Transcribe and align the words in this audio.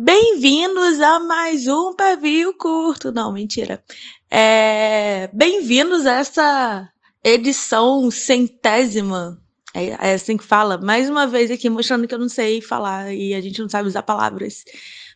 Bem-vindos 0.00 1.00
a 1.00 1.18
mais 1.18 1.66
um 1.66 1.92
pavio 1.92 2.54
curto. 2.54 3.10
Não, 3.10 3.32
mentira. 3.32 3.82
É... 4.30 5.28
Bem-vindos 5.32 6.06
a 6.06 6.18
essa 6.18 6.88
edição 7.24 8.08
centésima. 8.08 9.42
É, 9.74 9.86
é 10.10 10.14
assim 10.14 10.36
que 10.36 10.44
fala. 10.44 10.78
Mais 10.78 11.10
uma 11.10 11.26
vez 11.26 11.50
aqui 11.50 11.68
mostrando 11.68 12.06
que 12.06 12.14
eu 12.14 12.18
não 12.20 12.28
sei 12.28 12.60
falar 12.62 13.12
e 13.12 13.34
a 13.34 13.40
gente 13.40 13.60
não 13.60 13.68
sabe 13.68 13.88
usar 13.88 14.04
palavras. 14.04 14.62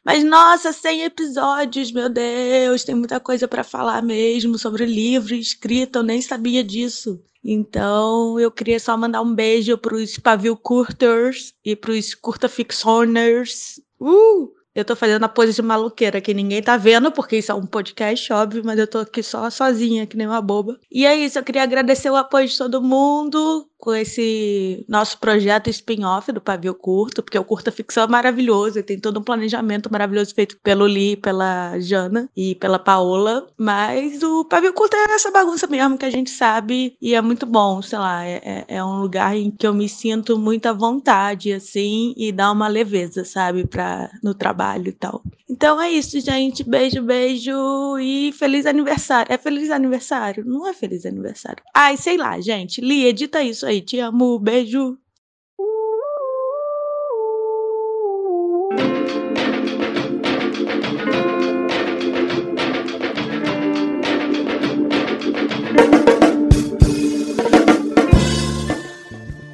Mas 0.04 0.24
nossa, 0.24 0.72
100 0.72 1.04
episódios, 1.04 1.92
meu 1.92 2.08
Deus, 2.08 2.82
tem 2.82 2.96
muita 2.96 3.20
coisa 3.20 3.46
para 3.46 3.62
falar 3.62 4.02
mesmo 4.02 4.58
sobre 4.58 4.84
livro 4.84 5.32
escrita, 5.32 6.00
eu 6.00 6.02
nem 6.02 6.20
sabia 6.20 6.64
disso. 6.64 7.22
Então, 7.44 8.36
eu 8.40 8.50
queria 8.50 8.80
só 8.80 8.96
mandar 8.96 9.22
um 9.22 9.32
beijo 9.32 9.78
pros 9.78 10.18
pavio 10.18 10.56
curters 10.56 11.54
e 11.64 11.76
pros 11.76 12.16
curta 12.16 12.48
fictioners. 12.48 13.80
Uh! 14.00 14.60
Eu 14.74 14.84
tô 14.84 14.96
fazendo 14.96 15.24
a 15.24 15.28
pose 15.28 15.52
de 15.52 15.60
maluqueira 15.62 16.20
que 16.20 16.32
ninguém 16.32 16.62
tá 16.62 16.76
vendo, 16.78 17.12
porque 17.12 17.36
isso 17.36 17.52
é 17.52 17.54
um 17.54 17.66
podcast, 17.66 18.32
óbvio, 18.32 18.62
mas 18.64 18.78
eu 18.78 18.86
tô 18.86 18.98
aqui 18.98 19.22
só 19.22 19.50
sozinha, 19.50 20.06
que 20.06 20.16
nem 20.16 20.26
uma 20.26 20.40
boba. 20.40 20.78
E 20.90 21.04
é 21.04 21.14
isso, 21.14 21.38
eu 21.38 21.44
queria 21.44 21.62
agradecer 21.62 22.10
o 22.10 22.16
apoio 22.16 22.48
de 22.48 22.56
todo 22.56 22.82
mundo 22.82 23.68
com 23.82 23.92
esse 23.92 24.84
nosso 24.88 25.18
projeto 25.18 25.68
spin-off 25.68 26.30
do 26.30 26.40
Pavio 26.40 26.72
Curto, 26.72 27.20
porque 27.20 27.36
o 27.36 27.42
Curta 27.42 27.72
Ficção 27.72 28.04
é 28.04 28.06
maravilhoso 28.06 28.78
e 28.78 28.82
tem 28.82 28.96
todo 28.96 29.18
um 29.18 29.24
planejamento 29.24 29.90
maravilhoso 29.90 30.32
feito 30.32 30.56
pelo 30.62 30.86
Li, 30.86 31.16
pela 31.16 31.76
Jana 31.80 32.28
e 32.36 32.54
pela 32.54 32.78
Paola, 32.78 33.48
mas 33.58 34.22
o 34.22 34.44
Pavio 34.44 34.72
Curto 34.72 34.94
é 34.94 35.14
essa 35.14 35.32
bagunça 35.32 35.66
mesmo 35.66 35.98
que 35.98 36.04
a 36.04 36.10
gente 36.10 36.30
sabe 36.30 36.96
e 37.02 37.12
é 37.12 37.20
muito 37.20 37.44
bom, 37.44 37.82
sei 37.82 37.98
lá, 37.98 38.24
é, 38.24 38.40
é, 38.44 38.64
é 38.76 38.84
um 38.84 39.00
lugar 39.00 39.36
em 39.36 39.50
que 39.50 39.66
eu 39.66 39.74
me 39.74 39.88
sinto 39.88 40.38
muita 40.38 40.72
vontade, 40.72 41.52
assim, 41.52 42.14
e 42.16 42.30
dá 42.30 42.52
uma 42.52 42.68
leveza, 42.68 43.24
sabe, 43.24 43.66
pra, 43.66 44.12
no 44.22 44.32
trabalho 44.32 44.90
e 44.90 44.92
tal. 44.92 45.24
Então 45.50 45.80
é 45.80 45.90
isso, 45.90 46.18
gente, 46.20 46.62
beijo, 46.62 47.02
beijo 47.02 47.98
e 47.98 48.32
feliz 48.32 48.64
aniversário. 48.64 49.32
É 49.32 49.36
feliz 49.36 49.70
aniversário? 49.70 50.44
Não 50.46 50.66
é 50.66 50.72
feliz 50.72 51.04
aniversário. 51.04 51.62
Ai, 51.74 51.96
sei 51.96 52.16
lá, 52.16 52.40
gente, 52.40 52.80
Li, 52.80 53.04
edita 53.04 53.42
isso 53.42 53.66
aí 53.66 53.71
aí. 53.72 53.80
Te 53.80 53.98
amo, 53.98 54.38
beijo. 54.38 54.98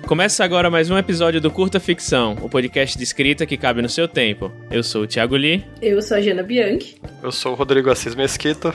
Começa 0.06 0.42
agora 0.42 0.70
mais 0.70 0.90
um 0.90 0.96
episódio 0.96 1.38
do 1.38 1.50
Curta 1.50 1.78
Ficção, 1.78 2.34
o 2.40 2.48
podcast 2.48 2.96
de 2.96 3.04
escrita 3.04 3.44
que 3.44 3.58
cabe 3.58 3.82
no 3.82 3.90
seu 3.90 4.08
tempo. 4.08 4.50
Eu 4.70 4.82
sou 4.82 5.02
o 5.02 5.06
Thiago 5.06 5.36
Lee. 5.36 5.62
Eu 5.82 6.00
sou 6.00 6.16
a 6.16 6.20
Jana 6.20 6.42
Bianchi. 6.42 6.98
Eu 7.22 7.30
sou 7.30 7.52
o 7.52 7.54
Rodrigo 7.54 7.90
Assis 7.90 8.14
Mesquita. 8.14 8.74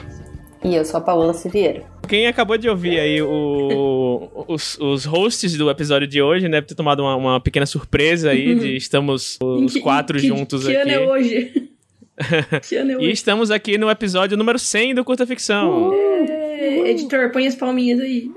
E 0.64 0.74
eu 0.74 0.84
sou 0.84 0.96
a 0.96 1.00
Paola 1.02 1.34
Siviero. 1.34 1.84
Quem 2.08 2.26
acabou 2.26 2.56
de 2.56 2.70
ouvir 2.70 2.98
aí 2.98 3.20
o, 3.20 4.46
os, 4.48 4.78
os 4.78 5.04
hosts 5.04 5.58
do 5.58 5.68
episódio 5.68 6.08
de 6.08 6.22
hoje, 6.22 6.48
né? 6.48 6.56
Deve 6.56 6.68
ter 6.68 6.74
tomado 6.74 7.00
uma, 7.00 7.14
uma 7.16 7.40
pequena 7.40 7.66
surpresa 7.66 8.30
aí 8.30 8.54
de 8.54 8.74
estamos 8.74 9.38
os 9.42 9.74
que, 9.74 9.80
quatro 9.80 10.18
que, 10.18 10.26
juntos 10.26 10.64
que 10.64 10.74
aqui. 10.74 10.90
Ano 10.90 10.90
é 10.90 11.06
hoje? 11.06 11.70
que 12.66 12.76
ano 12.76 12.92
é 12.92 12.96
hoje? 12.96 13.06
E 13.06 13.12
estamos 13.12 13.50
aqui 13.50 13.76
no 13.76 13.90
episódio 13.90 14.38
número 14.38 14.58
100 14.58 14.94
do 14.94 15.04
Curta 15.04 15.26
Ficção. 15.26 15.90
Uh, 15.90 16.86
editor, 16.86 17.30
põe 17.30 17.46
as 17.46 17.54
palminhas 17.54 18.00
aí. 18.00 18.30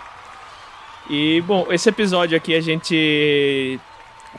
e, 1.10 1.42
bom, 1.42 1.66
esse 1.70 1.86
episódio 1.86 2.34
aqui 2.34 2.54
a 2.54 2.62
gente 2.62 3.78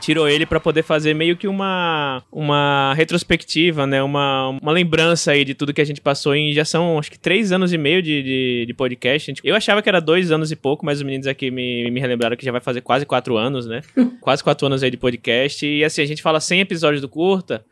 tirou 0.00 0.28
ele 0.28 0.46
para 0.46 0.60
poder 0.60 0.82
fazer 0.82 1.14
meio 1.14 1.36
que 1.36 1.48
uma, 1.48 2.22
uma 2.30 2.94
retrospectiva, 2.94 3.86
né? 3.86 4.02
Uma, 4.02 4.48
uma 4.60 4.72
lembrança 4.72 5.32
aí 5.32 5.44
de 5.44 5.54
tudo 5.54 5.72
que 5.72 5.80
a 5.80 5.84
gente 5.84 6.00
passou 6.00 6.34
em. 6.34 6.52
Já 6.52 6.64
são 6.64 6.98
acho 6.98 7.10
que 7.10 7.18
três 7.18 7.52
anos 7.52 7.72
e 7.72 7.78
meio 7.78 8.02
de, 8.02 8.22
de, 8.22 8.64
de 8.66 8.74
podcast. 8.74 9.34
Eu 9.42 9.54
achava 9.54 9.82
que 9.82 9.88
era 9.88 10.00
dois 10.00 10.30
anos 10.30 10.50
e 10.50 10.56
pouco, 10.56 10.84
mas 10.84 10.98
os 10.98 11.04
meninos 11.04 11.26
aqui 11.26 11.50
me, 11.50 11.90
me 11.90 12.00
relembraram 12.00 12.36
que 12.36 12.44
já 12.44 12.52
vai 12.52 12.60
fazer 12.60 12.80
quase 12.80 13.04
quatro 13.04 13.36
anos, 13.36 13.66
né? 13.66 13.80
quase 14.20 14.42
quatro 14.42 14.66
anos 14.66 14.82
aí 14.82 14.90
de 14.90 14.96
podcast. 14.96 15.66
E 15.66 15.84
assim, 15.84 16.02
a 16.02 16.06
gente 16.06 16.22
fala 16.22 16.40
100 16.40 16.60
episódios 16.60 17.00
do 17.00 17.08
Curta. 17.08 17.64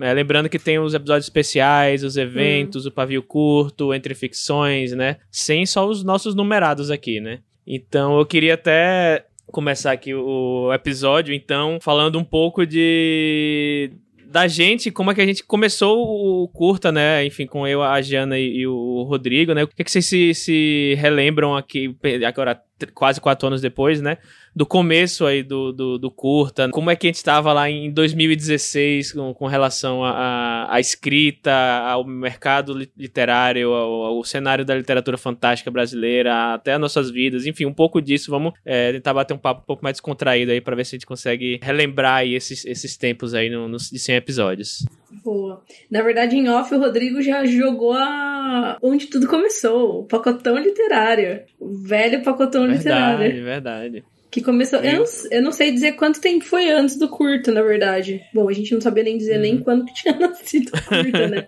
É, 0.00 0.12
lembrando 0.14 0.48
que 0.48 0.58
tem 0.58 0.78
os 0.78 0.94
episódios 0.94 1.26
especiais, 1.26 2.02
os 2.02 2.16
eventos, 2.16 2.86
hum. 2.86 2.88
o 2.88 2.92
pavio 2.92 3.22
curto, 3.22 3.92
entre 3.92 4.14
ficções, 4.14 4.92
né? 4.92 5.18
Sem 5.30 5.66
só 5.66 5.86
os 5.86 6.02
nossos 6.02 6.34
numerados 6.34 6.90
aqui, 6.90 7.20
né? 7.20 7.40
Então 7.66 8.18
eu 8.18 8.26
queria 8.26 8.54
até 8.54 9.26
começar 9.46 9.92
aqui 9.92 10.14
o 10.14 10.72
episódio, 10.72 11.34
então, 11.34 11.78
falando 11.80 12.18
um 12.18 12.24
pouco 12.24 12.66
de 12.66 13.90
da 14.32 14.48
gente, 14.48 14.90
como 14.90 15.10
é 15.10 15.14
que 15.14 15.20
a 15.20 15.26
gente 15.26 15.44
começou 15.44 15.98
o 16.42 16.48
curta, 16.48 16.90
né? 16.90 17.24
Enfim, 17.26 17.46
com 17.46 17.66
eu, 17.66 17.82
a 17.82 18.00
Jana 18.00 18.38
e, 18.38 18.60
e 18.60 18.66
o 18.66 19.02
Rodrigo, 19.02 19.52
né? 19.52 19.62
O 19.62 19.68
que, 19.68 19.82
é 19.82 19.84
que 19.84 19.90
vocês 19.90 20.06
se, 20.06 20.34
se 20.34 20.94
relembram 20.98 21.54
aqui, 21.54 21.94
agora 22.26 22.58
quase 22.86 23.20
quatro 23.20 23.46
anos 23.46 23.60
depois, 23.60 24.00
né? 24.00 24.18
do 24.54 24.66
começo 24.66 25.24
aí 25.24 25.42
do, 25.42 25.72
do, 25.72 25.98
do, 25.98 26.10
curta, 26.10 26.68
como 26.68 26.90
é 26.90 26.96
que 26.96 27.06
a 27.06 27.08
gente 27.08 27.16
estava 27.16 27.52
lá 27.54 27.70
em 27.70 27.90
2016 27.90 29.12
com, 29.12 29.32
com 29.32 29.46
relação 29.46 30.04
à 30.04 30.76
escrita, 30.78 31.52
ao 31.52 32.04
mercado 32.04 32.74
literário, 32.96 33.72
ao, 33.72 34.04
ao, 34.04 34.24
cenário 34.24 34.64
da 34.64 34.74
literatura 34.74 35.16
fantástica 35.16 35.70
brasileira, 35.70 36.54
até 36.54 36.74
as 36.74 36.80
nossas 36.80 37.10
vidas, 37.10 37.46
enfim, 37.46 37.64
um 37.64 37.72
pouco 37.72 38.00
disso. 38.00 38.30
Vamos 38.30 38.52
é, 38.64 38.92
tentar 38.92 39.14
bater 39.14 39.32
um 39.32 39.38
papo 39.38 39.62
um 39.62 39.66
pouco 39.66 39.82
mais 39.82 39.94
descontraído 39.94 40.52
aí 40.52 40.60
para 40.60 40.76
ver 40.76 40.84
se 40.84 40.96
a 40.96 40.98
gente 40.98 41.06
consegue 41.06 41.58
relembrar 41.62 42.16
aí 42.16 42.34
esses, 42.34 42.64
esses 42.66 42.96
tempos 42.96 43.32
aí 43.32 43.48
no, 43.48 43.68
nos, 43.68 43.90
de 43.90 43.98
100 43.98 44.16
episódios. 44.16 44.84
Boa. 45.24 45.62
Na 45.90 46.02
verdade, 46.02 46.36
em 46.36 46.48
off, 46.48 46.74
o 46.74 46.78
Rodrigo 46.78 47.20
já 47.20 47.44
jogou 47.44 47.92
a... 47.92 48.78
onde 48.82 49.06
tudo 49.06 49.26
começou, 49.26 50.00
o 50.00 50.04
pacotão 50.04 50.56
literário. 50.58 51.42
O 51.60 51.76
velho 51.76 52.22
pacotão 52.22 52.62
verdade, 52.62 52.78
literário. 52.78 53.18
Verdade, 53.18 53.42
verdade. 53.42 54.04
Que 54.30 54.40
começou. 54.40 54.80
Eu 54.80 55.00
não, 55.00 55.04
eu 55.30 55.42
não, 55.42 55.52
sei 55.52 55.70
dizer 55.70 55.92
quanto 55.92 56.20
tempo 56.20 56.44
foi 56.44 56.70
antes 56.70 56.98
do 56.98 57.08
curta, 57.08 57.52
na 57.52 57.60
verdade. 57.60 58.22
Bom, 58.32 58.48
a 58.48 58.52
gente 58.52 58.72
não 58.72 58.80
sabia 58.80 59.04
nem 59.04 59.18
dizer 59.18 59.34
uhum. 59.34 59.42
nem 59.42 59.60
quando 59.60 59.84
que 59.84 59.92
tinha 59.92 60.16
nascido 60.18 60.68
o 60.74 60.84
curta, 60.84 61.28
né? 61.28 61.46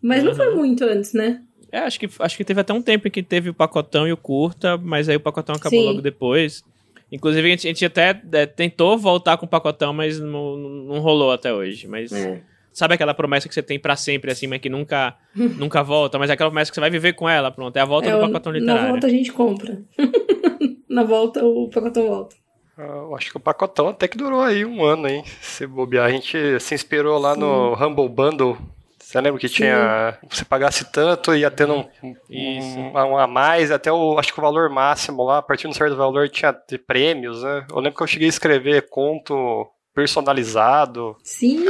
Mas 0.00 0.20
uhum. 0.20 0.30
não 0.30 0.34
foi 0.34 0.48
uhum. 0.48 0.56
muito 0.56 0.84
antes, 0.84 1.12
né? 1.12 1.42
É, 1.70 1.80
acho 1.80 2.00
que, 2.00 2.08
acho 2.20 2.36
que 2.36 2.44
teve 2.44 2.60
até 2.60 2.72
um 2.72 2.80
tempo 2.80 3.06
em 3.06 3.10
que 3.10 3.22
teve 3.22 3.50
o 3.50 3.54
pacotão 3.54 4.08
e 4.08 4.12
o 4.12 4.16
curta, 4.16 4.78
mas 4.78 5.10
aí 5.10 5.16
o 5.16 5.20
pacotão 5.20 5.54
acabou 5.54 5.78
Sim. 5.78 5.86
logo 5.86 6.00
depois. 6.00 6.64
Inclusive, 7.10 7.46
a 7.46 7.50
gente, 7.50 7.66
a 7.66 7.70
gente 7.70 7.84
até 7.84 8.20
é, 8.32 8.46
tentou 8.46 8.96
voltar 8.98 9.36
com 9.36 9.46
o 9.46 9.48
pacotão, 9.48 9.92
mas 9.92 10.18
não, 10.18 10.56
não 10.56 11.00
rolou 11.00 11.32
até 11.32 11.52
hoje. 11.52 11.86
Mas. 11.86 12.10
É. 12.12 12.42
Sabe 12.76 12.92
aquela 12.92 13.14
promessa 13.14 13.48
que 13.48 13.54
você 13.54 13.62
tem 13.62 13.78
para 13.78 13.96
sempre, 13.96 14.30
assim, 14.30 14.46
mas 14.46 14.60
que 14.60 14.68
nunca, 14.68 15.16
nunca 15.34 15.82
volta? 15.82 16.18
Mas 16.18 16.28
é 16.28 16.34
aquela 16.34 16.50
promessa 16.50 16.70
que 16.70 16.74
você 16.74 16.80
vai 16.82 16.90
viver 16.90 17.14
com 17.14 17.26
ela, 17.26 17.50
pronto. 17.50 17.74
É 17.74 17.80
a 17.80 17.86
volta 17.86 18.10
é, 18.10 18.12
do 18.12 18.20
pacotão 18.20 18.52
literário. 18.52 18.82
Na 18.82 18.90
volta 18.90 19.06
a 19.06 19.10
gente 19.10 19.32
compra. 19.32 19.82
na 20.86 21.02
volta 21.02 21.42
o 21.42 21.70
pacotão 21.70 22.06
volta. 22.06 22.36
Eu 22.76 23.16
acho 23.16 23.30
que 23.30 23.36
o 23.38 23.40
pacotão 23.40 23.88
até 23.88 24.06
que 24.06 24.18
durou 24.18 24.42
aí 24.42 24.62
um 24.66 24.84
ano, 24.84 25.08
hein? 25.08 25.24
Se 25.40 25.66
bobear, 25.66 26.04
a 26.04 26.10
gente 26.10 26.60
se 26.60 26.74
inspirou 26.74 27.18
lá 27.18 27.32
Sim. 27.32 27.40
no 27.40 27.72
Humble 27.72 28.10
Bundle. 28.10 28.58
Você 29.00 29.18
lembra 29.22 29.40
que 29.40 29.48
Sim. 29.48 29.54
tinha. 29.54 30.18
Você 30.28 30.44
pagasse 30.44 30.84
tanto, 30.92 31.34
ia 31.34 31.50
tendo 31.50 31.76
um, 31.76 32.14
um, 32.30 32.92
um, 32.92 33.16
a 33.16 33.26
mais, 33.26 33.70
até 33.70 33.90
o. 33.90 34.18
Acho 34.18 34.34
que 34.34 34.38
o 34.38 34.42
valor 34.42 34.68
máximo 34.68 35.24
lá, 35.24 35.38
a 35.38 35.42
partir 35.42 35.62
de 35.62 35.68
um 35.68 35.72
certo 35.72 35.96
valor, 35.96 36.28
tinha 36.28 36.54
de 36.68 36.76
prêmios, 36.76 37.42
né? 37.42 37.66
Eu 37.70 37.76
lembro 37.76 37.96
que 37.96 38.02
eu 38.02 38.06
cheguei 38.06 38.26
a 38.26 38.28
escrever 38.28 38.90
conto 38.90 39.66
personalizado. 39.94 41.16
Sim, 41.24 41.64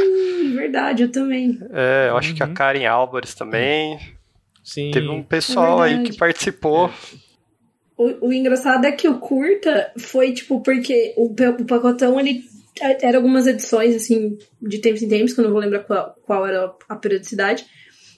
verdade, 0.66 1.02
eu 1.04 1.10
também. 1.10 1.58
É, 1.72 2.08
eu 2.08 2.16
acho 2.16 2.30
uhum. 2.30 2.34
que 2.36 2.42
a 2.42 2.46
uhum. 2.46 2.54
Karen 2.54 2.86
Álvares 2.86 3.34
também. 3.34 3.98
Sim. 4.62 4.90
Teve 4.90 5.08
um 5.08 5.22
pessoal 5.22 5.84
é 5.84 5.90
aí 5.90 6.02
que 6.02 6.16
participou. 6.16 6.88
É. 6.88 7.26
O, 7.96 8.28
o, 8.28 8.32
engraçado 8.32 8.84
é 8.84 8.92
que 8.92 9.08
o 9.08 9.18
curta 9.18 9.90
foi, 9.98 10.32
tipo, 10.32 10.60
porque 10.60 11.14
o, 11.16 11.26
o 11.26 11.64
pacotão, 11.64 12.20
ele 12.20 12.44
era 13.00 13.16
algumas 13.16 13.46
edições, 13.46 13.94
assim, 13.94 14.36
de 14.60 14.78
tempos 14.78 15.02
em 15.02 15.08
tempos, 15.08 15.32
que 15.32 15.40
eu 15.40 15.44
não 15.44 15.52
vou 15.52 15.60
lembrar 15.60 15.80
qual, 15.80 16.14
qual 16.22 16.46
era 16.46 16.74
a 16.88 16.96
periodicidade, 16.96 17.64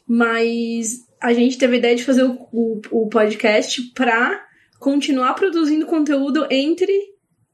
mas 0.07 1.07
a 1.21 1.33
gente 1.33 1.59
teve 1.59 1.77
a 1.77 1.79
ideia 1.79 1.95
de 1.95 2.05
fazer 2.05 2.25
o, 2.25 2.49
o, 2.53 2.81
o 2.91 3.09
podcast 3.09 3.81
pra 3.95 4.45
continuar 4.81 5.35
produzindo 5.35 5.87
conteúdo 5.87 6.47
entre 6.51 6.93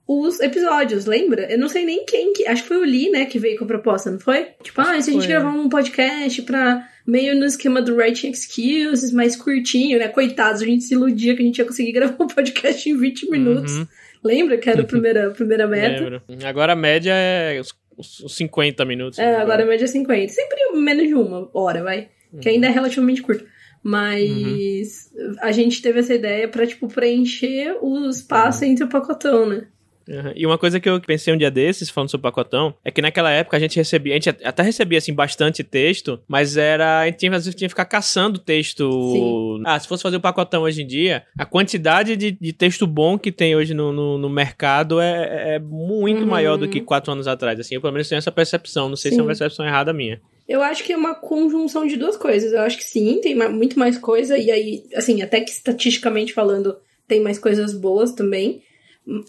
os 0.06 0.38
episódios, 0.40 1.06
lembra? 1.06 1.50
Eu 1.50 1.58
não 1.58 1.68
sei 1.68 1.84
nem 1.84 2.04
quem 2.04 2.32
que. 2.34 2.46
Acho 2.46 2.62
que 2.62 2.68
foi 2.68 2.76
o 2.78 2.84
Lee, 2.84 3.10
né, 3.10 3.24
que 3.24 3.38
veio 3.38 3.56
com 3.56 3.64
a 3.64 3.68
proposta, 3.68 4.10
não 4.10 4.20
foi? 4.20 4.48
Tipo, 4.62 4.80
ah, 4.82 5.00
se 5.00 5.10
a 5.10 5.12
gente 5.12 5.26
gravar 5.26 5.50
um 5.50 5.68
podcast 5.68 6.42
pra. 6.42 6.86
meio 7.06 7.34
no 7.34 7.46
esquema 7.46 7.80
do 7.80 7.96
Writing 7.96 8.30
Excuses, 8.30 9.12
mais 9.12 9.34
curtinho, 9.34 9.98
né? 9.98 10.08
Coitados, 10.08 10.60
a 10.60 10.66
gente 10.66 10.84
se 10.84 10.94
iludia 10.94 11.34
que 11.34 11.42
a 11.42 11.44
gente 11.44 11.58
ia 11.58 11.64
conseguir 11.64 11.92
gravar 11.92 12.22
um 12.22 12.26
podcast 12.26 12.88
em 12.88 12.96
20 12.96 13.30
minutos. 13.30 13.72
Uhum. 13.72 13.86
Lembra 14.22 14.58
que 14.58 14.68
era 14.68 14.82
a 14.82 14.84
primeira, 14.84 15.28
a 15.28 15.30
primeira 15.30 15.66
meta? 15.66 16.02
Lembro. 16.02 16.22
Agora 16.44 16.72
a 16.74 16.76
média 16.76 17.12
é 17.14 17.60
os 17.96 18.36
50 18.36 18.84
minutos. 18.84 19.18
É, 19.18 19.36
agora 19.36 19.62
a 19.62 19.66
média 19.66 19.84
é 19.84 19.88
50. 19.88 20.32
Sempre 20.32 20.72
menos 20.74 21.06
de 21.06 21.14
uma 21.14 21.48
hora, 21.54 21.82
vai. 21.82 22.08
Uhum. 22.32 22.40
Que 22.40 22.48
ainda 22.50 22.66
é 22.66 22.70
relativamente 22.70 23.22
curto. 23.22 23.46
Mas 23.82 25.10
uhum. 25.14 25.36
a 25.40 25.52
gente 25.52 25.82
teve 25.82 26.00
essa 26.00 26.14
ideia 26.14 26.48
pra, 26.48 26.66
tipo, 26.66 26.88
preencher 26.88 27.76
o 27.82 28.08
espaço 28.08 28.64
uhum. 28.64 28.70
entre 28.70 28.84
o 28.84 28.88
pacotão, 28.88 29.46
né? 29.46 29.66
Uhum. 30.08 30.32
E 30.34 30.46
uma 30.46 30.58
coisa 30.58 30.78
que 30.78 30.88
eu 30.88 31.00
pensei 31.00 31.32
um 31.32 31.36
dia 31.36 31.50
desses, 31.50 31.88
falando 31.90 32.10
sobre 32.10 32.28
o 32.28 32.30
pacotão, 32.30 32.74
é 32.84 32.90
que 32.90 33.00
naquela 33.00 33.30
época 33.30 33.56
a 33.56 33.60
gente 33.60 33.76
recebia, 33.76 34.12
a 34.12 34.16
gente 34.16 34.28
até 34.28 34.62
recebia 34.62 34.98
assim 34.98 35.14
bastante 35.14 35.64
texto, 35.64 36.20
mas 36.28 36.56
era. 36.56 37.00
A 37.00 37.06
gente 37.06 37.18
tinha, 37.18 37.32
às 37.32 37.44
vezes 37.44 37.54
tinha 37.54 37.68
que 37.68 37.72
ficar 37.72 37.86
caçando 37.86 38.38
texto. 38.38 38.90
Sim. 39.12 39.62
Ah, 39.64 39.78
se 39.78 39.88
fosse 39.88 40.02
fazer 40.02 40.16
o 40.16 40.20
pacotão 40.20 40.62
hoje 40.62 40.82
em 40.82 40.86
dia, 40.86 41.24
a 41.38 41.44
quantidade 41.44 42.16
de, 42.16 42.32
de 42.32 42.52
texto 42.52 42.86
bom 42.86 43.18
que 43.18 43.32
tem 43.32 43.56
hoje 43.56 43.74
no, 43.74 43.92
no, 43.92 44.18
no 44.18 44.28
mercado 44.28 45.00
é, 45.00 45.54
é 45.54 45.58
muito 45.58 46.22
uhum. 46.22 46.26
maior 46.26 46.56
do 46.56 46.68
que 46.68 46.80
quatro 46.80 47.12
anos 47.12 47.26
atrás. 47.26 47.58
Assim, 47.58 47.74
eu 47.74 47.80
pelo 47.80 47.92
menos 47.92 48.08
tenho 48.08 48.18
essa 48.18 48.32
percepção. 48.32 48.88
Não 48.88 48.96
sei 48.96 49.10
sim. 49.10 49.16
se 49.16 49.20
é 49.20 49.22
uma 49.22 49.28
percepção 49.28 49.66
errada 49.66 49.92
minha. 49.92 50.20
Eu 50.46 50.62
acho 50.62 50.84
que 50.84 50.92
é 50.92 50.96
uma 50.96 51.14
conjunção 51.14 51.86
de 51.86 51.96
duas 51.96 52.16
coisas. 52.16 52.52
Eu 52.52 52.60
acho 52.60 52.76
que 52.76 52.84
sim, 52.84 53.18
tem 53.20 53.34
muito 53.34 53.78
mais 53.78 53.96
coisa, 53.96 54.36
e 54.36 54.50
aí, 54.50 54.84
assim, 54.94 55.22
até 55.22 55.40
que 55.40 55.50
estatisticamente 55.50 56.34
falando, 56.34 56.76
tem 57.08 57.20
mais 57.20 57.38
coisas 57.38 57.72
boas 57.72 58.12
também. 58.12 58.62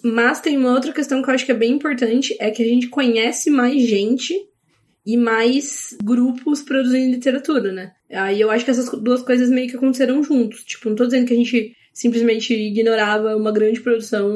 Mas 0.04 0.40
tem 0.40 0.58
uma 0.58 0.74
outra 0.74 0.94
questão 0.94 1.22
que 1.22 1.30
eu 1.30 1.34
acho 1.34 1.46
que 1.46 1.52
é 1.52 1.56
bem 1.56 1.74
importante, 1.74 2.36
é 2.40 2.50
que 2.50 2.64
a 2.64 2.66
gente 2.66 2.88
conhece 2.88 3.50
mais 3.50 3.82
gente 3.82 4.34
e 5.06 5.18
mais 5.18 5.96
grupos 6.04 6.62
produzindo 6.62 7.12
literatura, 7.12 7.72
né? 7.72 7.92
Aí 8.12 8.40
eu 8.40 8.50
acho 8.50 8.66
que 8.66 8.72
essas 8.72 8.90
duas 9.02 9.22
coisas 9.22 9.50
meio 9.50 9.70
que 9.70 9.76
aconteceram 9.76 10.24
juntos. 10.24 10.64
Tipo, 10.64 10.90
não 10.90 10.96
tô 10.96 11.06
dizendo 11.06 11.28
que 11.28 11.34
a 11.34 11.38
gente 11.38 11.76
simplesmente 11.94 12.54
ignorava 12.54 13.36
uma 13.36 13.52
grande 13.52 13.82
produção 13.82 14.30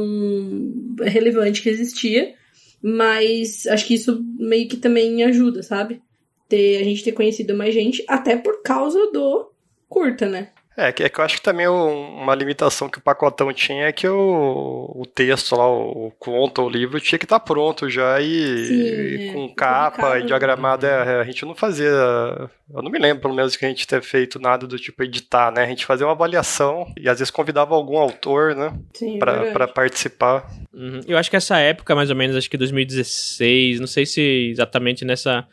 relevante 1.02 1.62
que 1.62 1.70
existia, 1.70 2.34
mas 2.82 3.66
acho 3.68 3.86
que 3.86 3.96
isso 3.96 4.24
meio 4.38 4.68
que 4.68 4.78
também 4.78 5.24
ajuda, 5.24 5.64
sabe? 5.64 6.02
Ter, 6.48 6.78
a 6.78 6.84
gente 6.84 7.04
ter 7.04 7.12
conhecido 7.12 7.56
mais 7.56 7.74
gente, 7.74 8.04
até 8.08 8.38
por 8.38 8.62
causa 8.62 9.12
do 9.12 9.52
curta, 9.88 10.28
né? 10.28 10.50
É, 10.80 10.94
que, 10.94 11.04
é 11.04 11.10
que 11.10 11.20
eu 11.20 11.26
acho 11.26 11.36
que 11.36 11.42
também 11.42 11.68
uma 11.68 12.34
limitação 12.34 12.88
que 12.88 13.00
o 13.00 13.02
pacotão 13.02 13.52
tinha 13.52 13.88
é 13.88 13.92
que 13.92 14.08
o, 14.08 14.94
o 14.96 15.06
texto 15.06 15.54
lá, 15.54 15.70
o 15.70 16.10
conto, 16.18 16.62
o 16.62 16.70
livro, 16.70 17.02
tinha 17.02 17.20
que 17.20 17.26
estar 17.26 17.38
tá 17.38 17.46
pronto 17.46 17.90
já 17.90 18.22
e, 18.22 18.66
Sim, 18.66 18.74
e 18.74 19.30
é, 19.30 19.34
com 19.34 19.54
capa 19.54 20.18
e 20.18 20.26
diagramado. 20.26 20.86
É, 20.86 21.20
a 21.20 21.24
gente 21.26 21.46
não 21.46 21.54
fazia. 21.54 21.90
Eu 21.90 22.82
não 22.82 22.90
me 22.90 22.98
lembro, 22.98 23.24
pelo 23.24 23.34
menos, 23.34 23.58
que 23.58 23.66
a 23.66 23.68
gente 23.68 23.86
ter 23.86 24.02
feito 24.02 24.40
nada 24.40 24.66
do 24.66 24.80
tipo 24.80 25.04
editar, 25.04 25.52
né? 25.52 25.64
A 25.64 25.68
gente 25.68 25.86
fazia 25.86 26.08
uma 26.08 26.14
avaliação 26.14 26.90
e 26.98 27.10
às 27.10 27.20
vezes 27.20 27.30
convidava 27.30 27.76
algum 27.76 27.98
autor, 27.98 28.56
né? 28.56 28.74
Sim, 28.94 29.20
para 29.20 29.68
participar. 29.68 30.50
Uhum. 30.74 31.02
Eu 31.06 31.18
acho 31.18 31.30
que 31.30 31.36
essa 31.36 31.58
época, 31.58 31.94
mais 31.94 32.10
ou 32.10 32.16
menos, 32.16 32.38
acho 32.38 32.50
que 32.50 32.56
2016, 32.56 33.82
não 33.82 33.88
sei 33.88 34.06
se 34.06 34.22
exatamente 34.50 35.04
nessa. 35.04 35.46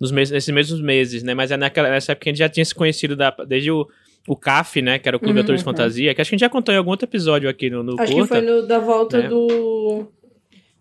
Nos 0.00 0.12
meses, 0.12 0.30
nesses 0.30 0.54
mesmos 0.54 0.80
meses, 0.80 1.24
né? 1.24 1.34
Mas 1.34 1.50
é 1.50 1.56
naquela, 1.56 1.90
nessa 1.90 2.12
época 2.12 2.22
que 2.22 2.28
a 2.28 2.32
gente 2.32 2.38
já 2.38 2.48
tinha 2.48 2.64
se 2.64 2.72
conhecido 2.72 3.16
da, 3.16 3.30
desde 3.44 3.72
o 3.72 3.88
o 4.28 4.36
CAF, 4.36 4.82
né? 4.82 4.98
Que 4.98 5.08
era 5.08 5.16
o 5.16 5.20
Clube 5.20 5.30
uhum, 5.30 5.36
de 5.36 5.40
Atores 5.40 5.62
de 5.62 5.66
uhum. 5.66 5.74
Fantasia, 5.74 6.14
que 6.14 6.20
acho 6.20 6.28
que 6.28 6.34
a 6.34 6.36
gente 6.36 6.46
já 6.46 6.50
contou 6.50 6.74
em 6.74 6.78
algum 6.78 6.90
outro 6.90 7.06
episódio 7.06 7.48
aqui 7.48 7.70
no, 7.70 7.82
no 7.82 8.00
Acho 8.00 8.12
curta, 8.12 8.40
que 8.40 8.46
foi 8.46 8.54
no, 8.54 8.66
da 8.66 8.78
volta 8.78 9.18
né? 9.22 9.28
do... 9.28 10.06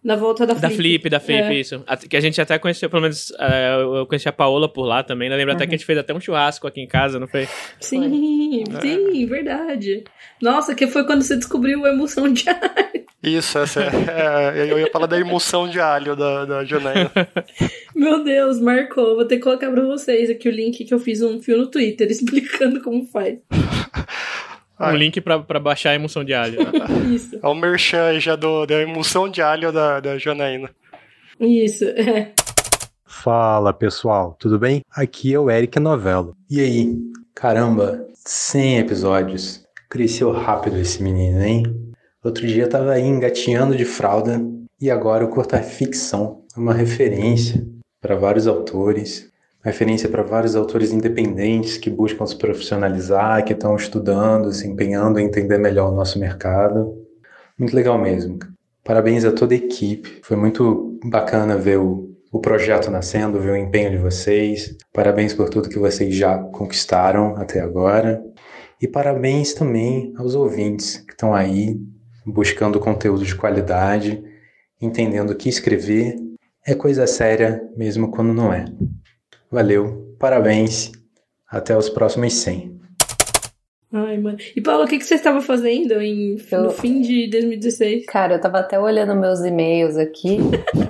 Na 0.07 0.15
volta 0.15 0.45
da 0.47 0.55
Flip. 0.55 0.61
Da 0.61 0.69
Flip, 0.69 1.09
da 1.09 1.19
Flip, 1.19 1.41
é. 1.41 1.53
isso. 1.53 1.83
Que 2.09 2.15
a 2.15 2.21
gente 2.21 2.39
até 2.39 2.57
conheceu, 2.57 2.89
pelo 2.89 3.01
menos, 3.01 3.29
uh, 3.31 3.97
eu 3.97 4.05
conheci 4.05 4.29
a 4.29 4.31
Paola 4.31 4.71
por 4.71 4.85
lá 4.85 5.03
também. 5.03 5.27
Eu 5.27 5.35
lembro 5.35 5.51
uhum. 5.51 5.57
até 5.57 5.67
que 5.67 5.75
a 5.75 5.77
gente 5.77 5.85
fez 5.85 5.99
até 5.99 6.13
um 6.13 6.19
churrasco 6.21 6.65
aqui 6.65 6.79
em 6.79 6.87
casa, 6.87 7.19
não 7.19 7.27
foi? 7.27 7.45
Sim, 7.81 8.63
foi. 8.71 8.81
sim, 8.81 9.23
é. 9.23 9.25
verdade. 9.25 10.05
Nossa, 10.41 10.73
que 10.73 10.87
foi 10.87 11.05
quando 11.05 11.23
você 11.23 11.35
descobriu 11.35 11.83
a 11.83 11.89
emoção 11.89 12.31
de 12.31 12.47
alho. 12.47 13.05
Isso, 13.21 13.57
essa 13.57 13.81
é, 13.81 14.61
é, 14.61 14.71
eu 14.71 14.79
ia 14.79 14.89
falar 14.89 15.07
da 15.07 15.19
emoção 15.19 15.67
de 15.67 15.77
alho 15.77 16.15
da, 16.15 16.45
da 16.45 16.63
Janaína. 16.63 17.11
Meu 17.93 18.23
Deus, 18.23 18.61
marcou. 18.61 19.15
Vou 19.15 19.25
ter 19.25 19.35
que 19.35 19.43
colocar 19.43 19.69
pra 19.69 19.83
vocês 19.83 20.29
aqui 20.29 20.47
o 20.47 20.51
link 20.53 20.85
que 20.85 20.93
eu 20.93 20.99
fiz 20.99 21.21
um 21.21 21.41
fio 21.41 21.57
no 21.57 21.67
Twitter 21.67 22.09
explicando 22.09 22.81
como 22.81 23.05
faz. 23.07 23.39
Um 24.79 24.95
link 24.95 25.19
pra, 25.21 25.39
pra 25.39 25.59
baixar 25.59 25.91
a 25.91 25.95
emoção 25.95 26.23
de 26.23 26.33
alho. 26.33 26.59
Isso. 27.13 27.39
É 27.41 27.47
o 27.47 27.55
merchan 27.55 28.19
já 28.19 28.35
do, 28.35 28.65
da 28.65 28.81
emoção 28.81 29.27
de 29.27 29.41
alho 29.41 29.71
da, 29.71 29.99
da 29.99 30.17
Janaína. 30.17 30.69
Isso, 31.39 31.85
é. 31.85 32.33
Fala 33.05 33.73
pessoal, 33.73 34.35
tudo 34.39 34.59
bem? 34.59 34.81
Aqui 34.91 35.33
é 35.33 35.39
o 35.39 35.49
Eric 35.49 35.79
Novello. 35.79 36.35
E 36.49 36.59
aí? 36.59 36.95
Caramba, 37.33 38.05
100 38.13 38.79
episódios. 38.79 39.65
Cresceu 39.89 40.31
rápido 40.31 40.77
esse 40.77 41.01
menino, 41.01 41.41
hein? 41.41 41.63
Outro 42.23 42.45
dia 42.45 42.63
eu 42.63 42.69
tava 42.69 42.91
aí 42.91 43.03
engatinhando 43.03 43.75
de 43.75 43.85
fralda 43.85 44.41
e 44.79 44.91
agora 44.91 45.25
o 45.25 45.29
curta 45.29 45.61
ficção 45.61 46.43
é 46.55 46.59
uma 46.59 46.73
referência 46.73 47.65
para 48.01 48.15
vários 48.15 48.47
autores, 48.47 49.31
referência 49.67 50.07
para 50.07 50.23
vários 50.23 50.55
autores 50.55 50.93
independentes 50.93 51.77
que 51.77 51.89
buscam 51.89 52.25
se 52.25 52.37
profissionalizar, 52.37 53.43
que 53.43 53.51
estão 53.51 53.75
estudando, 53.75 54.53
se 54.53 54.65
empenhando 54.65 55.19
em 55.19 55.25
entender 55.25 55.57
melhor 55.57 55.91
o 55.91 55.95
nosso 55.95 56.17
mercado. 56.17 56.95
Muito 57.59 57.75
legal 57.75 57.97
mesmo. 57.97 58.39
Parabéns 58.83 59.25
a 59.25 59.31
toda 59.31 59.53
a 59.53 59.57
equipe. 59.57 60.21
Foi 60.23 60.37
muito 60.37 60.97
bacana 61.03 61.57
ver 61.57 61.79
o, 61.79 62.15
o 62.31 62.39
projeto 62.39 62.89
nascendo, 62.89 63.41
ver 63.41 63.51
o 63.51 63.57
empenho 63.57 63.91
de 63.91 63.97
vocês. 63.97 64.75
Parabéns 64.93 65.33
por 65.33 65.49
tudo 65.49 65.69
que 65.69 65.77
vocês 65.77 66.15
já 66.15 66.37
conquistaram 66.37 67.35
até 67.35 67.59
agora. 67.59 68.23
E 68.81 68.87
parabéns 68.87 69.53
também 69.53 70.13
aos 70.17 70.33
ouvintes 70.33 70.97
que 70.97 71.11
estão 71.11 71.33
aí 71.35 71.77
buscando 72.25 72.79
conteúdo 72.79 73.25
de 73.25 73.35
qualidade, 73.35 74.23
entendendo 74.81 75.35
que 75.35 75.49
escrever 75.49 76.15
é 76.65 76.75
coisa 76.75 77.07
séria 77.07 77.61
mesmo 77.75 78.11
quando 78.11 78.33
não 78.33 78.53
é. 78.53 78.65
Valeu, 79.49 80.15
parabéns, 80.19 80.91
até 81.49 81.75
os 81.75 81.89
próximos 81.89 82.33
100. 82.33 82.77
Ai, 83.93 84.17
mano. 84.17 84.37
E 84.53 84.59
Paulo, 84.59 84.83
o 84.83 84.87
que, 84.87 84.97
que 84.97 85.05
você 85.05 85.15
estava 85.15 85.39
fazendo 85.39 86.01
em, 86.01 86.35
eu... 86.51 86.63
no 86.63 86.69
fim 86.71 87.01
de 87.01 87.29
2016? 87.29 88.05
Cara, 88.05 88.35
eu 88.35 88.41
tava 88.41 88.59
até 88.59 88.77
olhando 88.77 89.15
meus 89.15 89.39
e-mails 89.39 89.95
aqui. 89.95 90.39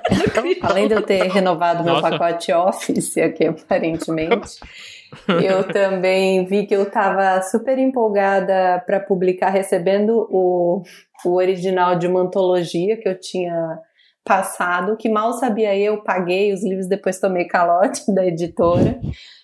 Além 0.63 0.87
de 0.87 0.95
eu 0.95 1.03
ter 1.03 1.23
renovado 1.27 1.83
meu 1.83 2.01
pacote 2.01 2.51
Office 2.51 3.17
aqui, 3.17 3.45
aparentemente. 3.45 4.57
eu 5.43 5.63
também 5.71 6.45
vi 6.45 6.65
que 6.65 6.75
eu 6.75 6.83
estava 6.83 7.39
super 7.43 7.77
empolgada 7.77 8.83
para 8.85 8.99
publicar, 8.99 9.51
recebendo 9.51 10.27
o, 10.31 10.81
o 11.23 11.35
original 11.35 11.95
de 11.95 12.07
uma 12.07 12.21
antologia 12.21 12.97
que 12.97 13.07
eu 13.07 13.19
tinha 13.19 13.79
passado, 14.27 14.97
que 14.97 15.07
mal 15.07 15.33
sabia 15.33 15.75
eu, 15.75 16.03
paguei 16.03 16.53
os 16.53 16.61
livros, 16.61 16.87
depois 16.87 17.19
tomei 17.19 17.45
calote 17.45 18.03
da 18.13 18.25
editora. 18.25 18.99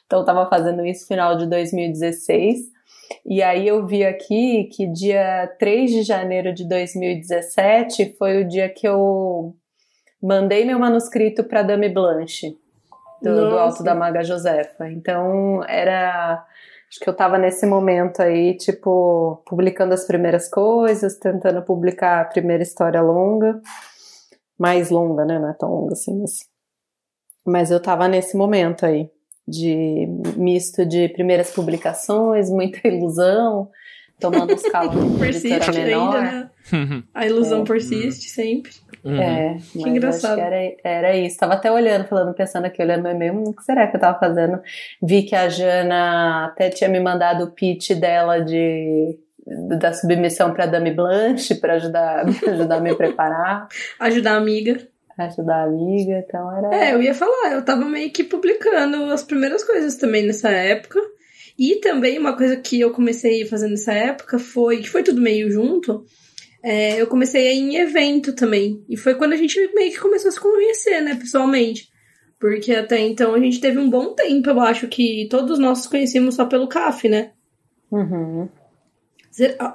Então 0.06 0.20
estava 0.20 0.48
fazendo 0.50 0.86
isso 0.86 1.08
final 1.08 1.38
de 1.38 1.48
2016. 1.48 2.74
E 3.26 3.42
aí 3.42 3.68
eu 3.68 3.86
vi 3.86 4.04
aqui 4.04 4.66
que 4.66 4.86
dia 4.88 5.48
3 5.58 5.92
de 5.92 6.04
janeiro 6.04 6.54
de 6.54 6.68
2017 6.68 8.16
foi 8.18 8.44
o 8.44 8.48
dia 8.48 8.68
que 8.70 8.88
eu 8.88 9.56
mandei 10.22 10.66
meu 10.66 10.80
manuscrito 10.80 11.44
para 11.44 11.64
Dame 11.64 11.90
Blanche, 11.90 12.58
do, 13.22 13.50
do, 13.50 13.58
Alto 13.58 13.84
da 13.84 13.96
Maga 13.96 14.24
Josefa. 14.24 14.90
Então 14.90 15.64
era. 15.68 16.46
Acho 16.90 17.00
que 17.00 17.10
eu 17.10 17.14
estava 17.14 17.40
nesse 17.40 17.66
momento 17.66 18.22
aí, 18.22 18.56
tipo, 18.56 19.42
publicando 19.48 19.96
as 19.96 20.06
primeiras 20.06 20.48
coisas, 20.48 21.18
tentando 21.18 21.64
publicar 21.64 22.22
a 22.22 22.26
primeira 22.26 22.62
história 22.62 23.02
longa 23.02 23.60
mais 24.58 24.90
longa, 24.90 25.26
né? 25.26 25.40
Não 25.40 25.50
é 25.50 25.54
tão 25.54 25.70
longa 25.70 25.94
assim, 25.94 26.20
mas, 26.20 26.40
mas 27.46 27.72
eu 27.72 27.80
tava 27.80 28.08
nesse 28.08 28.36
momento 28.38 28.86
aí 28.86 29.10
de 29.48 30.08
misto 30.38 30.86
de 30.86 31.10
primeiras 31.10 31.52
publicações, 31.52 32.50
muita 32.50 32.80
ilusão, 32.88 33.70
tomando 34.20 34.54
os 34.54 34.64
calos 34.64 34.94
de 34.94 35.26
editora 35.26 35.72
menor. 35.72 36.16
Ainda, 36.16 36.32
né? 36.32 36.50
A 37.14 37.26
ilusão 37.26 37.64
é. 37.64 37.66
persiste 37.66 38.30
sempre. 38.30 38.72
Uhum. 39.04 39.22
É, 39.22 39.58
que 39.72 39.90
engraçado. 39.90 40.36
Que 40.36 40.42
era, 40.42 40.76
era 40.84 41.18
isso. 41.18 41.38
Tava 41.38 41.54
até 41.56 41.70
olhando, 41.70 42.08
falando, 42.08 42.34
pensando 42.34 42.66
aqui, 42.66 42.82
olhando 42.82 43.04
meu 43.04 43.12
e-mail, 43.12 43.34
hum, 43.34 43.44
o 43.48 43.54
que 43.54 43.64
será 43.64 43.86
que 43.88 43.98
eu 43.98 44.00
tava 44.00 44.18
fazendo? 44.18 44.62
Vi 45.02 45.24
que 45.24 45.36
a 45.36 45.50
Jana 45.50 46.46
até 46.46 46.70
tinha 46.70 46.90
me 46.90 47.02
mandado 47.02 47.44
o 47.44 47.52
pitch 47.52 47.92
dela 47.92 48.40
de 48.40 49.20
da 49.46 49.94
submissão 49.94 50.54
para 50.54 50.66
Dame 50.66 50.94
Blanche 50.94 51.56
para 51.56 51.76
ajudar, 51.76 52.26
ajudar 52.48 52.76
a 52.78 52.82
me 52.82 52.96
preparar. 52.96 53.68
Ajudar 54.00 54.34
a 54.34 54.38
amiga. 54.38 54.88
Ajudar 55.18 55.58
a 55.58 55.64
amiga, 55.66 56.24
então 56.28 56.58
era. 56.58 56.76
É, 56.76 56.94
eu 56.94 57.02
ia 57.02 57.14
falar, 57.14 57.52
eu 57.52 57.64
tava 57.64 57.86
meio 57.86 58.12
que 58.12 58.24
publicando 58.24 59.04
as 59.12 59.24
primeiras 59.24 59.64
coisas 59.64 59.96
também 59.96 60.26
nessa 60.26 60.50
época. 60.50 61.00
E 61.58 61.76
também 61.76 62.18
uma 62.18 62.36
coisa 62.36 62.58
que 62.58 62.80
eu 62.80 62.92
comecei 62.92 63.46
fazendo 63.46 63.72
nessa 63.72 63.94
época 63.94 64.40
foi, 64.40 64.78
que 64.78 64.90
foi 64.90 65.04
tudo 65.04 65.22
meio 65.22 65.52
junto, 65.52 66.04
é, 66.64 67.00
eu 67.00 67.06
comecei 67.06 67.48
a 67.48 67.54
ir 67.54 67.60
em 67.60 67.76
evento 67.76 68.34
também. 68.34 68.84
E 68.90 68.98
foi 68.98 69.14
quando 69.14 69.34
a 69.34 69.38
gente 69.38 69.60
meio 69.76 69.92
que 69.92 70.00
começou 70.00 70.30
a 70.30 70.32
se 70.32 70.40
conhecer, 70.40 71.02
né, 71.02 71.14
pessoalmente. 71.16 71.90
Porque 72.40 72.74
até 72.74 73.00
então 73.00 73.36
a 73.36 73.40
gente 73.40 73.62
teve 73.62 73.78
um 73.78 73.90
bom 73.90 74.14
tempo, 74.16 74.50
eu 74.50 74.60
acho 74.62 74.88
que 74.88 75.28
todos 75.30 75.60
nós 75.60 75.86
conhecíamos 75.86 76.36
só 76.36 76.46
pelo 76.46 76.68
CAF, 76.68 77.08
né? 77.08 77.32
Uhum. 77.92 78.50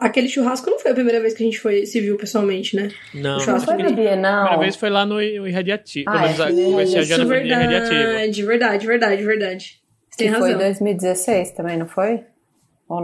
Aquele 0.01 0.29
churrasco 0.29 0.71
não 0.71 0.79
foi 0.79 0.93
a 0.93 0.95
primeira 0.95 1.21
vez 1.21 1.35
que 1.35 1.43
a 1.43 1.47
gente 1.47 1.59
foi, 1.59 1.85
se 1.85 2.01
viu 2.01 2.17
pessoalmente, 2.17 2.77
né? 2.77 2.91
Não, 3.13 3.39
não 3.45 3.61
foi 3.61 3.77
no 3.83 3.93
Bienal. 3.93 4.35
A 4.35 4.41
primeira 4.43 4.63
vez 4.63 4.77
foi 4.77 4.91
lá 4.91 5.05
no 5.05 5.21
Irradiativo. 5.21 6.09
Ah, 6.09 6.31
é, 6.31 6.73
conheci 6.73 6.99
a 6.99 7.03
Jana 7.03 7.25
no 7.25 7.35
Irradiativo. 7.35 7.95
Verdade, 7.95 8.43
verdade, 8.45 8.87
verdade, 8.87 9.23
verdade. 9.25 9.81
Você 10.09 10.19
tem 10.19 10.29
razão. 10.29 10.49
Foi 10.49 10.59
2016 10.59 11.53
também, 11.53 11.77
não 11.77 11.89
foi? 11.89 12.21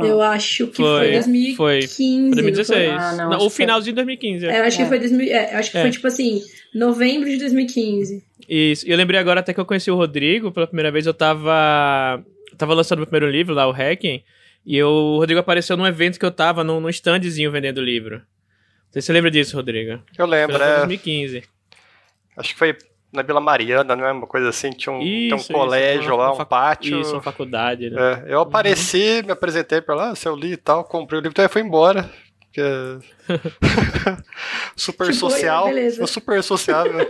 Eu 0.02 0.22
acho 0.22 0.68
que 0.68 0.76
foi, 0.76 0.98
foi 0.98 1.12
2015. 1.12 1.56
Foi, 1.56 1.82
foi 1.86 2.30
2016. 2.30 2.90
Ah, 2.90 3.12
não, 3.16 3.30
não, 3.30 3.46
o 3.46 3.50
finalzinho 3.50 3.92
de 3.92 3.96
2015. 3.96 4.46
É, 4.46 4.60
eu 4.60 4.64
acho 4.64 4.80
é. 4.80 4.82
que 4.82 4.88
foi 4.88 4.98
2000, 4.98 5.32
é, 5.32 5.54
acho 5.56 5.70
que 5.70 5.76
é. 5.76 5.82
foi 5.82 5.90
tipo 5.90 6.06
assim, 6.06 6.40
novembro 6.74 7.28
de 7.28 7.36
2015. 7.36 8.24
Isso. 8.48 8.88
E 8.88 8.90
eu 8.90 8.96
lembrei 8.96 9.20
agora 9.20 9.40
até 9.40 9.52
que 9.52 9.60
eu 9.60 9.66
conheci 9.66 9.90
o 9.90 9.96
Rodrigo 9.96 10.50
pela 10.50 10.66
primeira 10.66 10.90
vez. 10.90 11.04
Eu 11.04 11.12
tava, 11.12 12.24
eu 12.50 12.56
tava 12.56 12.72
lançando 12.72 12.98
meu 12.98 13.06
primeiro 13.06 13.30
livro 13.30 13.52
lá, 13.52 13.68
o 13.68 13.72
Hacking. 13.72 14.22
E 14.64 14.76
eu, 14.76 14.88
o 14.88 15.18
Rodrigo 15.18 15.40
apareceu 15.40 15.76
num 15.76 15.86
evento 15.86 16.18
que 16.18 16.24
eu 16.24 16.30
tava, 16.30 16.64
num, 16.64 16.80
num 16.80 16.88
standzinho 16.88 17.50
vendendo 17.50 17.82
livro. 17.82 18.16
Não 18.16 18.92
sei 18.92 19.02
se 19.02 19.06
você 19.06 19.12
lembra 19.12 19.30
disso, 19.30 19.56
Rodrigo. 19.56 20.02
Eu 20.16 20.26
lembro, 20.26 20.56
foi 20.56 20.66
é. 20.66 20.76
2015. 20.76 21.42
Acho 22.36 22.48
que 22.52 22.58
foi 22.58 22.76
na 23.12 23.22
Vila 23.22 23.40
Mariana, 23.40 23.94
não 23.94 24.04
é? 24.04 24.12
Uma 24.12 24.26
coisa 24.26 24.48
assim, 24.48 24.70
tinha 24.70 24.92
um, 24.92 25.00
isso, 25.00 25.36
tinha 25.46 25.56
um 25.56 25.60
colégio 25.60 26.02
isso, 26.02 26.16
lá, 26.16 26.32
um 26.32 26.44
pátio. 26.44 27.00
Isso, 27.00 27.12
uma 27.12 27.22
faculdade, 27.22 27.90
né? 27.90 28.24
É, 28.26 28.34
eu 28.34 28.40
apareci, 28.40 29.20
uhum. 29.20 29.26
me 29.26 29.32
apresentei 29.32 29.80
pra 29.80 29.94
lá, 29.94 30.14
se 30.14 30.26
eu 30.26 30.34
li 30.34 30.52
e 30.52 30.56
tal, 30.56 30.84
comprei 30.84 31.18
o 31.18 31.22
livro, 31.22 31.32
então 31.32 31.44
eu 31.44 31.48
fui 31.48 31.62
embora. 31.62 32.10
Porque... 32.40 32.62
super 34.74 35.06
tipo, 35.12 35.30
social. 35.30 35.66
Beleza. 35.66 36.06
super 36.06 36.42
sociável. 36.42 37.08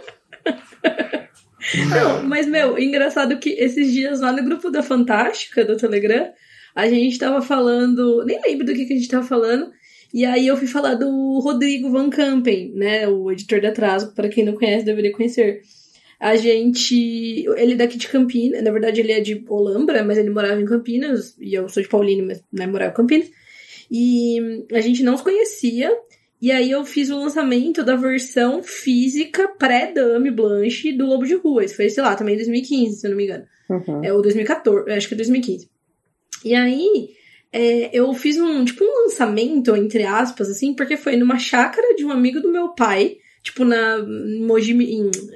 Não, 1.88 2.22
mas, 2.24 2.46
meu, 2.46 2.78
engraçado 2.78 3.38
que 3.38 3.50
esses 3.50 3.90
dias 3.90 4.20
lá 4.20 4.30
no 4.30 4.44
grupo 4.44 4.70
da 4.70 4.82
Fantástica, 4.82 5.64
do 5.64 5.76
Telegram, 5.76 6.30
a 6.74 6.88
gente 6.88 7.18
tava 7.18 7.40
falando. 7.40 8.24
Nem 8.24 8.40
lembro 8.42 8.66
do 8.66 8.74
que, 8.74 8.84
que 8.84 8.92
a 8.92 8.96
gente 8.96 9.08
tava 9.08 9.26
falando. 9.26 9.70
E 10.12 10.24
aí 10.24 10.46
eu 10.46 10.56
fui 10.56 10.66
falar 10.66 10.94
do 10.94 11.40
Rodrigo 11.40 11.90
Van 11.90 12.08
Campen, 12.08 12.72
né? 12.74 13.08
O 13.08 13.30
editor 13.30 13.60
da 13.60 13.68
Atraso, 13.68 14.14
para 14.14 14.28
quem 14.28 14.44
não 14.44 14.54
conhece, 14.54 14.84
deveria 14.84 15.12
conhecer. 15.12 15.62
A 16.20 16.36
gente. 16.36 17.44
Ele 17.56 17.72
é 17.72 17.76
daqui 17.76 17.98
de 17.98 18.08
Campinas, 18.08 18.62
na 18.62 18.70
verdade 18.70 19.00
ele 19.00 19.12
é 19.12 19.20
de 19.20 19.44
Olambra, 19.48 20.04
mas 20.04 20.16
ele 20.16 20.30
morava 20.30 20.60
em 20.60 20.64
Campinas, 20.64 21.36
e 21.40 21.54
eu 21.54 21.68
sou 21.68 21.82
de 21.82 21.88
Paulínia, 21.88 22.24
mas 22.24 22.42
né, 22.52 22.66
morava 22.66 22.92
em 22.92 22.94
Campinas. 22.94 23.30
E 23.90 24.64
a 24.72 24.80
gente 24.80 25.02
não 25.02 25.16
se 25.16 25.22
conhecia. 25.22 25.90
E 26.40 26.52
aí 26.52 26.70
eu 26.70 26.84
fiz 26.84 27.10
o 27.10 27.18
lançamento 27.18 27.82
da 27.82 27.96
versão 27.96 28.62
física 28.62 29.48
pré-Dame 29.48 30.30
Blanche 30.30 30.92
do 30.92 31.06
Lobo 31.06 31.24
de 31.24 31.34
Rua. 31.34 31.64
Isso 31.64 31.76
foi, 31.76 31.88
sei 31.88 32.02
lá, 32.02 32.14
também 32.14 32.34
em 32.34 32.38
2015, 32.38 33.00
se 33.00 33.06
eu 33.06 33.10
não 33.10 33.16
me 33.16 33.24
engano. 33.24 33.44
Uhum. 33.68 34.04
É 34.04 34.12
o 34.12 34.20
2014, 34.20 34.90
acho 34.92 35.08
que 35.08 35.14
é 35.14 35.16
2015. 35.16 35.73
E 36.44 36.54
aí 36.54 37.08
é, 37.52 37.88
eu 37.92 38.12
fiz 38.14 38.36
um, 38.36 38.64
tipo, 38.64 38.84
um 38.84 39.04
lançamento, 39.04 39.76
entre 39.76 40.02
aspas, 40.02 40.50
assim, 40.50 40.74
porque 40.74 40.96
foi 40.96 41.16
numa 41.16 41.38
chácara 41.38 41.94
de 41.94 42.04
um 42.04 42.10
amigo 42.10 42.40
do 42.40 42.50
meu 42.50 42.70
pai, 42.70 43.16
tipo, 43.44 43.64
na 43.64 44.04
Mogi, 44.40 44.76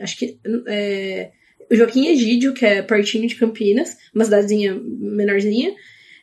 acho 0.01 0.19
que, 0.19 0.37
é, 0.67 1.31
Joaquim 1.71 2.09
Egídio, 2.09 2.53
que 2.53 2.67
é 2.67 2.83
pertinho 2.83 3.29
de 3.29 3.37
Campinas, 3.37 3.97
uma 4.13 4.25
cidadezinha 4.25 4.77
menorzinha, 4.83 5.73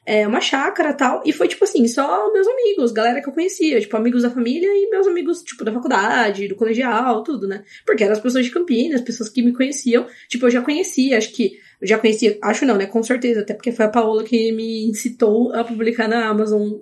é, 0.05 0.27
uma 0.27 0.41
chácara 0.41 0.93
tal, 0.93 1.23
e 1.25 1.31
foi, 1.31 1.47
tipo 1.47 1.63
assim, 1.63 1.87
só 1.87 2.31
meus 2.33 2.45
amigos, 2.45 2.91
galera 2.91 3.21
que 3.21 3.29
eu 3.29 3.33
conhecia, 3.33 3.79
tipo, 3.79 3.95
amigos 3.95 4.21
da 4.21 4.29
família 4.29 4.67
e 4.67 4.89
meus 4.89 5.07
amigos, 5.07 5.43
tipo, 5.43 5.63
da 5.63 5.71
faculdade, 5.71 6.49
do 6.49 6.55
colegial, 6.55 7.23
tudo, 7.23 7.47
né? 7.47 7.63
Porque 7.85 8.03
eram 8.03 8.13
as 8.13 8.19
pessoas 8.19 8.43
de 8.43 8.51
Campinas, 8.51 8.99
pessoas 8.99 9.29
que 9.29 9.41
me 9.41 9.53
conheciam, 9.53 10.05
tipo, 10.27 10.45
eu 10.45 10.51
já 10.51 10.61
conhecia, 10.61 11.17
acho 11.17 11.31
que 11.31 11.57
eu 11.81 11.87
já 11.87 11.97
conhecia, 11.97 12.37
acho 12.41 12.65
não, 12.65 12.77
né? 12.77 12.85
Com 12.85 13.03
certeza, 13.03 13.41
até 13.41 13.53
porque 13.53 13.71
foi 13.71 13.85
a 13.85 13.89
Paola 13.89 14.23
que 14.23 14.51
me 14.51 14.85
incitou 14.87 15.53
a 15.53 15.63
publicar 15.63 16.07
na 16.07 16.27
Amazon 16.27 16.73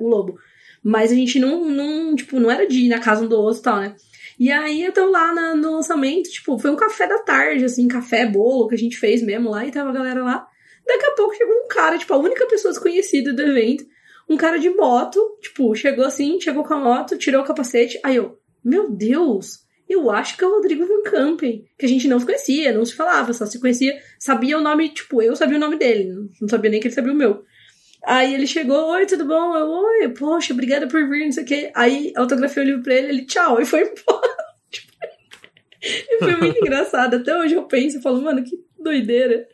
o 0.00 0.08
Lobo. 0.08 0.38
Mas 0.82 1.10
a 1.10 1.14
gente 1.14 1.38
não, 1.38 1.64
não, 1.64 2.14
tipo, 2.14 2.38
não 2.38 2.50
era 2.50 2.66
de 2.66 2.80
ir 2.80 2.88
na 2.88 3.00
casa 3.00 3.24
um 3.24 3.28
do 3.28 3.36
outro 3.36 3.60
e 3.60 3.62
tal, 3.62 3.80
né? 3.80 3.96
E 4.38 4.50
aí 4.50 4.84
eu 4.84 5.10
lá 5.10 5.32
na, 5.32 5.54
no 5.54 5.72
lançamento, 5.72 6.28
tipo, 6.28 6.58
foi 6.58 6.70
um 6.70 6.76
café 6.76 7.06
da 7.06 7.18
tarde, 7.20 7.64
assim, 7.64 7.86
café, 7.86 8.26
bolo 8.26 8.68
que 8.68 8.74
a 8.74 8.78
gente 8.78 8.96
fez 8.96 9.22
mesmo 9.22 9.50
lá, 9.50 9.64
e 9.64 9.70
tava 9.70 9.90
a 9.90 9.92
galera 9.92 10.22
lá. 10.22 10.46
Daqui 10.86 11.06
a 11.06 11.12
pouco 11.12 11.34
chegou 11.34 11.54
um 11.54 11.68
cara, 11.68 11.96
tipo, 11.96 12.12
a 12.12 12.18
única 12.18 12.46
pessoa 12.46 12.72
desconhecida 12.72 13.32
do 13.32 13.42
evento, 13.42 13.84
um 14.28 14.36
cara 14.36 14.58
de 14.58 14.68
moto, 14.70 15.38
tipo, 15.40 15.74
chegou 15.74 16.04
assim, 16.04 16.40
chegou 16.40 16.64
com 16.64 16.74
a 16.74 16.80
moto, 16.80 17.16
tirou 17.16 17.42
o 17.42 17.46
capacete, 17.46 17.98
aí 18.02 18.16
eu, 18.16 18.38
meu 18.62 18.90
Deus, 18.90 19.63
eu 19.88 20.10
acho 20.10 20.36
que 20.36 20.44
é 20.44 20.46
o 20.46 20.54
Rodrigo 20.54 20.86
Van 20.86 21.02
Campen, 21.10 21.64
que 21.78 21.86
a 21.86 21.88
gente 21.88 22.08
não 22.08 22.18
se 22.18 22.26
conhecia, 22.26 22.72
não 22.72 22.84
se 22.84 22.94
falava, 22.94 23.32
só 23.32 23.46
se 23.46 23.60
conhecia, 23.60 23.98
sabia 24.18 24.58
o 24.58 24.62
nome, 24.62 24.88
tipo, 24.88 25.20
eu 25.20 25.36
sabia 25.36 25.56
o 25.56 25.60
nome 25.60 25.76
dele, 25.76 26.28
não 26.40 26.48
sabia 26.48 26.70
nem 26.70 26.80
que 26.80 26.88
ele 26.88 26.94
sabia 26.94 27.12
o 27.12 27.16
meu. 27.16 27.44
Aí 28.04 28.34
ele 28.34 28.46
chegou, 28.46 28.90
oi, 28.90 29.06
tudo 29.06 29.26
bom? 29.26 29.56
Eu, 29.56 29.66
oi, 29.66 30.08
poxa, 30.10 30.52
obrigada 30.52 30.86
por 30.86 31.08
vir, 31.08 31.24
não 31.24 31.32
sei 31.32 31.42
o 31.42 31.46
quê. 31.46 31.72
Aí 31.74 32.12
autografei 32.16 32.62
o 32.62 32.66
livro 32.66 32.82
pra 32.82 32.94
ele, 32.94 33.08
ele, 33.08 33.26
tchau, 33.26 33.60
e 33.60 33.64
foi 33.64 33.80
embora. 33.88 34.36
e 35.82 36.18
foi 36.18 36.36
muito 36.36 36.58
engraçado. 36.58 37.16
Até 37.16 37.34
hoje 37.36 37.54
eu 37.54 37.64
penso, 37.64 37.96
eu 37.96 38.02
falo, 38.02 38.20
mano, 38.20 38.44
que 38.44 38.62
doideira. 38.78 39.46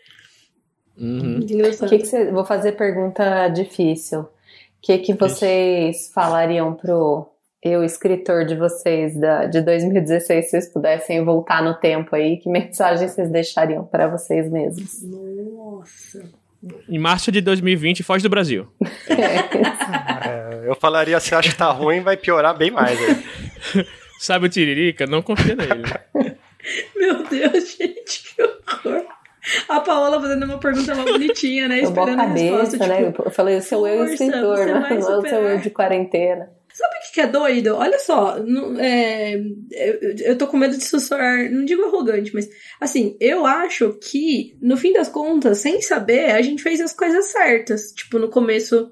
Uhum. 0.98 1.36
Muito 1.36 1.52
engraçado. 1.52 1.88
Que 1.88 1.98
que 1.98 2.06
você, 2.06 2.30
vou 2.30 2.44
fazer 2.44 2.72
pergunta 2.72 3.48
difícil. 3.48 4.20
O 4.20 4.28
que, 4.82 4.98
que 4.98 5.14
vocês 5.14 6.10
falariam 6.12 6.74
pro 6.74 7.29
eu, 7.62 7.84
escritor 7.84 8.46
de 8.46 8.56
vocês 8.56 9.18
da, 9.18 9.44
de 9.44 9.60
2016, 9.60 10.44
se 10.44 10.50
vocês 10.50 10.72
pudessem 10.72 11.22
voltar 11.24 11.62
no 11.62 11.74
tempo 11.74 12.16
aí, 12.16 12.38
que 12.38 12.48
mensagem 12.50 13.06
vocês 13.06 13.30
deixariam 13.30 13.84
para 13.84 14.08
vocês 14.08 14.50
mesmos? 14.50 15.02
Nossa. 15.02 16.22
Em 16.88 16.98
março 16.98 17.32
de 17.32 17.40
2020, 17.40 18.02
foge 18.02 18.22
do 18.22 18.30
Brasil. 18.30 18.66
É, 20.22 20.68
eu 20.68 20.74
falaria, 20.74 21.18
se 21.18 21.34
acha 21.34 21.48
que 21.48 21.56
tá 21.56 21.70
ruim, 21.70 22.02
vai 22.02 22.14
piorar 22.14 22.54
bem 22.54 22.70
mais. 22.70 23.00
Né? 23.00 23.24
Sabe 24.20 24.46
o 24.46 24.48
Tiririca? 24.50 25.06
Não 25.06 25.22
confia 25.22 25.56
nele. 25.56 25.82
Meu 26.94 27.22
Deus, 27.24 27.76
gente, 27.76 28.34
que 28.34 28.42
horror. 28.42 29.06
A 29.66 29.80
Paola 29.80 30.20
fazendo 30.20 30.44
uma 30.44 30.58
pergunta 30.58 30.94
mal 30.94 31.06
bonitinha, 31.06 31.68
né? 31.68 31.80
Esperando 31.80 32.20
a 32.20 32.26
cabeça, 32.26 32.56
resposta, 32.56 32.86
né? 32.86 33.06
Tipo, 33.06 33.22
eu 33.22 33.30
falei, 33.30 33.56
o 33.56 33.62
seu 33.62 33.86
eu 33.86 34.04
escritor, 34.04 34.58
né? 34.58 34.74
não 34.90 35.18
o 35.18 35.22
seu 35.22 35.40
eu 35.40 35.58
de 35.58 35.70
quarentena. 35.70 36.50
Sabe 36.80 36.94
o 36.96 37.12
que 37.12 37.20
é 37.20 37.26
doido? 37.26 37.74
Olha 37.74 37.98
só, 37.98 38.38
não, 38.42 38.80
é, 38.80 39.34
eu, 39.70 40.16
eu 40.24 40.38
tô 40.38 40.46
com 40.46 40.56
medo 40.56 40.78
de 40.78 40.82
sussurrar, 40.82 41.52
não 41.52 41.62
digo 41.62 41.84
arrogante, 41.84 42.32
mas 42.32 42.48
assim, 42.80 43.18
eu 43.20 43.44
acho 43.44 43.98
que, 44.00 44.56
no 44.62 44.78
fim 44.78 44.90
das 44.90 45.10
contas, 45.10 45.58
sem 45.58 45.82
saber, 45.82 46.30
a 46.30 46.40
gente 46.40 46.62
fez 46.62 46.80
as 46.80 46.94
coisas 46.94 47.26
certas, 47.26 47.92
tipo, 47.92 48.18
no 48.18 48.30
começo 48.30 48.90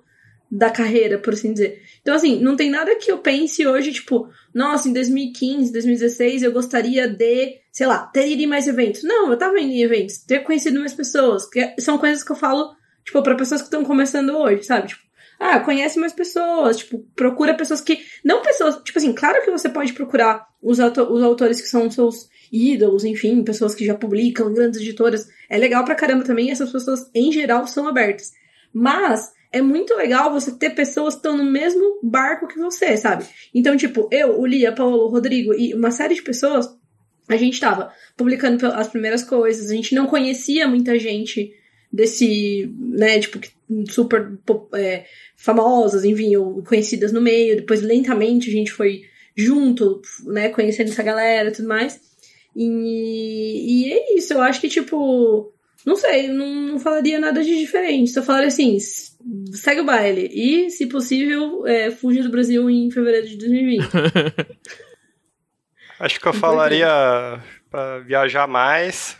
da 0.51 0.69
carreira, 0.69 1.19
por 1.19 1.33
assim 1.33 1.55
dizer. 1.55 1.81
Então, 2.03 2.15
assim, 2.15 2.39
não 2.39 2.57
tem 2.57 2.69
nada 2.69 2.95
que 2.97 3.11
eu 3.11 3.19
pense 3.19 3.67
hoje, 3.67 3.91
tipo, 3.91 4.29
nossa, 4.53 4.87
em 4.87 4.93
2015, 4.93 5.73
2016 5.73 6.43
eu 6.43 6.53
gostaria 6.53 7.09
de, 7.09 7.59
sei 7.73 7.87
lá, 7.87 8.01
ter 8.01 8.29
ido 8.29 8.43
em 8.43 8.47
mais 8.47 8.69
eventos. 8.69 9.03
Não, 9.03 9.31
eu 9.31 9.39
tava 9.39 9.59
indo 9.59 9.73
em 9.73 9.81
eventos, 9.81 10.19
ter 10.19 10.41
conhecido 10.41 10.79
mais 10.79 10.93
pessoas, 10.93 11.49
que 11.49 11.75
são 11.81 11.97
coisas 11.97 12.23
que 12.23 12.33
eu 12.33 12.37
falo, 12.37 12.71
tipo, 13.03 13.23
para 13.23 13.35
pessoas 13.35 13.63
que 13.63 13.69
estão 13.69 13.83
começando 13.83 14.37
hoje, 14.37 14.65
sabe? 14.65 14.89
Tipo, 14.89 15.08
ah, 15.39 15.61
conhece 15.61 15.99
mais 16.01 16.13
pessoas, 16.13 16.79
tipo, 16.79 16.99
procura 17.15 17.55
pessoas 17.55 17.81
que. 17.81 18.01
Não 18.25 18.43
pessoas. 18.43 18.77
Tipo 18.83 18.99
assim, 18.99 19.13
claro 19.13 19.43
que 19.45 19.51
você 19.51 19.69
pode 19.69 19.93
procurar 19.93 20.47
os, 20.61 20.79
os 20.79 21.23
autores 21.23 21.61
que 21.61 21.69
são 21.69 21.89
seus 21.91 22.29
ídolos, 22.51 23.05
enfim, 23.05 23.45
pessoas 23.45 23.75
que 23.75 23.87
já 23.87 23.95
publicam, 23.95 24.53
grandes 24.53 24.81
editoras. 24.81 25.29
É 25.49 25.57
legal 25.57 25.85
pra 25.85 25.95
caramba 25.95 26.25
também, 26.25 26.51
essas 26.51 26.73
pessoas, 26.73 27.09
em 27.15 27.31
geral, 27.31 27.67
são 27.67 27.87
abertas. 27.87 28.33
Mas 28.73 29.31
é 29.53 29.63
muito 29.63 29.95
legal 29.95 30.33
você 30.33 30.53
ter 30.59 30.71
pessoas 30.71 31.15
que 31.15 31.21
estão 31.21 31.37
no 31.37 31.45
mesmo 31.45 32.01
barco 32.03 32.49
que 32.49 32.59
você, 32.59 32.97
sabe? 32.97 33.25
Então, 33.55 33.77
tipo, 33.77 34.09
eu, 34.11 34.41
o 34.41 34.47
Lia, 34.47 34.73
Paulo, 34.73 35.05
o 35.05 35.09
Rodrigo 35.09 35.55
e 35.55 35.73
uma 35.73 35.91
série 35.91 36.15
de 36.15 36.23
pessoas, 36.23 36.69
a 37.29 37.37
gente 37.37 37.61
tava 37.61 37.93
publicando 38.17 38.67
as 38.67 38.89
primeiras 38.89 39.23
coisas, 39.23 39.71
a 39.71 39.75
gente 39.75 39.95
não 39.95 40.07
conhecia 40.07 40.67
muita 40.67 40.99
gente 40.99 41.53
desse, 41.93 42.73
né, 42.79 43.19
tipo, 43.19 43.41
super 43.89 44.33
é, 44.75 45.05
famosas, 45.37 46.05
enfim, 46.05 46.37
ou 46.37 46.63
conhecidas 46.63 47.13
no 47.13 47.21
meio. 47.21 47.57
Depois, 47.57 47.83
lentamente, 47.83 48.49
a 48.49 48.53
gente 48.53 48.73
foi 48.73 49.03
junto, 49.37 50.03
né, 50.27 50.49
conhecendo 50.49 50.91
essa 50.91 51.03
galera 51.03 51.49
e 51.49 51.53
tudo 51.53 51.69
mais. 51.69 52.01
E, 52.55 53.87
e 53.87 53.93
é 53.93 54.17
isso, 54.17 54.35
eu 54.35 54.43
acho 54.43 54.61
que, 54.61 54.69
tipo, 54.69 55.53
não 55.87 55.97
sei, 55.97 56.29
não, 56.29 56.47
não 56.47 56.79
falaria 56.79 57.21
nada 57.21 57.43
de 57.43 57.57
diferente. 57.57 58.11
Só 58.11 58.23
falaria 58.23 58.49
assim, 58.49 58.77
segue 59.53 59.81
o 59.81 59.85
baile. 59.85 60.29
E, 60.33 60.71
se 60.71 60.87
possível, 60.87 61.67
é, 61.67 61.91
fuja 61.91 62.23
do 62.23 62.31
Brasil 62.31 62.69
em 62.69 62.91
fevereiro 62.91 63.29
de 63.29 63.37
2020. 63.39 63.85
acho 66.01 66.21
que 66.21 66.27
eu 66.27 66.33
falaria 66.33 66.89
para 67.71 68.01
viajar 68.01 68.47
mais, 68.47 69.17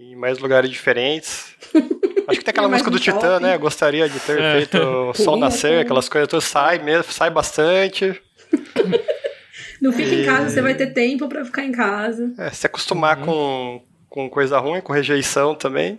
em 0.00 0.16
mais 0.16 0.38
lugares 0.38 0.70
diferentes. 0.70 1.54
Acho 2.26 2.38
que 2.38 2.44
tem 2.44 2.52
aquela 2.52 2.68
música 2.68 2.90
do 2.90 2.98
Titã, 2.98 3.38
né? 3.38 3.58
Gostaria 3.58 4.08
de 4.08 4.18
ter 4.20 4.40
é. 4.40 4.56
feito 4.56 4.78
o 4.78 5.14
sol 5.14 5.36
nascer, 5.36 5.80
aquelas 5.80 6.08
coisas 6.08 6.28
todas. 6.28 6.44
Sai 6.44 6.78
mesmo, 6.78 7.12
sai 7.12 7.28
bastante. 7.28 8.20
Não 9.80 9.92
fica 9.92 10.14
e... 10.14 10.22
em 10.22 10.24
casa, 10.24 10.48
você 10.48 10.62
vai 10.62 10.74
ter 10.74 10.88
tempo 10.88 11.28
para 11.28 11.44
ficar 11.44 11.64
em 11.64 11.72
casa. 11.72 12.32
É, 12.38 12.50
se 12.50 12.66
acostumar 12.66 13.18
uhum. 13.18 13.24
com, 13.24 13.82
com 14.08 14.30
coisa 14.30 14.58
ruim, 14.58 14.80
com 14.80 14.92
rejeição 14.92 15.54
também. 15.54 15.98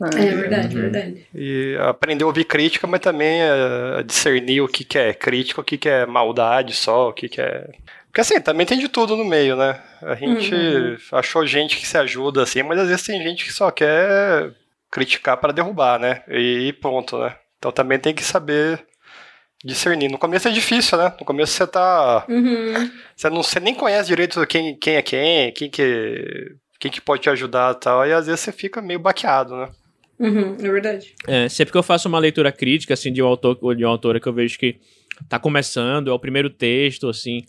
É 0.00 0.34
verdade, 0.34 0.76
uhum. 0.76 0.82
verdade. 0.82 1.26
E 1.34 1.76
aprender 1.80 2.24
a 2.24 2.28
ouvir 2.28 2.44
crítica, 2.44 2.86
mas 2.86 3.00
também 3.00 3.42
a 3.42 4.02
discernir 4.02 4.60
o 4.60 4.68
que, 4.68 4.84
que 4.84 4.98
é 4.98 5.12
crítica, 5.12 5.60
o 5.60 5.64
que, 5.64 5.76
que 5.76 5.88
é 5.88 6.06
maldade 6.06 6.74
só, 6.74 7.08
o 7.08 7.12
que, 7.12 7.28
que 7.28 7.40
é. 7.40 7.68
Porque 8.18 8.32
assim, 8.34 8.40
também 8.40 8.66
tem 8.66 8.76
de 8.76 8.88
tudo 8.88 9.16
no 9.16 9.24
meio, 9.24 9.54
né? 9.54 9.80
A 10.02 10.16
gente 10.16 10.52
uhum. 10.52 10.96
achou 11.12 11.46
gente 11.46 11.76
que 11.76 11.86
se 11.86 11.96
ajuda 11.96 12.42
assim, 12.42 12.64
mas 12.64 12.80
às 12.80 12.88
vezes 12.88 13.06
tem 13.06 13.22
gente 13.22 13.44
que 13.44 13.52
só 13.52 13.70
quer 13.70 14.52
criticar 14.90 15.36
para 15.36 15.52
derrubar, 15.52 16.00
né? 16.00 16.24
E 16.28 16.72
ponto, 16.80 17.16
né? 17.16 17.36
Então 17.56 17.70
também 17.70 17.96
tem 17.96 18.12
que 18.12 18.24
saber 18.24 18.84
discernir. 19.64 20.10
No 20.10 20.18
começo 20.18 20.48
é 20.48 20.50
difícil, 20.50 20.98
né? 20.98 21.14
No 21.20 21.24
começo 21.24 21.52
você 21.52 21.64
tá. 21.64 22.26
Uhum. 22.28 22.90
Você, 23.14 23.30
não, 23.30 23.40
você 23.40 23.60
nem 23.60 23.72
conhece 23.72 24.08
direito 24.08 24.44
quem, 24.48 24.76
quem 24.76 24.96
é 24.96 25.02
quem, 25.02 25.52
quem 25.52 25.70
que, 25.70 26.56
quem 26.80 26.90
que 26.90 27.00
pode 27.00 27.22
te 27.22 27.30
ajudar 27.30 27.76
e 27.76 27.78
tal. 27.78 28.04
E 28.04 28.12
às 28.12 28.26
vezes 28.26 28.40
você 28.40 28.50
fica 28.50 28.82
meio 28.82 28.98
baqueado, 28.98 29.54
né? 29.54 29.68
Uhum, 30.18 30.56
é 30.58 30.68
verdade. 30.68 31.14
É, 31.24 31.48
sempre 31.48 31.70
que 31.70 31.78
eu 31.78 31.84
faço 31.84 32.08
uma 32.08 32.18
leitura 32.18 32.50
crítica, 32.50 32.94
assim, 32.94 33.12
de 33.12 33.22
um 33.22 33.26
autor 33.28 33.56
ou 33.60 33.72
de 33.76 33.84
uma 33.84 33.92
autora 33.92 34.18
que 34.18 34.26
eu 34.26 34.32
vejo 34.32 34.58
que 34.58 34.80
tá 35.28 35.38
começando, 35.38 36.10
é 36.10 36.12
o 36.12 36.18
primeiro 36.18 36.50
texto, 36.50 37.08
assim, 37.08 37.44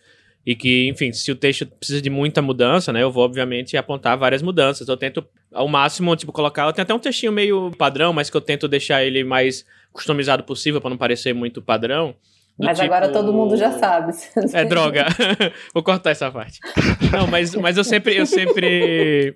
e 0.46 0.56
que, 0.56 0.88
enfim, 0.88 1.12
se 1.12 1.32
o 1.32 1.36
texto 1.36 1.66
precisa 1.66 2.02
de 2.02 2.10
muita 2.10 2.42
mudança, 2.42 2.92
né, 2.94 3.04
eu 3.04 3.12
vou, 3.12 3.24
obviamente, 3.24 3.76
apontar 3.78 4.18
várias 4.18 4.42
mudanças. 4.42 4.88
Eu 4.88 4.98
tento, 4.98 5.24
ao 5.54 5.68
máximo, 5.68 6.16
tipo, 6.16 6.32
colocar... 6.32 6.66
Eu 6.66 6.74
tenho 6.74 6.84
até 6.84 6.94
um 6.94 7.00
textinho 7.00 7.32
meio 7.32 7.72
padrão, 7.78 8.14
mas 8.14 8.30
que 8.30 8.38
eu 8.38 8.42
tento 8.42 8.68
deixar 8.68 9.04
ele 9.04 9.24
mais 9.24 9.66
customizado 9.92 10.44
possível 10.44 10.80
para 10.80 10.90
não 10.90 10.98
parecer 10.98 11.34
muito 11.34 11.62
padrão. 11.62 12.16
Mas 12.58 12.78
tipo... 12.78 12.92
agora 12.92 13.12
todo 13.12 13.32
mundo 13.32 13.56
já 13.56 13.72
sabe. 13.72 14.14
É 14.54 14.66
droga. 14.66 15.06
Vou 15.74 15.84
cortar 15.84 16.12
essa 16.12 16.30
parte. 16.32 16.60
Não, 17.12 17.28
mas, 17.28 17.56
mas 17.56 17.78
eu 17.78 17.84
sempre, 17.84 18.16
eu 18.18 18.26
sempre, 18.26 19.36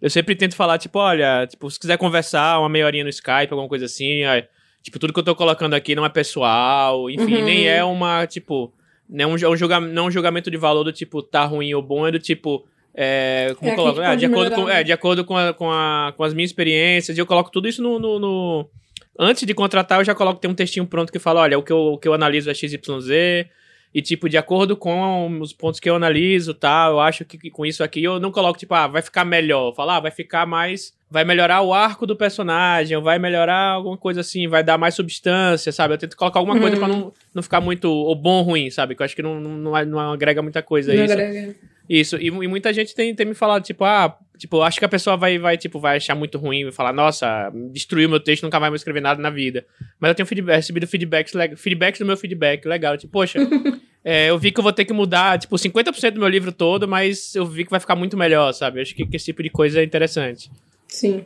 eu 0.00 0.08
sempre 0.10 0.34
tento 0.34 0.54
falar 0.54 0.78
tipo, 0.78 0.98
olha, 0.98 1.46
tipo, 1.46 1.70
se 1.70 1.78
quiser 1.78 1.98
conversar 1.98 2.58
uma 2.60 2.68
meia 2.68 2.86
horinha 2.86 3.04
no 3.04 3.10
Skype, 3.10 3.48
alguma 3.50 3.68
coisa 3.68 3.84
assim, 3.86 4.22
tipo, 4.82 4.98
tudo 4.98 5.12
que 5.12 5.18
eu 5.18 5.24
tô 5.24 5.34
colocando 5.34 5.74
aqui 5.74 5.94
não 5.94 6.04
é 6.04 6.08
pessoal, 6.08 7.10
enfim, 7.10 7.36
Uhum. 7.36 7.44
nem 7.44 7.68
é 7.68 7.84
uma 7.84 8.26
tipo, 8.26 8.72
não 9.12 9.24
é 9.24 9.26
um, 9.28 9.52
um 9.52 9.56
julga, 9.56 9.78
não 9.78 10.04
é 10.04 10.06
um 10.06 10.10
julgamento 10.10 10.50
de 10.50 10.56
valor 10.56 10.82
do 10.84 10.92
tipo 10.92 11.22
tá 11.22 11.44
ruim 11.44 11.72
ou 11.74 11.82
bom, 11.82 12.06
é 12.06 12.10
do 12.10 12.18
tipo 12.18 12.66
é, 12.94 13.54
como 13.58 13.70
É, 13.70 13.72
eu 13.72 13.76
coloco? 13.76 14.00
Ah, 14.00 14.14
de 14.14 14.26
acordo 14.26 14.54
com, 14.54 14.64
né? 14.64 14.80
é, 14.80 14.84
de 14.84 14.92
acordo 14.92 15.24
com, 15.24 15.36
a, 15.36 15.52
com, 15.54 15.70
a, 15.70 16.12
com 16.16 16.24
as 16.24 16.34
minhas 16.34 16.50
experiências, 16.50 17.16
e 17.16 17.20
eu 17.20 17.26
coloco 17.26 17.50
tudo 17.50 17.68
isso 17.68 17.82
no, 17.82 17.98
no, 17.98 18.18
no- 18.18 18.68
Antes 19.18 19.44
de 19.46 19.52
contratar, 19.54 20.00
eu 20.00 20.04
já 20.04 20.14
coloco, 20.14 20.40
tem 20.40 20.50
um 20.50 20.54
textinho 20.54 20.86
pronto 20.86 21.12
que 21.12 21.18
fala, 21.18 21.40
olha, 21.42 21.58
o 21.58 21.62
que 21.62 21.70
eu, 21.72 21.78
o 21.78 21.98
que 21.98 22.08
eu 22.08 22.14
analiso 22.14 22.50
é 22.50 22.54
XYZ, 22.54 23.46
e, 23.94 24.00
tipo, 24.00 24.28
de 24.28 24.36
acordo 24.38 24.76
com 24.76 25.38
os 25.40 25.52
pontos 25.52 25.78
que 25.78 25.88
eu 25.90 25.96
analiso, 25.96 26.54
tá, 26.54 26.86
eu 26.90 26.98
acho 27.00 27.24
que, 27.24 27.36
que 27.36 27.50
com 27.50 27.66
isso 27.66 27.84
aqui, 27.84 28.02
eu 28.02 28.18
não 28.18 28.30
coloco, 28.32 28.58
tipo, 28.58 28.74
ah, 28.74 28.86
vai 28.86 29.02
ficar 29.02 29.24
melhor. 29.24 29.68
Eu 29.70 29.74
falo, 29.74 29.90
ah, 29.90 30.00
vai 30.00 30.10
ficar 30.10 30.46
mais... 30.46 30.94
Vai 31.10 31.24
melhorar 31.26 31.60
o 31.60 31.74
arco 31.74 32.06
do 32.06 32.16
personagem, 32.16 32.96
ou 32.96 33.02
vai 33.02 33.18
melhorar 33.18 33.72
alguma 33.72 33.98
coisa 33.98 34.22
assim, 34.22 34.48
vai 34.48 34.64
dar 34.64 34.78
mais 34.78 34.94
substância, 34.94 35.70
sabe? 35.70 35.92
Eu 35.92 35.98
tento 35.98 36.16
colocar 36.16 36.38
alguma 36.40 36.58
coisa 36.58 36.74
Uhum. 36.74 36.78
pra 36.82 36.88
não, 36.88 37.12
não 37.34 37.42
ficar 37.42 37.60
muito 37.60 37.84
ou 37.90 38.14
bom 38.14 38.38
ou 38.38 38.42
ruim, 38.42 38.70
sabe? 38.70 38.94
Que 38.94 39.02
eu 39.02 39.04
acho 39.04 39.14
que 39.14 39.20
não, 39.22 39.38
não, 39.38 39.50
não, 39.58 39.84
não 39.84 40.12
agrega 40.12 40.40
muita 40.40 40.62
coisa 40.62 40.94
Não 40.94 41.04
isso. 41.04 41.12
agrega. 41.12 41.54
Isso, 41.86 42.16
e, 42.16 42.28
e 42.28 42.48
muita 42.48 42.72
gente 42.72 42.94
tem, 42.94 43.14
tem 43.14 43.26
me 43.26 43.34
falado, 43.34 43.62
tipo, 43.62 43.84
ah, 43.84 44.16
tipo, 44.42 44.56
eu 44.56 44.62
acho 44.64 44.80
que 44.80 44.84
a 44.84 44.88
pessoa 44.88 45.16
vai, 45.16 45.38
vai, 45.38 45.56
tipo, 45.56 45.78
vai 45.78 45.98
achar 45.98 46.16
muito 46.16 46.36
ruim, 46.36 46.64
vai 46.64 46.72
falar, 46.72 46.92
nossa, 46.92 47.48
destruiu 47.70 48.08
meu 48.08 48.18
texto, 48.18 48.42
nunca 48.42 48.58
mais 48.58 48.70
vou 48.70 48.76
escrever 48.76 49.00
nada 49.00 49.22
na 49.22 49.30
vida. 49.30 49.64
Mas 50.00 50.08
eu 50.08 50.14
tenho 50.16 50.26
feedback, 50.26 50.56
recebido 50.56 50.84
feedbacks, 50.88 51.32
feedbacks 51.56 52.00
do 52.00 52.04
meu 52.04 52.16
feedback, 52.16 52.66
legal, 52.66 52.98
tipo, 52.98 53.12
poxa, 53.12 53.38
é, 54.04 54.30
eu 54.30 54.36
vi 54.36 54.50
que 54.50 54.58
eu 54.58 54.64
vou 54.64 54.72
ter 54.72 54.84
que 54.84 54.92
mudar, 54.92 55.38
tipo, 55.38 55.54
50% 55.54 56.10
do 56.10 56.18
meu 56.18 56.28
livro 56.28 56.50
todo, 56.50 56.88
mas 56.88 57.36
eu 57.36 57.46
vi 57.46 57.64
que 57.64 57.70
vai 57.70 57.78
ficar 57.78 57.94
muito 57.94 58.16
melhor, 58.16 58.52
sabe? 58.52 58.80
Eu 58.80 58.82
acho 58.82 58.96
que, 58.96 59.06
que 59.06 59.14
esse 59.14 59.26
tipo 59.26 59.44
de 59.44 59.48
coisa 59.48 59.80
é 59.80 59.84
interessante. 59.84 60.50
Sim. 60.88 61.24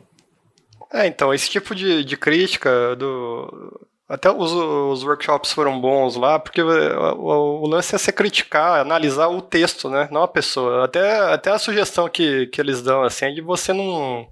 É, 0.93 1.07
então, 1.07 1.33
esse 1.33 1.49
tipo 1.49 1.73
de, 1.73 2.03
de 2.03 2.15
crítica 2.15 2.95
do. 2.95 3.86
Até 4.09 4.31
os, 4.31 4.51
os 4.53 5.03
workshops 5.03 5.51
foram 5.51 5.79
bons 5.81 6.15
lá, 6.15 6.39
porque 6.39 6.61
o, 6.61 6.67
o- 6.69 7.61
o 7.63 7.67
lance 7.67 7.93
é 7.93 7.97
você 7.97 8.11
criticar, 8.11 8.79
analisar 8.79 9.27
o 9.27 9.41
texto, 9.41 9.89
né? 9.89 10.07
Não 10.11 10.23
a 10.23 10.27
pessoa. 10.27 10.85
Até, 10.85 11.17
até 11.33 11.51
a 11.51 11.59
sugestão 11.59 12.07
que, 12.09 12.47
que 12.47 12.61
eles 12.61 12.81
dão, 12.81 13.03
assim, 13.03 13.25
é 13.25 13.31
de 13.31 13.41
você 13.41 13.73
não, 13.73 14.25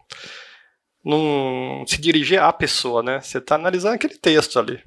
não 1.03 1.84
se 1.88 2.00
dirigir 2.00 2.41
à 2.41 2.51
pessoa, 2.51 3.03
né? 3.03 3.22
Você 3.22 3.38
está 3.38 3.55
analisando 3.55 3.96
aquele 3.96 4.17
texto 4.17 4.60
ali. 4.60 4.82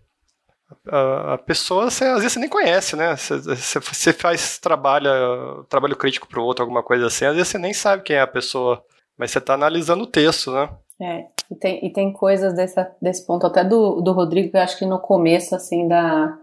A, 0.91 1.35
a 1.35 1.39
pessoa, 1.39 1.91
você, 1.91 2.05
às 2.05 2.17
vezes 2.19 2.33
você 2.35 2.41
nem 2.41 2.49
conhece, 2.49 2.97
né? 2.97 3.17
Você, 3.17 3.39
você, 3.39 3.81
você 3.81 4.13
faz 4.13 4.59
trabalho, 4.59 5.65
trabalho 5.69 5.97
crítico 5.97 6.29
para 6.29 6.41
o 6.41 6.45
outro, 6.45 6.63
alguma 6.65 6.83
coisa 6.83 7.07
assim, 7.07 7.25
às 7.27 7.35
vezes 7.35 7.49
você 7.49 7.59
nem 7.59 7.73
sabe 7.75 8.03
quem 8.03 8.17
é 8.17 8.21
a 8.21 8.27
pessoa, 8.27 8.83
mas 9.19 9.31
você 9.31 9.39
está 9.39 9.55
analisando 9.55 10.05
o 10.05 10.09
texto, 10.11 10.53
né? 10.53 10.69
É, 11.01 11.27
e 11.51 11.55
tem, 11.55 11.87
e 11.87 11.91
tem 11.91 12.13
coisas 12.13 12.55
dessa, 12.55 12.95
desse 13.01 13.25
ponto, 13.25 13.47
até 13.47 13.65
do, 13.65 14.01
do 14.01 14.13
Rodrigo, 14.13 14.51
que 14.51 14.57
eu 14.57 14.61
acho 14.61 14.79
que 14.79 14.85
no 14.85 14.99
começo, 14.99 15.55
assim, 15.55 15.87
da, 15.87 16.37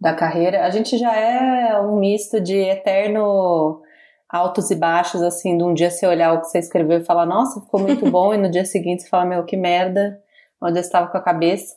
da 0.00 0.14
carreira, 0.14 0.64
a 0.64 0.70
gente 0.70 0.96
já 0.96 1.14
é 1.14 1.78
um 1.80 1.98
misto 1.98 2.40
de 2.40 2.56
eterno 2.56 3.82
altos 4.28 4.70
e 4.70 4.74
baixos, 4.74 5.20
assim, 5.20 5.58
de 5.58 5.62
um 5.62 5.74
dia 5.74 5.90
você 5.90 6.06
olhar 6.06 6.32
o 6.32 6.40
que 6.40 6.46
você 6.46 6.58
escreveu 6.58 7.00
e 7.00 7.04
falar, 7.04 7.26
nossa, 7.26 7.60
ficou 7.60 7.80
muito 7.80 8.10
bom, 8.10 8.32
e 8.32 8.38
no 8.38 8.50
dia 8.50 8.64
seguinte 8.64 9.02
você 9.02 9.08
fala, 9.08 9.26
meu, 9.26 9.44
que 9.44 9.56
merda, 9.58 10.18
onde 10.60 10.78
eu 10.78 10.80
estava 10.80 11.08
com 11.08 11.18
a 11.18 11.22
cabeça. 11.22 11.76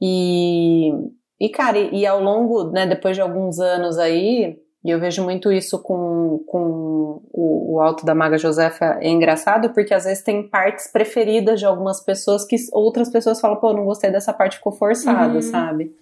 E, 0.00 0.92
e 1.40 1.48
cara, 1.48 1.76
e, 1.76 2.02
e 2.02 2.06
ao 2.06 2.22
longo, 2.22 2.70
né, 2.70 2.86
depois 2.86 3.16
de 3.16 3.20
alguns 3.20 3.58
anos 3.58 3.98
aí, 3.98 4.56
e 4.88 4.90
eu 4.90 4.98
vejo 4.98 5.22
muito 5.22 5.52
isso 5.52 5.82
com, 5.82 6.42
com 6.46 7.20
o, 7.30 7.74
o 7.74 7.80
Alto 7.82 8.06
da 8.06 8.14
Maga 8.14 8.38
Josefa, 8.38 8.96
é 9.02 9.08
engraçado, 9.10 9.68
porque 9.74 9.92
às 9.92 10.04
vezes 10.04 10.24
tem 10.24 10.48
partes 10.48 10.90
preferidas 10.90 11.60
de 11.60 11.66
algumas 11.66 12.02
pessoas 12.02 12.46
que 12.46 12.56
outras 12.72 13.10
pessoas 13.12 13.38
falam, 13.38 13.58
pô, 13.60 13.74
não 13.74 13.84
gostei 13.84 14.10
dessa 14.10 14.32
parte, 14.32 14.56
ficou 14.56 14.72
forçada, 14.72 15.34
Uhum. 15.34 15.42
sabe? 15.42 15.92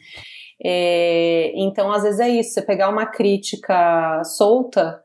É, 0.65 1.51
então, 1.57 1.91
às 1.91 2.05
vezes 2.05 2.21
é 2.21 2.29
isso, 2.29 2.55
você 2.55 2.63
pegar 2.63 2.89
uma 2.89 3.07
crítica 3.07 4.23
solta 4.23 5.03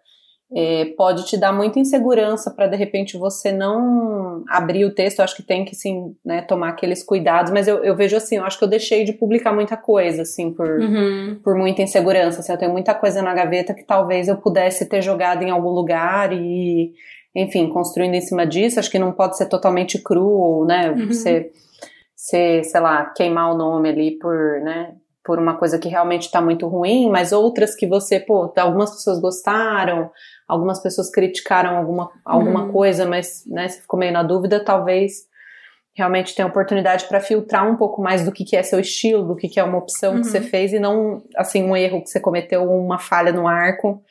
é, 0.54 0.86
pode 0.98 1.26
te 1.26 1.38
dar 1.38 1.54
muita 1.54 1.80
insegurança 1.80 2.52
para 2.52 2.68
de 2.68 2.76
repente 2.76 3.18
você 3.18 3.52
não 3.54 4.44
abrir 4.50 4.84
o 4.84 4.94
texto. 4.94 5.20
Eu 5.20 5.24
acho 5.24 5.36
que 5.36 5.44
tem 5.44 5.64
que 5.64 5.74
sim, 5.76 6.14
né, 6.26 6.42
tomar 6.42 6.70
aqueles 6.70 7.04
cuidados, 7.04 7.52
mas 7.52 7.68
eu, 7.68 7.84
eu 7.84 7.96
vejo 7.96 8.18
assim, 8.18 8.36
eu 8.38 8.44
acho 8.44 8.58
que 8.58 8.64
eu 8.64 8.70
deixei 8.70 9.06
de 9.06 9.14
publicar 9.14 9.54
muita 9.54 9.78
coisa, 9.78 10.24
assim, 10.24 10.52
por, 10.52 10.68
Uhum. 10.68 11.40
por 11.44 11.56
muita 11.56 11.82
insegurança. 11.82 12.42
Assim, 12.42 12.52
eu 12.52 12.58
tenho 12.58 12.72
muita 12.72 12.94
coisa 12.94 13.22
na 13.22 13.34
gaveta 13.34 13.74
que 13.74 13.84
talvez 13.84 14.28
eu 14.28 14.38
pudesse 14.38 14.88
ter 14.90 15.02
jogado 15.02 15.42
em 15.44 15.50
algum 15.52 15.70
lugar 15.70 16.34
e, 16.34 16.92
enfim, 17.34 17.70
construindo 17.70 18.16
em 18.16 18.22
cima 18.22 18.46
disso. 18.46 18.78
Acho 18.80 18.92
que 18.92 19.00
não 19.00 19.14
pode 19.14 19.38
ser 19.38 19.46
totalmente 19.48 20.00
cru, 20.04 20.28
ou, 20.28 20.66
né? 20.66 20.92
Uhum. 20.92 21.08
Você, 21.08 21.50
você, 22.14 22.62
sei 22.64 22.82
lá, 22.82 23.06
queimar 23.16 23.54
o 23.54 23.58
nome 23.58 23.88
ali 23.90 24.18
por, 24.20 24.36
né? 24.62 24.96
Por 25.24 25.40
uma 25.40 25.56
coisa 25.56 25.78
que 25.80 25.88
realmente 25.88 26.30
tá 26.32 26.42
muito 26.42 26.68
ruim, 26.68 27.10
mas 27.10 27.32
outras 27.32 27.76
que 27.76 27.88
você, 27.88 28.20
pô, 28.20 28.52
algumas 28.58 28.90
pessoas 28.92 29.20
gostaram, 29.22 30.10
algumas 30.52 30.80
pessoas 30.82 31.10
criticaram 31.10 31.78
alguma, 31.78 32.12
alguma 32.26 32.66
Uhum. 32.66 32.72
coisa, 32.72 33.06
mas, 33.06 33.44
né, 33.48 33.68
você 33.70 33.82
ficou 33.82 34.00
meio 34.00 34.12
na 34.12 34.22
dúvida, 34.24 34.64
talvez 34.64 35.30
realmente 35.94 36.34
tenha 36.36 36.48
oportunidade 36.48 37.06
para 37.06 37.20
filtrar 37.20 37.70
um 37.70 37.76
pouco 37.76 38.02
mais 38.02 38.24
do 38.26 38.32
que, 38.32 38.44
que 38.46 38.56
é 38.56 38.64
seu 38.64 38.80
estilo, 38.80 39.28
do 39.28 39.36
que, 39.36 39.48
que 39.50 39.60
é 39.60 39.64
uma 39.64 39.78
opção 39.78 40.16
Uhum. 40.16 40.22
que 40.22 40.28
você 40.28 40.42
fez 40.42 40.74
e 40.74 40.80
não, 40.80 41.22
assim, 41.36 41.64
um 41.64 41.76
erro 41.76 42.02
que 42.02 42.10
você 42.10 42.20
cometeu, 42.20 42.64
uma 42.64 42.98
falha 43.00 43.32
no 43.32 43.48
arco. 43.48 44.02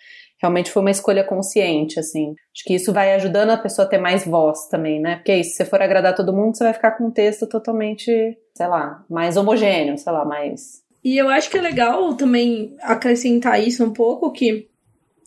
Realmente 0.43 0.71
foi 0.71 0.81
uma 0.81 0.91
escolha 0.91 1.23
consciente, 1.23 2.01
assim. 2.01 2.35
Acho 2.55 2.65
que 2.65 2.75
isso 2.75 2.93
vai 2.95 3.13
ajudando 3.15 3.51
a 3.51 3.59
pessoa 3.59 3.85
a 3.87 3.89
ter 3.89 3.99
mais 3.99 4.25
voz 4.27 4.69
também, 4.69 4.99
né? 5.01 5.17
Porque 5.17 5.35
isso, 5.35 5.51
se 5.51 5.57
você 5.59 5.65
for 5.67 5.83
agradar 5.83 6.15
todo 6.15 6.33
mundo, 6.33 6.57
você 6.57 6.65
vai 6.65 6.73
ficar 6.73 6.93
com 6.93 7.05
um 7.09 7.11
texto 7.11 7.47
totalmente, 7.47 8.11
sei 8.55 8.67
lá, 8.67 9.05
mais 9.09 9.37
homogêneo, 9.37 9.99
sei 9.99 10.11
lá, 10.13 10.25
mais. 10.25 10.81
E 11.05 11.17
eu 11.19 11.29
acho 11.29 11.51
que 11.51 11.59
é 11.59 11.61
legal 11.63 12.15
também 12.15 12.75
acrescentar 12.83 13.61
isso 13.61 13.85
um 13.85 13.93
pouco, 13.93 14.31
que 14.33 14.70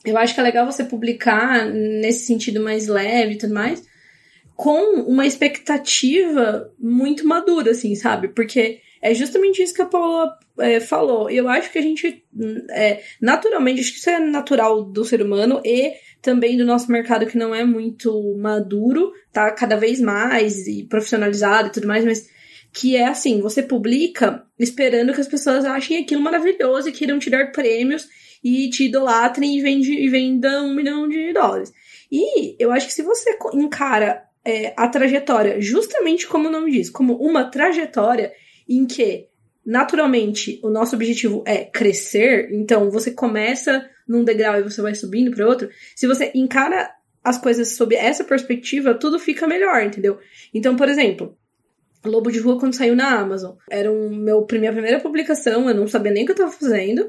eu 0.06 0.18
acho 0.18 0.34
que 0.34 0.40
é 0.40 0.44
legal 0.44 0.66
você 0.66 0.84
publicar 0.84 1.66
nesse 1.66 2.26
sentido 2.26 2.62
mais 2.62 2.88
leve 2.88 3.34
e 3.34 3.38
tudo 3.38 3.54
mais, 3.54 3.84
com 4.56 5.02
uma 5.02 5.26
expectativa 5.26 6.72
muito 6.80 7.28
madura, 7.28 7.72
assim, 7.72 7.96
sabe? 7.96 8.28
Porque 8.30 8.80
é 9.02 9.14
justamente 9.14 9.62
isso 9.62 9.74
que 9.74 9.82
a 9.82 9.86
Paula 9.86 10.38
é, 10.60 10.80
falou. 10.80 11.30
Eu 11.30 11.50
acho 11.50 11.72
que 11.72 11.80
a 11.80 11.82
gente, 11.82 12.24
é, 12.72 13.02
naturalmente, 13.22 13.82
acho 13.82 13.92
que 13.92 13.98
isso 13.98 14.10
é 14.10 14.20
natural 14.20 14.84
do 14.84 15.04
ser 15.04 15.22
humano 15.22 15.62
e 15.66 15.94
também 16.22 16.56
do 16.56 16.66
nosso 16.66 16.92
mercado 16.92 17.26
que 17.26 17.38
não 17.38 17.54
é 17.54 17.66
muito 17.66 18.36
maduro, 18.38 19.12
tá 19.32 19.52
cada 19.52 19.76
vez 19.76 20.00
mais 20.00 20.68
e 20.68 20.84
profissionalizado 20.84 21.68
e 21.68 21.72
tudo 21.72 21.88
mais, 21.88 22.06
mas 22.06 22.30
que 22.72 22.96
é 22.96 23.06
assim, 23.06 23.42
você 23.42 23.62
publica 23.62 24.44
esperando 24.58 25.14
que 25.14 25.22
as 25.22 25.28
pessoas 25.28 25.66
achem 25.66 26.02
aquilo 26.02 26.22
maravilhoso 26.22 26.90
e 26.90 26.94
queiram 26.94 27.20
te 27.20 27.30
dar 27.30 27.52
prêmios 27.52 28.08
e 28.44 28.70
te 28.70 28.86
idolatrem 28.86 29.58
e, 29.58 29.62
vende, 29.62 29.94
e 29.94 30.10
vendam 30.10 30.68
um 30.68 30.76
milhão 30.76 31.08
de 31.08 31.32
dólares. 31.32 31.72
E 32.12 32.56
eu 32.60 32.72
acho 32.72 32.88
que 32.88 32.94
se 32.94 33.02
você 33.02 33.38
encara 33.54 34.24
é, 34.46 34.74
a 34.76 34.88
trajetória, 34.88 35.62
justamente 35.62 36.28
como 36.28 36.50
o 36.50 36.52
nome 36.52 36.72
diz, 36.72 36.90
como 36.90 37.16
uma 37.16 37.46
trajetória 37.46 38.34
em 38.68 38.86
que, 38.86 39.28
naturalmente, 39.66 40.60
o 40.64 40.70
nosso 40.70 40.96
objetivo 40.96 41.44
é 41.46 41.64
crescer, 41.64 42.50
então 42.52 42.92
você 42.92 43.12
começa 43.12 43.90
num 44.08 44.24
degrau 44.24 44.60
e 44.60 44.64
você 44.64 44.82
vai 44.82 44.94
subindo 44.94 45.32
para 45.32 45.48
outro, 45.48 45.70
se 45.96 46.06
você 46.06 46.32
encara 46.36 46.92
as 47.24 47.38
coisas 47.38 47.78
sob 47.78 47.96
essa 47.96 48.24
perspectiva, 48.24 48.94
tudo 48.94 49.18
fica 49.18 49.48
melhor, 49.48 49.82
entendeu? 49.82 50.20
Então, 50.54 50.76
por 50.76 50.90
exemplo, 50.90 51.38
Lobo 52.06 52.32
de 52.32 52.40
Rua 52.40 52.60
quando 52.60 52.76
saiu 52.76 52.96
na 52.96 53.20
Amazon. 53.20 53.56
Era 53.70 53.92
um 53.92 54.10
meu, 54.10 54.46
minha 54.52 54.72
primeira 54.72 55.00
publicação, 55.00 55.70
eu 55.70 55.76
não 55.76 55.88
sabia 55.88 56.12
nem 56.12 56.24
o 56.24 56.26
que 56.26 56.32
eu 56.32 56.38
tava 56.38 56.52
fazendo. 56.52 57.08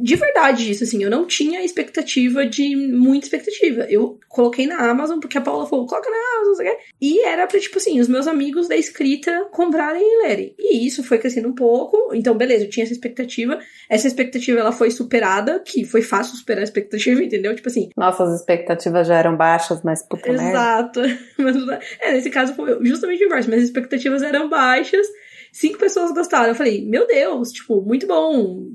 De 0.00 0.16
verdade 0.16 0.70
isso, 0.70 0.84
assim, 0.84 1.02
eu 1.02 1.10
não 1.10 1.26
tinha 1.26 1.64
expectativa 1.64 2.44
de 2.46 2.74
muita 2.76 3.26
expectativa. 3.26 3.86
Eu 3.88 4.18
coloquei 4.28 4.66
na 4.66 4.78
Amazon 4.90 5.18
porque 5.18 5.38
a 5.38 5.40
Paula 5.40 5.66
falou, 5.66 5.86
coloca 5.86 6.10
na 6.10 6.38
Amazon, 6.38 6.54
sabe? 6.54 6.76
E 7.00 7.24
era 7.24 7.46
pra, 7.46 7.58
tipo 7.58 7.78
assim, 7.78 8.00
os 8.00 8.08
meus 8.08 8.26
amigos 8.26 8.68
da 8.68 8.76
escrita 8.76 9.46
comprarem 9.50 10.02
e 10.02 10.22
lerem. 10.26 10.54
E 10.58 10.86
isso 10.86 11.02
foi 11.02 11.18
crescendo 11.18 11.48
um 11.48 11.54
pouco. 11.54 12.14
Então, 12.14 12.34
beleza, 12.36 12.64
eu 12.64 12.70
tinha 12.70 12.84
essa 12.84 12.92
expectativa. 12.92 13.58
Essa 13.88 14.06
expectativa, 14.06 14.60
ela 14.60 14.72
foi 14.72 14.90
superada, 14.90 15.60
que 15.60 15.84
foi 15.84 16.02
fácil 16.02 16.36
superar 16.36 16.60
a 16.60 16.64
expectativa, 16.64 17.22
entendeu? 17.22 17.54
Tipo 17.54 17.68
assim... 17.68 17.90
Nossas 17.96 18.40
expectativas 18.40 19.06
já 19.06 19.16
eram 19.16 19.36
baixas, 19.36 19.82
mas 19.82 20.06
puta 20.06 20.30
Exato. 20.30 21.00
é, 22.00 22.12
nesse 22.12 22.30
caso 22.30 22.54
foi 22.54 22.84
justamente 22.84 23.22
o 23.22 23.26
inverso. 23.26 23.48
Minhas 23.48 23.64
expectativas 23.64 24.22
eram 24.22 24.31
baixas 24.48 25.06
cinco 25.52 25.78
pessoas 25.78 26.12
gostaram. 26.12 26.48
Eu 26.48 26.54
falei, 26.54 26.84
meu 26.84 27.06
Deus, 27.06 27.52
tipo, 27.52 27.82
muito 27.82 28.06
bom. 28.06 28.66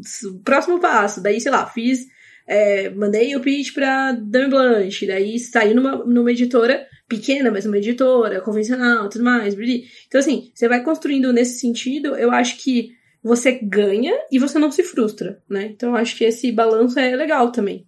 Próximo 0.46 0.80
passo. 0.80 1.22
Daí, 1.22 1.42
sei 1.42 1.52
lá, 1.52 1.66
fiz. 1.66 2.06
É, 2.50 2.90
mandei 2.92 3.36
o 3.36 3.42
pitch 3.42 3.74
pra 3.74 4.14
Dame 4.14 4.48
Blanche, 4.48 5.06
daí 5.06 5.38
saiu 5.38 5.76
numa, 5.76 5.98
numa 6.06 6.32
editora 6.32 6.88
pequena, 7.06 7.52
mas 7.52 7.66
uma 7.66 7.78
editora 7.78 8.40
convencional, 8.40 9.10
tudo 9.10 9.26
mais. 9.26 9.54
Então, 9.54 10.18
assim, 10.18 10.50
você 10.54 10.66
vai 10.70 10.82
construindo 10.82 11.34
nesse 11.34 11.60
sentido, 11.60 12.16
eu 12.16 12.32
acho 12.32 12.58
que 12.64 12.92
você 13.22 13.52
ganha 13.52 14.14
e 14.32 14.40
você 14.40 14.58
não 14.58 14.72
se 14.72 14.82
frustra, 14.82 15.44
né? 15.50 15.72
Então, 15.74 15.90
eu 15.90 15.96
acho 15.98 16.16
que 16.16 16.24
esse 16.24 16.50
balanço 16.50 16.98
é 16.98 17.14
legal 17.18 17.52
também. 17.52 17.86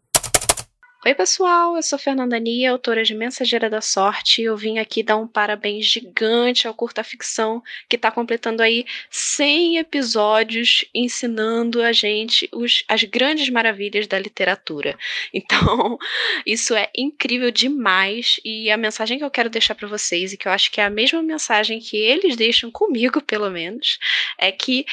Oi, 1.09 1.15
pessoal, 1.15 1.75
eu 1.75 1.81
sou 1.81 1.97
Fernanda 1.97 2.37
Nia, 2.37 2.69
autora 2.69 3.03
de 3.03 3.15
Mensageira 3.15 3.67
da 3.67 3.81
Sorte, 3.81 4.43
e 4.43 4.45
eu 4.45 4.55
vim 4.55 4.77
aqui 4.77 5.01
dar 5.01 5.17
um 5.17 5.27
parabéns 5.27 5.87
gigante 5.87 6.67
ao 6.67 6.73
Curta 6.75 7.03
Ficção, 7.03 7.63
que 7.89 7.95
está 7.95 8.11
completando 8.11 8.61
aí 8.61 8.85
100 9.09 9.79
episódios 9.79 10.85
ensinando 10.93 11.81
a 11.81 11.91
gente 11.91 12.47
os, 12.53 12.83
as 12.87 13.03
grandes 13.05 13.49
maravilhas 13.49 14.05
da 14.05 14.19
literatura. 14.19 14.95
Então, 15.33 15.97
isso 16.45 16.75
é 16.75 16.91
incrível 16.95 17.49
demais, 17.49 18.39
e 18.45 18.69
a 18.69 18.77
mensagem 18.77 19.17
que 19.17 19.23
eu 19.23 19.31
quero 19.31 19.49
deixar 19.49 19.73
para 19.73 19.87
vocês, 19.87 20.31
e 20.31 20.37
que 20.37 20.47
eu 20.47 20.51
acho 20.51 20.69
que 20.71 20.79
é 20.79 20.83
a 20.83 20.91
mesma 20.91 21.23
mensagem 21.23 21.79
que 21.79 21.97
eles 21.97 22.35
deixam 22.35 22.69
comigo, 22.69 23.19
pelo 23.19 23.49
menos, 23.49 23.97
é 24.37 24.51
que 24.51 24.85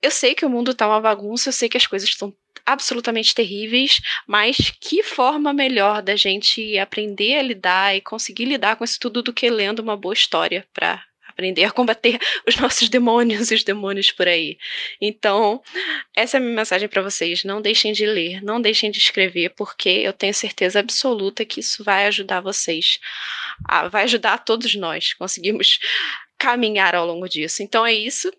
eu 0.00 0.12
sei 0.12 0.32
que 0.36 0.46
o 0.46 0.48
mundo 0.48 0.72
tá 0.72 0.86
uma 0.86 1.00
bagunça, 1.00 1.48
eu 1.48 1.52
sei 1.52 1.68
que 1.68 1.76
as 1.76 1.88
coisas 1.88 2.08
estão 2.08 2.32
absolutamente 2.66 3.34
terríveis, 3.34 4.00
mas 4.26 4.72
que 4.80 5.02
forma 5.02 5.52
melhor 5.52 6.02
da 6.02 6.16
gente 6.16 6.76
aprender 6.78 7.38
a 7.38 7.42
lidar 7.42 7.96
e 7.96 8.00
conseguir 8.00 8.44
lidar 8.44 8.76
com 8.76 8.84
isso 8.84 8.98
tudo 9.00 9.22
do 9.22 9.32
que 9.32 9.48
lendo 9.48 9.78
uma 9.78 9.96
boa 9.96 10.12
história 10.12 10.66
para 10.74 11.02
aprender 11.36 11.64
a 11.64 11.70
combater 11.70 12.18
os 12.48 12.56
nossos 12.56 12.88
demônios 12.88 13.50
e 13.50 13.54
os 13.54 13.62
demônios 13.62 14.10
por 14.10 14.26
aí. 14.26 14.58
Então, 15.00 15.62
essa 16.16 16.36
é 16.36 16.38
a 16.38 16.40
minha 16.40 16.56
mensagem 16.56 16.88
para 16.88 17.02
vocês. 17.02 17.44
Não 17.44 17.60
deixem 17.60 17.92
de 17.92 18.06
ler, 18.06 18.42
não 18.42 18.60
deixem 18.60 18.90
de 18.90 18.98
escrever, 18.98 19.50
porque 19.50 19.88
eu 19.88 20.12
tenho 20.12 20.32
certeza 20.32 20.80
absoluta 20.80 21.44
que 21.44 21.60
isso 21.60 21.84
vai 21.84 22.06
ajudar 22.06 22.40
vocês. 22.40 22.98
A, 23.68 23.88
vai 23.88 24.04
ajudar 24.04 24.34
a 24.34 24.38
todos 24.38 24.74
nós. 24.74 25.12
Conseguimos 25.12 25.78
caminhar 26.38 26.94
ao 26.94 27.06
longo 27.06 27.28
disso. 27.28 27.62
Então 27.62 27.86
é 27.86 27.92
isso. 27.92 28.32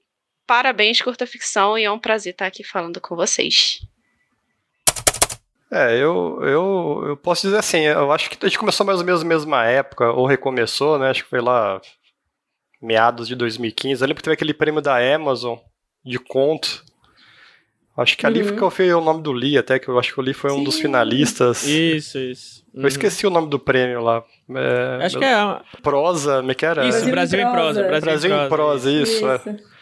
Parabéns, 0.47 1.01
curta 1.01 1.27
ficção, 1.27 1.77
e 1.77 1.83
é 1.83 1.91
um 1.91 1.99
prazer 1.99 2.31
estar 2.31 2.47
aqui 2.47 2.63
falando 2.63 3.01
com 3.01 3.17
vocês. 3.17 3.81
É, 5.71 5.95
eu, 5.95 6.39
eu, 6.41 7.03
eu 7.08 7.17
posso 7.17 7.41
dizer 7.41 7.58
assim, 7.58 7.80
eu 7.80 8.12
acho 8.12 8.30
que 8.30 8.38
a 8.45 8.47
gente 8.47 8.58
começou 8.58 8.86
mais 8.86 8.99
ou 8.99 9.06
menos 9.06 9.21
na 9.21 9.27
mesma 9.27 9.65
época, 9.65 10.12
ou 10.12 10.25
recomeçou, 10.25 10.97
né? 10.97 11.10
Acho 11.10 11.23
que 11.23 11.30
foi 11.30 11.41
lá 11.41 11.82
meados 12.82 13.27
de 13.27 13.36
2015. 13.36 14.01
Eu 14.01 14.08
lembro 14.08 14.21
que 14.21 14.23
teve 14.23 14.34
aquele 14.34 14.53
prêmio 14.53 14.82
da 14.82 14.97
Amazon 15.15 15.58
de 16.06 16.17
conto. 16.19 16.86
Acho 17.97 18.15
que 18.15 18.25
ali 18.25 18.43
uhum. 18.43 18.69
foi 18.69 18.93
o 18.93 19.01
nome 19.01 19.23
do 19.23 19.32
Lee, 19.32 19.58
até 19.58 19.80
que 19.80 19.88
eu 19.88 19.97
acho 19.97 20.13
que 20.13 20.19
o 20.19 20.23
Lee 20.23 20.34
foi 20.34 20.51
Sim. 20.51 20.60
um 20.60 20.63
dos 20.63 20.80
finalistas. 20.80 21.63
Isso, 21.65 22.17
isso. 22.19 22.63
Uhum. 22.73 22.84
Eu 22.84 22.88
esqueci 22.88 23.25
o 23.25 23.30
nome 23.32 23.49
do 23.49 23.58
prêmio 23.60 24.01
lá. 24.01 24.23
É, 24.56 25.06
acho 25.06 25.17
que 25.17 25.25
é. 25.25 25.60
Prosa, 25.82 26.43
me 26.43 26.51
é 26.51 26.56
que 26.56 26.65
era? 26.65 26.86
Isso, 26.86 27.10
Brasil, 27.10 27.12
Brasil 27.12 27.39
em 27.39 27.51
prosa. 27.51 27.84
Brasil, 27.84 28.06
Brasil 28.06 28.36
em 28.36 28.49
prosa, 28.49 28.91
isso. 28.91 29.13
isso. 29.13 29.27
É. 29.27 29.76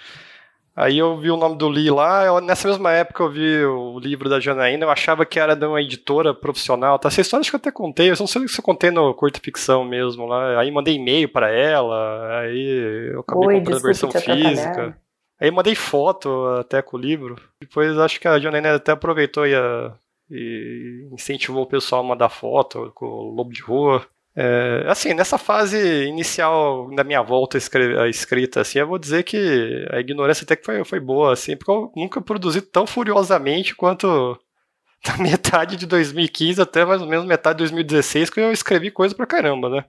Aí 0.76 0.98
eu 0.98 1.18
vi 1.18 1.32
o 1.32 1.38
nome 1.38 1.58
do 1.58 1.70
Lee 1.70 1.90
lá, 1.90 2.26
eu, 2.26 2.42
nessa 2.42 2.68
mesma 2.68 2.92
época 2.92 3.24
eu 3.24 3.32
vi 3.32 3.64
o 3.64 3.98
livro 3.98 4.28
da 4.28 4.42
Janaína, 4.42 4.84
eu 4.84 4.90
achava 4.90 5.26
que 5.26 5.40
era 5.40 5.56
de 5.56 5.66
uma 5.66 5.82
editora 5.82 6.34
profissional, 6.34 7.00
tá? 7.00 7.08
Essa 7.08 7.22
história 7.22 7.40
acho 7.40 7.50
que 7.50 7.56
eu 7.56 7.60
até 7.60 7.72
contei, 7.72 8.12
eu 8.12 8.16
não 8.20 8.28
sei 8.28 8.46
se 8.46 8.60
eu 8.60 8.64
contei 8.64 8.92
no 8.92 9.14
Curta 9.14 9.40
Ficção 9.40 9.86
mesmo 9.86 10.26
lá, 10.26 10.60
aí 10.60 10.70
mandei 10.70 10.96
e-mail 10.96 11.30
para 11.30 11.50
ela, 11.50 12.40
aí 12.42 13.12
eu 13.14 13.22
acabei 13.22 13.48
Oi, 13.48 13.56
comprando 13.60 13.78
a 13.78 13.82
versão 13.82 14.12
física. 14.12 14.98
Aí 15.40 15.50
mandei 15.50 15.76
foto 15.76 16.46
até 16.60 16.82
com 16.82 16.98
o 16.98 17.00
livro, 17.00 17.38
depois 17.60 17.98
acho 17.98 18.20
que 18.20 18.28
a 18.28 18.38
Janaína 18.38 18.76
até 18.76 18.92
aproveitou 18.92 19.48
e, 19.48 19.56
a, 19.56 19.94
e 20.30 21.08
incentivou 21.10 21.64
o 21.64 21.68
pessoal 21.68 22.02
a 22.02 22.08
mandar 22.08 22.30
foto 22.30 22.92
com 22.94 23.06
o 23.06 23.32
Lobo 23.32 23.54
de 23.54 23.62
Rua. 23.62 24.06
É, 24.38 24.84
assim, 24.88 25.14
nessa 25.14 25.38
fase 25.38 26.06
inicial 26.06 26.94
da 26.94 27.06
minha 27.06 27.22
volta 27.22 27.58
à 27.58 28.10
escrita, 28.10 28.62
assim, 28.62 28.80
eu 28.80 28.88
vou 28.88 29.00
dizer 29.00 29.24
que 29.24 29.88
a 29.92 30.00
ignorância 30.00 30.44
até 30.44 30.58
que 30.58 30.66
foi, 30.66 30.84
foi 30.84 31.00
boa, 31.00 31.32
assim, 31.32 31.56
porque 31.56 31.72
eu 31.72 31.92
nunca 31.96 32.20
produzi 32.20 32.60
tão 32.60 32.86
furiosamente 32.86 33.74
quanto 33.74 34.38
da 35.06 35.18
metade 35.18 35.78
de 35.78 35.86
2015 35.86 36.62
até 36.62 36.84
mais 36.84 37.02
ou 37.02 37.08
menos 37.08 37.26
metade 37.26 37.58
de 37.58 37.64
2016, 37.64 38.30
que 38.30 38.40
eu 38.42 38.52
escrevi 38.52 38.92
coisa 38.92 39.16
pra 39.16 39.26
caramba, 39.26 39.70
né? 39.70 39.86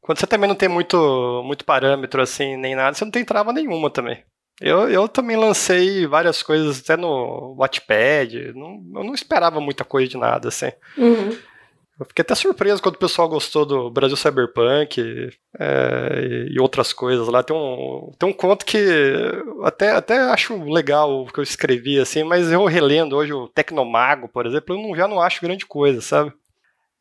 Quando 0.00 0.18
você 0.18 0.26
também 0.26 0.48
não 0.48 0.56
tem 0.56 0.68
muito, 0.68 1.42
muito 1.44 1.64
parâmetro, 1.64 2.22
assim, 2.22 2.56
nem 2.56 2.74
nada, 2.74 2.94
você 2.94 3.04
não 3.04 3.12
tem 3.12 3.24
trava 3.24 3.52
nenhuma 3.52 3.90
também. 3.90 4.24
Eu, 4.58 4.88
eu 4.90 5.08
também 5.08 5.36
lancei 5.36 6.06
várias 6.06 6.42
coisas 6.42 6.80
até 6.80 6.96
no 6.96 7.54
Wattpad, 7.58 8.52
não, 8.54 8.82
eu 8.94 9.04
não 9.04 9.14
esperava 9.14 9.60
muita 9.60 9.84
coisa 9.84 10.08
de 10.08 10.16
nada, 10.16 10.48
assim. 10.48 10.70
Uhum. 10.96 11.36
Eu 12.00 12.06
fiquei 12.06 12.22
até 12.22 12.34
surpreso 12.34 12.82
quando 12.82 12.94
o 12.94 12.98
pessoal 12.98 13.28
gostou 13.28 13.66
do 13.66 13.90
Brasil 13.90 14.16
Cyberpunk 14.16 15.28
é, 15.58 16.46
e 16.50 16.58
outras 16.58 16.94
coisas 16.94 17.28
lá. 17.28 17.42
Tem 17.42 17.54
um, 17.54 18.10
tem 18.18 18.26
um 18.26 18.32
conto 18.32 18.64
que 18.64 18.78
até, 19.62 19.90
até 19.90 20.18
acho 20.18 20.64
legal 20.64 21.24
o 21.24 21.26
que 21.26 21.38
eu 21.38 21.44
escrevi, 21.44 21.98
assim, 21.98 22.24
mas 22.24 22.50
eu 22.50 22.64
relendo 22.64 23.14
hoje 23.14 23.34
o 23.34 23.48
Tecnomago, 23.48 24.28
por 24.28 24.46
exemplo, 24.46 24.74
eu 24.74 24.80
não, 24.80 24.96
já 24.96 25.06
não 25.06 25.20
acho 25.20 25.42
grande 25.42 25.66
coisa, 25.66 26.00
sabe? 26.00 26.32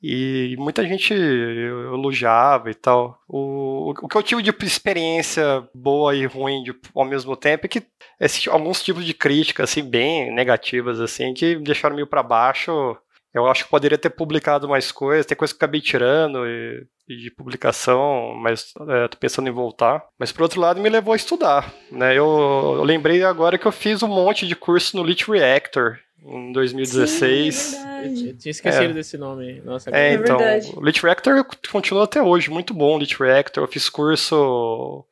E 0.03 0.55
muita 0.59 0.85
gente 0.85 1.13
elogiava 1.13 2.69
e 2.69 2.73
tal. 2.73 3.21
O, 3.25 3.93
o 4.01 4.07
que 4.07 4.17
eu 4.17 4.23
tive 4.23 4.41
de 4.41 4.53
experiência 4.65 5.65
boa 5.73 6.13
e 6.13 6.25
ruim 6.25 6.62
de, 6.62 6.75
ao 6.93 7.05
mesmo 7.05 7.38
tempo 7.38 7.65
é 7.65 7.69
que 7.69 7.83
esse, 8.19 8.49
alguns 8.49 8.83
tipos 8.83 9.05
de 9.05 9.13
crítica, 9.13 9.63
assim, 9.63 9.81
bem 9.81 10.33
negativas, 10.33 10.99
assim, 10.99 11.33
que 11.33 11.55
me 11.55 11.63
deixaram 11.63 11.95
meio 11.95 12.07
para 12.07 12.21
baixo 12.21 12.97
eu 13.33 13.47
acho 13.47 13.65
que 13.65 13.69
poderia 13.69 13.97
ter 13.97 14.09
publicado 14.09 14.67
mais 14.67 14.91
coisas, 14.91 15.25
tem 15.25 15.37
coisa 15.37 15.53
que 15.53 15.57
eu 15.57 15.59
acabei 15.59 15.81
tirando 15.81 16.45
e, 16.47 16.85
e 17.07 17.15
de 17.17 17.31
publicação, 17.31 18.33
mas 18.35 18.73
é, 18.87 19.07
tô 19.07 19.17
pensando 19.17 19.47
em 19.47 19.53
voltar. 19.53 20.03
Mas 20.17 20.31
por 20.31 20.43
outro 20.43 20.59
lado, 20.59 20.81
me 20.81 20.89
levou 20.89 21.13
a 21.13 21.17
estudar. 21.17 21.71
Né? 21.91 22.11
Eu, 22.13 22.75
eu 22.77 22.83
lembrei 22.83 23.23
agora 23.23 23.57
que 23.57 23.65
eu 23.65 23.71
fiz 23.71 24.01
um 24.01 24.07
monte 24.07 24.47
de 24.47 24.55
curso 24.55 24.97
no 24.97 25.03
Lit 25.03 25.29
Reactor 25.29 25.99
em 26.23 26.51
2016. 26.51 27.55
Sim, 27.55 27.77
é 27.77 28.07
eu 28.07 28.37
tinha 28.37 28.51
esquecido 28.51 28.91
é. 28.91 28.93
desse 28.93 29.17
nome. 29.17 29.61
Nossa, 29.61 29.89
é, 29.91 30.13
então, 30.13 30.39
é 30.39 30.59
o 30.75 30.83
Lit 30.83 31.01
Reactor 31.01 31.45
continua 31.71 32.05
até 32.05 32.21
hoje, 32.21 32.49
muito 32.49 32.73
bom 32.73 32.95
o 32.95 32.99
Lit 32.99 33.17
Reactor. 33.19 33.63
Eu 33.63 33.67
fiz 33.67 33.89
curso. 33.89 35.05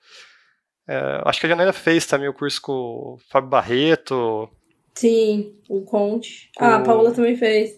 É, 0.87 1.21
acho 1.25 1.39
que 1.39 1.45
a 1.45 1.49
Janela 1.49 1.73
fez 1.73 2.05
também 2.05 2.29
o 2.29 2.33
curso 2.33 2.61
com 2.61 2.71
o 2.71 3.17
Fábio 3.29 3.49
Barreto. 3.49 4.49
Sim, 4.95 5.55
o 5.69 5.81
Conte. 5.81 6.49
Ah, 6.57 6.77
a 6.77 6.79
Paula 6.81 7.11
também 7.11 7.35
fez. 7.35 7.77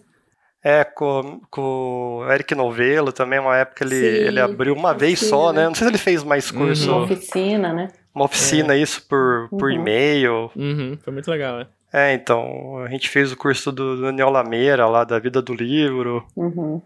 É, 0.62 0.84
com, 0.84 1.40
com 1.50 2.18
o 2.18 2.30
Eric 2.30 2.54
Novello 2.54 3.12
também, 3.12 3.38
uma 3.38 3.56
época 3.56 3.82
ele, 3.82 3.94
Sim, 3.94 4.26
ele 4.28 4.40
abriu 4.40 4.74
uma 4.74 4.92
vez 4.92 5.18
só, 5.18 5.52
né? 5.52 5.64
Não 5.64 5.74
sei 5.74 5.86
se 5.86 5.90
ele 5.90 5.98
fez 5.98 6.22
mais 6.22 6.50
curso. 6.50 6.90
Uhum. 6.90 6.96
Uma 6.98 7.04
oficina, 7.04 7.72
né? 7.72 7.88
Uma 8.14 8.24
oficina, 8.26 8.74
é. 8.74 8.78
isso, 8.78 9.06
por, 9.08 9.48
por 9.48 9.70
uhum. 9.70 9.76
e-mail. 9.76 10.50
Uhum. 10.54 10.98
Foi 11.02 11.12
muito 11.12 11.30
legal, 11.30 11.60
é. 11.60 11.66
É, 11.92 12.12
então, 12.12 12.78
a 12.84 12.88
gente 12.88 13.08
fez 13.08 13.32
o 13.32 13.36
curso 13.36 13.72
do 13.72 14.02
Daniel 14.02 14.30
Lameira, 14.30 14.86
lá 14.86 15.02
da 15.02 15.18
Vida 15.18 15.40
do 15.40 15.54
Livro. 15.54 16.26
Uhum. 16.36 16.80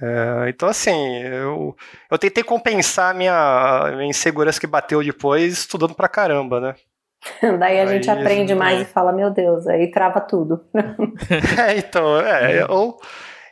É, 0.00 0.48
então, 0.48 0.68
assim, 0.68 1.18
eu, 1.22 1.76
eu 2.10 2.18
tentei 2.18 2.44
compensar 2.44 3.10
a 3.10 3.14
minha, 3.14 3.92
minha 3.96 4.08
insegurança 4.08 4.60
que 4.60 4.66
bateu 4.66 5.02
depois 5.02 5.52
estudando 5.52 5.94
pra 5.94 6.08
caramba, 6.08 6.60
né? 6.60 6.74
Daí 7.58 7.78
a 7.78 7.82
aí, 7.82 7.88
gente 7.88 8.10
aprende 8.10 8.54
mais 8.54 8.80
é. 8.80 8.82
e 8.82 8.84
fala, 8.84 9.12
meu 9.12 9.30
Deus, 9.30 9.66
aí 9.66 9.90
trava 9.90 10.20
tudo. 10.20 10.64
é, 11.58 11.78
então, 11.78 12.20
é, 12.20 12.62
eu, 12.62 12.96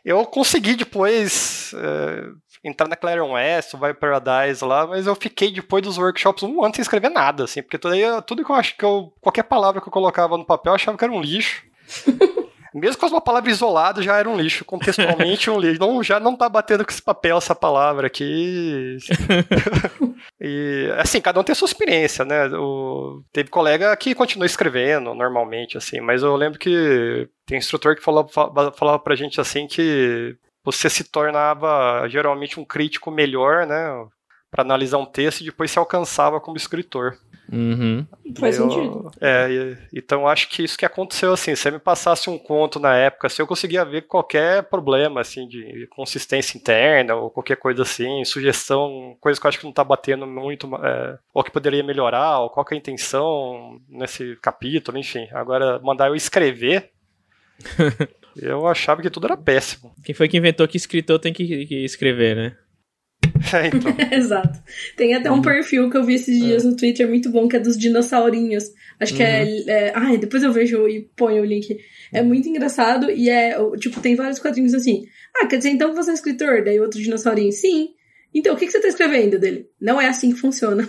eu 0.04 0.24
consegui 0.26 0.74
depois 0.76 1.74
é, 1.74 2.68
entrar 2.68 2.88
na 2.88 2.96
Clarion 2.96 3.32
West, 3.32 3.74
vai 3.74 3.94
Paradise 3.94 4.64
lá, 4.64 4.87
mas 4.87 5.06
eu 5.06 5.14
fiquei 5.14 5.52
depois 5.52 5.82
dos 5.82 5.98
workshops 5.98 6.42
um 6.42 6.62
ano 6.62 6.74
sem 6.74 6.82
escrever 6.82 7.11
nada, 7.11 7.44
assim, 7.44 7.62
porque 7.62 7.78
tudo, 7.78 7.94
aí, 7.94 8.02
tudo 8.26 8.44
que 8.44 8.50
eu 8.50 8.56
acho 8.56 8.76
que 8.76 8.85
eu, 8.85 9.12
qualquer 9.20 9.44
palavra 9.44 9.80
que 9.80 9.88
eu 9.88 9.92
colocava 9.92 10.37
no 10.37 10.44
papel 10.44 10.72
eu 10.72 10.74
achava 10.76 10.96
que 10.96 11.04
era 11.04 11.12
um 11.12 11.20
lixo. 11.20 11.64
Mesmo 12.74 13.00
com 13.00 13.06
uma 13.06 13.20
palavra 13.20 13.50
isolada, 13.50 14.02
já 14.02 14.16
era 14.16 14.28
um 14.28 14.37
lixo. 14.37 14.64
Contextualmente, 14.64 15.50
um 15.50 15.61
lixo. 15.61 15.80
Não, 15.80 16.02
já 16.02 16.18
não 16.18 16.37
tá 16.37 16.48
batendo 16.48 16.85
com 16.85 16.90
esse 16.90 17.02
papel, 17.02 17.37
essa 17.37 17.54
palavra 17.54 18.06
aqui. 18.06 18.96
e, 20.40 20.90
assim, 20.96 21.20
cada 21.20 21.38
um 21.38 21.44
tem 21.44 21.52
a 21.52 21.56
sua 21.56 21.66
experiência, 21.66 22.24
né? 22.24 22.46
O, 22.48 23.22
teve 23.32 23.50
colega 23.50 23.94
que 23.96 24.14
continua 24.14 24.46
escrevendo 24.46 25.14
normalmente, 25.14 25.76
assim, 25.76 26.00
mas 26.00 26.22
eu 26.22 26.35
lembro 26.35 26.58
que 26.58 27.28
tem 27.46 27.58
instrutor 27.58 27.94
que 27.94 28.02
falava, 28.02 28.28
falava 28.28 28.98
pra 28.98 29.14
gente 29.14 29.40
assim 29.40 29.66
que 29.66 30.37
você 30.64 30.88
se 30.88 31.04
tornava 31.04 32.06
geralmente 32.08 32.58
um 32.58 32.64
crítico 32.64 33.11
melhor, 33.11 33.66
né? 33.66 34.06
Para 34.50 34.62
analisar 34.62 34.98
um 34.98 35.06
texto 35.06 35.40
e 35.40 35.44
depois 35.44 35.70
se 35.70 35.78
alcançava 35.78 36.40
como 36.40 36.56
escritor. 36.56 37.18
Uhum. 37.50 38.07
Faz 38.38 38.57
eu, 38.57 38.70
sentido. 38.70 39.11
É, 39.20 39.76
então 39.92 40.26
acho 40.26 40.48
que 40.48 40.62
isso 40.62 40.78
que 40.78 40.87
aconteceu 40.87 41.33
assim, 41.33 41.55
se 41.55 41.62
você 41.62 41.70
me 41.70 41.78
passasse 41.78 42.31
um 42.31 42.38
conto 42.38 42.78
na 42.78 42.96
época, 42.96 43.28
se 43.28 43.35
assim, 43.35 43.42
eu 43.42 43.46
conseguia 43.46 43.85
ver 43.85 44.02
qualquer 44.02 44.62
problema 44.64 45.20
assim 45.20 45.46
de 45.46 45.87
consistência 45.90 46.57
interna 46.57 47.14
ou 47.14 47.31
qualquer 47.31 47.57
coisa 47.57 47.83
assim, 47.83 48.24
sugestão, 48.24 49.16
coisa 49.20 49.40
que 49.40 49.46
eu 49.46 49.48
acho 49.48 49.59
que 49.59 49.66
não 49.66 49.72
tá 49.72 49.85
batendo 49.85 50.26
muito, 50.26 50.68
é, 50.76 51.18
ou 51.35 51.44
que 51.44 51.50
poderia 51.50 51.83
melhorar, 51.83 52.40
ou 52.40 52.50
qual 52.50 52.64
é 52.70 52.74
a 52.74 52.78
intenção 52.78 53.81
nesse 53.88 54.37
capítulo, 54.37 54.98
enfim. 54.98 55.28
Agora 55.33 55.78
mandar 55.81 56.09
eu 56.09 56.16
escrever 56.16 56.90
Eu 58.37 58.66
achava 58.66 59.02
que 59.02 59.11
tudo 59.11 59.26
era 59.26 59.37
péssimo. 59.37 59.94
Quem 60.05 60.14
foi 60.14 60.28
que 60.28 60.37
inventou 60.37 60.66
que 60.66 60.76
escritor 60.76 61.18
tem 61.18 61.33
que, 61.33 61.66
que 61.66 61.85
escrever, 61.85 62.37
né? 62.37 62.57
É, 63.52 63.66
então. 63.66 63.94
Exato. 64.11 64.59
Tem 64.96 65.14
até 65.14 65.31
um 65.31 65.37
uhum. 65.37 65.42
perfil 65.42 65.90
que 65.90 65.96
eu 65.96 66.05
vi 66.05 66.14
esses 66.14 66.38
dias 66.38 66.64
é. 66.64 66.68
no 66.68 66.76
Twitter 66.76 67.09
muito 67.09 67.31
bom, 67.31 67.48
que 67.48 67.57
é 67.57 67.61
dos 67.61 67.76
dinossaurinhos. 67.76 68.64
Acho 69.00 69.14
que 69.14 69.22
é, 69.22 69.44
uhum. 69.44 69.64
é. 69.68 69.92
Ai, 69.94 70.18
depois 70.18 70.42
eu 70.42 70.52
vejo 70.52 70.88
e 70.88 71.02
ponho 71.16 71.42
o 71.42 71.46
link. 71.46 71.76
É 72.12 72.22
muito 72.22 72.48
engraçado 72.48 73.11
e 73.11 73.28
é. 73.28 73.57
Tipo, 73.78 74.00
tem 74.00 74.14
vários 74.14 74.38
quadrinhos 74.38 74.74
assim. 74.74 75.05
Ah, 75.37 75.46
quer 75.46 75.57
dizer 75.57 75.70
então 75.70 75.94
você 75.94 76.11
é 76.11 76.14
escritor? 76.14 76.64
Daí 76.64 76.81
outro 76.81 77.00
dinossaurinho. 77.00 77.52
Sim. 77.52 77.88
Então, 78.35 78.55
o 78.55 78.57
que, 78.57 78.64
que 78.64 78.72
você 78.72 78.81
tá 78.81 78.88
escrevendo 78.88 79.38
dele? 79.38 79.66
Não 79.78 80.00
é 80.00 80.09
assim 80.09 80.33
que 80.33 80.40
funciona. 80.40 80.88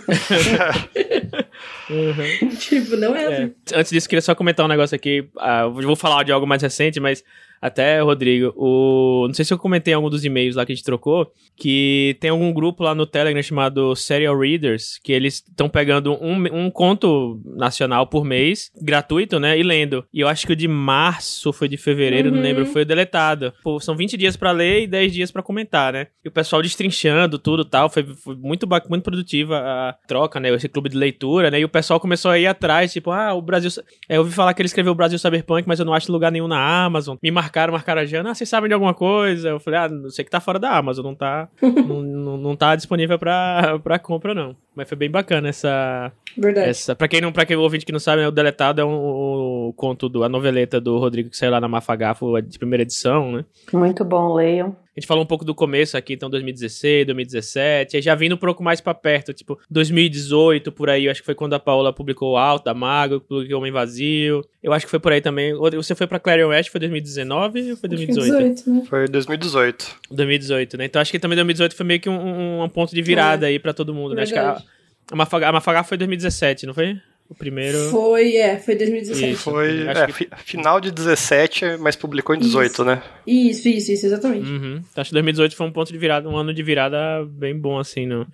uhum. 1.90 2.48
Tipo, 2.56 2.96
não 2.96 3.14
é, 3.14 3.22
é, 3.22 3.26
assim. 3.26 3.52
Antes 3.74 3.92
disso, 3.92 4.08
queria 4.08 4.22
só 4.22 4.34
comentar 4.34 4.64
um 4.64 4.68
negócio 4.68 4.96
aqui. 4.96 5.28
Uh, 5.36 5.70
vou 5.82 5.94
falar 5.94 6.22
de 6.22 6.32
algo 6.32 6.46
mais 6.46 6.62
recente, 6.62 6.98
mas 6.98 7.22
até, 7.60 8.00
Rodrigo, 8.00 8.52
o... 8.56 9.26
não 9.26 9.34
sei 9.34 9.44
se 9.44 9.52
eu 9.52 9.58
comentei 9.58 9.92
em 9.92 9.96
algum 9.96 10.10
dos 10.10 10.24
e-mails 10.24 10.56
lá 10.56 10.66
que 10.66 10.72
a 10.72 10.74
gente 10.74 10.84
trocou, 10.84 11.32
que 11.56 12.16
tem 12.20 12.30
algum 12.30 12.52
grupo 12.52 12.82
lá 12.82 12.94
no 12.94 13.06
Telegram 13.06 13.42
chamado 13.42 13.94
Serial 13.96 14.38
Readers, 14.38 14.98
que 15.02 15.12
eles 15.12 15.34
estão 15.34 15.68
pegando 15.68 16.12
um, 16.14 16.44
um 16.52 16.70
conto 16.70 17.40
nacional 17.44 18.06
por 18.06 18.24
mês, 18.24 18.70
gratuito, 18.82 19.38
né, 19.38 19.58
e 19.58 19.62
lendo. 19.62 20.04
E 20.12 20.20
eu 20.20 20.28
acho 20.28 20.46
que 20.46 20.52
o 20.52 20.56
de 20.56 20.68
março, 20.68 21.52
foi 21.52 21.68
de 21.68 21.76
fevereiro, 21.76 22.28
uhum. 22.28 22.36
não 22.36 22.42
lembro, 22.42 22.66
foi 22.66 22.84
deletado. 22.84 23.52
Pô, 23.62 23.80
são 23.80 23.96
20 23.96 24.16
dias 24.16 24.36
para 24.36 24.50
ler 24.50 24.82
e 24.82 24.86
10 24.86 25.12
dias 25.12 25.30
para 25.30 25.42
comentar, 25.42 25.92
né? 25.92 26.08
E 26.24 26.28
o 26.28 26.32
pessoal 26.32 26.62
destrinchando 26.62 27.38
tudo 27.38 27.64
tal, 27.64 27.88
foi, 27.88 28.04
foi 28.04 28.36
muito, 28.36 28.66
muito 28.88 29.02
produtiva 29.02 29.58
a 29.58 29.96
troca, 30.06 30.40
né, 30.40 30.52
esse 30.54 30.68
clube 30.68 30.88
de 30.88 30.96
leitura, 30.96 31.50
né, 31.50 31.60
e 31.60 31.64
o 31.64 31.68
pessoal 31.68 32.00
começou 32.00 32.30
a 32.30 32.38
ir 32.38 32.46
atrás, 32.46 32.92
tipo, 32.92 33.10
ah, 33.10 33.34
o 33.34 33.42
Brasil... 33.42 33.70
É, 34.08 34.16
eu 34.16 34.20
ouvi 34.20 34.32
falar 34.32 34.54
que 34.54 34.60
ele 34.60 34.66
escreveu 34.66 34.92
o 34.92 34.94
Brasil 34.94 35.18
Cyberpunk, 35.18 35.66
mas 35.66 35.78
eu 35.78 35.84
não 35.84 35.94
acho 35.94 36.10
lugar 36.10 36.30
nenhum 36.30 36.48
na 36.48 36.84
Amazon. 36.84 37.16
Me 37.22 37.30
marcaram, 37.44 37.72
marcaram 37.72 38.00
a 38.00 38.04
Jana, 38.04 38.30
ah, 38.30 38.34
vocês 38.34 38.48
sabem 38.48 38.68
de 38.68 38.74
alguma 38.74 38.94
coisa? 38.94 39.50
Eu 39.50 39.60
falei, 39.60 39.80
ah, 39.80 39.88
não 39.88 40.10
sei 40.10 40.24
que 40.24 40.30
tá 40.30 40.40
fora 40.40 40.58
da 40.58 40.76
Amazon, 40.76 41.04
não 41.04 41.14
tá, 41.14 41.48
não, 41.62 42.02
não, 42.02 42.36
não, 42.36 42.56
tá 42.56 42.74
disponível 42.74 43.18
pra, 43.18 43.78
pra 43.82 43.98
compra, 43.98 44.34
não. 44.34 44.56
Mas 44.74 44.88
foi 44.88 44.96
bem 44.96 45.10
bacana 45.10 45.48
essa. 45.48 46.10
Verdade. 46.36 46.70
Essa, 46.70 46.96
pra 46.96 47.06
quem 47.06 47.20
não, 47.20 47.32
pra 47.32 47.46
quem 47.46 47.56
ouvinte 47.56 47.86
que 47.86 47.92
não 47.92 48.00
sabe, 48.00 48.22
né, 48.22 48.28
o 48.28 48.32
Deletado 48.32 48.80
é 48.80 48.84
um, 48.84 49.68
um, 49.68 49.72
conto 49.76 50.08
do, 50.08 50.24
a 50.24 50.28
noveleta 50.28 50.80
do 50.80 50.98
Rodrigo 50.98 51.30
que 51.30 51.36
saiu 51.36 51.52
lá 51.52 51.60
na 51.60 51.68
Mafagafo 51.68 52.40
de 52.40 52.58
primeira 52.58 52.82
edição, 52.82 53.32
né? 53.32 53.44
Muito 53.72 54.04
bom, 54.04 54.34
leiam. 54.34 54.76
A 54.96 55.00
gente 55.00 55.08
falou 55.08 55.24
um 55.24 55.26
pouco 55.26 55.44
do 55.44 55.54
começo 55.54 55.96
aqui, 55.96 56.12
então 56.12 56.30
2016, 56.30 57.06
2017, 57.06 57.96
aí 57.96 58.02
já 58.02 58.14
vindo 58.14 58.36
um 58.36 58.38
pouco 58.38 58.62
mais 58.62 58.80
para 58.80 58.94
perto, 58.94 59.32
tipo 59.32 59.58
2018 59.68 60.70
por 60.70 60.88
aí, 60.88 61.06
eu 61.06 61.10
acho 61.10 61.20
que 61.20 61.26
foi 61.26 61.34
quando 61.34 61.54
a 61.54 61.58
Paola 61.58 61.92
publicou 61.92 62.32
o 62.32 62.36
Alto 62.36 62.64
da 62.64 62.74
Mago, 62.74 63.20
publicou 63.20 63.58
Homem 63.58 63.72
Vazio. 63.72 64.44
Eu 64.62 64.72
acho 64.72 64.86
que 64.86 64.90
foi 64.90 65.00
por 65.00 65.10
aí 65.10 65.20
também. 65.20 65.52
Você 65.54 65.94
foi 65.96 66.06
para 66.06 66.20
Clarion 66.20 66.48
West, 66.48 66.70
foi 66.70 66.78
2019 66.78 67.72
ou 67.72 67.76
foi 67.76 67.88
2018? 67.88 68.30
2018, 68.30 68.70
né? 68.70 68.86
Foi 68.88 69.08
2018. 69.08 69.96
2018, 70.10 70.76
né? 70.76 70.84
Então 70.84 71.02
acho 71.02 71.10
que 71.10 71.18
também 71.18 71.34
2018 71.36 71.74
foi 71.74 71.86
meio 71.86 72.00
que 72.00 72.08
um, 72.08 72.62
um 72.62 72.68
ponto 72.68 72.94
de 72.94 73.02
virada 73.02 73.46
é. 73.46 73.50
aí 73.50 73.58
para 73.58 73.74
todo 73.74 73.92
mundo, 73.92 74.14
né? 74.14 74.22
Acho 74.22 74.32
que 74.32 74.38
a, 74.38 74.62
a 75.10 75.16
Mafagá, 75.16 75.48
a 75.48 75.52
Mafagá 75.52 75.82
foi 75.82 75.98
2017, 75.98 76.66
não 76.66 76.74
foi? 76.74 77.00
O 77.28 77.34
primeiro. 77.34 77.78
Foi, 77.90 78.36
é, 78.36 78.58
foi 78.58 78.74
2017. 78.76 79.32
Isso, 79.32 79.50
foi 79.50 79.88
é, 79.88 80.06
que... 80.06 80.28
final 80.44 80.80
de 80.80 80.90
17, 80.90 81.78
mas 81.78 81.96
publicou 81.96 82.34
em 82.34 82.38
18, 82.38 82.72
isso. 82.72 82.84
né? 82.84 83.02
Isso, 83.26 83.68
isso, 83.68 83.92
isso, 83.92 84.06
exatamente. 84.06 84.46
Uhum. 84.46 84.80
Acho 84.94 85.08
que 85.08 85.14
2018 85.14 85.56
foi 85.56 85.66
um 85.66 85.72
ponto 85.72 85.90
de 85.90 85.98
virada, 85.98 86.28
um 86.28 86.36
ano 86.36 86.52
de 86.52 86.62
virada 86.62 87.24
bem 87.26 87.58
bom, 87.58 87.78
assim, 87.78 88.06
no, 88.06 88.26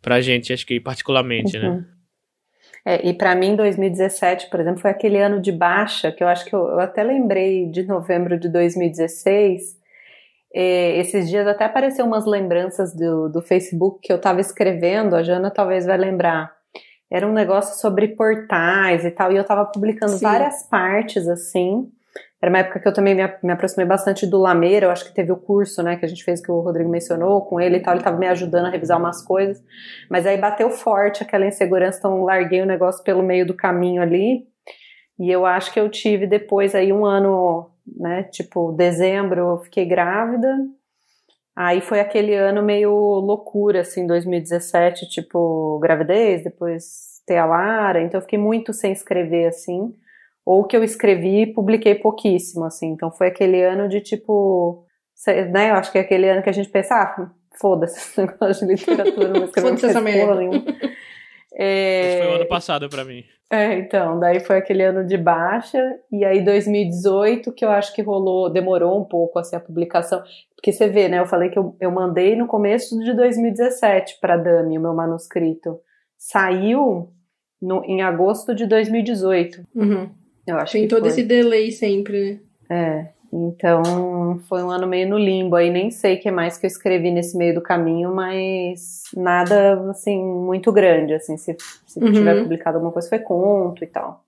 pra 0.00 0.20
gente, 0.20 0.52
acho 0.52 0.66
que 0.66 0.80
particularmente, 0.80 1.58
né? 1.58 1.68
uhum. 1.68 1.76
né? 1.76 1.84
É, 2.86 3.06
e 3.06 3.12
para 3.12 3.34
mim, 3.34 3.54
2017, 3.54 4.48
por 4.48 4.60
exemplo, 4.60 4.80
foi 4.80 4.90
aquele 4.90 5.18
ano 5.18 5.42
de 5.42 5.52
baixa, 5.52 6.10
que 6.10 6.24
eu 6.24 6.28
acho 6.28 6.46
que 6.46 6.54
eu, 6.54 6.68
eu 6.68 6.80
até 6.80 7.02
lembrei 7.02 7.66
de 7.66 7.82
novembro 7.82 8.40
de 8.40 8.48
2016. 8.48 9.76
É, 10.54 10.98
esses 10.98 11.28
dias 11.28 11.46
até 11.46 11.66
apareceu 11.66 12.06
umas 12.06 12.24
lembranças 12.24 12.94
do, 12.96 13.28
do 13.28 13.42
Facebook 13.42 14.00
que 14.00 14.10
eu 14.10 14.16
estava 14.16 14.40
escrevendo, 14.40 15.14
a 15.14 15.22
Jana 15.22 15.50
talvez 15.50 15.84
vai 15.84 15.98
lembrar 15.98 16.57
era 17.10 17.26
um 17.26 17.32
negócio 17.32 17.80
sobre 17.80 18.08
portais 18.08 19.04
e 19.04 19.10
tal, 19.10 19.32
e 19.32 19.36
eu 19.36 19.44
tava 19.44 19.64
publicando 19.64 20.12
Sim. 20.12 20.24
várias 20.24 20.62
partes 20.64 21.26
assim. 21.26 21.90
Era 22.40 22.50
uma 22.50 22.58
época 22.58 22.78
que 22.78 22.86
eu 22.86 22.92
também 22.92 23.14
me, 23.14 23.22
me 23.42 23.52
aproximei 23.52 23.84
bastante 23.84 24.24
do 24.24 24.38
Lameira, 24.38 24.86
eu 24.86 24.90
acho 24.90 25.04
que 25.04 25.14
teve 25.14 25.32
o 25.32 25.36
curso, 25.36 25.82
né, 25.82 25.96
que 25.96 26.04
a 26.04 26.08
gente 26.08 26.22
fez 26.22 26.40
que 26.40 26.50
o 26.52 26.60
Rodrigo 26.60 26.88
mencionou 26.88 27.44
com 27.44 27.60
ele 27.60 27.78
e 27.78 27.80
tal, 27.80 27.94
ele 27.94 28.04
tava 28.04 28.16
me 28.16 28.28
ajudando 28.28 28.66
a 28.66 28.70
revisar 28.70 28.98
umas 28.98 29.24
coisas, 29.24 29.60
mas 30.08 30.24
aí 30.24 30.36
bateu 30.38 30.70
forte 30.70 31.22
aquela 31.22 31.46
insegurança, 31.46 31.98
então 31.98 32.22
larguei 32.22 32.62
o 32.62 32.66
negócio 32.66 33.02
pelo 33.02 33.24
meio 33.24 33.44
do 33.44 33.54
caminho 33.54 34.00
ali, 34.00 34.46
e 35.18 35.28
eu 35.28 35.44
acho 35.44 35.72
que 35.72 35.80
eu 35.80 35.88
tive 35.88 36.28
depois 36.28 36.76
aí 36.76 36.92
um 36.92 37.04
ano, 37.04 37.70
né, 37.96 38.22
tipo, 38.22 38.70
dezembro 38.70 39.40
eu 39.40 39.58
fiquei 39.58 39.84
grávida, 39.84 40.56
Aí 41.60 41.80
foi 41.80 41.98
aquele 41.98 42.36
ano 42.36 42.62
meio 42.62 42.92
loucura, 42.92 43.80
assim, 43.80 44.06
2017, 44.06 45.08
tipo, 45.08 45.80
gravidez, 45.80 46.44
depois 46.44 47.20
ter 47.26 47.36
a 47.36 47.46
Lara, 47.46 48.00
então 48.00 48.18
eu 48.18 48.22
fiquei 48.22 48.38
muito 48.38 48.72
sem 48.72 48.92
escrever, 48.92 49.48
assim. 49.48 49.92
Ou 50.46 50.64
que 50.64 50.76
eu 50.76 50.84
escrevi 50.84 51.52
publiquei 51.52 51.96
pouquíssimo, 51.96 52.64
assim. 52.64 52.90
Então 52.90 53.10
foi 53.10 53.26
aquele 53.26 53.60
ano 53.60 53.88
de 53.88 54.00
tipo. 54.00 54.86
Né, 55.50 55.70
eu 55.70 55.74
acho 55.74 55.90
que 55.90 55.98
é 55.98 56.02
aquele 56.02 56.28
ano 56.28 56.44
que 56.44 56.48
a 56.48 56.52
gente 56.52 56.68
pensa, 56.68 56.94
ah, 56.94 57.28
foda-se 57.60 57.98
esse 57.98 58.20
negócio 58.20 58.64
de 58.64 58.74
literatura, 58.74 59.28
não 59.28 59.44
escrever 59.46 59.72
essa 59.72 60.00
merda. 60.00 60.40
É... 61.56 62.20
Foi 62.22 62.32
o 62.34 62.36
ano 62.36 62.46
passado 62.46 62.88
para 62.88 63.04
mim. 63.04 63.24
É, 63.50 63.78
então, 63.78 64.20
daí 64.20 64.40
foi 64.40 64.58
aquele 64.58 64.82
ano 64.82 65.06
de 65.06 65.16
baixa, 65.16 65.82
e 66.12 66.22
aí 66.22 66.44
2018 66.44 67.50
que 67.52 67.64
eu 67.64 67.70
acho 67.70 67.94
que 67.94 68.02
rolou, 68.02 68.50
demorou 68.50 69.00
um 69.00 69.04
pouco 69.04 69.38
assim 69.38 69.56
a 69.56 69.60
publicação, 69.60 70.22
porque 70.54 70.70
você 70.70 70.86
vê, 70.86 71.08
né, 71.08 71.18
eu 71.18 71.26
falei 71.26 71.48
que 71.48 71.58
eu, 71.58 71.74
eu 71.80 71.90
mandei 71.90 72.36
no 72.36 72.46
começo 72.46 72.98
de 72.98 73.14
2017 73.14 74.18
para 74.20 74.36
Dami 74.36 74.76
o 74.76 74.82
meu 74.82 74.94
manuscrito, 74.94 75.80
saiu 76.18 77.10
no, 77.60 77.82
em 77.84 78.02
agosto 78.02 78.54
de 78.54 78.66
2018. 78.66 79.66
Uhum. 79.74 80.10
Eu 80.46 80.56
acho 80.56 80.72
Tem 80.72 80.86
todo 80.86 81.00
foi. 81.00 81.08
esse 81.08 81.22
delay 81.22 81.70
sempre, 81.70 82.34
né? 82.34 82.40
É, 82.70 83.08
então 83.32 84.40
foi 84.48 84.62
um 84.62 84.70
ano 84.70 84.86
meio 84.86 85.08
no 85.08 85.18
limbo 85.18 85.56
aí, 85.56 85.70
nem 85.70 85.90
sei 85.90 86.16
o 86.16 86.20
que 86.20 86.30
mais 86.30 86.56
que 86.56 86.66
eu 86.66 86.68
escrevi 86.68 87.10
nesse 87.10 87.36
meio 87.36 87.54
do 87.54 87.62
caminho, 87.62 88.14
mas 88.14 89.02
nada 89.14 89.90
assim 89.90 90.22
muito 90.22 90.72
grande, 90.72 91.14
assim, 91.14 91.36
se, 91.36 91.56
se 91.86 92.00
uhum. 92.00 92.12
tiver 92.12 92.42
publicado 92.42 92.76
alguma 92.76 92.92
coisa 92.92 93.08
foi 93.08 93.18
conto 93.18 93.84
e 93.84 93.86
tal. 93.86 94.24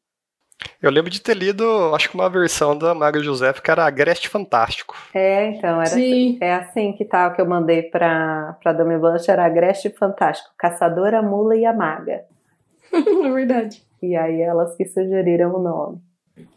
Eu 0.83 0.91
lembro 0.91 1.11
de 1.11 1.21
ter 1.21 1.35
lido, 1.35 1.95
acho 1.95 2.11
que 2.11 2.15
uma 2.15 2.29
versão 2.29 2.77
da 2.77 2.95
Maga 2.95 3.21
José 3.21 3.53
que 3.53 3.71
era 3.71 3.85
Agreste 3.85 4.29
Fantástico. 4.29 4.95
É, 5.15 5.49
então, 5.49 5.81
era 5.81 5.91
Sim. 5.91 6.37
Assim, 6.37 6.39
é 6.41 6.55
assim 6.55 6.93
que 6.93 7.05
tá 7.05 7.29
o 7.29 7.35
que 7.35 7.41
eu 7.41 7.47
mandei 7.47 7.83
pra, 7.83 8.57
pra 8.63 8.73
Dami 8.73 8.99
Blanche, 8.99 9.31
era 9.31 9.45
Agreste 9.45 9.91
Fantástico, 9.91 10.51
Caçadora, 10.59 11.23
Mula 11.23 11.57
e 11.57 11.65
a 11.65 11.73
Maga. 11.73 12.25
é 12.93 13.31
verdade. 13.31 13.83
E 14.03 14.17
aí 14.17 14.41
elas 14.41 14.75
que 14.77 14.87
sugeriram 14.87 15.55
o 15.55 15.63
nome. 15.63 16.01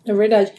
É 0.05 0.13
verdade. 0.13 0.53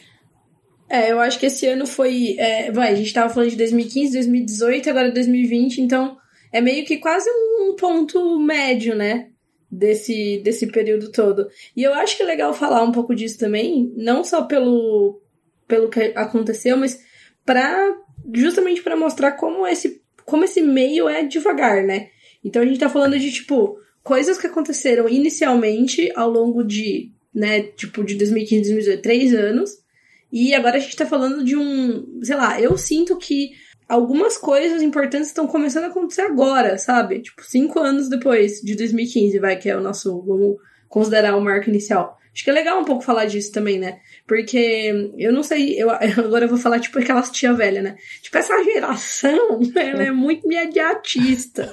É, 0.89 1.11
eu 1.11 1.19
acho 1.19 1.39
que 1.39 1.47
esse 1.47 1.65
ano 1.65 1.85
foi. 1.85 2.35
É, 2.37 2.71
vai, 2.71 2.91
a 2.91 2.95
gente 2.95 3.13
tava 3.13 3.33
falando 3.33 3.49
de 3.49 3.55
2015, 3.57 4.13
2018, 4.13 4.89
agora 4.89 5.11
2020, 5.11 5.81
então 5.81 6.17
é 6.51 6.61
meio 6.61 6.85
que 6.85 6.97
quase 6.97 7.29
um 7.29 7.75
ponto 7.75 8.39
médio, 8.39 8.95
né? 8.95 9.29
Desse, 9.69 10.39
desse 10.43 10.67
período 10.67 11.11
todo. 11.11 11.49
E 11.75 11.83
eu 11.83 11.93
acho 11.93 12.15
que 12.15 12.23
é 12.23 12.25
legal 12.25 12.53
falar 12.53 12.83
um 12.83 12.91
pouco 12.91 13.13
disso 13.13 13.37
também, 13.37 13.91
não 13.97 14.23
só 14.23 14.43
pelo, 14.43 15.21
pelo 15.67 15.89
que 15.89 16.13
aconteceu, 16.15 16.77
mas 16.77 17.03
para 17.43 17.93
justamente 18.33 18.81
para 18.81 18.95
mostrar 18.95 19.33
como 19.33 19.67
esse, 19.67 20.01
como 20.23 20.45
esse 20.45 20.61
meio 20.61 21.09
é 21.09 21.23
devagar, 21.23 21.83
né? 21.83 22.09
Então 22.43 22.61
a 22.61 22.65
gente 22.65 22.79
tá 22.79 22.87
falando 22.87 23.19
de, 23.19 23.31
tipo, 23.31 23.77
coisas 24.01 24.37
que 24.37 24.47
aconteceram 24.47 25.09
inicialmente 25.09 26.09
ao 26.15 26.29
longo 26.29 26.63
de, 26.63 27.11
né, 27.33 27.63
tipo, 27.63 28.03
de 28.03 28.15
2015, 28.15 28.61
2018, 28.61 29.01
três 29.01 29.33
anos 29.33 29.84
E 30.35 30.53
agora 30.53 30.75
a 30.75 30.79
gente 30.81 30.97
tá 30.97 31.05
falando 31.05 31.45
de 31.45 31.55
um. 31.55 32.19
Sei 32.21 32.35
lá, 32.35 32.59
eu 32.59 32.77
sinto 32.77 33.17
que 33.17 33.51
algumas 33.87 34.37
coisas 34.37 34.81
importantes 34.81 35.29
estão 35.29 35.47
começando 35.47 35.85
a 35.85 35.87
acontecer 35.87 36.23
agora, 36.23 36.77
sabe? 36.77 37.21
Tipo, 37.21 37.41
cinco 37.41 37.79
anos 37.79 38.09
depois 38.09 38.59
de 38.61 38.75
2015, 38.75 39.39
vai, 39.39 39.55
que 39.55 39.69
é 39.69 39.77
o 39.77 39.79
nosso. 39.79 40.21
Vamos 40.23 40.57
considerar 40.89 41.37
o 41.37 41.41
marco 41.41 41.69
inicial. 41.69 42.17
Acho 42.35 42.43
que 42.43 42.49
é 42.49 42.53
legal 42.53 42.81
um 42.81 42.83
pouco 42.83 43.01
falar 43.01 43.25
disso 43.25 43.49
também, 43.49 43.79
né? 43.79 43.99
Porque 44.27 45.13
eu 45.17 45.31
não 45.31 45.41
sei, 45.41 45.81
eu, 45.81 45.89
agora 46.19 46.43
eu 46.43 46.49
vou 46.49 46.57
falar 46.57 46.81
tipo 46.81 46.99
aquelas 46.99 47.31
tia 47.31 47.53
velha, 47.53 47.81
né? 47.81 47.95
Tipo, 48.21 48.37
essa 48.37 48.61
geração, 48.61 49.61
ela 49.73 50.03
é 50.03 50.11
muito 50.11 50.45
mediatista. 50.45 51.71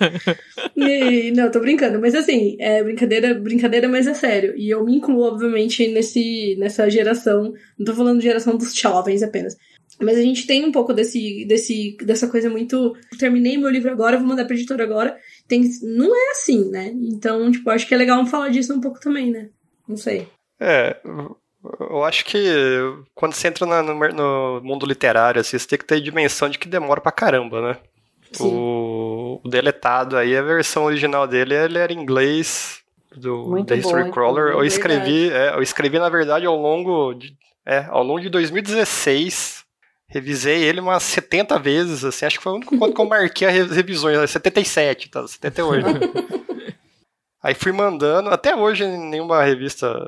e, 0.77 1.33
não, 1.33 1.51
tô 1.51 1.59
brincando, 1.59 2.01
mas 2.01 2.15
assim, 2.15 2.57
é 2.61 2.81
brincadeira, 2.81 3.35
brincadeira, 3.35 3.89
mas 3.89 4.07
é 4.07 4.15
sério. 4.15 4.55
E 4.57 4.71
eu 4.71 4.85
me 4.85 4.95
incluo, 4.95 5.25
obviamente, 5.25 5.89
nesse, 5.89 6.55
nessa 6.57 6.89
geração. 6.89 7.53
Não 7.77 7.85
tô 7.85 7.93
falando 7.93 8.21
geração 8.21 8.57
dos 8.57 8.73
jovens 8.73 9.21
apenas. 9.25 9.57
Mas 10.01 10.17
a 10.17 10.23
gente 10.23 10.47
tem 10.47 10.65
um 10.65 10.71
pouco 10.71 10.93
desse, 10.93 11.45
desse, 11.45 11.97
dessa 12.05 12.29
coisa 12.29 12.49
muito. 12.49 12.95
Terminei 13.19 13.59
meu 13.59 13.69
livro 13.69 13.91
agora, 13.91 14.17
vou 14.17 14.29
mandar 14.29 14.45
pra 14.45 14.55
editora 14.55 14.85
agora. 14.85 15.19
Tem, 15.49 15.69
não 15.83 16.15
é 16.15 16.31
assim, 16.31 16.71
né? 16.71 16.95
Então, 17.03 17.51
tipo, 17.51 17.69
acho 17.69 17.87
que 17.87 17.95
é 17.95 17.97
legal 17.97 18.25
falar 18.27 18.51
disso 18.51 18.73
um 18.73 18.81
pouco 18.81 19.01
também, 19.01 19.33
né? 19.33 19.49
Não 19.89 19.97
sei. 19.97 20.29
É, 20.65 20.97
eu 21.91 22.05
acho 22.05 22.25
que 22.25 22.39
quando 23.15 23.35
você 23.35 23.49
entra 23.49 23.67
no, 23.67 23.95
no, 24.13 24.61
mundo 24.63 24.87
literário, 24.87 25.41
assim, 25.41 25.59
você 25.59 25.67
tem 25.67 25.79
que 25.79 25.85
ter 25.85 26.01
dimensão 26.01 26.49
de 26.49 26.57
que 26.57 26.69
demora 26.69 27.01
pra 27.01 27.11
caramba, 27.11 27.61
né? 27.61 27.77
O, 28.39 29.41
o, 29.45 29.49
deletado 29.49 30.17
aí, 30.17 30.37
a 30.37 30.43
versão 30.43 30.85
original 30.85 31.27
dele, 31.27 31.55
ele 31.55 31.79
era 31.79 31.93
em 31.93 32.01
inglês 32.01 32.81
do 33.15 33.49
Muito 33.49 33.69
The 33.69 33.77
History 33.77 34.05
bom, 34.05 34.11
Crawler. 34.13 34.53
Eu 34.53 34.65
escrevi, 34.65 35.31
é, 35.31 35.55
eu 35.55 35.63
escrevi, 35.63 35.99
na 35.99 36.09
verdade, 36.09 36.47
ao 36.47 36.57
longo 36.57 37.13
de, 37.13 37.37
é, 37.67 37.85
ao 37.89 38.05
longo 38.05 38.21
de 38.21 38.29
2016. 38.29 39.63
Revisei 40.09 40.63
ele 40.63 40.81
umas 40.81 41.03
70 41.03 41.59
vezes, 41.59 42.05
assim, 42.05 42.27
acho 42.27 42.37
que 42.37 42.43
foi 42.43 42.53
o 42.53 42.57
único 42.57 42.77
quando 42.77 42.95
que 42.95 43.01
eu 43.01 43.07
marquei 43.07 43.49
as 43.49 43.71
revisões, 43.71 44.31
77, 44.31 45.11
tá? 45.11 45.27
78. 45.27 45.87
Aí 47.43 47.55
fui 47.55 47.73
mandando, 47.73 48.29
até 48.29 48.55
hoje 48.55 48.87
nenhuma 48.87 49.43
revista 49.43 49.99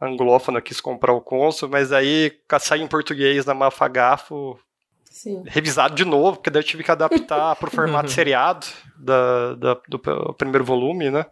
anglófona 0.00 0.60
quis 0.60 0.80
comprar 0.80 1.12
o 1.12 1.20
Consul, 1.20 1.68
mas 1.68 1.92
aí 1.92 2.32
saiu 2.60 2.84
em 2.84 2.88
português 2.88 3.44
na 3.44 3.54
Mafagafo, 3.54 4.58
Sim. 5.04 5.42
revisado 5.46 5.94
de 5.94 6.04
novo, 6.04 6.38
porque 6.38 6.50
daí 6.50 6.62
eu 6.62 6.66
tive 6.66 6.82
que 6.82 6.90
adaptar 6.90 7.54
para 7.56 7.68
o 7.68 7.72
formato 7.72 8.10
seriado 8.10 8.66
da, 8.96 9.54
da, 9.54 9.80
do 9.88 9.98
primeiro 10.34 10.64
volume, 10.64 11.10
né? 11.10 11.26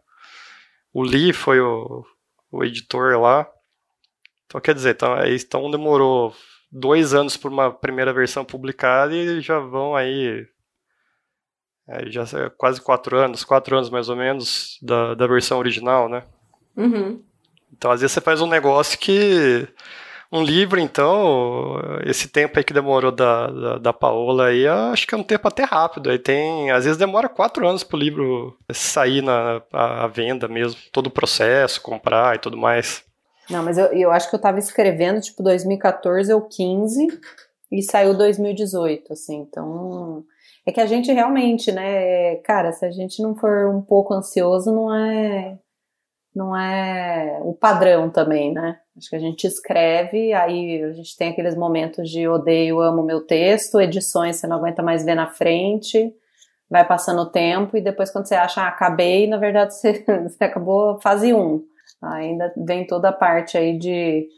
O 0.93 1.03
Lee 1.03 1.33
foi 1.33 1.61
o, 1.61 2.05
o 2.51 2.65
editor 2.65 3.19
lá. 3.21 3.49
Então, 4.47 4.61
quer 4.61 4.75
dizer, 4.75 4.95
então, 4.95 5.15
então 5.27 5.71
demorou 5.71 6.35
dois 6.71 7.15
anos 7.15 7.37
por 7.37 7.51
uma 7.51 7.71
primeira 7.71 8.13
versão 8.13 8.45
publicada 8.45 9.15
e 9.15 9.41
já 9.41 9.59
vão 9.59 9.95
aí 9.95 10.47
é, 11.89 12.11
já 12.11 12.25
quase 12.51 12.81
quatro 12.81 13.17
anos, 13.17 13.45
quatro 13.45 13.77
anos 13.77 13.89
mais 13.89 14.09
ou 14.11 14.17
menos 14.17 14.79
da, 14.83 15.15
da 15.15 15.27
versão 15.27 15.59
original, 15.59 16.09
né? 16.09 16.25
Uhum. 16.77 17.23
Então, 17.77 17.91
às 17.91 18.01
vezes 18.01 18.13
você 18.13 18.21
faz 18.21 18.41
um 18.41 18.47
negócio 18.47 18.99
que. 18.99 19.69
Um 20.31 20.43
livro, 20.43 20.79
então, 20.79 21.81
esse 22.05 22.29
tempo 22.29 22.59
aí 22.59 22.65
que 22.65 22.75
demorou 22.75 23.11
da, 23.11 23.47
da, 23.47 23.79
da 23.79 23.93
Paola 23.95 24.49
aí, 24.49 24.69
acho 24.69 25.07
que 25.07 25.15
é 25.15 25.19
um 25.19 25.23
tempo 25.23 25.49
até 25.49 25.65
rápido. 25.65 26.11
Aí 26.11 26.19
tem. 26.19 26.71
Às 26.71 26.85
vezes 26.85 26.99
demora 26.99 27.31
quatro 27.31 27.67
anos 27.67 27.83
pro 27.83 27.99
livro 27.99 28.59
sair 28.71 29.23
na 29.23 29.63
a, 29.73 30.05
a 30.05 30.07
venda 30.07 30.47
mesmo, 30.47 30.79
todo 30.93 31.07
o 31.07 31.11
processo, 31.11 31.81
comprar 31.81 32.37
e 32.37 32.39
tudo 32.39 32.59
mais. 32.59 33.03
Não, 33.49 33.63
mas 33.63 33.79
eu, 33.79 33.87
eu 33.87 34.11
acho 34.11 34.29
que 34.29 34.37
eu 34.37 34.41
tava 34.41 34.59
escrevendo, 34.59 35.21
tipo, 35.21 35.43
2014 35.43 36.33
ou 36.33 36.43
15 36.43 37.07
e 37.73 37.83
saiu 37.83 38.15
2018, 38.15 39.13
assim, 39.13 39.39
então. 39.39 40.25
É 40.67 40.73
que 40.73 40.81
a 40.81 40.87
gente 40.87 41.11
realmente, 41.11 41.73
né, 41.73 42.37
cara, 42.37 42.73
se 42.73 42.85
a 42.85 42.91
gente 42.91 43.23
não 43.23 43.35
for 43.35 43.75
um 43.75 43.81
pouco 43.81 44.13
ansioso, 44.13 44.71
não 44.71 44.95
é 44.95 45.59
não 46.39 46.57
é 46.57 47.41
o 47.43 47.53
padrão 47.53 48.09
também, 48.09 48.55
né? 48.55 48.79
Acho 48.97 49.11
que 49.11 49.17
a 49.17 49.19
gente 49.19 49.45
escreve, 49.45 50.33
aí 50.33 50.85
a 50.85 50.93
gente 50.93 51.17
tem 51.17 51.31
aqueles 51.31 51.57
momentos 51.57 52.09
de 52.09 52.29
odeio, 52.29 52.81
amo 52.81 53.03
meu 53.03 53.27
texto, 53.27 53.81
edições 53.81 54.37
você 54.37 54.47
não 54.47 54.59
aguenta 54.59 54.81
mais 54.81 55.05
ver 55.05 55.17
na 55.17 55.27
frente, 55.27 56.15
vai 56.71 56.87
passando 56.87 57.23
o 57.23 57.31
tempo 57.31 57.77
e 57.77 57.81
depois 57.81 58.13
quando 58.13 58.27
você 58.27 58.37
acha, 58.37 58.63
ah, 58.63 58.69
acabei, 58.69 59.27
na 59.27 59.37
verdade 59.37 59.75
você, 59.75 60.05
você 60.23 60.45
acabou 60.45 61.01
fase 61.01 61.35
1. 61.35 61.65
Ainda 62.03 62.53
vem 62.57 62.87
toda 62.87 63.09
a 63.09 63.13
parte 63.13 63.59
aí 63.59 63.77
de, 63.77 64.29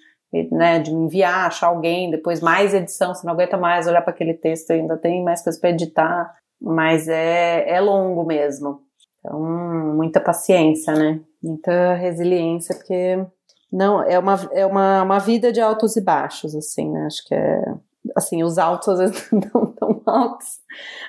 né, 0.50 0.78
de 0.78 0.90
enviar, 0.90 1.48
achar 1.48 1.66
alguém, 1.66 2.10
depois 2.10 2.40
mais 2.40 2.72
edição, 2.72 3.14
você 3.14 3.26
não 3.26 3.34
aguenta 3.34 3.58
mais 3.58 3.86
olhar 3.86 4.00
para 4.00 4.14
aquele 4.14 4.32
texto, 4.32 4.70
ainda 4.70 4.96
tem 4.96 5.22
mais 5.22 5.42
coisas 5.44 5.60
para 5.60 5.68
editar, 5.68 6.34
mas 6.58 7.08
é, 7.08 7.68
é 7.68 7.78
longo 7.78 8.24
mesmo. 8.24 8.80
Então, 9.20 9.40
muita 9.94 10.20
paciência, 10.20 10.94
né? 10.94 11.20
muita 11.42 11.94
resiliência, 11.94 12.74
porque 12.74 13.24
não 13.72 14.02
é 14.02 14.18
uma, 14.18 14.34
é 14.52 14.66
uma, 14.66 15.02
uma 15.02 15.18
vida 15.18 15.52
de 15.52 15.60
altos 15.60 15.96
e 15.96 16.00
baixos, 16.00 16.54
assim, 16.54 16.90
né? 16.90 17.06
Acho 17.06 17.24
que 17.26 17.34
é 17.34 17.62
assim, 18.16 18.42
os 18.42 18.58
altos 18.58 18.88
às 18.88 18.98
vezes 18.98 19.28
não 19.32 19.72
tão 19.72 20.02
altos, 20.06 20.58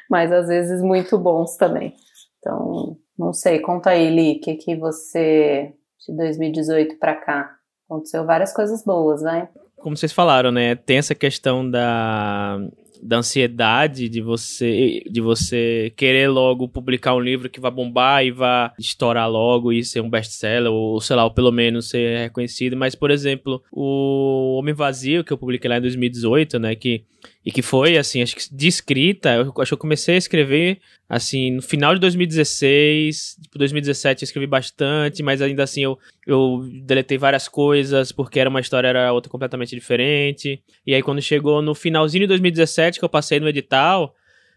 mas 0.10 0.32
às 0.32 0.48
vezes 0.48 0.82
muito 0.82 1.18
bons 1.18 1.56
também. 1.56 1.94
Então, 2.40 2.98
não 3.18 3.34
sei, 3.34 3.60
conta 3.60 3.92
aí, 3.92 4.10
Li, 4.10 4.38
o 4.38 4.42
que, 4.42 4.56
que 4.56 4.76
você, 4.76 5.74
de 6.08 6.16
2018 6.16 6.98
para 6.98 7.16
cá, 7.16 7.56
aconteceu 7.86 8.26
várias 8.26 8.54
coisas 8.54 8.84
boas, 8.84 9.22
né? 9.22 9.50
Como 9.78 9.98
vocês 9.98 10.12
falaram, 10.12 10.52
né? 10.52 10.76
Tem 10.76 10.98
essa 10.98 11.16
questão 11.16 11.70
da 11.70 12.60
da 13.02 13.18
ansiedade 13.18 14.08
de 14.08 14.22
você 14.22 15.04
de 15.10 15.20
você 15.20 15.92
querer 15.96 16.30
logo 16.30 16.68
publicar 16.68 17.16
um 17.16 17.20
livro 17.20 17.50
que 17.50 17.60
vai 17.60 17.72
bombar 17.72 18.26
e 18.26 18.32
vai 18.32 18.72
estourar 18.78 19.30
logo 19.30 19.72
e 19.74 19.84
ser 19.84 20.02
um 20.02 20.10
best-seller 20.10 20.72
ou 20.72 21.02
sei 21.02 21.16
lá, 21.16 21.24
ou 21.24 21.32
pelo 21.32 21.52
menos 21.52 21.90
ser 21.90 22.20
reconhecido, 22.20 22.78
mas 22.78 22.96
por 22.96 23.10
exemplo, 23.10 23.62
o 23.72 24.58
Homem 24.58 24.74
Vazio 24.74 25.24
que 25.24 25.34
eu 25.34 25.38
publiquei 25.38 25.70
lá 25.70 25.78
em 25.78 25.82
2018, 25.82 26.60
né, 26.60 26.76
que 26.76 27.04
e 27.44 27.52
que 27.52 27.62
foi, 27.62 27.98
assim, 27.98 28.22
acho 28.22 28.36
que 28.36 28.44
de 28.56 28.68
escrita, 28.68 29.34
eu 29.34 29.54
acho 29.58 29.70
que 29.70 29.74
eu 29.74 29.78
comecei 29.78 30.16
a 30.16 30.18
escrever, 30.18 30.80
assim, 31.10 31.52
no 31.52 31.62
final 31.62 31.94
de 31.96 32.00
2016, 32.00 33.38
tipo, 33.42 33.58
2017 33.58 34.22
eu 34.22 34.26
escrevi 34.26 34.46
bastante, 34.46 35.24
mas 35.24 35.42
ainda 35.42 35.64
assim 35.64 35.82
eu, 35.82 35.98
eu 36.28 36.70
deletei 36.84 37.18
várias 37.18 37.48
coisas, 37.48 38.12
porque 38.12 38.40
era 38.40 38.50
uma 38.50 38.60
história, 38.60 38.88
era 38.88 39.12
outra 39.12 39.32
completamente 39.32 39.74
diferente. 39.76 40.62
E 40.86 40.94
aí 40.94 41.02
quando 41.02 41.22
chegou 41.22 41.62
no 41.62 41.74
finalzinho 41.74 42.22
de 42.22 42.28
2017, 42.28 43.00
que 43.00 43.06
eu 43.06 43.10
passei 43.10 43.40
no 43.40 43.50
edital, 43.50 44.14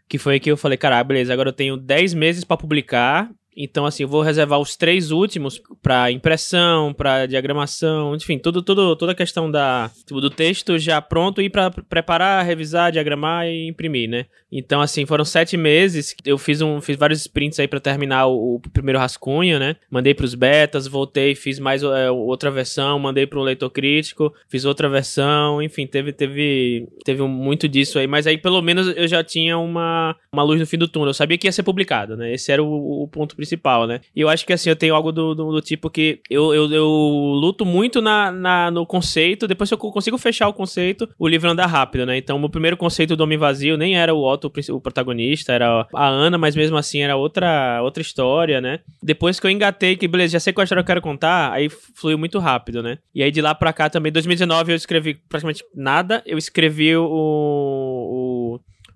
que 0.07 0.19
foi 0.19 0.39
que 0.39 0.51
eu 0.51 0.57
falei, 0.57 0.77
cara, 0.77 1.03
beleza, 1.03 1.33
agora 1.33 1.49
eu 1.49 1.55
tenho 1.55 1.79
10 1.79 2.13
meses 2.13 2.45
para 2.45 2.59
publicar, 2.59 3.31
então, 3.57 3.87
assim, 3.87 4.03
eu 4.03 4.09
vou 4.09 4.23
reservar 4.23 4.59
os 4.59 4.77
três 4.77 5.11
últimos 5.11 5.61
para 5.83 6.11
impressão, 6.11 6.93
para 6.93 7.27
diagramação, 7.27 8.15
enfim, 8.15 8.39
tudo, 8.39 8.63
tudo, 8.63 8.97
toda 8.97 9.13
a 9.13 9.15
questão 9.15 9.51
da, 9.51 9.91
tipo, 10.07 10.21
do 10.21 10.31
texto 10.31 10.79
já 10.79 11.01
pronto 11.01 11.41
e 11.41 11.49
para 11.49 11.71
preparar, 11.71 12.45
revisar, 12.45 12.93
diagramar 12.93 13.47
e 13.47 13.69
imprimir, 13.69 14.09
né? 14.09 14.27
Então, 14.57 14.81
assim, 14.81 15.05
foram 15.05 15.25
sete 15.25 15.57
meses. 15.57 16.15
Eu 16.25 16.39
fiz, 16.39 16.61
um, 16.61 16.81
fiz 16.81 16.97
vários 16.97 17.21
sprints 17.23 17.59
aí 17.59 17.67
para 17.67 17.81
terminar 17.81 18.27
o, 18.27 18.55
o, 18.55 18.61
primeiro 18.61 19.01
rascunho, 19.01 19.59
né? 19.59 19.75
Mandei 19.91 20.15
para 20.15 20.25
os 20.25 20.35
betas, 20.37 20.87
voltei, 20.87 21.35
fiz 21.35 21.59
mais 21.59 21.83
é, 21.83 22.09
outra 22.09 22.53
versão, 22.53 22.97
mandei 23.01 23.27
para 23.27 23.41
um 23.41 23.43
leitor 23.43 23.69
crítico, 23.69 24.33
fiz 24.49 24.65
outra 24.65 24.89
versão, 24.89 25.61
enfim, 25.61 25.89
teve, 25.89 26.13
teve, 26.13 26.87
teve 27.05 27.23
muito 27.23 27.69
disso 27.69 27.99
aí. 27.99 28.07
Mas 28.07 28.29
aí, 28.29 28.39
pelo 28.39 28.63
menos, 28.63 28.97
eu 28.97 29.09
já 29.09 29.25
tinha 29.25 29.59
uma, 29.59 30.15
uma 30.33 30.45
luz 30.45 30.61
no 30.61 30.67
fim 30.67 30.79
do 30.79 30.87
túnel. 30.87 31.09
Eu 31.09 31.15
sabia 31.15 31.37
que 31.37 31.49
ia 31.49 31.53
ser 31.53 31.65
publicado, 31.65 32.17
né? 32.17 32.33
Esse 32.33 32.53
era 32.53 32.63
o, 32.63 33.03
o 33.03 33.09
ponto 33.09 33.35
principal, 33.35 33.44
né? 33.87 34.01
E 34.15 34.21
eu 34.21 34.29
acho 34.29 34.47
que 34.47 34.53
assim, 34.53 34.69
eu 34.69 34.77
tenho 34.77 34.95
algo 34.95 35.13
do, 35.13 35.35
do, 35.35 35.53
do 35.53 35.61
tipo 35.61 35.91
que 35.91 36.21
eu, 36.29 36.55
eu, 36.55 36.71
eu, 36.73 36.87
luto 36.87 37.65
muito 37.65 38.01
na, 38.01 38.31
na, 38.31 38.71
no 38.71 38.87
conceito, 38.87 39.47
depois 39.47 39.69
que 39.69 39.75
eu 39.75 39.79
consigo 39.79 40.19
fechar 40.19 40.49
o 40.49 40.53
conceito, 40.53 41.09
o 41.19 41.29
livro 41.29 41.51
anda 41.51 41.67
rápido, 41.67 42.07
né? 42.07 42.17
Então, 42.17 42.37
o 42.37 42.41
meu 42.41 42.49
primeiro 42.49 42.77
conceito 42.77 43.17
do 43.17 43.25
Homem 43.25 43.39
Vazio 43.39 43.77
nem 43.77 43.97
era 43.97 44.15
o 44.15 44.23
Otto, 44.23 44.53
o 44.71 44.81
protagonista, 44.81 45.53
era 45.53 45.87
a 45.95 46.07
Ana, 46.07 46.39
mas 46.39 46.57
mesmo 46.57 46.77
assim 46.77 47.01
era 47.01 47.17
outra, 47.17 47.81
outra 47.83 48.01
história, 48.01 48.61
né? 48.61 48.81
Depois 49.03 49.39
que 49.39 49.47
eu 49.47 49.51
engatei, 49.51 49.97
que 49.97 50.09
beleza, 50.09 50.33
já 50.33 50.41
sei 50.41 50.53
qual 50.53 50.65
história 50.65 50.81
eu 50.81 50.87
quero 50.87 51.03
contar, 51.03 51.53
aí 51.53 51.69
fluiu 51.69 52.19
muito 52.19 52.39
rápido, 52.39 52.83
né? 52.83 52.99
E 53.15 53.23
aí 53.23 53.31
de 53.31 53.41
lá 53.41 53.55
pra 53.55 53.73
cá 53.73 53.89
também, 53.89 54.13
2019 54.13 54.73
eu 54.73 54.77
escrevi 54.77 55.15
praticamente 55.29 55.65
nada, 55.75 56.23
eu 56.27 56.39
escrevi 56.39 56.97
o, 56.97 57.05
o 57.05 58.34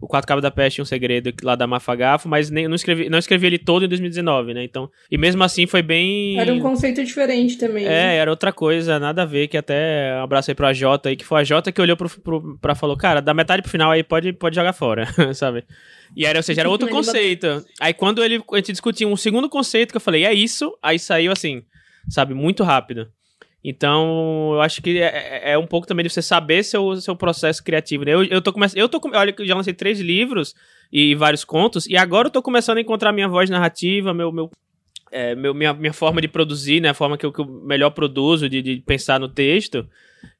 o 0.01 0.07
Quatro 0.07 0.29
Cabos 0.29 0.43
da 0.43 0.51
Peste 0.51 0.79
e 0.79 0.83
um 0.83 0.85
Segredo 0.85 1.33
lá 1.43 1.57
da 1.57 1.67
Mafagafo, 1.67 2.29
mas 2.29 2.51
nem, 2.51 2.69
não, 2.69 2.75
escrevi, 2.75 3.09
não 3.09 3.19
escrevi 3.19 3.47
ele 3.49 3.59
todo 3.59 3.85
em 3.85 3.89
2019, 3.89 4.55
né? 4.55 4.63
Então, 4.63 4.89
e 5.11 5.19
mesmo 5.19 5.43
assim 5.43 5.67
foi 5.67 5.83
bem. 5.83 6.39
Era 6.39 6.53
um 6.53 6.61
conceito 6.61 7.05
diferente 7.05 7.59
também. 7.59 7.85
É, 7.85 7.89
né? 7.89 8.17
era 8.17 8.31
outra 8.31 8.53
coisa, 8.53 8.99
nada 8.99 9.23
a 9.23 9.27
ver, 9.27 9.49
que 9.49 9.57
até 9.57 10.15
um 10.19 10.23
abraço 10.23 10.51
aí 10.51 10.55
pro 10.55 10.67
AJ 10.67 10.83
aí, 11.05 11.17
que 11.17 11.25
foi 11.25 11.41
a 11.41 11.45
Jota 11.45 11.73
que 11.73 11.81
olhou 11.81 11.97
pro, 11.97 12.09
pro, 12.09 12.59
pra 12.59 12.75
falou, 12.75 12.97
cara, 12.97 13.21
da 13.21 13.35
metade 13.35 13.63
pro 13.63 13.71
final 13.71 13.91
aí 13.91 14.05
pode, 14.05 14.33
pode 14.33 14.55
jogar 14.55 14.73
fora, 14.73 15.07
sabe? 15.35 15.65
E 16.17 16.25
era, 16.25 16.39
ou 16.39 16.43
seja, 16.43 16.61
era 16.61 16.71
outro 16.71 16.89
conceito. 16.89 17.65
Aí 17.81 17.93
quando 17.93 18.23
ele, 18.23 18.43
a 18.53 18.57
gente 18.57 18.73
discutiu 18.73 19.09
um 19.09 19.17
segundo 19.17 19.49
conceito 19.49 19.91
que 19.91 19.97
eu 19.97 20.01
falei, 20.01 20.25
é 20.25 20.33
isso, 20.33 20.77
aí 20.83 20.99
saiu 20.99 21.33
assim, 21.33 21.63
sabe, 22.09 22.35
muito 22.35 22.63
rápido. 22.63 23.09
Então, 23.63 24.51
eu 24.53 24.61
acho 24.61 24.81
que 24.81 24.99
é, 24.99 25.07
é, 25.07 25.53
é, 25.53 25.59
um 25.59 25.67
pouco 25.67 25.87
também 25.87 26.05
de 26.05 26.11
você 26.11 26.23
saber 26.23 26.63
seu, 26.63 26.97
seu 27.01 27.17
processo 27.17 27.63
criativo, 27.63 28.05
né? 28.05 28.15
Eu, 28.15 28.25
eu 28.25 28.41
tô 28.41 28.53
começando. 28.53 28.79
Eu 28.79 28.89
tô 28.89 29.01
Olha, 29.13 29.35
já 29.41 29.55
lancei 29.55 29.75
três 29.75 30.01
livros 30.01 30.55
e 30.93 31.15
vários 31.15 31.45
contos, 31.45 31.87
e 31.87 31.97
agora 31.97 32.29
eu 32.29 32.33
tô 32.33 32.41
começando 32.41 32.79
a 32.79 32.81
encontrar 32.81 33.13
minha 33.13 33.29
voz 33.29 33.51
narrativa, 33.51 34.15
meu, 34.15 34.33
meu, 34.33 34.51
é, 35.13 35.35
meu, 35.35 35.53
minha, 35.53 35.75
minha 35.75 35.93
forma 35.93 36.21
de 36.21 36.29
produzir, 36.29 36.81
né? 36.81 36.91
A 36.91 36.95
forma 36.95 37.19
que 37.19 37.27
eu, 37.27 37.33
que 37.33 37.41
eu 37.41 37.47
melhor 37.47 37.91
produzo, 37.91 38.49
de, 38.49 38.63
de 38.63 38.77
pensar 38.87 39.19
no 39.19 39.29
texto. 39.29 39.87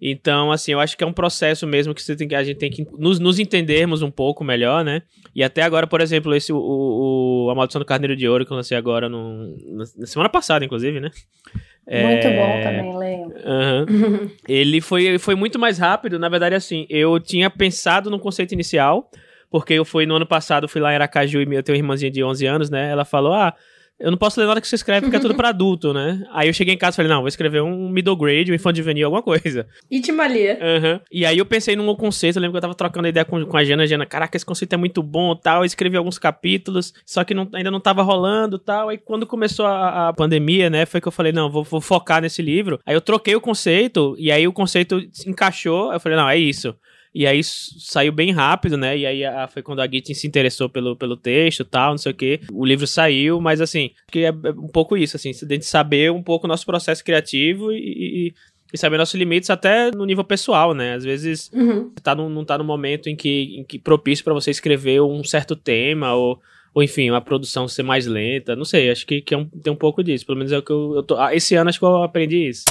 Então, 0.01 0.51
assim, 0.51 0.73
eu 0.73 0.81
acho 0.81 0.97
que 0.97 1.05
é 1.05 1.07
um 1.07 1.13
processo 1.13 1.67
mesmo 1.67 1.95
que, 1.95 2.03
você 2.03 2.17
tem, 2.17 2.33
a 2.35 2.43
gente 2.43 2.59
tem 2.59 2.71
que 2.71 2.87
nos, 2.99 3.19
nos 3.19 3.39
entendermos 3.39 4.03
um 4.03 4.11
pouco 4.11 4.45
melhor, 4.45 4.85
né? 4.85 5.03
E 5.35 5.43
até 5.43 5.63
agora, 5.63 5.87
por 5.87 6.01
exemplo, 6.01 6.35
esse 6.35 6.53
o, 6.53 6.59
o, 6.59 7.51
A 7.51 7.55
Maldição 7.55 7.81
do 7.81 7.85
Carneiro 7.85 8.17
de 8.17 8.29
Ouro, 8.29 8.47
que 8.47 8.53
eu 8.53 8.57
lancei 8.57 8.77
agora 8.77 9.09
no, 9.09 9.57
na 9.97 10.07
semana 10.07 10.29
passada, 10.29 10.65
inclusive, 10.65 11.01
né? 11.01 11.11
Muito 11.89 12.27
é... 12.27 12.37
bom 12.37 12.63
também, 12.63 12.99
Leio. 12.99 13.27
Uhum. 13.27 14.31
Ele 14.47 14.81
foi, 14.81 15.19
foi 15.19 15.35
muito 15.35 15.59
mais 15.59 15.79
rápido. 15.79 16.19
Na 16.19 16.29
verdade, 16.29 16.55
assim, 16.55 16.87
eu 16.91 17.19
tinha 17.19 17.49
pensado 17.49 18.11
no 18.11 18.19
conceito 18.19 18.53
inicial, 18.53 19.11
porque 19.51 19.73
eu 19.73 19.85
fui 19.85 20.05
no 20.05 20.17
ano 20.17 20.27
passado, 20.27 20.69
fui 20.69 20.81
lá 20.81 20.93
em 20.93 20.97
Aracaju 20.97 21.41
e 21.41 21.55
eu 21.55 21.63
tenho 21.63 21.77
uma 21.77 21.83
irmãzinha 21.83 22.11
de 22.11 22.23
11 22.23 22.47
anos, 22.47 22.71
né? 22.71 22.91
Ela 22.91 23.07
falou: 23.07 23.33
Ah, 23.33 23.55
eu 24.01 24.11
não 24.11 24.19
posso 24.19 24.39
ler 24.39 24.47
nada 24.47 24.61
que 24.61 24.69
você 24.69 24.77
escreve 24.77 25.03
porque 25.03 25.17
é 25.17 25.21
tudo 25.21 25.35
pra 25.35 25.49
adulto, 25.51 25.93
né? 25.93 26.25
Aí 26.33 26.49
eu 26.49 26.53
cheguei 26.53 26.75
em 26.75 26.79
casa 26.79 26.95
e 26.95 26.97
falei, 26.97 27.11
não, 27.11 27.21
vou 27.21 27.29
escrever 27.29 27.63
um 27.63 27.89
middle 27.89 28.17
grade, 28.17 28.53
um 28.53 28.55
infantil 28.55 28.85
juvenil, 28.85 29.07
alguma 29.07 29.23
coisa. 29.23 29.67
E 29.91 30.01
te 30.01 30.13
malia. 30.13 30.59
Uhum. 30.61 31.01
E 31.11 31.27
aí 31.27 31.39
eu 31.39 31.45
pensei 31.45 31.75
num 31.75 31.95
conceito, 31.97 32.37
eu 32.37 32.43
lembro 32.43 32.53
que 32.53 32.59
eu 32.59 32.63
tava 32.63 32.75
trocando 32.75 33.09
ideia 33.09 33.25
com, 33.25 33.45
com 33.45 33.57
a 33.57 33.65
Jana, 33.65 33.83
a 33.83 33.87
Jana, 33.87 34.07
caraca, 34.07 34.37
esse 34.37 34.47
conceito 34.47 34.73
é 34.73 34.77
muito 34.77 35.03
bom 35.03 35.35
tal. 35.35 35.63
Eu 35.63 35.67
escrevi 35.67 35.97
alguns 35.97 36.19
capítulos, 36.19 36.95
só 37.05 37.25
que 37.25 37.35
não, 37.35 37.49
ainda 37.53 37.71
não 37.71 37.81
tava 37.81 38.03
rolando 38.03 38.59
tal. 38.59 38.89
Aí 38.89 38.99
quando 38.99 39.27
começou 39.27 39.67
a, 39.67 40.09
a 40.09 40.13
pandemia, 40.13 40.71
né, 40.71 40.87
foi 40.87 41.01
que 41.01 41.09
eu 41.09 41.13
falei, 41.13 41.33
não, 41.33 41.51
vou, 41.51 41.65
vou 41.65 41.81
focar 41.81 42.23
nesse 42.23 42.41
livro. 42.41 42.79
Aí 42.87 42.95
eu 42.95 43.01
troquei 43.01 43.35
o 43.35 43.41
conceito, 43.41 44.15
e 44.19 44.31
aí 44.31 44.47
o 44.47 44.53
conceito 44.53 45.01
encaixou. 45.27 45.93
Eu 45.93 45.99
falei, 45.99 46.17
não, 46.17 46.29
é 46.29 46.37
isso. 46.37 46.75
E 47.15 47.27
aí 47.27 47.43
saiu 47.43 48.13
bem 48.13 48.31
rápido, 48.31 48.77
né? 48.77 48.97
E 48.97 49.07
aí 49.07 49.25
a, 49.25 49.49
foi 49.49 49.63
quando 49.63 49.81
a 49.81 49.87
Gittin 49.87 50.15
se 50.15 50.27
interessou 50.27 50.69
pelo, 50.69 50.97
pelo 50.97 51.17
texto 51.17 51.65
tal, 51.65 51.93
não 51.93 51.99
sei 51.99 52.13
o 52.13 52.15
quê. 52.15 52.41
O 52.53 52.65
livro 52.65 52.87
saiu, 52.87 53.41
mas 53.41 53.61
assim, 53.61 53.91
que 54.11 54.21
é, 54.21 54.29
é 54.29 54.51
um 54.51 54.69
pouco 54.69 54.97
isso, 54.97 55.17
assim, 55.17 55.31
de 55.31 55.63
saber 55.63 56.13
um 56.13 56.23
pouco 56.23 56.47
o 56.47 56.49
nosso 56.49 56.67
processo 56.67 57.05
criativo 57.05 57.73
e, 57.73 58.29
e 58.29 58.35
e 58.73 58.77
saber 58.77 58.99
nossos 58.99 59.15
limites 59.15 59.49
até 59.51 59.91
no 59.91 60.05
nível 60.05 60.25
pessoal, 60.25 60.75
né? 60.75 60.95
Às 60.95 61.05
vezes 61.05 61.51
uhum. 61.53 61.91
tá 62.03 62.15
no, 62.15 62.29
não 62.29 62.45
tá 62.45 62.59
no 62.59 62.65
momento 62.65 63.09
em 63.09 63.17
que, 63.17 63.59
em 63.59 63.65
que 63.65 63.79
propício 63.79 64.25
para 64.25 64.35
você 64.35 64.51
escrever 64.51 65.01
um 65.01 65.25
certo 65.25 65.57
tema 65.57 66.15
ou, 66.15 66.39
ou 66.75 66.83
enfim, 66.83 67.11
uma 67.11 67.21
produção 67.21 67.67
ser 67.67 67.83
mais 67.83 68.07
lenta. 68.07 68.55
Não 68.55 68.65
sei, 68.65 68.91
acho 68.91 69.07
que, 69.07 69.23
que 69.23 69.35
é 69.35 69.39
um, 69.39 69.47
tem 69.47 69.73
um 69.73 69.77
pouco 69.77 70.05
disso. 70.05 70.27
Pelo 70.27 70.37
menos 70.37 70.53
é 70.53 70.59
o 70.59 70.63
que 70.63 70.73
eu, 70.73 70.97
eu 70.97 71.03
tô. 71.03 71.17
Ah, 71.17 71.35
esse 71.35 71.55
ano 71.55 71.71
acho 71.71 71.79
que 71.79 71.85
eu 71.85 72.03
aprendi 72.03 72.49
isso. 72.49 72.65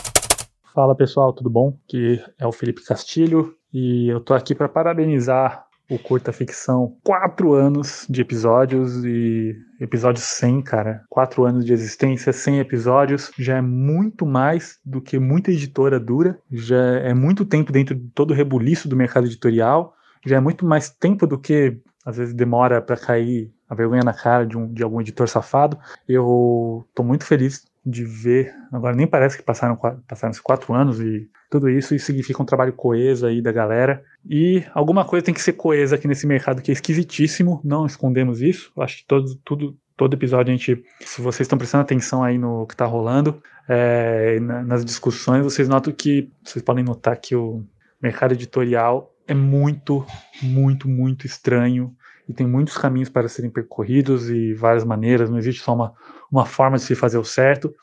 Fala 0.74 0.94
pessoal, 0.94 1.34
tudo 1.34 1.50
bom? 1.50 1.76
Que 1.88 2.22
é 2.38 2.46
o 2.46 2.52
Felipe 2.52 2.84
Castilho, 2.84 3.56
e 3.74 4.08
eu 4.10 4.20
tô 4.20 4.34
aqui 4.34 4.56
para 4.56 4.70
parabenizar 4.70 5.68
o 5.90 5.98
Curta 5.98 6.34
Ficção. 6.34 6.98
Quatro 7.04 7.54
anos 7.54 8.06
de 8.10 8.22
episódios 8.22 9.04
e 9.06 9.56
episódio 9.80 10.22
100, 10.22 10.62
cara. 10.62 11.04
Quatro 11.10 11.46
anos 11.46 11.66
de 11.66 11.74
existência, 11.74 12.34
100 12.34 12.60
episódios. 12.60 13.32
Já 13.38 13.58
é 13.58 13.62
muito 13.62 14.26
mais 14.26 14.80
do 14.86 15.02
que 15.02 15.18
muita 15.18 15.52
editora 15.52 16.00
dura. 16.00 16.38
Já 16.52 17.00
é 17.00 17.14
muito 17.14 17.46
tempo 17.46 17.72
dentro 17.72 17.96
de 17.96 18.10
todo 18.10 18.32
o 18.32 18.34
rebuliço 18.34 18.90
do 18.90 18.96
mercado 18.96 19.28
editorial. 19.28 19.96
Já 20.26 20.38
é 20.38 20.40
muito 20.40 20.66
mais 20.66 20.90
tempo 20.90 21.26
do 21.26 21.38
que 21.38 21.80
às 22.06 22.18
vezes 22.18 22.34
demora 22.34 22.82
para 22.82 22.98
cair 22.98 23.52
a 23.70 23.76
vergonha 23.76 24.04
na 24.04 24.14
cara 24.14 24.46
de, 24.46 24.58
um, 24.58 24.72
de 24.72 24.84
algum 24.84 25.00
editor 25.00 25.28
safado. 25.28 25.78
Eu 26.08 26.86
tô 26.94 27.04
muito 27.04 27.26
feliz 27.26 27.66
de 27.86 28.04
ver. 28.04 28.54
Agora 28.72 28.96
nem 28.96 29.08
parece 29.08 29.38
que 29.38 29.44
passaram, 29.44 29.78
passaram 30.08 30.32
esses 30.32 30.42
quatro 30.42 30.74
anos 30.74 31.00
e 31.00 31.30
tudo 31.50 31.70
isso, 31.70 31.96
isso 31.96 32.08
significa 32.08 32.42
um 32.42 32.46
trabalho 32.46 32.74
coeso 32.74 33.26
aí 33.26 33.42
da 33.42 33.52
galera. 33.52 34.04
E 34.30 34.64
alguma 34.74 35.06
coisa 35.06 35.26
tem 35.26 35.34
que 35.34 35.42
ser 35.42 35.54
coesa 35.54 35.96
aqui 35.96 36.08
nesse 36.08 36.28
mercado 36.28 36.62
que 36.62 36.72
é 36.72 36.74
esquisitíssimo, 36.74 37.62
não 37.64 37.86
escondemos 37.86 38.42
isso. 38.42 38.72
Acho 38.78 38.98
que 38.98 39.06
todo, 39.08 39.36
tudo, 39.46 39.78
todo 39.96 40.14
episódio 40.14 40.54
a 40.54 40.56
gente, 40.58 40.84
se 41.02 41.22
vocês 41.22 41.46
estão 41.46 41.58
prestando 41.58 41.84
atenção 41.84 42.24
aí 42.24 42.38
no 42.38 42.66
que 42.68 42.74
está 42.74 42.86
rolando, 42.86 43.42
é, 43.68 44.40
nas 44.40 44.84
discussões, 44.84 45.44
vocês 45.44 45.68
notam 45.68 45.94
que, 45.94 46.30
vocês 46.44 46.64
podem 46.64 46.84
notar 46.84 47.18
que 47.18 47.36
o 47.36 47.64
mercado 48.02 48.34
editorial 48.34 49.14
é 49.28 49.34
muito, 49.34 50.06
muito, 50.42 50.88
muito 50.88 51.26
estranho 51.26 51.94
e 52.28 52.34
tem 52.34 52.46
muitos 52.46 52.78
caminhos 52.78 53.10
para 53.10 53.30
serem 53.30 53.50
percorridos 53.50 54.30
e 54.30 54.54
várias 54.54 54.84
maneiras, 54.84 55.30
não 55.30 55.38
existe 55.38 55.62
só 55.62 55.74
uma, 55.74 55.94
uma 56.32 56.46
forma 56.46 56.78
de 56.78 56.84
se 56.84 56.96
fazer 56.96 57.18
o 57.18 57.24
certo, 57.24 57.74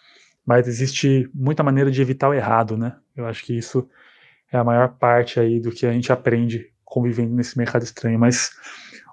mas 0.47 0.69
existe 0.69 1.29
muita 1.35 1.62
maneira 1.62 1.91
de 1.91 2.01
evitar 2.01 2.29
o 2.29 2.35
errado, 2.35 2.77
né? 2.77 2.97
Eu 3.17 3.27
acho 3.27 3.45
que 3.45 3.57
isso 3.57 3.89
é 4.53 4.57
a 4.57 4.65
maior 4.65 4.89
parte 4.97 5.41
aí 5.41 5.61
do 5.61 5.71
que 5.71 5.87
a 5.87 5.93
gente 5.93 6.12
aprende 6.12 6.73
convivendo 6.85 7.35
nesse 7.35 7.59
mercado 7.59 7.83
estranho, 7.83 8.19
mas 8.19 8.53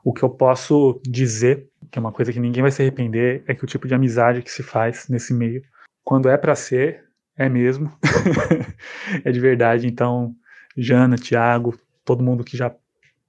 o 0.03 0.13
que 0.13 0.23
eu 0.23 0.29
posso 0.29 0.99
dizer, 1.03 1.67
que 1.89 1.97
é 1.97 2.01
uma 2.01 2.11
coisa 2.11 2.31
que 2.31 2.39
ninguém 2.39 2.61
vai 2.61 2.71
se 2.71 2.81
arrepender, 2.81 3.43
é 3.47 3.53
que 3.53 3.63
o 3.63 3.67
tipo 3.67 3.87
de 3.87 3.93
amizade 3.93 4.41
que 4.41 4.51
se 4.51 4.63
faz 4.63 5.07
nesse 5.07 5.33
meio, 5.33 5.63
quando 6.03 6.29
é 6.29 6.37
para 6.37 6.55
ser, 6.55 7.05
é 7.35 7.47
mesmo, 7.47 7.91
é 9.23 9.31
de 9.31 9.39
verdade. 9.39 9.87
Então, 9.87 10.35
Jana, 10.77 11.15
Thiago, 11.15 11.79
todo 12.03 12.23
mundo 12.23 12.43
que 12.43 12.57
já, 12.57 12.73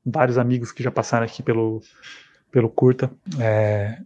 vários 0.05 0.39
amigos 0.39 0.73
que 0.73 0.83
já 0.83 0.91
passaram 0.91 1.25
aqui 1.25 1.43
pelo, 1.43 1.81
pelo 2.51 2.68
curta, 2.68 3.11
é, 3.39 3.99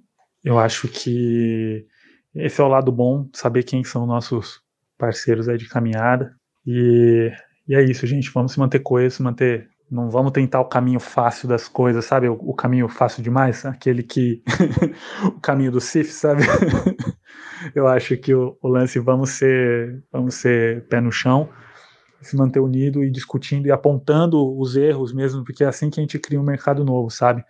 eu 0.44 0.58
acho 0.58 0.88
que 0.88 1.86
esse 2.34 2.60
é 2.60 2.64
o 2.64 2.68
lado 2.68 2.92
bom, 2.92 3.28
saber 3.32 3.62
quem 3.62 3.82
são 3.82 4.06
nossos 4.06 4.60
parceiros 4.98 5.48
aí 5.48 5.56
de 5.56 5.68
caminhada. 5.68 6.35
E, 6.66 7.32
e 7.68 7.74
é 7.74 7.82
isso, 7.82 8.06
gente. 8.06 8.30
Vamos 8.32 8.52
se 8.52 8.58
manter 8.58 8.80
coeso, 8.80 9.22
manter. 9.22 9.68
Não 9.88 10.10
vamos 10.10 10.32
tentar 10.32 10.60
o 10.60 10.64
caminho 10.64 10.98
fácil 10.98 11.48
das 11.48 11.68
coisas, 11.68 12.04
sabe? 12.04 12.28
O, 12.28 12.34
o 12.34 12.54
caminho 12.54 12.88
fácil 12.88 13.22
demais, 13.22 13.64
aquele 13.64 14.02
que. 14.02 14.42
o 15.24 15.40
caminho 15.40 15.70
do 15.70 15.80
Sif, 15.80 16.12
sabe? 16.12 16.42
Eu 17.74 17.86
acho 17.86 18.16
que 18.16 18.34
o, 18.34 18.56
o, 18.60 18.68
lance 18.68 18.98
vamos 18.98 19.30
ser, 19.30 20.02
vamos 20.12 20.34
ser 20.34 20.84
pé 20.88 21.00
no 21.00 21.10
chão, 21.10 21.48
se 22.20 22.36
manter 22.36 22.60
unido 22.60 23.02
e 23.02 23.10
discutindo 23.10 23.66
e 23.66 23.72
apontando 23.72 24.58
os 24.58 24.76
erros 24.76 25.12
mesmo, 25.12 25.44
porque 25.44 25.64
é 25.64 25.68
assim 25.68 25.88
que 25.88 26.00
a 26.00 26.02
gente 26.02 26.18
cria 26.18 26.40
um 26.40 26.44
mercado 26.44 26.84
novo, 26.84 27.10
sabe? 27.10 27.44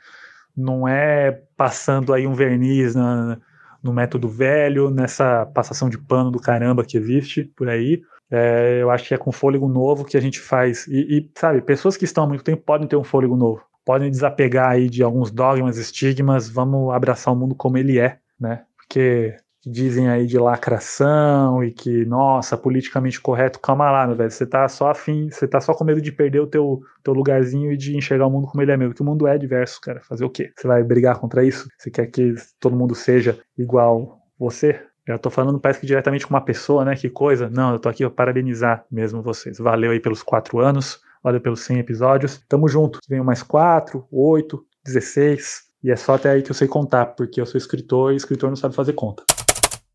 Não 0.56 0.86
é 0.86 1.32
passando 1.56 2.12
aí 2.12 2.26
um 2.26 2.34
verniz 2.34 2.94
na, 2.94 3.38
no 3.82 3.92
método 3.92 4.28
velho, 4.28 4.90
nessa 4.90 5.46
passação 5.46 5.88
de 5.88 5.98
pano 5.98 6.30
do 6.30 6.40
caramba 6.40 6.84
que 6.84 6.96
existe 6.96 7.44
por 7.56 7.68
aí. 7.68 8.02
É, 8.30 8.82
eu 8.82 8.90
acho 8.90 9.06
que 9.06 9.14
é 9.14 9.18
com 9.18 9.30
fôlego 9.30 9.68
novo 9.68 10.04
que 10.04 10.16
a 10.16 10.20
gente 10.20 10.40
faz. 10.40 10.86
E, 10.88 11.18
e, 11.18 11.30
sabe, 11.38 11.62
pessoas 11.62 11.96
que 11.96 12.04
estão 12.04 12.24
há 12.24 12.26
muito 12.26 12.44
tempo 12.44 12.62
podem 12.62 12.88
ter 12.88 12.96
um 12.96 13.04
fôlego 13.04 13.36
novo. 13.36 13.62
Podem 13.84 14.10
desapegar 14.10 14.70
aí 14.70 14.88
de 14.90 15.02
alguns 15.02 15.30
dogmas, 15.30 15.78
estigmas, 15.78 16.48
vamos 16.48 16.92
abraçar 16.92 17.32
o 17.32 17.36
mundo 17.36 17.54
como 17.54 17.78
ele 17.78 17.98
é, 17.98 18.18
né? 18.38 18.64
Porque 18.76 19.36
dizem 19.64 20.08
aí 20.08 20.26
de 20.26 20.38
lacração 20.38 21.62
e 21.62 21.72
que, 21.72 22.04
nossa, 22.04 22.56
politicamente 22.56 23.20
correto, 23.20 23.58
calma 23.58 23.90
lá, 23.90 24.06
meu 24.06 24.16
velho, 24.16 24.30
você 24.30 24.46
tá 24.46 24.68
só 24.68 24.90
afim, 24.90 25.28
você 25.28 25.46
tá 25.48 25.60
só 25.60 25.74
com 25.74 25.84
medo 25.84 26.00
de 26.00 26.12
perder 26.12 26.40
o 26.40 26.46
teu, 26.46 26.80
teu 27.02 27.12
lugarzinho 27.12 27.72
e 27.72 27.76
de 27.76 27.96
enxergar 27.96 28.26
o 28.28 28.30
mundo 28.30 28.46
como 28.46 28.62
ele 28.62 28.70
é 28.70 28.76
mesmo, 28.76 28.94
que 28.94 29.02
o 29.02 29.04
mundo 29.04 29.26
é 29.26 29.36
diverso, 29.36 29.80
cara, 29.80 30.00
fazer 30.04 30.24
o 30.24 30.30
quê? 30.30 30.52
Você 30.56 30.68
vai 30.68 30.84
brigar 30.84 31.18
contra 31.18 31.44
isso? 31.44 31.68
Você 31.78 31.90
quer 31.90 32.06
que 32.06 32.34
todo 32.60 32.76
mundo 32.76 32.94
seja 32.94 33.38
igual 33.58 34.20
você? 34.38 34.80
Eu 35.06 35.18
tô 35.18 35.30
falando, 35.30 35.60
parece 35.60 35.80
que 35.80 35.86
diretamente 35.86 36.26
com 36.26 36.34
uma 36.34 36.40
pessoa, 36.40 36.84
né, 36.84 36.96
que 36.96 37.08
coisa. 37.08 37.48
Não, 37.48 37.72
eu 37.72 37.78
tô 37.78 37.88
aqui 37.88 38.02
para 38.02 38.10
parabenizar 38.10 38.84
mesmo 38.90 39.22
vocês. 39.22 39.58
Valeu 39.58 39.92
aí 39.92 40.00
pelos 40.00 40.22
quatro 40.22 40.58
anos, 40.58 41.00
valeu 41.22 41.40
pelos 41.40 41.60
100 41.60 41.78
episódios. 41.78 42.42
Tamo 42.48 42.68
junto. 42.68 42.98
Venham 43.08 43.24
mais 43.24 43.42
quatro, 43.42 44.06
oito, 44.10 44.64
dezesseis. 44.84 45.66
E 45.82 45.92
é 45.92 45.96
só 45.96 46.14
até 46.14 46.30
aí 46.30 46.42
que 46.42 46.50
eu 46.50 46.54
sei 46.54 46.66
contar, 46.66 47.06
porque 47.06 47.40
eu 47.40 47.46
sou 47.46 47.56
escritor 47.56 48.12
e 48.12 48.16
escritor 48.16 48.48
não 48.48 48.56
sabe 48.56 48.74
fazer 48.74 48.94
conta. 48.94 49.22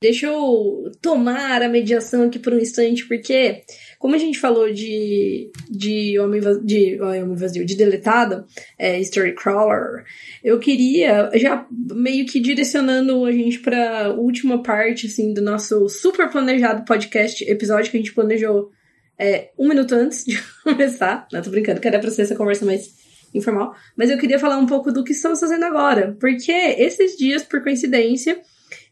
Deixa 0.01 0.25
eu 0.25 0.91
tomar 0.99 1.61
a 1.61 1.69
mediação 1.69 2.23
aqui 2.23 2.39
por 2.39 2.51
um 2.53 2.57
instante, 2.57 3.07
porque, 3.07 3.61
como 3.99 4.15
a 4.15 4.17
gente 4.17 4.39
falou 4.39 4.73
de, 4.73 5.51
de 5.69 6.17
Homem, 6.17 6.41
de, 6.63 6.99
homem 6.99 7.35
Vazio, 7.35 7.63
de 7.63 7.75
Deletado, 7.75 8.43
é, 8.79 8.99
Story 9.01 9.35
Crawler, 9.35 10.03
eu 10.43 10.57
queria, 10.57 11.29
já 11.35 11.67
meio 11.93 12.25
que 12.25 12.39
direcionando 12.39 13.23
a 13.25 13.31
gente 13.31 13.59
para 13.59 14.05
a 14.05 14.09
última 14.09 14.63
parte, 14.63 15.05
assim, 15.05 15.35
do 15.35 15.41
nosso 15.41 15.87
super 15.87 16.31
planejado 16.31 16.83
podcast, 16.83 17.43
episódio 17.47 17.91
que 17.91 17.97
a 17.97 17.99
gente 17.99 18.15
planejou 18.15 18.71
é, 19.19 19.51
um 19.55 19.67
minuto 19.67 19.93
antes 19.93 20.25
de 20.25 20.41
começar. 20.65 21.27
Não, 21.31 21.43
tô 21.43 21.51
brincando, 21.51 21.79
que 21.79 21.87
era 21.87 22.01
ser 22.09 22.23
essa 22.23 22.35
conversa 22.35 22.65
mais 22.65 22.89
informal. 23.35 23.75
Mas 23.95 24.09
eu 24.09 24.17
queria 24.17 24.39
falar 24.39 24.57
um 24.57 24.65
pouco 24.65 24.91
do 24.91 25.03
que 25.03 25.11
estamos 25.11 25.39
fazendo 25.39 25.63
agora, 25.63 26.17
porque 26.19 26.51
esses 26.51 27.15
dias, 27.15 27.43
por 27.43 27.61
coincidência, 27.61 28.41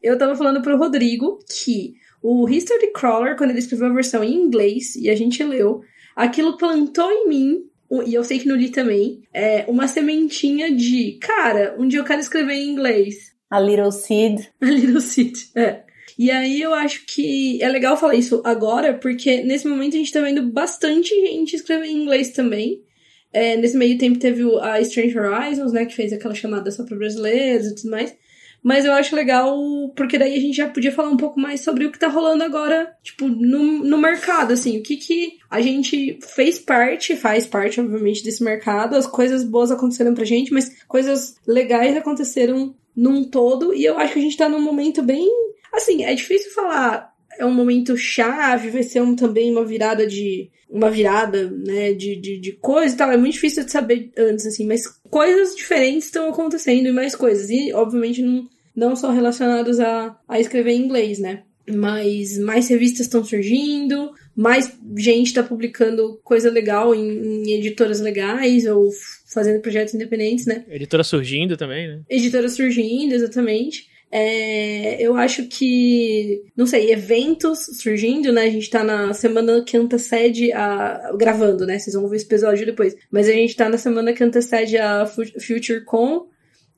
eu 0.02 0.18
tava 0.18 0.36
falando 0.36 0.62
pro 0.62 0.78
Rodrigo 0.78 1.39
que 1.47 1.95
o 2.22 2.47
History 2.50 2.91
Crawler, 2.93 3.38
quando 3.38 3.52
ele 3.52 3.60
escreveu 3.60 3.88
a 3.88 3.93
versão 3.93 4.24
em 4.24 4.34
inglês 4.34 4.95
e 4.95 5.10
a 5.10 5.16
gente 5.16 5.43
leu, 5.43 5.82
aquilo 6.16 6.58
plantou 6.58 7.10
em 7.12 7.28
mim, 7.28 7.64
e 8.06 8.14
eu 8.14 8.24
sei 8.24 8.39
que 8.39 8.47
no 8.47 8.56
li 8.56 8.70
também, 8.70 9.22
é, 9.34 9.66
uma 9.68 9.88
sementinha 9.88 10.72
de, 10.72 11.18
cara, 11.22 11.76
um 11.80 11.88
dia 11.88 12.00
eu 12.00 12.06
quero 12.06 12.20
escrever 12.20 12.54
em 12.54 12.70
inglês. 12.70 13.34
A 13.50 13.60
Little 13.60 13.91
Seed. 13.91 14.41
A 14.62 14.66
Little 14.66 15.02
Seed, 15.02 15.36
é. 15.56 15.84
E 16.18 16.30
aí 16.30 16.62
eu 16.62 16.74
acho 16.74 17.06
que 17.06 17.64
é 17.64 17.70
legal 17.70 17.95
falar 17.95 18.16
isso 18.16 18.41
agora, 18.43 18.93
porque 18.93 19.41
nesse 19.41 19.68
momento 19.68 19.95
a 19.95 19.97
gente 19.97 20.12
tá 20.12 20.20
vendo 20.20 20.43
bastante 20.52 21.10
gente 21.10 21.56
escrever 21.56 21.88
em 21.88 22.02
inglês 22.02 22.32
também. 22.32 22.84
É, 23.32 23.56
nesse 23.56 23.78
meio 23.78 23.97
tempo 23.97 24.20
teve 24.20 24.43
a 24.60 24.82
Strange 24.82 25.18
Horizons, 25.18 25.72
né, 25.72 25.86
que 25.86 25.95
fez 25.95 26.12
aquela 26.12 26.36
chamada 26.36 26.70
só 26.72 26.84
para 26.84 26.97
brasileiros 26.97 27.68
e 27.68 27.76
tudo 27.76 27.91
mais. 27.91 28.14
Mas 28.62 28.86
eu 28.86 28.93
acho 28.93 29.16
legal, 29.16 29.57
porque 29.95 30.18
daí 30.18 30.36
a 30.36 30.39
gente 30.39 30.57
já 30.57 30.68
podia 30.68 30.91
falar 30.91 31.10
um 31.10 31.18
pouco 31.18 31.39
mais 31.39 31.62
sobre 31.62 31.86
o 31.86 31.91
que 31.91 31.99
tá 31.99 32.07
rolando 32.07 32.43
agora, 32.43 32.93
tipo, 33.01 33.28
no, 33.28 33.84
no 33.84 33.97
mercado, 33.97 34.51
assim. 34.53 34.78
O 34.78 34.84
que 34.84 34.97
que 34.97 35.38
a 35.49 35.62
gente 35.62 36.20
fez 36.36 36.60
parte, 36.60 37.16
faz 37.16 37.45
parte, 37.45 37.80
obviamente, 37.80 38.24
desse 38.24 38.43
mercado. 38.43 38.95
As 38.95 39.07
coisas 39.07 39.43
boas 39.43 39.72
aconteceram 39.72 40.14
pra 40.14 40.26
gente, 40.26 40.53
mas 40.53 40.84
coisas 40.88 41.36
legais 41.47 41.95
aconteceram 41.95 42.76
num 42.95 43.24
todo. 43.24 43.74
E 43.74 43.86
eu 43.86 43.97
acho 43.97 44.14
que 44.14 44.20
a 44.20 44.24
gente 44.24 44.38
tá 44.38 44.49
num 44.49 44.62
momento 44.62 45.01
bem. 45.01 45.30
Assim, 45.74 46.03
é 46.03 46.14
difícil 46.14 46.51
falar. 46.51 47.14
É 47.38 47.46
um 47.46 47.54
momento 47.54 47.96
chave, 47.98 48.70
vai 48.70 48.84
ser 48.84 49.02
um, 49.02 49.16
também 49.16 49.52
uma 49.52 49.66
virada 49.66 50.06
de. 50.06 50.50
Uma 50.70 50.92
virada, 50.92 51.50
né, 51.50 51.94
de, 51.94 52.16
de, 52.16 52.40
de 52.40 52.52
coisa 52.52 52.94
e 52.94 52.98
tal. 52.98 53.12
É 53.12 53.18
muito 53.18 53.34
difícil 53.34 53.66
de 53.66 53.72
saber 53.72 54.12
antes, 54.16 54.46
assim, 54.46 54.68
mas 54.68 54.82
coisas 55.10 55.56
diferentes 55.56 56.06
estão 56.06 56.30
acontecendo 56.30 56.88
e 56.88 56.92
mais 56.92 57.16
coisas. 57.16 57.50
E, 57.50 57.74
obviamente, 57.74 58.22
não, 58.22 58.48
não 58.76 58.96
só 58.96 59.10
relacionadas 59.10 59.80
a, 59.80 60.16
a 60.28 60.40
escrever 60.40 60.74
em 60.74 60.82
inglês, 60.82 61.18
né? 61.18 61.42
Mas 61.68 62.38
mais 62.38 62.68
revistas 62.70 63.02
estão 63.02 63.24
surgindo, 63.24 64.12
mais 64.36 64.74
gente 64.98 65.28
está 65.28 65.44
publicando 65.44 66.20
coisa 66.24 66.50
legal 66.50 66.96
em, 66.96 67.44
em, 67.44 67.52
editoras 67.52 68.00
legais 68.00 68.66
ou 68.66 68.90
fazendo 69.34 69.62
projetos 69.62 69.94
independentes, 69.94 70.46
né? 70.46 70.64
Editora 70.70 71.04
surgindo 71.04 71.58
também, 71.58 71.88
né? 71.88 72.02
Editora 72.10 72.48
surgindo, 72.48 73.14
exatamente. 73.14 73.89
É, 74.12 74.99
eu 74.99 75.16
acho 75.16 75.47
que, 75.47 76.41
não 76.57 76.66
sei, 76.66 76.91
eventos 76.91 77.60
surgindo, 77.80 78.32
né? 78.32 78.43
A 78.43 78.49
gente 78.49 78.70
tá 78.70 78.84
na 78.84 79.14
semana 79.14 79.64
que 79.64 79.78
antecede 79.78 80.51
a. 80.51 81.12
gravando, 81.16 81.66
né? 81.66 81.78
Vocês 81.78 81.95
vão 81.95 82.10
ver 82.10 82.16
esse 82.16 82.26
episódio 82.26 82.66
depois. 82.66 82.95
Mas 83.12 83.28
a 83.30 83.34
gente 83.34 83.55
tá 83.55 83.70
na 83.70 83.78
semana 83.78 84.12
que 84.12 84.24
antecede 84.24 84.78
a 84.78 85.05
FutureCon, 85.05 86.28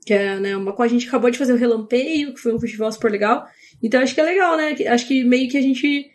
que 0.05 0.13
é 0.13 0.39
né, 0.39 0.57
uma 0.57 0.73
com 0.73 0.83
a 0.83 0.87
gente 0.87 1.07
acabou 1.07 1.29
de 1.29 1.37
fazer 1.37 1.53
o 1.53 1.57
Relampeio, 1.57 2.33
que 2.33 2.41
foi 2.41 2.53
um 2.53 2.59
festival 2.59 2.91
super 2.91 3.11
legal. 3.11 3.45
Então 3.81 4.01
acho 4.01 4.13
que 4.13 4.21
é 4.21 4.25
legal, 4.25 4.57
né? 4.57 4.75
Acho 4.87 5.07
que 5.07 5.23
meio 5.23 5.49
que 5.49 5.57
a 5.57 5.61
gente. 5.61 6.11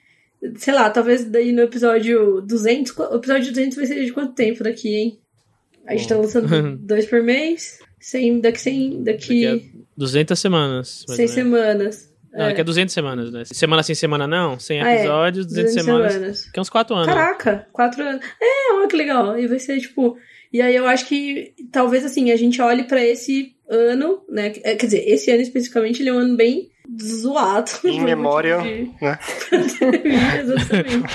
Sei 0.56 0.74
lá, 0.74 0.90
talvez 0.90 1.24
daí 1.24 1.50
no 1.50 1.62
episódio 1.62 2.42
200. 2.42 2.94
O 2.98 3.16
episódio 3.16 3.52
200 3.52 3.76
vai 3.76 3.86
ser 3.86 4.04
de 4.04 4.12
quanto 4.12 4.34
tempo 4.34 4.62
daqui, 4.62 4.94
hein? 4.94 5.18
A 5.86 5.96
gente 5.96 6.08
tá 6.08 6.16
lançando 6.16 6.76
dois 6.84 7.06
por 7.06 7.22
mês. 7.22 7.78
Sem, 8.01 8.40
daqui 8.40 8.61
sem. 8.61 9.03
Daqui. 9.03 9.47
daqui 9.47 9.86
200 9.97 10.38
semanas. 10.38 11.05
100 11.09 11.28
semanas. 11.28 12.16
Não, 12.32 12.44
é. 12.44 12.49
daqui 12.49 12.61
a 12.61 12.64
200 12.64 12.92
semanas, 12.92 13.32
né? 13.32 13.44
Semana 13.47 13.82
sim, 13.82 13.94
semana 13.94 14.26
não. 14.26 14.59
100 14.59 14.82
ah, 14.82 14.94
episódios, 14.94 15.47
é. 15.47 15.49
200, 15.49 15.74
200 15.74 15.84
semanas. 15.84 16.12
semanas. 16.12 16.51
Que 16.51 16.59
é 16.59 16.62
uns 16.62 16.68
4 16.68 16.94
anos. 16.94 17.07
Caraca, 17.07 17.66
4 17.72 18.03
anos. 18.03 18.26
É, 18.40 18.74
olha 18.74 18.88
que 18.88 18.97
legal. 18.97 19.38
E 19.38 19.47
vai 19.47 19.59
ser 19.59 19.80
tipo. 19.80 20.18
E 20.53 20.61
aí 20.61 20.76
eu 20.76 20.86
acho 20.86 21.07
que 21.07 21.55
talvez 21.72 22.05
assim, 22.05 22.30
a 22.30 22.36
gente 22.36 22.61
olhe 22.61 22.84
para 22.84 23.05
esse 23.05 23.57
ano, 23.68 24.22
né? 24.28 24.53
É, 24.62 24.76
quer 24.76 24.86
dizer, 24.86 25.09
esse 25.09 25.30
ano 25.30 25.40
especificamente 25.40 26.03
ele 26.03 26.11
é 26.11 26.12
um 26.12 26.18
ano 26.18 26.36
bem 26.36 26.70
zoado. 27.03 27.70
Em 27.84 28.01
memória, 28.05 28.59
né? 28.59 28.92
Exatamente. 30.40 31.14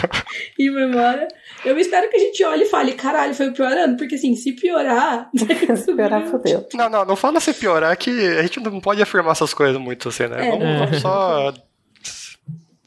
em 0.59 0.71
memória. 0.71 1.27
Eu 1.63 1.77
espero 1.77 2.09
que 2.09 2.17
a 2.17 2.19
gente 2.19 2.43
olhe 2.43 2.63
e 2.63 2.69
fale, 2.69 2.93
caralho, 2.93 3.35
foi 3.35 3.49
o 3.49 3.53
pior 3.53 3.71
ano, 3.71 3.95
porque 3.95 4.15
assim, 4.15 4.35
se 4.35 4.53
piorar. 4.53 5.29
se 5.77 5.93
piorar, 5.93 6.25
fodeu. 6.25 6.67
Não, 6.73 6.89
não, 6.89 7.05
não 7.05 7.15
fala 7.15 7.39
se 7.39 7.53
piorar, 7.53 7.95
que 7.97 8.09
a 8.09 8.41
gente 8.41 8.59
não 8.59 8.79
pode 8.79 9.01
afirmar 9.01 9.31
essas 9.31 9.53
coisas 9.53 9.79
muito 9.79 10.09
assim, 10.09 10.27
né? 10.27 10.47
É. 10.47 10.51
Vamos, 10.51 10.79
vamos, 10.79 11.01
só 11.01 11.53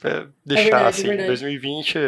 é, 0.05 0.27
deixar 0.45 0.61
é 0.61 0.65
verdade, 0.65 0.89
assim, 0.89 1.11
é 1.13 1.27
2020. 1.27 1.99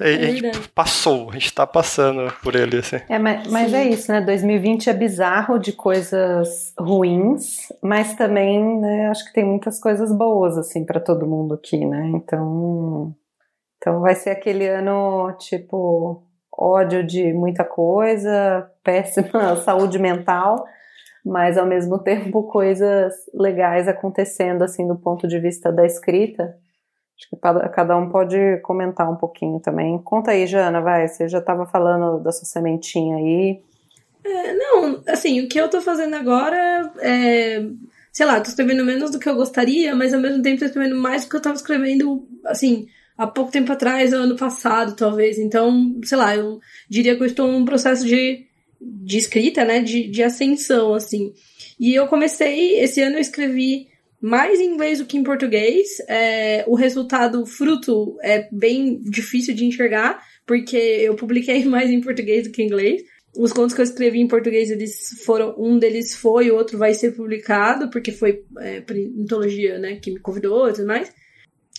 A 0.00 0.06
gente 0.10 0.46
é 0.46 0.52
passou, 0.74 1.30
a 1.30 1.32
gente 1.32 1.52
tá 1.52 1.66
passando 1.66 2.32
por 2.42 2.54
ele, 2.54 2.78
assim. 2.78 3.00
É, 3.08 3.18
mas, 3.18 3.46
mas 3.48 3.74
é 3.74 3.84
isso, 3.84 4.10
né? 4.12 4.20
2020 4.20 4.88
é 4.88 4.94
bizarro 4.94 5.58
de 5.58 5.72
coisas 5.72 6.72
ruins, 6.78 7.72
mas 7.82 8.14
também, 8.14 8.80
né, 8.80 9.08
acho 9.08 9.24
que 9.24 9.32
tem 9.32 9.44
muitas 9.44 9.80
coisas 9.80 10.12
boas, 10.16 10.56
assim, 10.56 10.84
para 10.84 11.00
todo 11.00 11.26
mundo 11.26 11.54
aqui, 11.54 11.84
né? 11.84 12.12
Então, 12.14 13.12
então 13.78 14.00
vai 14.00 14.14
ser 14.14 14.30
aquele 14.30 14.66
ano, 14.66 15.32
tipo, 15.38 16.22
ódio 16.52 17.06
de 17.06 17.32
muita 17.32 17.64
coisa, 17.64 18.70
péssima 18.82 19.56
saúde 19.56 19.98
mental, 19.98 20.66
mas 21.24 21.56
ao 21.56 21.66
mesmo 21.66 21.98
tempo 21.98 22.42
coisas 22.42 23.14
legais 23.32 23.86
acontecendo, 23.86 24.62
assim, 24.62 24.86
do 24.86 24.96
ponto 24.96 25.26
de 25.26 25.38
vista 25.38 25.72
da 25.72 25.86
escrita. 25.86 26.56
Acho 27.16 27.30
que 27.30 27.70
cada 27.72 27.96
um 27.96 28.08
pode 28.10 28.58
comentar 28.58 29.10
um 29.10 29.16
pouquinho 29.16 29.58
também. 29.58 29.98
Conta 29.98 30.30
aí, 30.30 30.46
Jana, 30.46 30.80
vai. 30.80 31.08
Você 31.08 31.28
já 31.28 31.38
estava 31.38 31.66
falando 31.66 32.22
da 32.22 32.30
sua 32.30 32.44
sementinha 32.44 33.16
aí. 33.16 33.60
É, 34.24 34.54
não, 34.54 35.02
assim, 35.08 35.40
o 35.40 35.48
que 35.48 35.58
eu 35.58 35.68
tô 35.68 35.80
fazendo 35.80 36.14
agora 36.14 36.92
é. 37.00 37.60
Sei 38.12 38.24
lá, 38.24 38.40
tô 38.40 38.48
escrevendo 38.48 38.84
menos 38.84 39.10
do 39.10 39.18
que 39.18 39.28
eu 39.28 39.34
gostaria, 39.34 39.94
mas 39.94 40.14
ao 40.14 40.20
mesmo 40.20 40.42
tempo 40.42 40.60
tô 40.60 40.64
escrevendo 40.64 40.96
mais 40.96 41.24
do 41.24 41.30
que 41.30 41.36
eu 41.36 41.42
tava 41.42 41.56
escrevendo, 41.56 42.26
assim, 42.46 42.88
há 43.18 43.26
pouco 43.26 43.50
tempo 43.50 43.72
atrás, 43.72 44.12
ano 44.12 44.36
passado, 44.36 44.94
talvez. 44.94 45.38
Então, 45.38 45.98
sei 46.04 46.16
lá, 46.16 46.36
eu 46.36 46.60
diria 46.88 47.16
que 47.16 47.22
eu 47.22 47.26
estou 47.26 47.50
num 47.50 47.64
processo 47.64 48.06
de, 48.06 48.46
de 48.80 49.18
escrita, 49.18 49.64
né? 49.64 49.80
De, 49.80 50.08
de 50.08 50.22
ascensão, 50.22 50.94
assim. 50.94 51.34
E 51.80 51.94
eu 51.94 52.06
comecei, 52.06 52.78
esse 52.78 53.00
ano 53.02 53.16
eu 53.16 53.20
escrevi 53.20 53.88
mais 54.20 54.60
em 54.60 54.72
inglês 54.72 55.00
do 55.00 55.04
que 55.04 55.18
em 55.18 55.24
português. 55.24 55.88
É, 56.08 56.64
o 56.68 56.76
resultado 56.76 57.44
fruto 57.44 58.16
é 58.22 58.48
bem 58.52 59.00
difícil 59.02 59.54
de 59.54 59.64
enxergar, 59.64 60.22
porque 60.46 60.76
eu 60.76 61.16
publiquei 61.16 61.64
mais 61.66 61.90
em 61.90 62.00
português 62.00 62.44
do 62.44 62.52
que 62.52 62.62
em 62.62 62.66
inglês. 62.66 63.02
Os 63.36 63.52
contos 63.52 63.74
que 63.74 63.80
eu 63.80 63.84
escrevi 63.84 64.20
em 64.20 64.26
português, 64.28 64.70
eles 64.70 65.22
foram. 65.24 65.54
Um 65.58 65.78
deles 65.78 66.14
foi, 66.14 66.50
o 66.50 66.56
outro 66.56 66.78
vai 66.78 66.94
ser 66.94 67.12
publicado, 67.12 67.90
porque 67.90 68.10
foi 68.10 68.42
é, 68.58 68.82
mitologia, 68.90 69.78
né, 69.78 69.96
que 69.96 70.10
me 70.12 70.18
convidou 70.18 70.68
e 70.68 70.72
tudo 70.72 70.86
mais. 70.86 71.12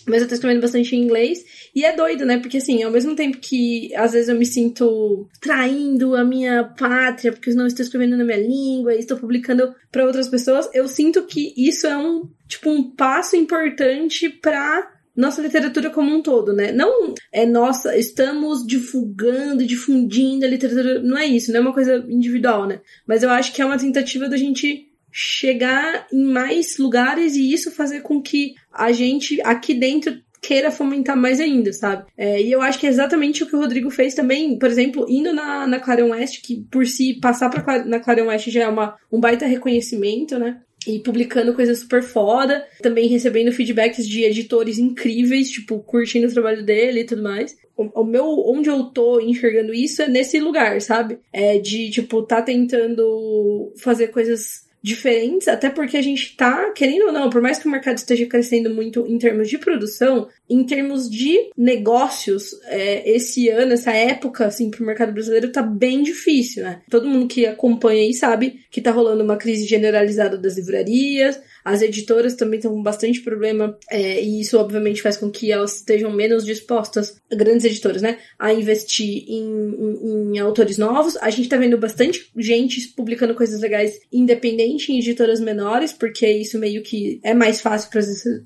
Mas 0.06 0.22
eu 0.22 0.28
tô 0.28 0.34
escrevendo 0.34 0.60
bastante 0.60 0.94
em 0.94 1.02
inglês. 1.02 1.44
E 1.74 1.84
é 1.84 1.94
doido, 1.94 2.24
né? 2.24 2.38
Porque 2.38 2.58
assim, 2.58 2.82
ao 2.82 2.90
mesmo 2.90 3.14
tempo 3.14 3.38
que 3.38 3.94
às 3.94 4.12
vezes 4.12 4.28
eu 4.28 4.36
me 4.36 4.46
sinto 4.46 5.28
traindo 5.40 6.14
a 6.16 6.24
minha 6.24 6.64
pátria, 6.64 7.32
porque 7.32 7.50
eu 7.50 7.56
não 7.56 7.66
estou 7.66 7.84
escrevendo 7.84 8.16
na 8.16 8.24
minha 8.24 8.38
língua 8.38 8.94
e 8.94 8.98
estou 8.98 9.16
publicando 9.16 9.74
para 9.90 10.04
outras 10.04 10.28
pessoas, 10.28 10.68
eu 10.74 10.86
sinto 10.88 11.24
que 11.24 11.52
isso 11.56 11.86
é 11.86 11.96
um, 11.96 12.28
tipo, 12.46 12.70
um 12.70 12.90
passo 12.90 13.36
importante 13.36 14.28
para 14.28 14.90
nossa 15.16 15.42
literatura 15.42 15.90
como 15.90 16.14
um 16.14 16.22
todo, 16.22 16.52
né? 16.52 16.72
Não 16.72 17.14
é 17.32 17.44
nossa, 17.44 17.96
estamos 17.96 18.66
divulgando, 18.66 19.66
difundindo 19.66 20.44
a 20.44 20.48
literatura, 20.48 21.02
não 21.02 21.18
é 21.18 21.26
isso, 21.26 21.52
não 21.52 21.58
é 21.58 21.62
uma 21.62 21.74
coisa 21.74 22.04
individual, 22.08 22.66
né? 22.66 22.80
Mas 23.06 23.22
eu 23.22 23.30
acho 23.30 23.52
que 23.52 23.60
é 23.60 23.66
uma 23.66 23.78
tentativa 23.78 24.28
da 24.28 24.36
gente 24.36 24.89
chegar 25.12 26.06
em 26.12 26.24
mais 26.24 26.78
lugares 26.78 27.34
e 27.36 27.52
isso 27.52 27.70
fazer 27.70 28.00
com 28.00 28.22
que 28.22 28.54
a 28.72 28.92
gente 28.92 29.40
aqui 29.42 29.74
dentro 29.74 30.20
queira 30.40 30.70
fomentar 30.70 31.16
mais 31.16 31.38
ainda, 31.38 31.72
sabe? 31.72 32.06
É, 32.16 32.40
e 32.40 32.50
eu 32.50 32.62
acho 32.62 32.78
que 32.78 32.86
é 32.86 32.90
exatamente 32.90 33.42
o 33.42 33.46
que 33.46 33.54
o 33.54 33.58
Rodrigo 33.60 33.90
fez 33.90 34.14
também, 34.14 34.58
por 34.58 34.68
exemplo, 34.68 35.06
indo 35.08 35.32
na, 35.32 35.66
na 35.66 35.78
Clarion 35.78 36.10
West, 36.10 36.40
que 36.42 36.64
por 36.70 36.86
si 36.86 37.14
passar 37.20 37.50
pra, 37.50 37.84
na 37.84 38.00
Clarion 38.00 38.28
West 38.28 38.48
já 38.48 38.62
é 38.62 38.68
uma, 38.68 38.96
um 39.12 39.20
baita 39.20 39.46
reconhecimento, 39.46 40.38
né? 40.38 40.60
E 40.86 40.98
publicando 40.98 41.52
coisa 41.52 41.74
super 41.74 42.02
foda, 42.02 42.66
também 42.80 43.06
recebendo 43.06 43.52
feedbacks 43.52 44.08
de 44.08 44.24
editores 44.24 44.78
incríveis, 44.78 45.50
tipo, 45.50 45.78
curtindo 45.80 46.26
o 46.26 46.32
trabalho 46.32 46.64
dele 46.64 47.00
e 47.00 47.04
tudo 47.04 47.22
mais. 47.22 47.54
O, 47.76 48.00
o 48.00 48.04
meu, 48.04 48.24
onde 48.46 48.70
eu 48.70 48.84
tô 48.84 49.20
enxergando 49.20 49.74
isso 49.74 50.00
é 50.00 50.08
nesse 50.08 50.40
lugar, 50.40 50.80
sabe? 50.80 51.18
É 51.30 51.58
de, 51.58 51.90
tipo, 51.90 52.22
tá 52.22 52.40
tentando 52.40 53.74
fazer 53.76 54.08
coisas 54.08 54.69
diferentes, 54.82 55.46
até 55.48 55.68
porque 55.68 55.96
a 55.96 56.02
gente 56.02 56.36
tá, 56.36 56.70
querendo 56.70 57.06
ou 57.06 57.12
não, 57.12 57.28
por 57.28 57.42
mais 57.42 57.58
que 57.58 57.66
o 57.66 57.70
mercado 57.70 57.98
esteja 57.98 58.26
crescendo 58.26 58.70
muito 58.74 59.06
em 59.06 59.18
termos 59.18 59.48
de 59.48 59.58
produção, 59.58 60.28
em 60.48 60.64
termos 60.64 61.08
de 61.08 61.50
negócios, 61.56 62.58
é, 62.64 63.08
esse 63.10 63.48
ano, 63.48 63.72
essa 63.72 63.92
época, 63.92 64.46
assim, 64.46 64.70
pro 64.70 64.84
mercado 64.84 65.12
brasileiro 65.12 65.52
tá 65.52 65.62
bem 65.62 66.02
difícil, 66.02 66.64
né? 66.64 66.80
Todo 66.90 67.08
mundo 67.08 67.28
que 67.28 67.46
acompanha 67.46 68.02
aí 68.02 68.14
sabe 68.14 68.60
que 68.70 68.80
tá 68.80 68.90
rolando 68.90 69.22
uma 69.22 69.36
crise 69.36 69.66
generalizada 69.66 70.36
das 70.38 70.56
livrarias, 70.56 71.40
as 71.64 71.82
editoras 71.82 72.34
também 72.34 72.58
estão 72.58 72.72
com 72.72 72.82
bastante 72.82 73.20
problema, 73.20 73.76
é, 73.90 74.22
e 74.22 74.40
isso 74.40 74.58
obviamente 74.58 75.02
faz 75.02 75.16
com 75.16 75.30
que 75.30 75.52
elas 75.52 75.76
estejam 75.76 76.12
menos 76.12 76.44
dispostas, 76.44 77.20
grandes 77.30 77.64
editoras, 77.64 78.02
né, 78.02 78.18
a 78.38 78.52
investir 78.52 79.24
em, 79.28 79.42
em, 79.42 80.36
em 80.36 80.38
autores 80.38 80.78
novos. 80.78 81.16
A 81.18 81.30
gente 81.30 81.48
tá 81.48 81.56
vendo 81.56 81.78
bastante 81.78 82.30
gente 82.36 82.88
publicando 82.88 83.34
coisas 83.34 83.60
legais 83.60 84.00
independente 84.12 84.92
em 84.92 84.98
editoras 84.98 85.40
menores, 85.40 85.92
porque 85.92 86.30
isso 86.30 86.58
meio 86.58 86.82
que 86.82 87.20
é 87.22 87.34
mais 87.34 87.60
fácil 87.60 87.90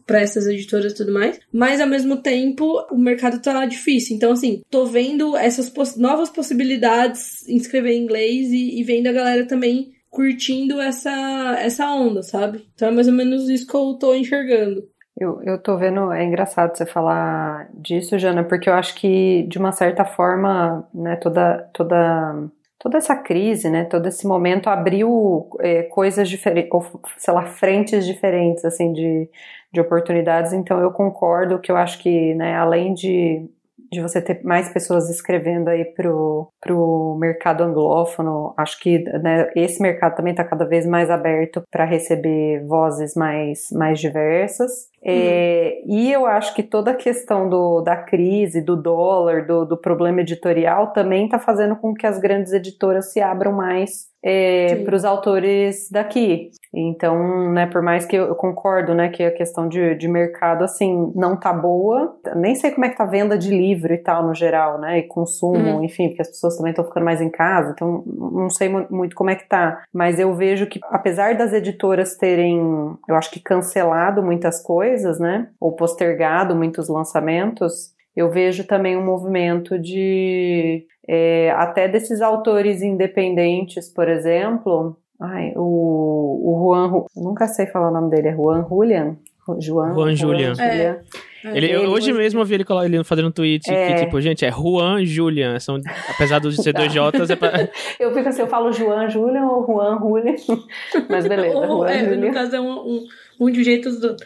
para 0.06 0.20
essas 0.20 0.46
editoras 0.46 0.92
e 0.92 0.96
tudo 0.96 1.12
mais. 1.12 1.38
Mas 1.52 1.80
ao 1.80 1.86
mesmo 1.86 2.16
tempo, 2.18 2.86
o 2.90 2.98
mercado 2.98 3.40
tá 3.40 3.64
difícil. 3.66 4.16
Então, 4.16 4.32
assim, 4.32 4.62
tô 4.70 4.86
vendo 4.86 5.36
essas 5.36 5.70
poss 5.70 5.96
novas 5.96 6.30
possibilidades 6.30 7.46
em 7.48 7.56
escrever 7.56 7.92
em 7.92 8.02
inglês 8.02 8.50
e, 8.50 8.80
e 8.80 8.82
vendo 8.82 9.06
a 9.06 9.12
galera 9.12 9.46
também 9.46 9.92
curtindo 10.14 10.80
essa, 10.80 11.10
essa 11.58 11.90
onda, 11.92 12.22
sabe? 12.22 12.64
Então 12.72 12.88
é 12.88 12.90
mais 12.92 13.08
ou 13.08 13.12
menos 13.12 13.48
isso 13.48 13.66
que 13.66 13.74
eu 13.74 13.94
tô 13.94 14.14
enxergando. 14.14 14.88
Eu, 15.18 15.42
eu 15.42 15.60
tô 15.60 15.76
vendo, 15.76 16.12
é 16.12 16.24
engraçado 16.24 16.76
você 16.76 16.86
falar 16.86 17.68
disso, 17.74 18.18
Jana, 18.18 18.44
porque 18.44 18.68
eu 18.68 18.74
acho 18.74 18.94
que, 18.94 19.42
de 19.48 19.58
uma 19.58 19.72
certa 19.72 20.04
forma, 20.04 20.88
né, 20.94 21.16
toda, 21.16 21.68
toda, 21.72 22.48
toda 22.78 22.98
essa 22.98 23.16
crise, 23.16 23.68
né, 23.68 23.84
todo 23.84 24.06
esse 24.06 24.26
momento 24.26 24.68
abriu 24.68 25.48
é, 25.60 25.82
coisas 25.84 26.28
diferentes, 26.28 26.70
ou, 26.72 26.84
sei 27.16 27.34
lá, 27.34 27.46
frentes 27.46 28.06
diferentes, 28.06 28.64
assim, 28.64 28.92
de, 28.92 29.28
de 29.72 29.80
oportunidades, 29.80 30.52
então 30.52 30.80
eu 30.80 30.90
concordo 30.90 31.60
que 31.60 31.70
eu 31.70 31.76
acho 31.76 31.98
que, 32.00 32.34
né, 32.34 32.56
além 32.56 32.92
de 32.94 33.48
de 33.94 34.02
você 34.02 34.20
ter 34.20 34.42
mais 34.44 34.68
pessoas 34.68 35.08
escrevendo 35.08 35.68
aí 35.68 35.84
pro, 35.84 36.48
pro 36.60 37.16
mercado 37.18 37.62
anglófono. 37.62 38.52
Acho 38.56 38.78
que 38.80 38.98
né, 39.20 39.50
esse 39.56 39.80
mercado 39.80 40.16
também 40.16 40.32
está 40.32 40.44
cada 40.44 40.64
vez 40.64 40.86
mais 40.86 41.10
aberto 41.10 41.62
para 41.70 41.84
receber 41.84 42.64
vozes 42.66 43.14
mais, 43.14 43.68
mais 43.72 43.98
diversas. 44.00 44.88
É, 45.06 45.82
uhum. 45.84 45.98
e 45.98 46.12
eu 46.12 46.24
acho 46.24 46.54
que 46.54 46.62
toda 46.62 46.92
a 46.92 46.94
questão 46.94 47.48
do, 47.48 47.82
da 47.82 47.96
crise, 47.96 48.62
do 48.62 48.74
dólar, 48.74 49.46
do, 49.46 49.66
do 49.66 49.76
problema 49.76 50.22
editorial 50.22 50.92
também 50.92 51.26
está 51.26 51.38
fazendo 51.38 51.76
com 51.76 51.92
que 51.92 52.06
as 52.06 52.18
grandes 52.18 52.52
editoras 52.52 53.12
se 53.12 53.20
abram 53.20 53.52
mais 53.52 54.14
é, 54.24 54.76
para 54.76 54.96
os 54.96 55.04
autores 55.04 55.90
daqui. 55.90 56.50
Então, 56.72 57.52
né, 57.52 57.66
por 57.66 57.82
mais 57.82 58.06
que 58.06 58.16
eu, 58.16 58.24
eu, 58.24 58.34
concordo, 58.34 58.94
né, 58.94 59.10
que 59.10 59.22
a 59.22 59.30
questão 59.30 59.68
de, 59.68 59.94
de 59.94 60.08
mercado, 60.08 60.64
assim, 60.64 61.12
não 61.14 61.36
tá 61.36 61.52
boa, 61.52 62.16
nem 62.34 62.54
sei 62.54 62.70
como 62.70 62.86
é 62.86 62.88
que 62.88 62.96
tá 62.96 63.04
a 63.04 63.06
venda 63.06 63.38
de 63.38 63.50
livro 63.50 63.92
e 63.92 63.98
tal, 63.98 64.26
no 64.26 64.34
geral, 64.34 64.80
né, 64.80 64.98
e 64.98 65.02
consumo, 65.02 65.76
uhum. 65.76 65.84
enfim, 65.84 66.08
porque 66.08 66.22
as 66.22 66.28
pessoas 66.28 66.56
também 66.56 66.70
estão 66.70 66.84
ficando 66.84 67.04
mais 67.04 67.20
em 67.20 67.30
casa, 67.30 67.72
então 67.72 68.02
não 68.06 68.48
sei 68.48 68.68
muito 68.68 69.14
como 69.14 69.30
é 69.30 69.36
que 69.36 69.46
tá, 69.46 69.84
mas 69.92 70.18
eu 70.18 70.34
vejo 70.34 70.66
que, 70.66 70.80
apesar 70.84 71.36
das 71.36 71.52
editoras 71.52 72.16
terem, 72.16 72.58
eu 73.06 73.14
acho 73.14 73.30
que 73.30 73.40
cancelado 73.40 74.22
muitas 74.22 74.60
coisas, 74.60 74.93
né, 75.18 75.48
ou 75.60 75.72
postergado 75.72 76.54
muitos 76.54 76.88
lançamentos, 76.88 77.92
eu 78.14 78.30
vejo 78.30 78.64
também 78.64 78.96
um 78.96 79.04
movimento 79.04 79.78
de 79.78 80.86
é, 81.08 81.50
até 81.56 81.88
desses 81.88 82.20
autores 82.20 82.82
independentes, 82.82 83.88
por 83.88 84.08
exemplo. 84.08 84.96
Ai, 85.20 85.52
o, 85.56 85.60
o 85.62 86.60
Juan, 86.62 87.04
nunca 87.16 87.46
sei 87.48 87.66
falar 87.66 87.88
o 87.88 87.92
nome 87.92 88.10
dele, 88.10 88.28
é 88.28 88.34
Juan 88.34 88.66
Julian? 88.68 89.16
Juan, 89.60 89.94
Juan 89.94 90.14
Julian. 90.14 90.54
É. 90.58 90.64
é. 90.64 91.00
Ele, 91.44 91.66
ele, 91.66 91.86
hoje 91.86 92.10
mesmo 92.10 92.40
eu 92.40 92.44
vi 92.44 92.54
ele, 92.54 92.64
ele 92.84 93.04
fazendo 93.04 93.28
um 93.28 93.30
tweet 93.30 93.70
é. 93.70 93.92
que, 93.92 94.04
tipo, 94.04 94.18
gente, 94.18 94.46
é 94.46 94.50
Juan 94.50 95.04
Julian. 95.04 95.60
São, 95.60 95.78
apesar 96.08 96.38
dos 96.38 96.56
ser 96.62 96.72
dois 96.72 96.90
J's, 96.90 97.28
é 97.28 97.36
pra... 97.36 97.68
Eu 98.00 98.14
fico 98.14 98.28
assim, 98.28 98.40
eu 98.40 98.46
falo 98.46 98.72
Juan 98.72 99.08
Julian 99.10 99.44
ou 99.46 99.66
Juan 99.66 99.98
Julian. 99.98 100.36
Mas 101.10 101.26
beleza, 101.26 101.66
Juan 101.66 101.90
é, 101.90 102.04
Julian. 102.04 102.28
No 102.28 102.32
caso 102.32 102.56
é 102.56 102.60
um, 102.60 102.72
um, 102.72 103.04
um 103.40 103.50
de 103.50 103.62
jeitos 103.64 104.00
do... 104.00 104.16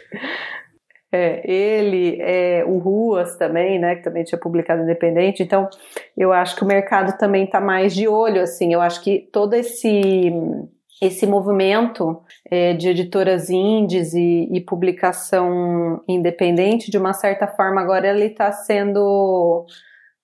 É, 1.11 1.41
ele, 1.51 2.21
é, 2.21 2.63
o 2.65 2.77
Ruas 2.77 3.35
também, 3.35 3.79
né, 3.79 3.95
que 3.95 4.03
também 4.03 4.23
tinha 4.23 4.39
publicado 4.39 4.83
independente, 4.83 5.41
então 5.41 5.67
eu 6.15 6.31
acho 6.31 6.55
que 6.55 6.63
o 6.63 6.67
mercado 6.67 7.17
também 7.17 7.45
está 7.45 7.59
mais 7.59 7.95
de 7.95 8.07
olho, 8.07 8.41
assim, 8.41 8.71
eu 8.71 8.79
acho 8.79 9.01
que 9.01 9.27
todo 9.31 9.55
esse 9.55 10.31
esse 11.01 11.25
movimento 11.25 12.21
é, 12.49 12.73
de 12.73 12.89
editoras 12.89 13.49
indies 13.49 14.13
e, 14.13 14.49
e, 14.51 14.61
publicação 14.61 16.03
independente, 16.07 16.91
de 16.91 16.97
uma 16.97 17.13
certa 17.13 17.47
forma, 17.47 17.79
agora 17.79 18.09
ele 18.09 18.25
está 18.25 18.51
sendo, 18.51 19.65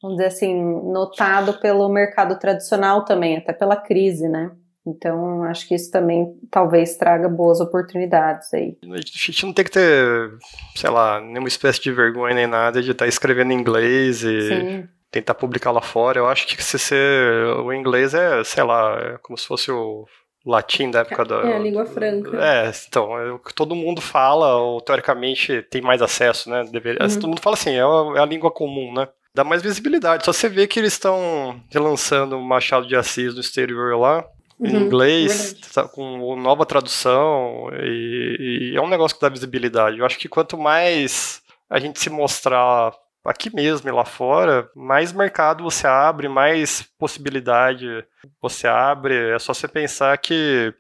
vamos 0.02 0.18
dizer 0.18 0.28
assim, 0.28 0.54
notado 0.92 1.60
pelo 1.62 1.88
mercado 1.88 2.38
tradicional 2.38 3.06
também, 3.06 3.38
até 3.38 3.54
pela 3.54 3.78
crise, 3.78 4.28
né? 4.28 4.52
Então, 4.88 5.44
acho 5.44 5.68
que 5.68 5.74
isso 5.74 5.90
também 5.92 6.38
talvez 6.52 6.96
traga 6.96 7.28
boas 7.28 7.60
oportunidades 7.60 8.54
aí. 8.54 8.78
A 8.92 8.98
gente 8.98 9.46
não 9.46 9.54
tem 9.54 9.66
que 9.66 9.72
ter, 9.72 10.32
sei 10.76 10.90
lá, 10.90 11.20
nenhuma 11.20 11.48
espécie 11.48 11.82
de 11.82 11.92
vergonha 11.92 12.36
nem 12.36 12.48
nada 12.48 12.82
de 12.82 12.92
estar 12.92 13.06
tá 13.06 13.10
escrevendo 13.10 13.52
em 13.52 13.60
inglês 13.60 14.24
e 14.24 14.42
Sim. 14.42 14.90
tentar 15.10 15.34
publicar 15.34 15.72
lá 15.72 15.82
fora. 15.82 16.20
Eu 16.20 16.28
acho 16.28 16.46
que 16.46 16.64
se 16.64 16.78
ser 16.78 17.48
o 17.64 17.74
inglês 17.74 18.14
é, 18.14 18.44
sei 18.44 18.64
lá, 18.64 18.96
é 19.00 19.18
como 19.24 19.38
se 19.38 19.48
fosse 19.48 19.72
o 19.72 20.06
latim 20.46 20.92
da 20.92 21.00
época 21.00 21.26
da. 21.26 21.42
É, 21.42 21.56
a 21.56 21.60
língua 21.60 21.86
franca. 21.86 22.38
É, 22.38 22.72
então, 22.88 23.18
é 23.18 23.32
o 23.32 23.40
que 23.40 23.54
todo 23.54 23.76
mundo 23.76 24.00
fala, 24.00 24.56
ou 24.58 24.80
teoricamente 24.80 25.64
tem 25.64 25.82
mais 25.82 26.02
acesso, 26.02 26.50
né? 26.50 26.64
Deveria, 26.72 27.02
uhum. 27.02 27.16
Todo 27.16 27.28
mundo 27.30 27.42
fala 27.42 27.56
assim, 27.56 27.72
é 27.72 27.82
a, 27.82 28.18
é 28.18 28.20
a 28.20 28.26
língua 28.26 28.52
comum, 28.52 28.94
né? 28.94 29.08
Dá 29.34 29.44
mais 29.44 29.62
visibilidade. 29.62 30.24
Só 30.24 30.32
você 30.32 30.48
vê 30.48 30.68
que 30.68 30.80
eles 30.80 30.94
estão 30.94 31.60
relançando 31.70 32.38
o 32.38 32.44
Machado 32.44 32.88
de 32.88 32.96
Assis 32.96 33.34
no 33.34 33.42
exterior 33.42 33.98
lá, 34.00 34.24
em 34.60 34.76
uhum, 34.76 34.82
inglês, 34.84 35.54
tá, 35.74 35.88
com 35.88 36.36
nova 36.36 36.66
tradução, 36.66 37.70
e, 37.82 38.72
e, 38.72 38.78
é 38.78 38.82
um 38.82 38.88
negócio 38.88 39.18
que 39.18 39.22
dá 39.22 39.30
visibilidade. 39.30 40.00
Eu 40.00 40.06
acho 40.06 40.18
que 40.18 40.30
quanto 40.30 40.58
mais 40.58 41.42
a 41.70 41.80
gente 41.80 42.00
se 42.00 42.10
mostrar 42.10 42.94
aqui 43.24 43.54
mesmo 43.54 43.90
e 43.90 43.92
lá 43.92 44.06
fora, 44.06 44.70
mais 44.76 45.12
mercado 45.12 45.64
você 45.64 45.88
abre, 45.88 46.30
mais 46.30 46.84
possibilidade 46.98 48.06
você 48.42 48.68
abre. 48.68 49.32
É 49.32 49.40
só 49.40 49.54
você 49.54 49.68
pensar 49.68 50.18
que 50.18 50.74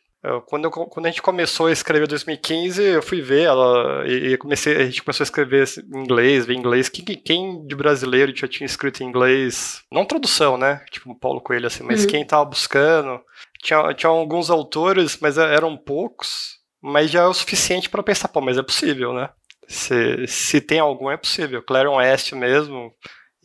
quando, 0.47 0.65
eu, 0.65 0.71
quando 0.71 1.05
a 1.05 1.09
gente 1.09 1.21
começou 1.21 1.67
a 1.67 1.71
escrever 1.71 2.05
em 2.05 2.09
2015, 2.09 2.82
eu 2.82 3.01
fui 3.01 3.21
ver 3.21 3.43
ela 3.43 4.07
e, 4.07 4.38
comecei, 4.38 4.76
a 4.76 4.86
gente 4.86 5.03
começou 5.03 5.23
a 5.23 5.26
escrever 5.26 5.67
em 5.93 5.99
inglês, 5.99 6.45
ver 6.45 6.53
inglês. 6.53 6.89
Quem, 6.89 7.03
quem 7.03 7.65
de 7.65 7.76
brasileiro 7.76 8.36
já 8.36 8.47
tinha 8.47 8.65
escrito 8.65 9.03
em 9.03 9.07
inglês? 9.07 9.84
Não 9.91 10.05
tradução, 10.05 10.57
né? 10.57 10.84
Tipo 10.91 11.13
Paulo 11.15 11.41
Coelho, 11.41 11.67
assim, 11.67 11.84
mas 11.84 12.03
uhum. 12.03 12.09
quem 12.09 12.26
tava 12.26 12.45
buscando. 12.45 13.21
Tinha, 13.61 13.93
tinha 13.93 14.09
alguns 14.09 14.49
autores, 14.49 15.17
mas 15.19 15.38
eram 15.38 15.76
poucos, 15.76 16.59
mas 16.82 17.09
já 17.09 17.23
é 17.23 17.28
o 17.28 17.34
suficiente 17.34 17.89
para 17.89 18.03
pensar, 18.03 18.28
pô, 18.28 18.41
mas 18.41 18.57
é 18.57 18.63
possível, 18.63 19.13
né? 19.13 19.30
Se, 19.67 20.28
se 20.28 20.61
tem 20.61 20.80
algum, 20.80 21.09
é 21.09 21.17
possível. 21.17 21.63
Clarion 21.63 21.95
West 21.95 22.32
mesmo, 22.34 22.93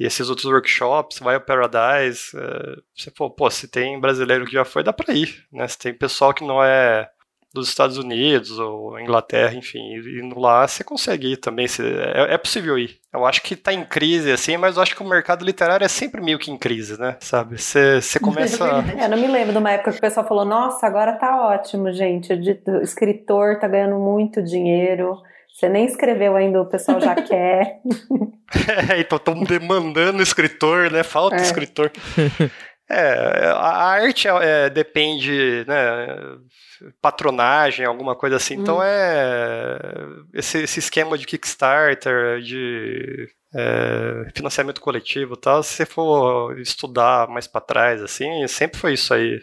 e 0.01 0.07
esses 0.07 0.31
outros 0.31 0.51
workshops, 0.51 1.19
vai 1.19 1.35
ao 1.35 1.43
Paradise, 1.43 2.31
é, 2.35 2.77
você 2.97 3.11
falou, 3.15 3.31
pô, 3.31 3.51
se 3.51 3.69
tem 3.69 4.01
brasileiro 4.01 4.47
que 4.47 4.53
já 4.53 4.65
foi, 4.65 4.83
dá 4.83 4.95
para 4.95 5.13
ir, 5.13 5.45
né? 5.53 5.69
Se 5.69 5.79
tem 5.79 5.93
pessoal 5.93 6.33
que 6.33 6.43
não 6.43 6.65
é 6.65 7.11
dos 7.53 7.69
Estados 7.69 7.99
Unidos 7.99 8.59
ou 8.59 8.99
Inglaterra, 8.99 9.55
enfim, 9.55 9.97
indo 10.23 10.39
lá, 10.39 10.67
você 10.67 10.83
consegue 10.83 11.33
ir 11.33 11.37
também, 11.37 11.69
você, 11.69 11.83
é, 12.15 12.33
é, 12.33 12.39
possível 12.39 12.79
ir. 12.79 12.99
Eu 13.13 13.27
acho 13.27 13.43
que 13.43 13.55
tá 13.55 13.75
em 13.75 13.85
crise, 13.85 14.33
assim, 14.33 14.57
mas 14.57 14.77
eu 14.77 14.83
acho 14.83 14.97
que 14.97 15.03
o 15.03 15.07
mercado 15.07 15.45
literário 15.45 15.85
é 15.85 15.89
sempre 15.89 16.23
meio 16.23 16.39
que 16.39 16.51
em 16.51 16.57
crise, 16.57 16.99
né, 16.99 17.19
sabe? 17.21 17.61
Você, 17.61 18.01
você 18.01 18.19
começa... 18.21 18.65
É, 18.97 19.05
eu 19.05 19.09
não 19.11 19.19
me 19.19 19.27
lembro 19.27 19.53
de 19.53 19.59
uma 19.59 19.73
época 19.73 19.93
que 19.93 19.99
o 19.99 20.01
pessoal 20.01 20.27
falou, 20.27 20.47
nossa, 20.47 20.87
agora 20.87 21.13
tá 21.19 21.47
ótimo, 21.47 21.93
gente, 21.93 22.33
o 22.33 22.83
escritor 22.83 23.59
tá 23.59 23.69
ganhando 23.69 23.99
muito 23.99 24.43
dinheiro, 24.43 25.21
você 25.61 25.69
nem 25.69 25.85
escreveu 25.85 26.35
ainda, 26.35 26.63
o 26.63 26.67
pessoal 26.67 27.01
já 27.01 27.15
quer. 27.23 27.81
é, 28.91 29.01
então 29.01 29.17
estão 29.17 29.43
demandando 29.45 30.23
escritor, 30.23 30.91
né? 30.91 31.03
Falta 31.03 31.37
é. 31.37 31.43
escritor. 31.43 31.93
É, 32.93 33.47
a 33.55 33.85
arte 33.87 34.27
é, 34.27 34.33
é, 34.65 34.69
depende, 34.69 35.65
né? 35.69 36.09
Patronagem, 37.01 37.87
alguma 37.87 38.17
coisa 38.17 38.35
assim. 38.35 38.55
Então 38.55 38.79
hum. 38.79 38.83
é 38.83 39.79
esse, 40.35 40.59
esse, 40.59 40.81
esquema 40.81 41.17
de 41.17 41.25
Kickstarter, 41.25 42.41
de 42.41 43.29
é, 43.55 44.33
financiamento 44.35 44.81
coletivo, 44.81 45.37
tal. 45.37 45.63
Se 45.63 45.75
você 45.75 45.87
for 45.87 46.59
estudar 46.59 47.29
mais 47.29 47.47
para 47.47 47.61
trás, 47.61 48.03
assim, 48.03 48.45
sempre 48.49 48.81
foi 48.81 48.95
isso 48.95 49.15
aí, 49.15 49.41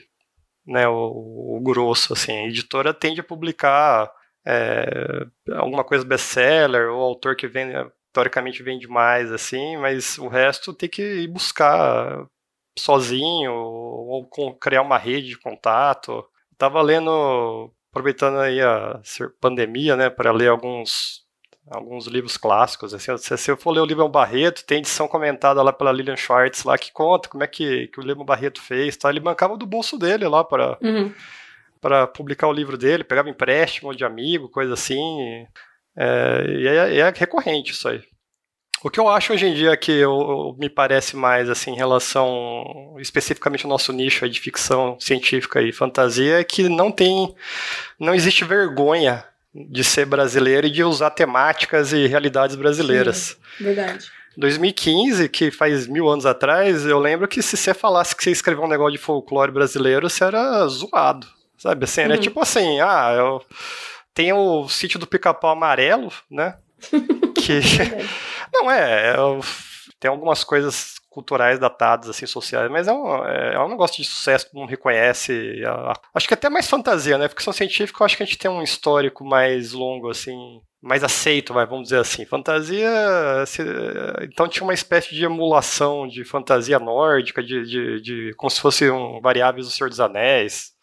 né? 0.65 0.85
O, 0.89 1.55
o 1.57 1.61
grosso, 1.63 2.11
assim. 2.11 2.33
A 2.33 2.47
editora 2.47 2.93
tende 2.93 3.21
a 3.21 3.23
publicar 3.23 4.11
é, 4.49 5.27
alguma 5.55 5.83
coisa 5.83 6.05
best-seller, 6.05 6.89
ou 6.89 7.01
autor 7.01 7.35
que 7.35 7.47
vende, 7.47 7.73
teoricamente 8.13 8.63
vende 8.63 8.87
mais, 8.87 9.29
assim, 9.29 9.75
mas 9.75 10.17
o 10.17 10.29
resto 10.29 10.73
tem 10.73 10.87
que 10.87 11.01
ir 11.01 11.27
buscar 11.27 12.25
sozinho, 12.79 13.51
ou 13.51 14.25
com, 14.25 14.53
criar 14.53 14.83
uma 14.83 14.97
rede 14.97 15.29
de 15.29 15.37
contato. 15.37 16.25
Tava 16.57 16.81
lendo, 16.81 17.69
aproveitando 17.91 18.39
aí 18.39 18.61
a 18.61 19.01
pandemia, 19.41 19.97
né, 19.97 20.09
para 20.09 20.31
ler 20.31 20.47
alguns 20.47 21.25
alguns 21.69 22.07
livros 22.07 22.37
clássicos, 22.37 22.93
assim, 22.93 23.11
se 23.17 23.51
eu 23.51 23.57
for 23.57 23.71
ler 23.71 23.81
o 23.81 23.85
Lilian 23.85 24.09
Barreto, 24.09 24.63
tem 24.65 24.77
edição 24.77 25.05
comentada 25.05 25.61
lá 25.61 25.73
pela 25.73 25.91
Lilian 25.91 26.15
Schwartz 26.15 26.63
lá 26.63 26.77
que 26.77 26.93
conta 26.93 27.27
como 27.27 27.43
é 27.43 27.47
que, 27.47 27.87
que 27.87 27.99
o 27.99 28.01
Lilian 28.01 28.23
Barreto 28.23 28.61
fez, 28.61 28.95
tá? 28.95 29.09
Ele 29.09 29.19
bancava 29.19 29.57
do 29.57 29.65
bolso 29.65 29.99
dele 29.99 30.25
lá 30.29 30.45
para 30.45 30.77
uhum 30.81 31.13
para 31.81 32.07
publicar 32.07 32.47
o 32.47 32.53
livro 32.53 32.77
dele, 32.77 33.03
pegava 33.03 33.29
empréstimo 33.29 33.95
de 33.95 34.03
amigo, 34.05 34.49
coisa 34.49 34.73
assim. 34.73 35.45
É, 35.97 36.45
e 36.47 36.67
é, 36.67 36.97
é, 36.99 37.13
recorrente 37.15 37.71
isso 37.71 37.87
aí. 37.87 38.01
O 38.83 38.91
que 38.91 38.99
eu 38.99 39.09
acho 39.09 39.33
hoje 39.33 39.47
em 39.47 39.53
dia 39.55 39.75
que 39.75 39.91
eu, 39.91 40.11
eu, 40.11 40.55
me 40.59 40.69
parece 40.69 41.15
mais 41.15 41.49
assim 41.49 41.71
em 41.71 41.75
relação 41.75 42.95
especificamente 42.99 43.65
ao 43.65 43.69
nosso 43.69 43.91
nicho 43.91 44.29
de 44.29 44.39
ficção 44.39 44.99
científica 44.99 45.61
e 45.61 45.71
fantasia 45.71 46.39
é 46.39 46.43
que 46.43 46.69
não 46.69 46.91
tem, 46.91 47.33
não 47.99 48.13
existe 48.13 48.45
vergonha 48.45 49.25
de 49.53 49.83
ser 49.83 50.05
brasileiro 50.05 50.67
e 50.67 50.71
de 50.71 50.83
usar 50.83 51.09
temáticas 51.09 51.91
e 51.91 52.05
realidades 52.05 52.55
brasileiras. 52.55 53.37
Sim, 53.57 53.63
verdade. 53.63 54.11
2015, 54.37 55.27
que 55.29 55.49
faz 55.49 55.87
mil 55.87 56.07
anos 56.07 56.27
atrás, 56.27 56.85
eu 56.85 56.99
lembro 56.99 57.27
que 57.27 57.41
se 57.41 57.57
você 57.57 57.73
falasse 57.73 58.15
que 58.15 58.23
você 58.23 58.29
escreveu 58.29 58.65
um 58.65 58.69
negócio 58.69 58.91
de 58.91 58.99
folclore 58.99 59.51
brasileiro, 59.51 60.07
você 60.07 60.23
era 60.23 60.67
zoado. 60.67 61.25
Sabe 61.57 61.85
assim, 61.85 62.05
uhum. 62.05 62.11
é 62.11 62.17
tipo 62.17 62.39
assim, 62.39 62.79
ah, 62.79 63.13
eu 63.17 63.43
tenho 64.13 64.37
o 64.37 64.69
sítio 64.69 64.99
do 64.99 65.07
pica-pau 65.07 65.51
amarelo, 65.51 66.11
né? 66.29 66.57
que. 67.35 67.59
Não, 68.53 68.71
é, 68.71 69.11
é, 69.11 69.15
Tem 69.99 70.09
algumas 70.09 70.43
coisas 70.43 70.95
culturais 71.09 71.57
datadas, 71.57 72.09
assim, 72.09 72.27
sociais, 72.27 72.69
mas 72.69 72.87
é 72.87 72.93
um, 72.93 73.25
é, 73.25 73.55
é 73.55 73.59
um 73.59 73.69
negócio 73.69 73.97
de 73.97 74.07
sucesso 74.07 74.47
que 74.47 74.55
mundo 74.55 74.69
reconhece. 74.69 75.61
acho 76.13 76.27
que 76.27 76.33
até 76.33 76.47
mais 76.47 76.69
fantasia, 76.69 77.17
né? 77.17 77.27
Ficção 77.27 77.51
científica, 77.51 78.01
eu 78.01 78.05
acho 78.05 78.15
que 78.15 78.21
a 78.21 78.25
gente 78.25 78.37
tem 78.37 78.51
um 78.51 78.61
histórico 78.61 79.25
mais 79.25 79.71
longo, 79.71 80.11
assim, 80.11 80.61
mais 80.79 81.03
aceito, 81.03 81.55
vai, 81.55 81.65
vamos 81.65 81.85
dizer 81.85 81.99
assim. 81.99 82.23
Fantasia, 82.23 82.87
se, 83.47 83.63
então 84.21 84.47
tinha 84.47 84.63
uma 84.63 84.75
espécie 84.75 85.15
de 85.15 85.25
emulação 85.25 86.07
de 86.07 86.23
fantasia 86.23 86.77
nórdica, 86.77 87.41
de, 87.41 87.63
de, 87.65 88.01
de 88.01 88.33
como 88.37 88.49
se 88.51 88.61
fosse 88.61 88.89
um 88.89 89.19
variáveis 89.19 89.65
do 89.65 89.71
Senhor 89.71 89.89
dos 89.89 89.99
Anéis, 89.99 90.76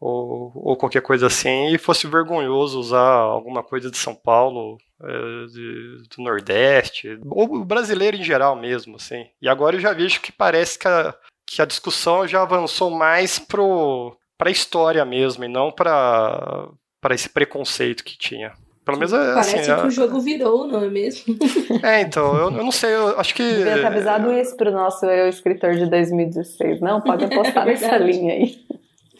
ou, 0.00 0.50
ou 0.54 0.76
qualquer 0.76 1.02
coisa 1.02 1.26
assim, 1.26 1.68
e 1.74 1.78
fosse 1.78 2.06
vergonhoso 2.06 2.80
usar 2.80 3.06
alguma 3.06 3.62
coisa 3.62 3.90
de 3.90 3.98
São 3.98 4.14
Paulo 4.14 4.78
é, 5.02 5.46
de, 5.46 6.02
do 6.16 6.22
Nordeste, 6.22 7.18
ou 7.28 7.64
brasileiro 7.64 8.16
em 8.16 8.24
geral 8.24 8.56
mesmo, 8.56 8.96
assim. 8.96 9.26
E 9.42 9.48
agora 9.48 9.76
eu 9.76 9.80
já 9.80 9.92
vejo 9.92 10.20
que 10.20 10.32
parece 10.32 10.78
que 10.78 10.88
a, 10.88 11.14
que 11.46 11.60
a 11.60 11.66
discussão 11.66 12.26
já 12.26 12.42
avançou 12.42 12.90
mais 12.90 13.38
pro 13.38 14.16
para 14.38 14.48
a 14.48 14.52
história 14.52 15.04
mesmo 15.04 15.44
e 15.44 15.48
não 15.48 15.70
para 15.70 16.68
para 16.98 17.14
esse 17.14 17.28
preconceito 17.28 18.02
que 18.02 18.16
tinha. 18.16 18.52
Pelo 18.84 18.98
menos 18.98 19.12
é, 19.12 19.34
Parece 19.34 19.56
assim, 19.56 19.64
que 19.64 19.70
a... 19.70 19.86
o 19.86 19.90
jogo 19.90 20.20
virou, 20.20 20.66
não 20.66 20.82
é 20.82 20.88
mesmo? 20.88 21.36
É, 21.84 22.00
então, 22.00 22.34
eu, 22.36 22.44
eu 22.44 22.64
não 22.64 22.72
sei, 22.72 22.94
eu 22.94 23.18
acho 23.18 23.34
que. 23.34 23.42
Devia 23.42 23.74
ter 23.74 23.86
avisado 23.86 24.32
isso 24.32 24.56
pro 24.56 24.70
nosso 24.70 25.06
eu, 25.06 25.28
escritor 25.28 25.74
de 25.74 25.86
2016. 25.86 26.80
Não, 26.80 27.00
pode 27.00 27.24
apostar 27.24 27.64
é 27.68 27.72
nessa 27.72 27.96
linha 27.98 28.34
aí. 28.34 28.58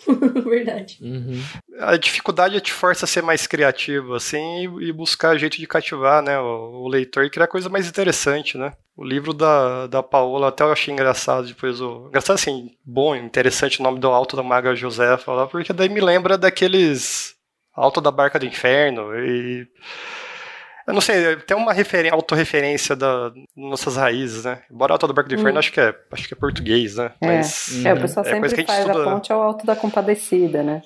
Verdade. 0.45 0.99
Uhum. 1.01 1.43
A 1.79 1.97
dificuldade 1.97 2.61
te 2.61 2.73
força 2.73 3.05
a 3.05 3.09
ser 3.09 3.23
mais 3.23 3.47
criativo, 3.47 4.15
assim, 4.15 4.79
e, 4.81 4.93
buscar 4.93 5.39
jeito 5.39 5.59
de 5.59 5.67
cativar, 5.67 6.23
né, 6.23 6.39
o, 6.39 6.85
o, 6.85 6.89
leitor 6.89 7.25
e 7.25 7.31
criar 7.31 7.47
coisa 7.47 7.69
mais 7.69 7.89
interessante, 7.89 8.57
né. 8.57 8.73
O 8.97 9.05
livro 9.05 9.33
da, 9.33 9.87
da 9.87 10.03
Paola 10.03 10.49
até 10.49 10.63
eu 10.63 10.73
achei 10.73 10.93
engraçado, 10.93 11.47
depois 11.47 11.81
o... 11.81 12.07
Engraçado 12.09 12.37
assim, 12.37 12.71
bom, 12.85 13.15
interessante 13.15 13.81
o 13.81 13.83
nome 13.83 13.99
do 13.99 14.09
Alto 14.09 14.37
da 14.37 14.43
Maga 14.43 14.75
Josefa 14.75 15.33
lá, 15.33 15.47
porque 15.47 15.73
daí 15.73 15.89
me 15.89 16.01
lembra 16.01 16.37
daqueles 16.37 17.35
Alto 17.75 18.01
da 18.01 18.11
Barca 18.11 18.39
do 18.39 18.47
Inferno 18.47 19.15
e 19.15 19.67
eu 20.91 20.95
não 20.95 21.01
sei, 21.01 21.37
tem 21.37 21.57
uma 21.57 21.73
referência, 21.73 22.15
autorreferência 22.15 22.97
das 22.97 23.33
nossas 23.57 23.97
raízes, 23.97 24.45
né? 24.45 24.63
Embora 24.71 24.93
Alto 24.93 25.07
da 25.07 25.13
Barca 25.13 25.29
do 25.29 25.35
Inferno, 25.35 25.57
hum. 25.57 25.59
acho, 25.59 25.73
que 25.73 25.81
é, 25.81 25.95
acho 26.13 26.29
que 26.29 26.35
é 26.35 26.37
português, 26.37 26.97
né? 26.97 27.13
É, 27.21 27.27
Mas, 27.27 27.85
é 27.85 27.95
o 27.95 28.01
pessoal 28.01 28.27
é 28.27 28.31
sempre 28.31 28.65
faz 28.65 28.89
a, 28.89 28.93
a 28.93 29.05
ponte 29.05 29.33
ao 29.33 29.43
Alto 29.43 29.65
da 29.65 29.77
Compadecida, 29.77 30.63
né? 30.63 30.83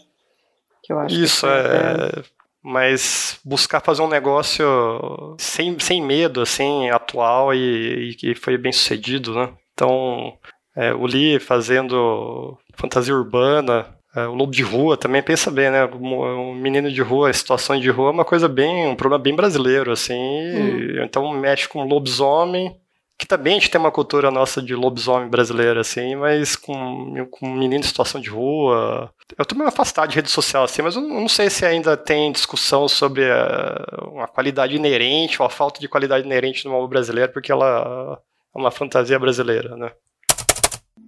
Que 0.82 0.92
eu 0.92 0.98
acho 0.98 1.14
Isso, 1.14 1.46
é, 1.46 1.60
é... 1.60 2.22
Mas 2.62 3.38
buscar 3.44 3.80
fazer 3.80 4.02
um 4.02 4.08
negócio 4.08 5.36
sem, 5.38 5.78
sem 5.78 6.02
medo, 6.02 6.40
assim, 6.40 6.88
atual 6.90 7.54
e 7.54 8.14
que 8.18 8.34
foi 8.34 8.56
bem 8.56 8.72
sucedido, 8.72 9.34
né? 9.34 9.52
Então, 9.74 10.38
é, 10.76 10.92
o 10.94 11.04
Lee 11.06 11.38
fazendo 11.38 12.58
fantasia 12.74 13.14
urbana, 13.14 13.86
é, 13.86 13.93
o 14.16 14.34
lobo 14.34 14.52
de 14.52 14.62
rua 14.62 14.96
também 14.96 15.22
pensa 15.22 15.50
bem, 15.50 15.70
né? 15.70 15.84
Um 15.86 16.54
menino 16.54 16.90
de 16.90 17.02
rua, 17.02 17.32
situação 17.32 17.78
de 17.78 17.90
rua 17.90 18.08
é 18.08 18.12
uma 18.12 18.24
coisa 18.24 18.48
bem, 18.48 18.86
um 18.86 18.94
problema 18.94 19.22
bem 19.22 19.34
brasileiro, 19.34 19.90
assim. 19.90 20.14
Hum. 20.14 21.02
Então 21.04 21.32
mexe 21.32 21.68
com 21.68 21.84
lobisomem, 21.84 22.76
que 23.18 23.26
também 23.26 23.52
a 23.52 23.58
gente 23.58 23.70
tem 23.70 23.80
uma 23.80 23.90
cultura 23.90 24.30
nossa 24.30 24.60
de 24.60 24.74
lobisomem 24.74 25.28
brasileiro, 25.28 25.80
assim, 25.80 26.14
mas 26.16 26.56
com, 26.56 27.26
com 27.30 27.48
menino 27.48 27.80
em 27.80 27.82
situação 27.82 28.20
de 28.20 28.28
rua. 28.28 29.12
Eu 29.36 29.44
tô 29.44 29.54
meio 29.54 29.68
afastado 29.68 30.10
de 30.10 30.16
rede 30.16 30.30
social, 30.30 30.64
assim, 30.64 30.82
mas 30.82 30.96
eu 30.96 31.02
não 31.02 31.28
sei 31.28 31.48
se 31.48 31.64
ainda 31.64 31.96
tem 31.96 32.30
discussão 32.32 32.88
sobre 32.88 33.30
a, 33.30 34.08
uma 34.12 34.28
qualidade 34.28 34.76
inerente 34.76 35.40
ou 35.40 35.46
a 35.46 35.50
falta 35.50 35.80
de 35.80 35.88
qualidade 35.88 36.26
inerente 36.26 36.64
no 36.64 36.72
mundo 36.72 36.88
brasileiro, 36.88 37.32
porque 37.32 37.50
ela 37.50 38.20
é 38.54 38.58
uma 38.58 38.70
fantasia 38.70 39.18
brasileira, 39.18 39.76
né? 39.76 39.92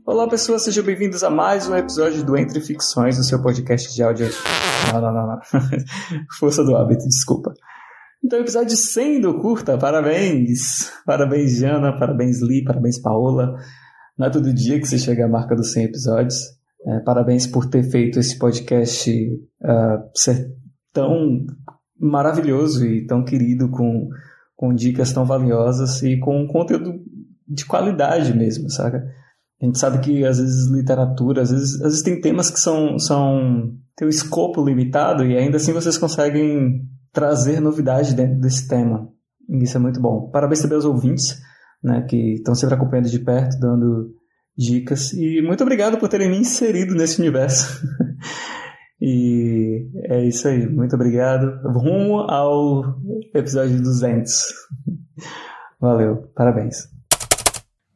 Olá, 0.07 0.29
pessoas, 0.29 0.63
sejam 0.63 0.85
bem-vindos 0.85 1.25
a 1.25 1.31
mais 1.31 1.69
um 1.69 1.75
episódio 1.75 2.25
do 2.25 2.37
Entre 2.37 2.61
Ficções, 2.61 3.19
o 3.19 3.25
seu 3.25 3.43
podcast 3.43 3.93
de 3.93 4.05
áudio. 4.05 4.29
Não, 4.93 5.01
não, 5.01 5.13
não, 5.13 5.27
não. 5.27 5.41
Força 6.39 6.63
do 6.63 6.77
hábito, 6.77 7.09
desculpa. 7.09 7.53
Então, 8.25 8.39
episódio 8.39 8.77
100 8.77 9.23
do 9.23 9.41
Curta, 9.41 9.77
parabéns! 9.77 10.93
Parabéns, 11.05 11.57
Jana, 11.57 11.99
parabéns, 11.99 12.41
Lee, 12.41 12.63
parabéns, 12.63 13.01
Paola. 13.01 13.57
Não 14.17 14.29
é 14.29 14.31
todo 14.31 14.55
dia 14.55 14.79
que 14.79 14.87
você 14.87 14.97
chega 14.97 15.25
à 15.25 15.29
marca 15.29 15.57
dos 15.57 15.73
100 15.73 15.85
episódios. 15.87 16.41
É, 16.87 17.01
parabéns 17.01 17.49
por 17.49 17.67
ter 17.67 17.83
feito 17.83 18.21
esse 18.21 18.39
podcast 18.39 19.11
uh, 19.11 20.09
ser 20.15 20.53
tão 20.93 21.45
maravilhoso 21.99 22.87
e 22.87 23.05
tão 23.09 23.25
querido, 23.25 23.69
com, 23.71 24.09
com 24.55 24.73
dicas 24.73 25.13
tão 25.13 25.25
valiosas 25.25 26.01
e 26.05 26.17
com 26.17 26.47
conteúdo 26.47 26.95
de 27.49 27.67
qualidade 27.67 28.33
mesmo, 28.37 28.71
saca? 28.71 29.05
A 29.61 29.65
gente 29.65 29.79
sabe 29.79 30.01
que 30.01 30.25
às 30.25 30.39
vezes 30.39 30.71
literatura, 30.71 31.43
às 31.43 31.51
vezes, 31.51 31.75
às 31.77 31.89
vezes 31.89 32.03
tem 32.03 32.21
temas 32.21 32.51
que 32.51 32.61
são, 32.61 32.99
são 32.99 33.73
tem 33.97 34.07
um 34.07 34.11
escopo 34.11 34.63
limitado 34.63 35.25
e 35.25 35.37
ainda 35.37 35.57
assim 35.57 35.73
vocês 35.73 35.97
conseguem 35.97 36.83
trazer 37.13 37.61
novidade 37.61 38.15
dentro 38.15 38.39
desse 38.39 38.69
tema. 38.69 39.09
E 39.49 39.63
isso 39.65 39.77
é 39.77 39.81
muito 39.81 40.01
bom. 40.01 40.29
Parabéns 40.31 40.61
também 40.61 40.77
aos 40.77 40.85
ouvintes, 40.85 41.41
né, 41.83 42.03
que 42.03 42.35
estão 42.35 42.55
sempre 42.55 42.75
acompanhando 42.75 43.09
de 43.09 43.19
perto, 43.19 43.59
dando 43.59 44.11
dicas. 44.57 45.13
E 45.15 45.41
muito 45.41 45.63
obrigado 45.63 45.99
por 45.99 46.09
terem 46.09 46.29
me 46.29 46.39
inserido 46.39 46.95
nesse 46.95 47.21
universo. 47.21 47.83
e 49.01 49.89
é 50.05 50.27
isso 50.27 50.47
aí. 50.49 50.69
Muito 50.69 50.95
obrigado. 50.95 51.59
Rumo 51.65 52.21
ao 52.21 52.83
episódio 53.35 53.81
200. 53.81 54.53
Valeu. 55.81 56.31
Parabéns. 56.35 56.96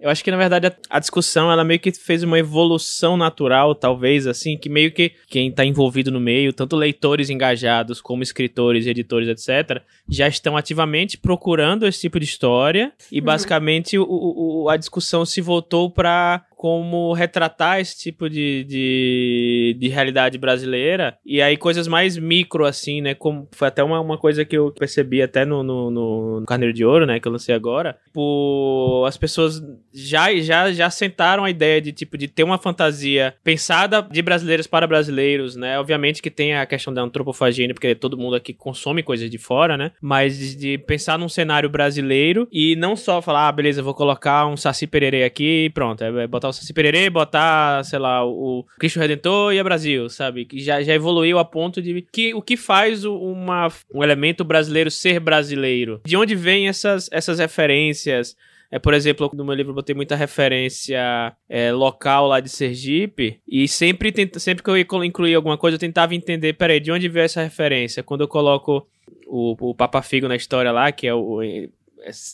Eu 0.00 0.08
acho 0.08 0.24
que, 0.24 0.30
na 0.30 0.36
verdade, 0.38 0.66
a, 0.66 0.72
a, 0.88 0.98
discussão, 0.98 1.52
ela 1.52 1.62
meio 1.62 1.78
que 1.78 1.92
fez 1.92 2.22
uma 2.22 2.38
evolução 2.38 3.18
natural, 3.18 3.74
talvez, 3.74 4.26
assim, 4.26 4.56
que 4.56 4.70
meio 4.70 4.90
que 4.92 5.12
quem 5.28 5.52
tá 5.52 5.62
envolvido 5.62 6.10
no 6.10 6.18
meio, 6.18 6.54
tanto 6.54 6.74
leitores 6.74 7.28
engajados 7.28 8.00
como 8.00 8.22
escritores, 8.22 8.86
editores, 8.86 9.28
etc., 9.28 9.82
já 10.08 10.26
estão 10.26 10.56
ativamente 10.56 11.18
procurando 11.18 11.86
esse 11.86 12.00
tipo 12.00 12.18
de 12.18 12.24
história 12.24 12.92
e, 13.12 13.18
uhum. 13.18 13.24
basicamente, 13.26 13.98
o, 13.98 14.06
o, 14.08 14.68
a 14.70 14.76
discussão 14.78 15.26
se 15.26 15.42
voltou 15.42 15.90
para 15.90 16.46
como 16.60 17.14
retratar 17.14 17.80
esse 17.80 17.96
tipo 17.96 18.28
de, 18.28 18.64
de, 18.64 19.76
de, 19.80 19.88
realidade 19.88 20.36
brasileira. 20.36 21.16
E 21.24 21.40
aí 21.40 21.56
coisas 21.56 21.88
mais 21.88 22.18
micro, 22.18 22.66
assim, 22.66 23.00
né? 23.00 23.14
Como, 23.14 23.48
foi 23.50 23.68
até 23.68 23.82
uma, 23.82 23.98
uma 23.98 24.18
coisa 24.18 24.44
que 24.44 24.58
eu 24.58 24.70
percebi 24.70 25.22
até 25.22 25.46
no, 25.46 25.62
no, 25.62 25.90
no 25.90 26.44
Carneiro 26.46 26.74
de 26.74 26.84
Ouro, 26.84 27.06
né? 27.06 27.18
Que 27.18 27.26
eu 27.26 27.32
lancei 27.32 27.54
agora. 27.54 27.96
Por, 28.12 29.06
as 29.08 29.16
pessoas 29.16 29.62
já, 29.90 30.36
já, 30.36 30.70
já 30.70 30.90
sentaram 30.90 31.44
a 31.44 31.50
ideia 31.50 31.80
de, 31.80 31.92
tipo, 31.92 32.18
de 32.18 32.28
ter 32.28 32.44
uma 32.44 32.58
fantasia 32.58 33.32
pensada 33.42 34.02
de 34.02 34.20
brasileiros 34.20 34.66
para 34.66 34.86
brasileiros, 34.86 35.56
né? 35.56 35.78
Obviamente 35.80 36.20
que 36.20 36.30
tem 36.30 36.54
a 36.54 36.66
questão 36.66 36.92
da 36.92 37.00
antropofagia, 37.00 37.72
porque 37.72 37.94
todo 37.94 38.18
mundo 38.18 38.36
aqui 38.36 38.52
consome 38.52 39.02
coisas 39.02 39.30
de 39.30 39.38
fora, 39.38 39.78
né? 39.78 39.92
Mas 39.98 40.54
de 40.58 40.76
pensar 40.76 41.18
num 41.18 41.26
cenário 41.26 41.70
brasileiro 41.70 42.46
e 42.52 42.76
não 42.76 42.96
só 42.96 43.22
falar, 43.22 43.48
ah, 43.48 43.52
beleza, 43.52 43.82
vou 43.82 43.94
colocar 43.94 44.46
um 44.46 44.58
Saci 44.58 44.86
Pererê 44.86 45.24
aqui 45.24 45.64
e 45.64 45.70
pronto. 45.70 46.04
É, 46.04 46.24
é 46.24 46.26
botar 46.26 46.49
o 46.50 46.52
Saci 46.52 46.72
Pererê, 46.72 47.08
botar, 47.08 47.84
sei 47.84 47.98
lá, 47.98 48.24
o 48.24 48.64
Cristo 48.78 48.98
Redentor 48.98 49.52
e 49.52 49.58
a 49.58 49.64
Brasil, 49.64 50.08
sabe? 50.08 50.44
Que 50.44 50.60
já, 50.60 50.82
já 50.82 50.94
evoluiu 50.94 51.38
a 51.38 51.44
ponto 51.44 51.80
de 51.80 52.06
que 52.12 52.34
o 52.34 52.42
que 52.42 52.56
faz 52.56 53.04
uma, 53.04 53.68
um 53.94 54.02
elemento 54.02 54.44
brasileiro 54.44 54.90
ser 54.90 55.20
brasileiro? 55.20 56.00
De 56.04 56.16
onde 56.16 56.34
vêm 56.34 56.68
essas, 56.68 57.08
essas 57.12 57.38
referências? 57.38 58.36
É, 58.70 58.78
por 58.78 58.94
exemplo, 58.94 59.28
no 59.34 59.44
meu 59.44 59.54
livro 59.54 59.72
eu 59.72 59.74
botei 59.74 59.94
muita 59.94 60.14
referência 60.14 61.34
é, 61.48 61.72
local 61.72 62.28
lá 62.28 62.38
de 62.38 62.48
Sergipe 62.48 63.40
e 63.46 63.66
sempre, 63.66 64.12
tenta, 64.12 64.38
sempre 64.38 64.62
que 64.62 64.70
eu 64.70 64.76
ia 64.76 64.86
incluir 65.04 65.34
alguma 65.34 65.58
coisa 65.58 65.74
eu 65.74 65.80
tentava 65.80 66.14
entender, 66.14 66.52
peraí, 66.52 66.78
de 66.78 66.92
onde 66.92 67.08
veio 67.08 67.24
essa 67.24 67.42
referência? 67.42 68.02
Quando 68.02 68.20
eu 68.20 68.28
coloco 68.28 68.86
o, 69.26 69.70
o 69.70 69.74
Papa 69.74 70.02
Figo 70.02 70.28
na 70.28 70.36
história 70.36 70.70
lá, 70.70 70.92
que 70.92 71.06
é 71.06 71.14
o 71.14 71.42
é, 71.42 71.68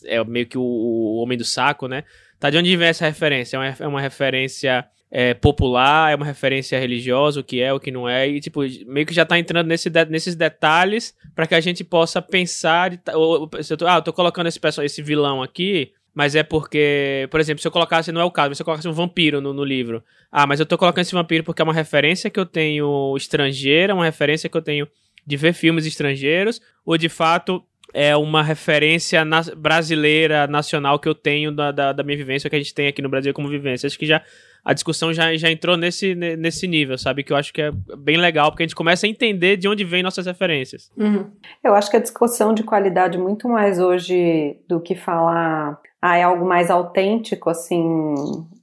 é 0.04 0.24
meio 0.24 0.46
que 0.46 0.58
o, 0.58 0.62
o 0.62 1.16
homem 1.16 1.36
do 1.36 1.44
saco, 1.44 1.88
né? 1.88 2.04
Tá, 2.38 2.50
de 2.50 2.58
onde 2.58 2.76
vem 2.76 2.88
essa 2.88 3.06
referência? 3.06 3.56
É 3.56 3.60
uma, 3.60 3.76
é 3.80 3.86
uma 3.86 4.00
referência 4.00 4.86
é, 5.10 5.34
popular, 5.34 6.12
é 6.12 6.14
uma 6.14 6.26
referência 6.26 6.78
religiosa, 6.78 7.40
o 7.40 7.44
que 7.44 7.60
é, 7.60 7.72
o 7.72 7.80
que 7.80 7.90
não 7.90 8.08
é, 8.08 8.28
e 8.28 8.40
tipo, 8.40 8.60
meio 8.86 9.06
que 9.06 9.14
já 9.14 9.24
tá 9.24 9.38
entrando 9.38 9.66
nesse 9.66 9.88
de, 9.88 10.04
nesses 10.06 10.34
detalhes 10.34 11.14
para 11.34 11.46
que 11.46 11.54
a 11.54 11.60
gente 11.60 11.84
possa 11.84 12.20
pensar, 12.20 12.92
ou, 13.14 13.48
se 13.62 13.72
eu 13.72 13.76
tô, 13.76 13.86
ah, 13.86 13.96
eu 13.96 14.02
tô 14.02 14.12
colocando 14.12 14.46
esse, 14.46 14.58
pessoal, 14.58 14.84
esse 14.84 15.00
vilão 15.00 15.42
aqui, 15.42 15.92
mas 16.14 16.34
é 16.34 16.42
porque, 16.42 17.28
por 17.30 17.40
exemplo, 17.40 17.60
se 17.60 17.68
eu 17.68 17.72
colocasse, 17.72 18.10
não 18.10 18.20
é 18.20 18.24
o 18.24 18.30
caso, 18.30 18.48
mas 18.50 18.58
se 18.58 18.62
eu 18.62 18.64
colocasse 18.64 18.88
um 18.88 18.92
vampiro 18.92 19.40
no, 19.40 19.52
no 19.52 19.64
livro, 19.64 20.02
ah, 20.30 20.46
mas 20.46 20.60
eu 20.60 20.66
tô 20.66 20.76
colocando 20.76 21.02
esse 21.02 21.14
vampiro 21.14 21.44
porque 21.44 21.62
é 21.62 21.64
uma 21.64 21.74
referência 21.74 22.30
que 22.30 22.40
eu 22.40 22.46
tenho 22.46 23.14
estrangeira, 23.16 23.94
uma 23.94 24.04
referência 24.04 24.48
que 24.48 24.56
eu 24.56 24.62
tenho 24.62 24.88
de 25.26 25.36
ver 25.36 25.52
filmes 25.52 25.86
estrangeiros, 25.86 26.60
ou 26.84 26.96
de 26.96 27.08
fato 27.08 27.62
é 27.96 28.14
uma 28.14 28.42
referência 28.42 29.24
na, 29.24 29.40
brasileira, 29.56 30.46
nacional 30.46 30.98
que 30.98 31.08
eu 31.08 31.14
tenho 31.14 31.50
da, 31.50 31.72
da, 31.72 31.92
da, 31.94 32.02
minha 32.02 32.18
vivência, 32.18 32.50
que 32.50 32.54
a 32.54 32.58
gente 32.58 32.74
tem 32.74 32.88
aqui 32.88 33.00
no 33.00 33.08
Brasil 33.08 33.32
como 33.32 33.48
vivência. 33.48 33.86
Acho 33.86 33.98
que 33.98 34.04
já 34.04 34.20
a 34.62 34.74
discussão 34.74 35.14
já, 35.14 35.34
já 35.34 35.50
entrou 35.50 35.78
nesse, 35.78 36.14
nesse 36.14 36.66
nível, 36.66 36.98
sabe? 36.98 37.22
Que 37.22 37.32
eu 37.32 37.36
acho 37.38 37.54
que 37.54 37.62
é 37.62 37.70
bem 37.96 38.18
legal, 38.18 38.50
porque 38.50 38.64
a 38.64 38.66
gente 38.66 38.74
começa 38.74 39.06
a 39.06 39.08
entender 39.08 39.56
de 39.56 39.66
onde 39.66 39.82
vem 39.82 40.02
nossas 40.02 40.26
referências. 40.26 40.92
Uhum. 40.94 41.24
Eu 41.64 41.74
acho 41.74 41.90
que 41.90 41.96
a 41.96 42.00
discussão 42.00 42.52
de 42.52 42.64
qualidade 42.64 43.16
muito 43.16 43.48
mais 43.48 43.80
hoje 43.80 44.58
do 44.68 44.78
que 44.78 44.94
falar 44.94 45.80
ah, 46.02 46.18
é 46.18 46.22
algo 46.22 46.44
mais 46.44 46.70
autêntico, 46.70 47.48
assim, 47.48 48.14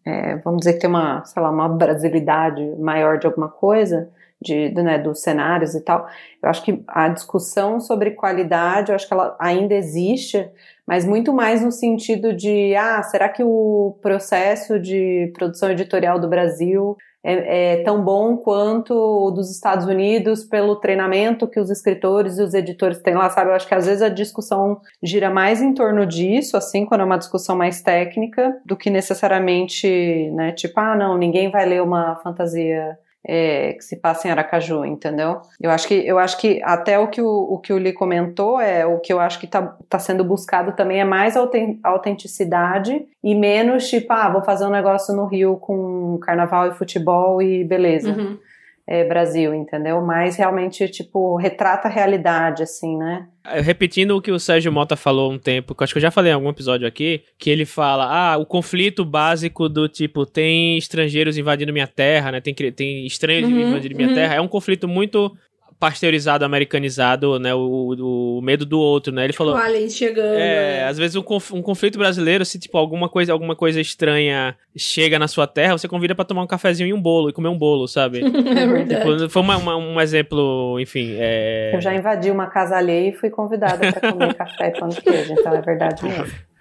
é, 0.05 0.35
vamos 0.37 0.59
dizer 0.59 0.73
que 0.73 0.79
tem 0.79 0.89
uma, 0.89 1.25
sei 1.25 1.41
lá, 1.41 1.49
uma 1.49 1.67
brasilidade 1.67 2.63
maior 2.77 3.17
de 3.17 3.25
alguma 3.25 3.49
coisa, 3.49 4.11
de, 4.43 4.69
né, 4.73 4.97
dos 4.99 5.21
cenários 5.21 5.73
e 5.73 5.81
tal. 5.81 6.07
Eu 6.41 6.49
acho 6.49 6.63
que 6.63 6.83
a 6.87 7.07
discussão 7.07 7.79
sobre 7.79 8.11
qualidade, 8.11 8.91
eu 8.91 8.95
acho 8.95 9.07
que 9.07 9.13
ela 9.13 9.35
ainda 9.39 9.73
existe, 9.73 10.47
mas 10.85 11.05
muito 11.05 11.33
mais 11.33 11.63
no 11.63 11.71
sentido 11.71 12.33
de, 12.33 12.75
ah, 12.75 13.01
será 13.03 13.29
que 13.29 13.43
o 13.43 13.97
processo 14.01 14.79
de 14.79 15.31
produção 15.33 15.71
editorial 15.71 16.19
do 16.19 16.27
Brasil 16.27 16.97
é, 17.23 17.75
é, 17.75 17.83
tão 17.83 18.03
bom 18.03 18.35
quanto 18.35 18.93
o 18.93 19.31
dos 19.31 19.49
Estados 19.49 19.85
Unidos 19.85 20.43
pelo 20.43 20.75
treinamento 20.75 21.47
que 21.47 21.59
os 21.59 21.69
escritores 21.69 22.37
e 22.37 22.41
os 22.43 22.53
editores 22.53 22.99
têm 22.99 23.15
lá, 23.15 23.29
sabe? 23.29 23.49
Eu 23.49 23.55
acho 23.55 23.67
que 23.67 23.73
às 23.73 23.85
vezes 23.85 24.01
a 24.01 24.09
discussão 24.09 24.81
gira 25.01 25.29
mais 25.29 25.61
em 25.61 25.73
torno 25.73 26.05
disso, 26.05 26.57
assim, 26.57 26.85
quando 26.85 27.01
é 27.01 27.05
uma 27.05 27.17
discussão 27.17 27.55
mais 27.55 27.81
técnica, 27.81 28.53
do 28.65 28.75
que 28.75 28.89
necessariamente, 28.89 30.29
né, 30.31 30.51
tipo, 30.51 30.77
ah, 30.79 30.95
não, 30.97 31.17
ninguém 31.17 31.49
vai 31.49 31.65
ler 31.65 31.81
uma 31.81 32.17
fantasia 32.17 32.97
é, 33.25 33.73
que 33.73 33.83
se 33.83 33.95
passa 33.95 34.27
em 34.27 34.31
Aracaju, 34.31 34.83
entendeu? 34.85 35.41
Eu 35.59 35.71
acho 35.71 35.87
que, 35.87 35.93
eu 35.93 36.19
acho 36.19 36.37
que 36.37 36.61
até 36.63 36.99
o 36.99 37.07
que 37.07 37.21
o, 37.21 37.27
o 37.27 37.59
que 37.59 37.71
o 37.71 37.77
Lee 37.77 37.93
comentou 37.93 38.59
é 38.59 38.85
o 38.85 38.99
que 38.99 39.13
eu 39.13 39.19
acho 39.19 39.39
que 39.39 39.45
está 39.45 39.75
tá 39.87 39.97
sendo 39.97 40.23
buscado 40.23 40.73
também 40.73 40.99
é 40.99 41.05
mais 41.05 41.35
autenticidade 41.83 43.05
e 43.23 43.33
menos 43.35 43.87
tipo, 43.87 44.11
ah, 44.11 44.29
vou 44.29 44.43
fazer 44.43 44.65
um 44.65 44.69
negócio 44.69 45.15
no 45.15 45.25
Rio 45.25 45.57
com 45.57 46.17
carnaval 46.21 46.67
e 46.67 46.73
futebol 46.73 47.41
e 47.41 47.63
beleza. 47.63 48.11
Uhum. 48.11 48.37
É, 48.85 49.05
Brasil, 49.05 49.53
entendeu? 49.53 50.01
Mas 50.01 50.35
realmente, 50.35 50.89
tipo, 50.89 51.37
retrata 51.37 51.87
a 51.87 51.91
realidade, 51.91 52.63
assim, 52.63 52.97
né? 52.97 53.27
É, 53.45 53.61
repetindo 53.61 54.11
o 54.11 54.21
que 54.21 54.29
o 54.29 54.39
Sérgio 54.39 54.73
Mota 54.73 54.97
falou 54.97 55.31
um 55.31 55.39
tempo, 55.39 55.73
que 55.73 55.81
eu 55.81 55.85
acho 55.85 55.93
que 55.93 55.99
eu 55.99 56.01
já 56.01 56.11
falei 56.11 56.31
em 56.31 56.35
algum 56.35 56.49
episódio 56.49 56.85
aqui, 56.85 57.23
que 57.39 57.49
ele 57.49 57.65
fala, 57.65 58.05
ah, 58.05 58.37
o 58.37 58.45
conflito 58.45 59.05
básico 59.05 59.69
do 59.69 59.87
tipo, 59.87 60.25
tem 60.25 60.77
estrangeiros 60.77 61.37
invadindo 61.37 61.71
minha 61.71 61.87
terra, 61.87 62.33
né, 62.33 62.41
tem, 62.41 62.53
tem 62.53 63.05
estranhos 63.05 63.49
uhum, 63.49 63.69
invadindo 63.69 63.95
minha 63.95 64.09
uhum. 64.09 64.15
terra, 64.15 64.35
é 64.35 64.41
um 64.41 64.49
conflito 64.49 64.85
muito 64.85 65.31
pasteurizado, 65.83 66.45
americanizado, 66.45 67.37
né? 67.37 67.53
O, 67.53 68.37
o 68.37 68.41
medo 68.41 68.65
do 68.65 68.79
outro, 68.79 69.13
né? 69.13 69.25
Ele 69.25 69.33
falou. 69.33 69.53
Aliens 69.53 69.93
chegando. 69.93 70.35
É, 70.35 70.77
é, 70.77 70.83
às 70.85 70.97
vezes 70.97 71.17
um, 71.17 71.23
um, 71.51 71.61
conflito 71.61 71.99
brasileiro, 71.99 72.45
se 72.45 72.57
tipo 72.57 72.77
alguma 72.77 73.09
coisa, 73.09 73.33
alguma 73.33 73.53
coisa 73.53 73.81
estranha 73.81 74.55
chega 74.77 75.19
na 75.19 75.27
sua 75.27 75.45
terra, 75.45 75.77
você 75.77 75.85
convida 75.85 76.15
para 76.15 76.23
tomar 76.23 76.41
um 76.41 76.47
cafezinho 76.47 76.87
e 76.87 76.93
um 76.93 77.01
bolo 77.01 77.29
e 77.29 77.33
comer 77.33 77.49
um 77.49 77.57
bolo, 77.57 77.85
sabe? 77.85 78.21
é 78.23 78.65
verdade. 78.65 79.17
Tipo, 79.17 79.29
foi 79.29 79.41
uma, 79.41 79.57
uma, 79.57 79.75
um 79.75 79.99
exemplo, 79.99 80.79
enfim. 80.79 81.17
É... 81.19 81.75
Eu 81.75 81.81
já 81.81 81.93
invadi 81.93 82.31
uma 82.31 82.47
casa 82.47 82.77
alheia 82.77 83.09
e 83.09 83.13
fui 83.13 83.29
convidada 83.29 83.91
para 83.91 84.09
comer 84.09 84.33
café 84.35 84.69
e 84.69 84.79
pão 84.79 84.87
de 84.87 85.01
queijo, 85.01 85.33
então 85.33 85.53
é 85.53 85.61
verdade 85.61 86.01
mesmo. 86.05 86.27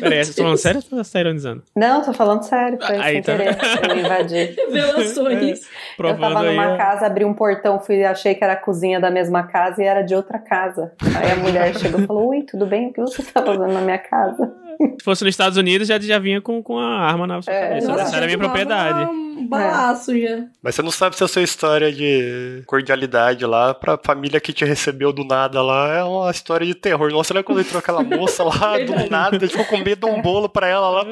Peraí, 0.00 0.24
você 0.24 0.34
tá 0.34 0.42
falando 0.42 0.58
sério 0.58 0.82
ou 0.90 1.04
você 1.04 1.12
tá 1.12 1.20
ironizando? 1.20 1.62
Não, 1.76 2.02
tô 2.02 2.12
falando 2.12 2.42
sério, 2.42 2.78
foi 2.84 2.96
Aí, 2.96 3.12
sem 3.14 3.22
tá... 3.22 3.36
querer, 3.36 3.56
eu 3.90 3.98
invadi. 4.04 4.56
Revelações. 4.56 5.60
É, 5.98 6.10
eu 6.10 6.18
tava 6.18 6.42
numa 6.42 6.76
casa, 6.76 7.06
abri 7.06 7.24
um 7.24 7.34
portão, 7.34 7.78
fui, 7.80 8.04
achei 8.04 8.34
que 8.34 8.44
era 8.44 8.54
a 8.54 8.56
cozinha 8.56 9.00
da 9.00 9.10
mesma 9.10 9.44
casa 9.44 9.82
e 9.82 9.86
era 9.86 10.02
de 10.02 10.14
outra 10.14 10.38
casa. 10.38 10.92
Aí 11.16 11.30
a 11.30 11.36
mulher 11.36 11.76
chegou 11.76 12.00
e 12.00 12.06
falou, 12.06 12.28
ui, 12.30 12.42
tudo 12.42 12.66
bem? 12.66 12.88
O 12.88 12.92
que 12.92 13.00
você 13.00 13.22
tá 13.22 13.42
fazendo 13.42 13.72
na 13.72 13.80
minha 13.80 13.98
casa? 13.98 14.52
Se 14.78 15.04
fosse 15.04 15.24
nos 15.24 15.32
Estados 15.32 15.58
Unidos, 15.58 15.88
já, 15.88 15.98
já 15.98 16.18
vinha 16.18 16.40
com, 16.40 16.62
com 16.62 16.78
a 16.78 16.98
arma 16.98 17.26
na 17.26 17.42
sua 17.42 17.52
é, 17.52 17.68
cabeça. 17.68 17.88
Nossa, 17.88 18.16
era 18.16 18.24
a 18.24 18.26
minha 18.26 18.38
propriedade. 18.38 19.10
Um 19.10 19.46
balaço 19.46 20.12
é. 20.12 20.18
já. 20.20 20.44
Mas 20.62 20.74
você 20.74 20.82
não 20.82 20.90
sabe 20.90 21.16
se 21.16 21.24
a 21.24 21.28
sua 21.28 21.42
história 21.42 21.92
de 21.92 22.62
cordialidade 22.66 23.44
lá 23.44 23.74
pra 23.74 23.98
família 23.98 24.40
que 24.40 24.52
te 24.52 24.64
recebeu 24.64 25.12
do 25.12 25.24
nada 25.24 25.60
lá 25.62 25.96
é 25.96 26.04
uma 26.04 26.30
história 26.30 26.66
de 26.66 26.74
terror. 26.74 27.10
Nossa, 27.10 27.34
lembra 27.34 27.44
quando 27.44 27.60
entrou 27.60 27.78
aquela 27.78 28.02
moça 28.02 28.44
lá 28.44 28.78
do 28.84 29.10
nada, 29.10 29.40
ficou 29.48 29.64
com 29.64 29.78
medo 29.78 30.06
de 30.06 30.12
um 30.12 30.22
bolo 30.22 30.48
pra 30.48 30.68
ela 30.68 30.88
lá? 30.88 31.04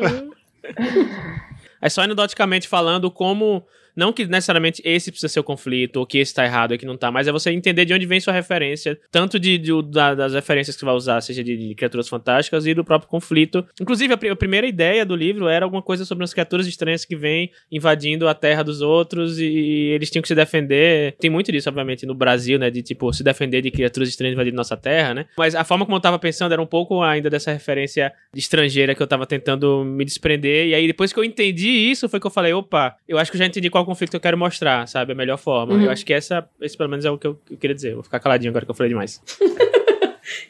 É 1.80 1.88
só 1.88 2.02
anedoticamente 2.02 2.68
falando 2.68 3.10
como 3.10 3.64
não 3.96 4.12
que 4.12 4.26
necessariamente 4.26 4.82
esse 4.84 5.10
precisa 5.10 5.32
ser 5.32 5.40
o 5.40 5.44
conflito, 5.44 5.96
ou 5.96 6.06
que 6.06 6.18
esse 6.18 6.34
tá 6.34 6.44
errado 6.44 6.74
e 6.74 6.78
que 6.78 6.84
não 6.84 6.96
tá, 6.96 7.10
mas 7.10 7.26
é 7.26 7.32
você 7.32 7.50
entender 7.50 7.84
de 7.86 7.94
onde 7.94 8.04
vem 8.04 8.20
sua 8.20 8.32
referência, 8.32 8.98
tanto 9.10 9.40
de, 9.40 9.56
de 9.56 9.70
da, 9.90 10.14
das 10.14 10.34
referências 10.34 10.76
que 10.76 10.80
você 10.80 10.86
vai 10.86 10.94
usar, 10.94 11.20
seja 11.20 11.42
de, 11.42 11.56
de, 11.56 11.74
criaturas 11.74 12.08
fantásticas 12.08 12.66
e 12.66 12.74
do 12.74 12.84
próprio 12.84 13.08
conflito. 13.08 13.66
Inclusive, 13.80 14.12
a, 14.12 14.32
a, 14.32 14.36
primeira 14.36 14.66
ideia 14.66 15.04
do 15.06 15.16
livro 15.16 15.48
era 15.48 15.64
alguma 15.64 15.82
coisa 15.82 16.04
sobre 16.04 16.24
as 16.24 16.34
criaturas 16.34 16.66
estranhas 16.66 17.04
que 17.04 17.16
vêm 17.16 17.50
invadindo 17.72 18.28
a 18.28 18.34
terra 18.34 18.62
dos 18.62 18.82
outros 18.82 19.38
e, 19.38 19.46
e 19.46 19.88
eles 19.90 20.10
tinham 20.10 20.22
que 20.22 20.28
se 20.28 20.34
defender. 20.34 21.16
Tem 21.18 21.30
muito 21.30 21.50
disso, 21.50 21.68
obviamente, 21.68 22.04
no 22.04 22.14
Brasil, 22.14 22.58
né? 22.58 22.70
De 22.70 22.82
tipo, 22.82 23.12
se 23.12 23.22
defender 23.22 23.62
de 23.62 23.70
criaturas 23.70 24.08
estranhas 24.08 24.34
invadindo 24.34 24.56
nossa 24.56 24.76
terra, 24.76 25.14
né? 25.14 25.26
Mas 25.38 25.54
a 25.54 25.64
forma 25.64 25.86
como 25.86 25.96
eu 25.96 26.00
tava 26.00 26.18
pensando 26.18 26.52
era 26.52 26.60
um 26.60 26.66
pouco 26.66 27.02
ainda 27.02 27.30
dessa 27.30 27.52
referência 27.52 28.12
estrangeira 28.34 28.94
que 28.94 29.02
eu 29.02 29.06
tava 29.06 29.26
tentando 29.26 29.84
me 29.84 30.04
desprender. 30.04 30.68
E 30.68 30.74
aí, 30.74 30.86
depois 30.86 31.12
que 31.12 31.18
eu 31.18 31.24
entendi 31.24 31.68
isso, 31.68 32.08
foi 32.08 32.20
que 32.20 32.26
eu 32.26 32.30
falei: 32.30 32.52
opa, 32.52 32.94
eu 33.08 33.18
acho 33.18 33.30
que 33.30 33.36
eu 33.36 33.38
já 33.38 33.46
entendi 33.46 33.70
qual 33.70 33.85
conflito 33.86 34.14
eu 34.14 34.20
quero 34.20 34.36
mostrar, 34.36 34.86
sabe? 34.86 35.12
A 35.12 35.14
melhor 35.14 35.38
forma. 35.38 35.74
Uhum. 35.74 35.82
Eu 35.82 35.90
acho 35.90 36.04
que 36.04 36.12
essa, 36.12 36.46
esse 36.60 36.76
pelo 36.76 36.90
menos 36.90 37.04
é 37.04 37.10
o 37.10 37.16
que 37.16 37.26
eu, 37.26 37.38
eu 37.50 37.56
queria 37.56 37.74
dizer. 37.74 37.94
vou 37.94 38.02
ficar 38.02 38.20
caladinho 38.20 38.50
agora 38.50 38.64
que 38.64 38.70
eu 38.70 38.74
falei 38.74 38.90
demais. 38.90 39.22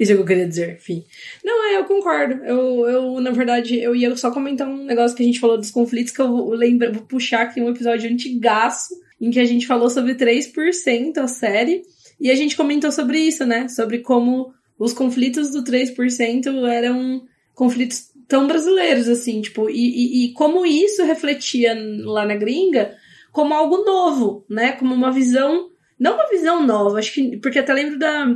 Isso 0.01 0.13
é 0.13 0.15
o 0.15 0.19
que 0.19 0.23
eu 0.23 0.27
queria 0.27 0.49
dizer, 0.49 0.77
enfim. 0.77 1.05
Não, 1.45 1.65
é, 1.69 1.77
eu 1.77 1.85
concordo. 1.85 2.45
Eu, 2.45 2.89
eu, 2.89 3.21
na 3.21 3.31
verdade, 3.31 3.79
eu 3.79 3.95
ia 3.95 4.15
só 4.17 4.31
comentar 4.31 4.69
um 4.69 4.85
negócio 4.85 5.17
que 5.17 5.23
a 5.23 5.27
gente 5.27 5.41
falou 5.41 5.57
dos 5.57 5.71
conflitos, 5.71 6.13
que 6.13 6.21
eu 6.21 6.29
vou, 6.29 6.51
lembra, 6.55 6.93
vou 6.93 7.03
puxar 7.03 7.43
aqui 7.43 7.61
um 7.61 7.71
episódio 7.71 8.11
antigaço, 8.11 8.95
em 9.21 9.31
que 9.31 9.41
a 9.41 9.45
gente 9.45 9.67
falou 9.67 9.89
sobre 9.89 10.15
3% 10.15 11.19
a 11.19 11.29
série, 11.29 11.83
e 12.21 12.31
a 12.31 12.35
gente 12.35 12.57
comentou 12.57 12.91
sobre 12.91 13.19
isso, 13.19 13.45
né? 13.45 13.69
Sobre 13.69 13.99
como 13.99 14.53
os 14.79 14.93
conflitos 14.93 15.51
do 15.51 15.63
3% 15.63 16.67
eram 16.69 17.23
conflitos 17.55 18.11
tão 18.29 18.47
brasileiros, 18.47 19.09
assim, 19.09 19.41
tipo, 19.41 19.71
e, 19.71 19.75
e, 19.75 20.25
e 20.25 20.33
como 20.33 20.67
isso 20.67 21.05
refletia 21.05 21.75
lá 22.05 22.27
na 22.27 22.35
gringa 22.35 22.95
como 23.37 23.53
algo 23.53 23.85
novo, 23.85 24.47
né? 24.49 24.73
Como 24.73 24.95
uma 24.95 25.13
visão, 25.13 25.69
não 26.01 26.15
uma 26.15 26.27
visão 26.27 26.67
nova, 26.67 26.99
acho 26.99 27.13
que 27.13 27.37
porque 27.37 27.59
até 27.59 27.75
lembro 27.75 27.99
da 27.99 28.35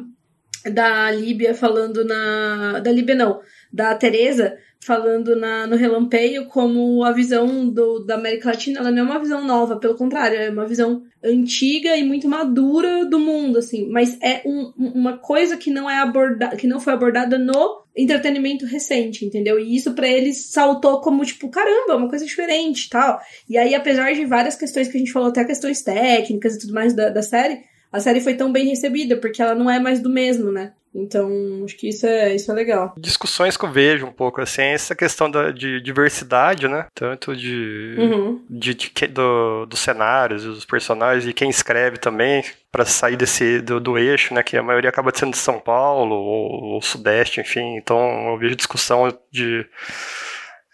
da 0.70 1.10
Líbia 1.10 1.54
falando 1.54 2.04
na 2.04 2.80
da 2.80 2.92
Líbia 2.92 3.14
não, 3.14 3.40
da 3.72 3.94
Teresa 3.94 4.58
falando 4.78 5.34
na, 5.34 5.66
no 5.66 5.74
Relampeio 5.74 6.44
como 6.46 7.02
a 7.02 7.12
visão 7.12 7.66
do, 7.70 8.00
da 8.00 8.16
América 8.16 8.50
Latina, 8.50 8.80
ela 8.80 8.90
não 8.90 8.98
é 8.98 9.02
uma 9.02 9.18
visão 9.18 9.46
nova, 9.46 9.78
pelo 9.78 9.94
contrário, 9.94 10.38
é 10.38 10.50
uma 10.50 10.66
visão 10.66 11.02
antiga 11.24 11.96
e 11.96 12.04
muito 12.04 12.28
madura 12.28 13.06
do 13.06 13.18
mundo, 13.18 13.58
assim, 13.58 13.90
mas 13.90 14.18
é 14.22 14.42
um, 14.44 14.72
uma 14.76 15.16
coisa 15.16 15.56
que 15.56 15.70
não 15.70 15.88
é 15.88 15.98
abordada, 15.98 16.56
que 16.56 16.66
não 16.66 16.80
foi 16.80 16.92
abordada 16.92 17.38
no 17.38 17.79
entretenimento 17.96 18.66
recente, 18.66 19.24
entendeu? 19.24 19.58
E 19.58 19.76
isso 19.76 19.94
para 19.94 20.08
eles 20.08 20.50
saltou 20.50 21.00
como 21.00 21.24
tipo, 21.24 21.48
caramba, 21.48 21.96
uma 21.96 22.08
coisa 22.08 22.24
diferente, 22.24 22.88
tal. 22.88 23.20
E 23.48 23.58
aí, 23.58 23.74
apesar 23.74 24.12
de 24.12 24.24
várias 24.24 24.56
questões 24.56 24.88
que 24.88 24.96
a 24.96 25.00
gente 25.00 25.12
falou, 25.12 25.28
até 25.28 25.44
questões 25.44 25.82
técnicas 25.82 26.54
e 26.54 26.58
tudo 26.60 26.72
mais 26.72 26.94
da, 26.94 27.08
da 27.10 27.22
série, 27.22 27.60
a 27.92 28.00
série 28.00 28.20
foi 28.20 28.34
tão 28.34 28.52
bem 28.52 28.68
recebida 28.68 29.16
porque 29.16 29.42
ela 29.42 29.54
não 29.54 29.70
é 29.70 29.80
mais 29.80 30.00
do 30.00 30.08
mesmo, 30.08 30.52
né? 30.52 30.72
Então, 30.94 31.62
acho 31.64 31.76
que 31.76 31.88
isso 31.88 32.04
é, 32.04 32.34
isso 32.34 32.50
é 32.50 32.54
legal. 32.54 32.92
Discussões 32.98 33.56
que 33.56 33.64
eu 33.64 33.70
vejo 33.70 34.06
um 34.06 34.12
pouco, 34.12 34.40
assim, 34.40 34.62
essa 34.62 34.94
questão 34.94 35.30
da, 35.30 35.52
de 35.52 35.80
diversidade, 35.80 36.66
né? 36.66 36.86
Tanto 36.94 37.34
de, 37.36 37.94
uhum. 37.96 38.44
de, 38.50 38.74
de, 38.74 39.06
do, 39.06 39.66
dos 39.66 39.78
cenários, 39.78 40.42
dos 40.42 40.64
personagens 40.64 41.26
e 41.26 41.32
quem 41.32 41.48
escreve 41.48 41.96
também, 41.96 42.44
para 42.72 42.84
sair 42.84 43.16
desse 43.16 43.60
do, 43.60 43.78
do, 43.78 43.96
eixo, 43.96 44.34
né? 44.34 44.42
Que 44.42 44.56
a 44.56 44.62
maioria 44.62 44.90
acaba 44.90 45.12
sendo 45.14 45.32
de 45.32 45.38
São 45.38 45.60
Paulo 45.60 46.16
ou, 46.16 46.74
ou 46.74 46.82
Sudeste, 46.82 47.40
enfim. 47.40 47.76
Então, 47.76 48.32
eu 48.32 48.38
vejo 48.38 48.56
discussão 48.56 49.16
de. 49.30 49.64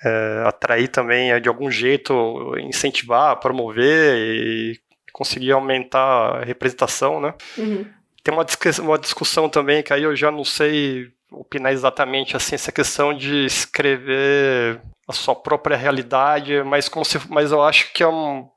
É, 0.04 0.42
atrair 0.46 0.88
também, 0.88 1.40
de 1.40 1.48
algum 1.48 1.70
jeito, 1.70 2.54
incentivar, 2.58 3.40
promover 3.40 4.14
e 4.14 4.78
conseguir 5.10 5.52
aumentar 5.52 6.36
a 6.36 6.44
representação, 6.44 7.18
né? 7.18 7.32
Uhum. 7.56 7.86
Tem 8.26 8.34
uma, 8.34 8.44
uma 8.82 8.98
discussão 8.98 9.48
também 9.48 9.84
que 9.84 9.92
aí 9.92 10.02
eu 10.02 10.16
já 10.16 10.32
não 10.32 10.42
sei 10.42 11.12
opinar 11.30 11.72
exatamente 11.72 12.36
assim 12.36 12.56
essa 12.56 12.72
questão 12.72 13.14
de 13.14 13.46
escrever 13.46 14.80
a 15.06 15.12
sua 15.12 15.36
própria 15.36 15.76
realidade, 15.76 16.60
mas 16.64 16.88
como 16.88 17.04
se, 17.04 17.20
mas 17.28 17.52
eu 17.52 17.62
acho 17.62 17.92
que 17.92 18.02
é 18.02 18.08
um 18.08 18.48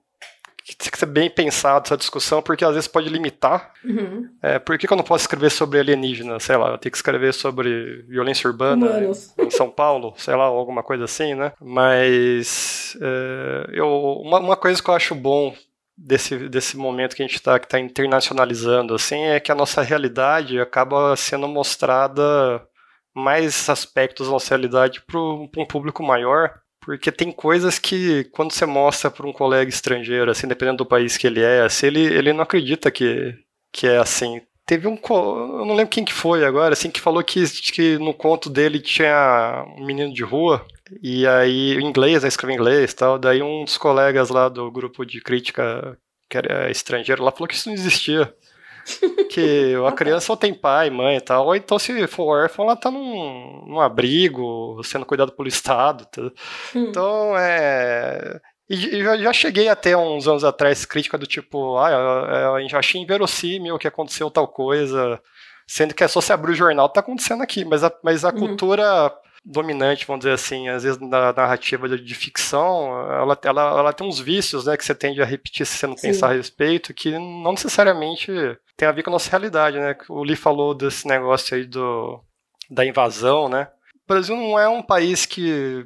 que 0.65 0.75
tem 0.75 0.91
que 0.91 0.97
ser 0.97 1.05
bem 1.05 1.29
pensado 1.29 1.85
essa 1.85 1.97
discussão, 1.97 2.41
porque 2.41 2.65
às 2.65 2.73
vezes 2.73 2.87
pode 2.87 3.09
limitar. 3.09 3.71
Uhum. 3.83 4.27
É, 4.41 4.57
por 4.57 4.75
que, 4.77 4.87
que, 4.87 4.93
eu 4.93 4.97
não 4.97 5.03
posso 5.03 5.23
escrever 5.23 5.51
sobre 5.51 5.79
alienígena? 5.79 6.39
Sei 6.39 6.55
lá, 6.57 6.69
eu 6.69 6.77
tenho 6.79 6.91
que 6.91 6.97
escrever 6.97 7.33
sobre 7.33 8.03
violência 8.07 8.47
urbana 8.47 8.87
Humanos. 8.87 9.33
em 9.37 9.49
São 9.51 9.69
Paulo, 9.69 10.15
sei 10.17 10.35
lá, 10.35 10.45
alguma 10.45 10.81
coisa 10.81 11.05
assim, 11.05 11.35
né? 11.35 11.53
Mas 11.61 12.97
é, 13.01 13.69
eu, 13.73 13.87
uma, 14.23 14.39
uma 14.39 14.55
coisa 14.55 14.81
que 14.81 14.89
eu 14.89 14.95
acho 14.95 15.13
bom 15.13 15.55
desse, 15.99 16.49
desse 16.49 16.77
momento 16.77 17.15
que 17.15 17.21
a 17.21 17.27
gente 17.27 17.35
está 17.35 17.59
que 17.59 17.67
tá 17.67 17.79
internacionalizando, 17.79 18.95
assim, 18.95 19.21
é 19.23 19.39
que 19.39 19.51
a 19.51 19.55
nossa 19.55 19.81
realidade 19.81 20.59
acaba 20.59 21.15
sendo 21.15 21.47
mostrada 21.47 22.65
mais 23.13 23.69
aspectos 23.69 24.27
da 24.27 24.33
nossa 24.33 24.55
realidade 24.55 25.01
para 25.01 25.19
um 25.19 25.65
público 25.67 26.01
maior, 26.01 26.53
porque 26.81 27.11
tem 27.11 27.31
coisas 27.31 27.77
que 27.77 28.23
quando 28.31 28.53
você 28.53 28.65
mostra 28.65 29.11
para 29.11 29.27
um 29.27 29.33
colega 29.33 29.69
estrangeiro, 29.69 30.31
assim, 30.31 30.47
dependendo 30.47 30.77
do 30.77 30.85
país 30.85 31.17
que 31.17 31.27
ele 31.27 31.41
é, 31.41 31.61
assim, 31.61 31.87
ele, 31.87 32.01
ele 32.01 32.33
não 32.33 32.43
acredita 32.43 32.89
que, 32.89 33.35
que 33.73 33.85
é 33.85 33.97
assim. 33.97 34.41
Teve 34.65 34.87
um, 34.87 34.97
eu 35.09 35.65
não 35.65 35.75
lembro 35.75 35.89
quem 35.89 36.05
que 36.05 36.13
foi 36.13 36.45
agora, 36.45 36.73
assim, 36.73 36.91
que 36.91 37.01
falou 37.01 37.23
que, 37.23 37.43
que 37.73 37.97
no 37.97 38.13
conto 38.13 38.49
dele 38.49 38.79
tinha 38.79 39.65
um 39.77 39.85
menino 39.85 40.13
de 40.13 40.23
rua 40.23 40.65
e 41.01 41.27
aí, 41.27 41.75
em 41.75 41.85
inglês, 41.85 42.23
né, 42.23 42.29
escreve 42.29 42.53
em 42.53 42.55
inglês 42.55 42.93
tal. 42.93 43.19
Daí 43.19 43.41
um 43.41 43.63
dos 43.63 43.77
colegas 43.77 44.29
lá 44.29 44.49
do 44.49 44.71
grupo 44.71 45.05
de 45.05 45.21
crítica, 45.21 45.97
que 46.29 46.37
era 46.37 46.69
estrangeiro, 46.71 47.23
lá 47.23 47.31
falou 47.31 47.47
que 47.47 47.55
isso 47.55 47.69
não 47.69 47.75
existia. 47.75 48.33
que 49.29 49.75
a 49.87 49.91
criança 49.91 50.27
só 50.27 50.35
tem 50.35 50.53
pai, 50.53 50.89
mãe 50.89 51.17
e 51.17 51.21
tal. 51.21 51.47
Ou 51.47 51.55
então, 51.55 51.77
se 51.77 52.07
for 52.07 52.25
órfão, 52.25 52.65
ela 52.65 52.75
tá 52.75 52.89
num, 52.89 53.65
num 53.67 53.79
abrigo, 53.79 54.81
sendo 54.83 55.05
cuidado 55.05 55.31
pelo 55.31 55.47
Estado. 55.47 56.05
Tá? 56.05 56.21
Hum. 56.75 56.87
Então, 56.89 57.37
é. 57.37 58.39
E 58.69 59.01
já, 59.01 59.17
já 59.17 59.33
cheguei 59.33 59.67
até 59.67 59.97
uns 59.97 60.27
anos 60.27 60.43
atrás 60.43 60.85
crítica 60.85 61.17
do 61.17 61.25
tipo, 61.25 61.77
ah, 61.79 61.89
eu, 61.89 62.67
eu 62.67 62.77
achei 62.77 63.01
inverossímil 63.01 63.79
que 63.79 63.87
aconteceu 63.87 64.29
tal 64.29 64.47
coisa, 64.47 65.19
sendo 65.67 65.95
que 65.95 66.03
é 66.03 66.07
só 66.07 66.21
se 66.21 66.31
abrir 66.31 66.51
o 66.51 66.55
jornal, 66.55 66.87
tá 66.87 66.99
acontecendo 66.99 67.41
aqui, 67.41 67.65
mas 67.65 67.83
a, 67.83 67.91
mas 68.03 68.23
a 68.23 68.29
uhum. 68.29 68.37
cultura 68.37 69.11
dominante, 69.45 70.05
vamos 70.05 70.21
dizer 70.21 70.33
assim, 70.33 70.67
às 70.67 70.83
vezes 70.83 70.99
na 70.99 71.33
narrativa 71.33 71.87
de, 71.87 72.15
ficção, 72.15 72.99
ela, 73.11 73.39
ela, 73.43 73.79
ela 73.79 73.93
tem 73.93 74.05
uns 74.05 74.19
vícios, 74.19 74.65
né, 74.65 74.75
que 74.75 74.85
você 74.85 74.93
tende 74.93 75.21
a 75.21 75.25
repetir 75.25 75.65
se 75.65 75.77
você 75.77 75.87
não 75.87 75.97
Sim. 75.97 76.07
pensar 76.07 76.29
a 76.29 76.33
respeito, 76.33 76.93
que 76.93 77.11
não 77.11 77.51
necessariamente 77.51 78.31
tem 78.75 78.87
a 78.87 78.91
ver 78.91 79.03
com 79.03 79.09
a 79.09 79.13
nossa 79.13 79.29
realidade, 79.29 79.77
né? 79.77 79.95
O 80.07 80.23
Lee 80.23 80.35
falou 80.35 80.73
desse 80.73 81.07
negócio 81.07 81.55
aí 81.55 81.65
do, 81.65 82.21
da 82.69 82.85
invasão, 82.85 83.49
né? 83.49 83.67
O 84.05 84.07
Brasil 84.07 84.35
não 84.35 84.57
é 84.57 84.67
um 84.67 84.81
país 84.81 85.25
que 85.25 85.85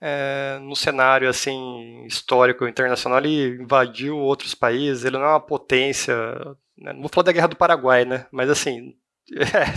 é, 0.00 0.58
no 0.60 0.76
cenário 0.76 1.28
assim 1.28 2.04
histórico 2.06 2.66
internacional 2.66 3.18
ele 3.18 3.62
invadiu 3.62 4.18
outros 4.18 4.54
países, 4.54 5.04
ele 5.04 5.16
não 5.16 5.24
é 5.24 5.28
uma 5.28 5.40
potência, 5.40 6.14
né? 6.76 6.92
não 6.92 7.00
vou 7.00 7.08
falar 7.08 7.24
da 7.24 7.32
Guerra 7.32 7.48
do 7.48 7.56
Paraguai, 7.56 8.04
né? 8.04 8.26
Mas 8.30 8.50
assim, 8.50 8.94
é, 9.32 9.74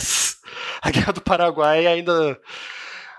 a 0.81 0.91
Guerra 0.91 1.13
do 1.13 1.21
Paraguai 1.21 1.87
ainda 1.87 2.39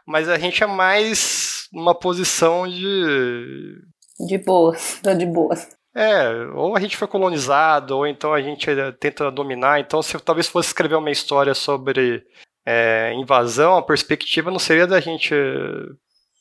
mas 0.08 0.26
a 0.26 0.38
gente 0.38 0.64
é 0.64 0.66
mais 0.66 1.68
numa 1.70 1.94
posição 1.94 2.66
de. 2.66 3.76
De 4.26 4.38
boas, 4.38 4.98
tá 5.04 5.12
de 5.12 5.26
boas. 5.26 5.68
É, 5.94 6.30
ou 6.54 6.74
a 6.74 6.80
gente 6.80 6.96
foi 6.96 7.06
colonizado, 7.06 7.90
ou 7.90 8.06
então 8.06 8.32
a 8.32 8.40
gente 8.40 8.70
eh, 8.70 8.92
tenta 8.92 9.30
dominar. 9.30 9.80
Então, 9.80 10.00
se 10.00 10.18
talvez 10.20 10.48
fosse 10.48 10.68
escrever 10.68 10.94
uma 10.94 11.10
história 11.10 11.54
sobre 11.54 12.24
é, 12.64 13.12
invasão, 13.14 13.76
a 13.76 13.82
perspectiva 13.82 14.50
não 14.50 14.58
seria 14.58 14.86
da 14.86 14.98
gente, 14.98 15.34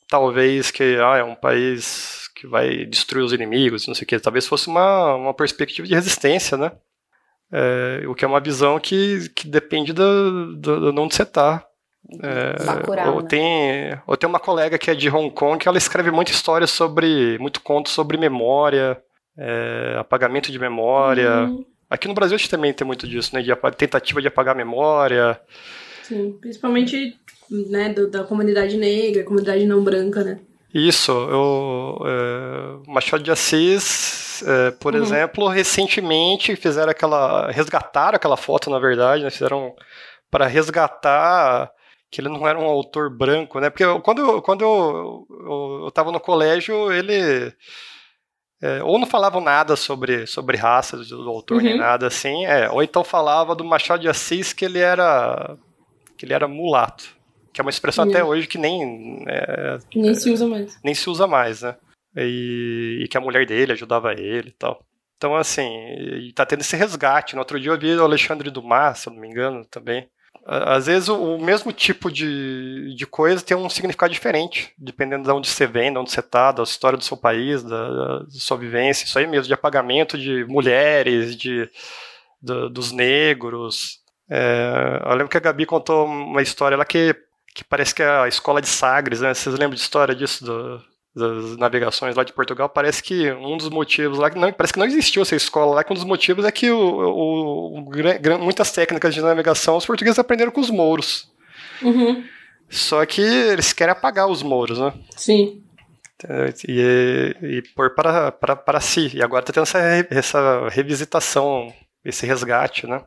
talvez, 0.08 0.70
que 0.70 0.96
ah, 1.02 1.18
é 1.18 1.24
um 1.24 1.34
país 1.34 2.28
que 2.36 2.46
vai 2.46 2.86
destruir 2.86 3.24
os 3.24 3.32
inimigos, 3.32 3.86
não 3.86 3.94
sei 3.94 4.04
o 4.04 4.06
que. 4.06 4.18
Talvez 4.18 4.46
fosse 4.46 4.68
uma, 4.68 5.14
uma 5.14 5.34
perspectiva 5.34 5.86
de 5.86 5.94
resistência, 5.94 6.56
né? 6.56 6.72
É, 7.52 8.06
o 8.06 8.14
que 8.14 8.24
é 8.24 8.28
uma 8.28 8.40
visão 8.40 8.78
que, 8.78 9.28
que 9.30 9.46
depende 9.46 9.92
do, 9.92 10.56
do, 10.56 10.92
de 10.92 11.00
onde 11.00 11.14
você 11.14 11.22
está. 11.22 11.67
É, 12.22 13.08
ou, 13.08 13.22
né? 13.22 13.28
tem, 13.28 14.00
ou 14.06 14.16
tem 14.16 14.28
uma 14.28 14.40
colega 14.40 14.78
que 14.78 14.90
é 14.90 14.94
de 14.94 15.10
Hong 15.10 15.30
Kong 15.30 15.58
que 15.58 15.68
ela 15.68 15.76
escreve 15.76 16.10
muita 16.10 16.30
história 16.30 16.66
sobre. 16.66 17.38
muito 17.38 17.60
conto 17.60 17.90
sobre 17.90 18.16
memória, 18.16 19.00
é, 19.36 19.96
apagamento 19.98 20.50
de 20.50 20.58
memória. 20.58 21.42
Uhum. 21.42 21.64
Aqui 21.90 22.08
no 22.08 22.14
Brasil 22.14 22.34
a 22.34 22.38
gente 22.38 22.50
também 22.50 22.72
tem 22.72 22.86
muito 22.86 23.06
disso, 23.06 23.34
né? 23.34 23.42
De 23.42 23.54
tentativa 23.76 24.22
de 24.22 24.28
apagar 24.28 24.54
a 24.54 24.58
memória. 24.58 25.38
Sim, 26.02 26.36
principalmente 26.40 27.16
né, 27.50 27.90
do, 27.90 28.10
da 28.10 28.24
comunidade 28.24 28.76
negra, 28.76 29.24
comunidade 29.24 29.66
não 29.66 29.82
branca, 29.82 30.22
né? 30.22 30.38
Isso, 30.72 31.12
eu, 31.12 31.98
é, 32.06 32.90
Machado 32.90 33.22
de 33.22 33.30
Assis, 33.30 34.42
é, 34.46 34.70
por 34.70 34.94
uhum. 34.94 35.02
exemplo, 35.02 35.48
recentemente 35.48 36.56
fizeram 36.56 36.90
aquela. 36.90 37.50
resgataram 37.50 38.16
aquela 38.16 38.36
foto, 38.36 38.70
na 38.70 38.78
verdade, 38.78 39.24
né? 39.24 39.30
Fizeram 39.30 39.74
para 40.30 40.46
resgatar 40.46 41.70
que 42.10 42.20
ele 42.20 42.28
não 42.28 42.46
era 42.46 42.58
um 42.58 42.64
autor 42.64 43.10
branco, 43.10 43.60
né? 43.60 43.70
Porque 43.70 43.84
quando, 44.00 44.20
eu, 44.20 44.42
quando 44.42 44.62
eu, 44.62 45.26
eu, 45.30 45.80
eu 45.84 45.90
tava 45.90 46.10
no 46.10 46.20
colégio, 46.20 46.90
ele. 46.92 47.52
É, 48.60 48.82
ou 48.82 48.98
não 48.98 49.06
falavam 49.06 49.40
nada 49.40 49.76
sobre, 49.76 50.26
sobre 50.26 50.56
raça 50.56 50.96
do, 50.96 51.04
do 51.04 51.28
autor, 51.28 51.58
uhum. 51.58 51.62
nem 51.62 51.78
nada 51.78 52.08
assim, 52.08 52.44
é, 52.44 52.68
ou 52.68 52.82
então 52.82 53.04
falava 53.04 53.54
do 53.54 53.64
Machado 53.64 54.00
de 54.00 54.08
Assis 54.08 54.52
que 54.52 54.64
ele 54.64 54.78
era. 54.78 55.56
que 56.16 56.24
ele 56.24 56.32
era 56.32 56.48
mulato. 56.48 57.16
Que 57.52 57.60
é 57.60 57.62
uma 57.62 57.70
expressão 57.70 58.04
uhum. 58.04 58.10
até 58.10 58.24
hoje 58.24 58.46
que 58.46 58.58
nem. 58.58 59.24
É, 59.28 59.78
nem 59.94 60.14
se 60.14 60.30
usa 60.30 60.46
mais. 60.46 60.78
Nem 60.82 60.94
se 60.94 61.10
usa 61.10 61.26
mais, 61.26 61.62
né? 61.62 61.76
E, 62.16 63.02
e, 63.02 63.08
que 63.08 63.18
a 63.18 63.20
mulher 63.20 63.46
dele 63.46 63.72
ajudava 63.72 64.12
ele 64.12 64.48
e 64.48 64.52
tal. 64.52 64.82
Então, 65.16 65.36
assim, 65.36 65.68
e 66.26 66.32
tá 66.32 66.46
tendo 66.46 66.60
esse 66.60 66.76
resgate. 66.76 67.34
No 67.34 67.40
outro 67.40 67.60
dia 67.60 67.70
eu 67.70 67.78
vi 67.78 67.94
o 67.94 68.02
Alexandre 68.02 68.50
Dumas, 68.50 68.98
se 68.98 69.08
eu 69.08 69.12
não 69.12 69.20
me 69.20 69.28
engano, 69.28 69.64
também 69.66 70.08
às 70.50 70.86
vezes 70.86 71.10
o, 71.10 71.36
mesmo 71.36 71.72
tipo 71.72 72.10
de, 72.10 72.94
de 72.96 73.06
coisa 73.06 73.44
tem 73.44 73.54
um 73.54 73.68
significado 73.68 74.12
diferente, 74.12 74.72
dependendo 74.78 75.24
de 75.24 75.30
onde 75.30 75.46
você 75.46 75.66
vem, 75.66 75.92
de 75.92 75.98
onde 75.98 76.10
você 76.10 76.20
está, 76.20 76.50
da 76.52 76.62
história 76.62 76.96
do 76.96 77.04
seu 77.04 77.18
país, 77.18 77.62
da, 77.62 77.90
da, 77.90 78.26
sua 78.30 78.56
vivência, 78.56 79.04
isso 79.04 79.18
aí 79.18 79.26
mesmo, 79.26 79.46
de 79.46 79.52
apagamento 79.52 80.16
de 80.16 80.46
mulheres, 80.46 81.36
de, 81.36 81.70
de 82.40 82.68
dos 82.70 82.92
negros. 82.92 84.00
É, 84.30 85.02
eu 85.04 85.12
lembro 85.12 85.28
que 85.28 85.36
a 85.36 85.40
Gabi 85.40 85.66
contou 85.66 86.06
uma 86.06 86.40
história 86.40 86.78
lá 86.78 86.84
que, 86.84 87.14
que 87.54 87.62
parece 87.62 87.94
que 87.94 88.02
é 88.02 88.08
a 88.08 88.28
escola 88.28 88.62
de 88.62 88.68
Sagres, 88.68 89.20
né? 89.20 89.34
Vocês 89.34 89.54
lembram 89.54 89.74
de 89.74 89.82
história 89.82 90.14
disso? 90.14 90.46
Do, 90.46 90.82
das 91.14 91.56
navegações 91.56 92.14
lá 92.14 92.22
de 92.22 92.32
Portugal, 92.32 92.68
parece 92.68 93.02
que 93.02 93.30
um 93.32 93.56
dos 93.56 93.68
motivos 93.68 94.18
lá, 94.18 94.30
não, 94.30 94.52
parece 94.52 94.72
que 94.72 94.78
não 94.78 94.86
existiu 94.86 95.22
essa 95.22 95.34
escola 95.34 95.76
lá, 95.76 95.84
que 95.84 95.92
um 95.92 95.96
dos 95.96 96.04
motivos 96.04 96.44
é 96.44 96.52
que 96.52 96.70
o, 96.70 96.78
o, 96.78 97.78
o 97.78 98.38
muitas 98.38 98.70
técnicas 98.70 99.14
de 99.14 99.20
navegação 99.20 99.76
os 99.76 99.86
portugueses 99.86 100.18
aprenderam 100.18 100.52
com 100.52 100.60
os 100.60 100.70
mouros. 100.70 101.30
Uhum. 101.82 102.24
Só 102.68 103.04
que 103.06 103.22
eles 103.22 103.72
querem 103.72 103.92
apagar 103.92 104.28
os 104.28 104.42
mouros, 104.42 104.78
né? 104.78 104.92
Sim. 105.16 105.62
E, 106.66 107.36
e 107.40 107.62
pôr 107.74 107.94
para, 107.94 108.32
para, 108.32 108.56
para 108.56 108.80
si. 108.80 109.10
E 109.14 109.22
agora 109.22 109.42
está 109.42 109.52
tendo 109.52 109.62
essa, 109.62 109.78
essa 110.10 110.68
revisitação, 110.68 111.72
esse 112.04 112.26
resgate, 112.26 112.86
né? 112.86 113.02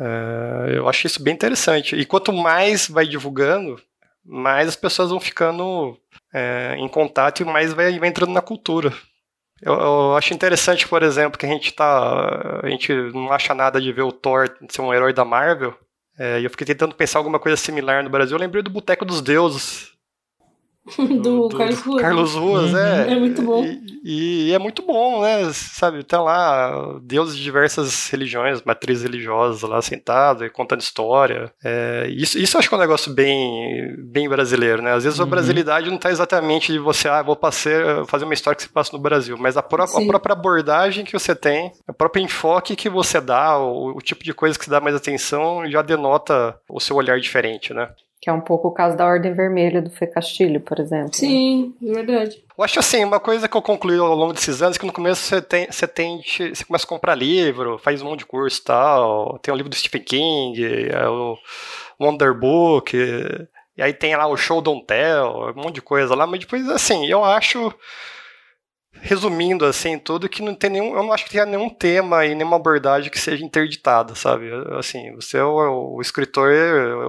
É, 0.00 0.78
eu 0.78 0.88
acho 0.88 1.06
isso 1.06 1.22
bem 1.22 1.34
interessante. 1.34 1.94
E 1.94 2.04
quanto 2.04 2.32
mais 2.32 2.88
vai 2.88 3.06
divulgando, 3.06 3.80
mais 4.24 4.68
as 4.68 4.76
pessoas 4.76 5.10
vão 5.10 5.20
ficando 5.20 5.96
é, 6.34 6.74
em 6.76 6.88
contato 6.88 7.40
e 7.40 7.44
mais 7.44 7.72
vai, 7.72 7.96
vai 7.96 8.08
entrando 8.08 8.32
na 8.32 8.42
cultura. 8.42 8.92
Eu, 9.62 9.72
eu, 9.72 10.16
acho 10.16 10.34
interessante, 10.34 10.86
por 10.86 11.02
exemplo, 11.02 11.38
que 11.38 11.46
a 11.46 11.48
gente 11.48 11.72
tá. 11.72 12.60
A 12.62 12.68
gente 12.68 12.92
não 12.92 13.32
acha 13.32 13.54
nada 13.54 13.80
de 13.80 13.92
ver 13.92 14.02
o 14.02 14.12
Thor 14.12 14.50
ser 14.68 14.82
um 14.82 14.92
herói 14.92 15.12
da 15.12 15.24
Marvel. 15.24 15.78
É, 16.18 16.40
e 16.40 16.44
eu 16.44 16.50
fiquei 16.50 16.66
tentando 16.66 16.94
pensar 16.94 17.18
alguma 17.18 17.38
coisa 17.38 17.56
similar 17.56 18.02
no 18.02 18.10
Brasil. 18.10 18.36
Eu 18.36 18.40
lembrei 18.40 18.62
do 18.62 18.70
Boteco 18.70 19.04
dos 19.04 19.22
Deuses, 19.22 19.92
do, 21.22 21.48
do, 21.48 21.56
Carlos 21.56 21.80
Ruas. 21.80 22.02
Carlos 22.02 22.34
Ruas, 22.34 22.72
uhum. 22.72 22.78
é. 22.78 23.12
É 23.12 23.18
muito 23.18 23.42
bom. 23.42 23.64
E, 23.64 24.48
e, 24.48 24.52
é 24.52 24.58
muito 24.58 24.82
bom, 24.82 25.22
né? 25.22 25.50
Sabe, 25.52 26.04
tá 26.04 26.20
lá 26.20 26.98
deuses 27.02 27.36
de 27.36 27.42
diversas 27.42 28.08
religiões, 28.10 28.62
matrizes 28.62 29.02
religiosas 29.02 29.62
lá 29.62 29.80
sentado, 29.80 30.48
contando 30.50 30.82
história. 30.82 31.50
É, 31.64 32.06
isso, 32.10 32.38
isso 32.38 32.56
eu 32.56 32.58
acho 32.58 32.68
que 32.68 32.74
é 32.74 32.78
um 32.78 32.80
negócio 32.80 33.12
bem, 33.14 33.96
bem 33.98 34.28
brasileiro, 34.28 34.82
né? 34.82 34.92
Às 34.92 35.04
vezes 35.04 35.18
uhum. 35.18 35.24
a 35.24 35.28
brasilidade 35.28 35.90
não 35.90 35.96
tá 35.96 36.10
exatamente 36.10 36.70
de 36.70 36.78
você, 36.78 37.08
ah, 37.08 37.22
vou 37.22 37.36
passar, 37.36 38.04
fazer 38.06 38.26
uma 38.26 38.34
história 38.34 38.56
que 38.56 38.62
se 38.62 38.68
passa 38.68 38.94
no 38.94 39.02
Brasil, 39.02 39.38
mas 39.38 39.56
a, 39.56 39.62
pró 39.62 39.84
a 39.84 40.06
própria 40.06 40.34
abordagem 40.34 41.04
que 41.04 41.12
você 41.12 41.34
tem, 41.34 41.72
o 41.88 41.94
próprio 41.94 42.22
enfoque 42.22 42.76
que 42.76 42.90
você 42.90 43.22
dá, 43.22 43.58
o, 43.58 43.96
o 43.96 44.02
tipo 44.02 44.22
de 44.22 44.34
coisa 44.34 44.58
que 44.58 44.66
você 44.66 44.70
dá 44.70 44.80
mais 44.80 44.94
atenção 44.94 45.68
já 45.70 45.80
denota 45.80 46.58
o 46.68 46.78
seu 46.78 46.96
olhar 46.96 47.18
diferente, 47.18 47.72
né? 47.72 47.88
Que 48.24 48.30
é 48.30 48.32
um 48.32 48.40
pouco 48.40 48.68
o 48.68 48.70
caso 48.70 48.96
da 48.96 49.04
Ordem 49.04 49.34
Vermelha 49.34 49.82
do 49.82 49.90
Fê 49.90 50.06
Castilho, 50.06 50.58
por 50.58 50.80
exemplo. 50.80 51.12
Sim, 51.12 51.74
né? 51.78 51.92
verdade. 51.92 52.42
Eu 52.56 52.64
acho 52.64 52.78
assim, 52.78 53.04
uma 53.04 53.20
coisa 53.20 53.46
que 53.46 53.54
eu 53.54 53.60
concluí 53.60 53.98
ao 53.98 54.14
longo 54.14 54.32
desses 54.32 54.62
anos 54.62 54.78
é 54.78 54.80
que 54.80 54.86
no 54.86 54.94
começo 54.94 55.20
você 55.20 55.42
tem, 55.42 55.66
você 55.70 55.86
tem, 55.86 56.22
você 56.22 56.64
começa 56.64 56.86
a 56.86 56.88
comprar 56.88 57.14
livro, 57.14 57.78
faz 57.78 58.00
um 58.00 58.06
monte 58.06 58.20
de 58.20 58.24
curso 58.24 58.62
e 58.62 58.64
tal, 58.64 59.38
tem 59.40 59.52
o 59.52 59.56
livro 59.58 59.68
do 59.68 59.76
Stephen 59.76 60.02
King, 60.02 60.88
é 60.88 61.06
o 61.06 61.36
Wonder 62.00 62.32
Book, 62.32 62.96
e 63.76 63.82
aí 63.82 63.92
tem 63.92 64.16
lá 64.16 64.26
o 64.26 64.38
Show 64.38 64.62
Don't 64.62 64.86
Tell, 64.86 65.52
um 65.54 65.62
monte 65.62 65.74
de 65.74 65.82
coisa 65.82 66.14
lá, 66.14 66.26
mas 66.26 66.40
depois, 66.40 66.66
assim, 66.70 67.04
eu 67.04 67.22
acho 67.22 67.74
resumindo 69.04 69.66
assim 69.66 69.98
tudo 69.98 70.28
que 70.30 70.42
não 70.42 70.54
tem 70.54 70.70
nenhum, 70.70 70.96
eu 70.96 71.02
não 71.02 71.12
acho 71.12 71.26
que 71.26 71.30
tenha 71.30 71.44
nenhum 71.44 71.68
tema 71.68 72.24
e 72.24 72.34
nenhuma 72.34 72.56
abordagem 72.56 73.10
que 73.10 73.20
seja 73.20 73.44
interditada, 73.44 74.14
sabe? 74.14 74.50
Assim, 74.78 75.14
você 75.14 75.36
é 75.36 75.44
o, 75.44 75.96
o 75.96 76.00
escritor, 76.00 76.50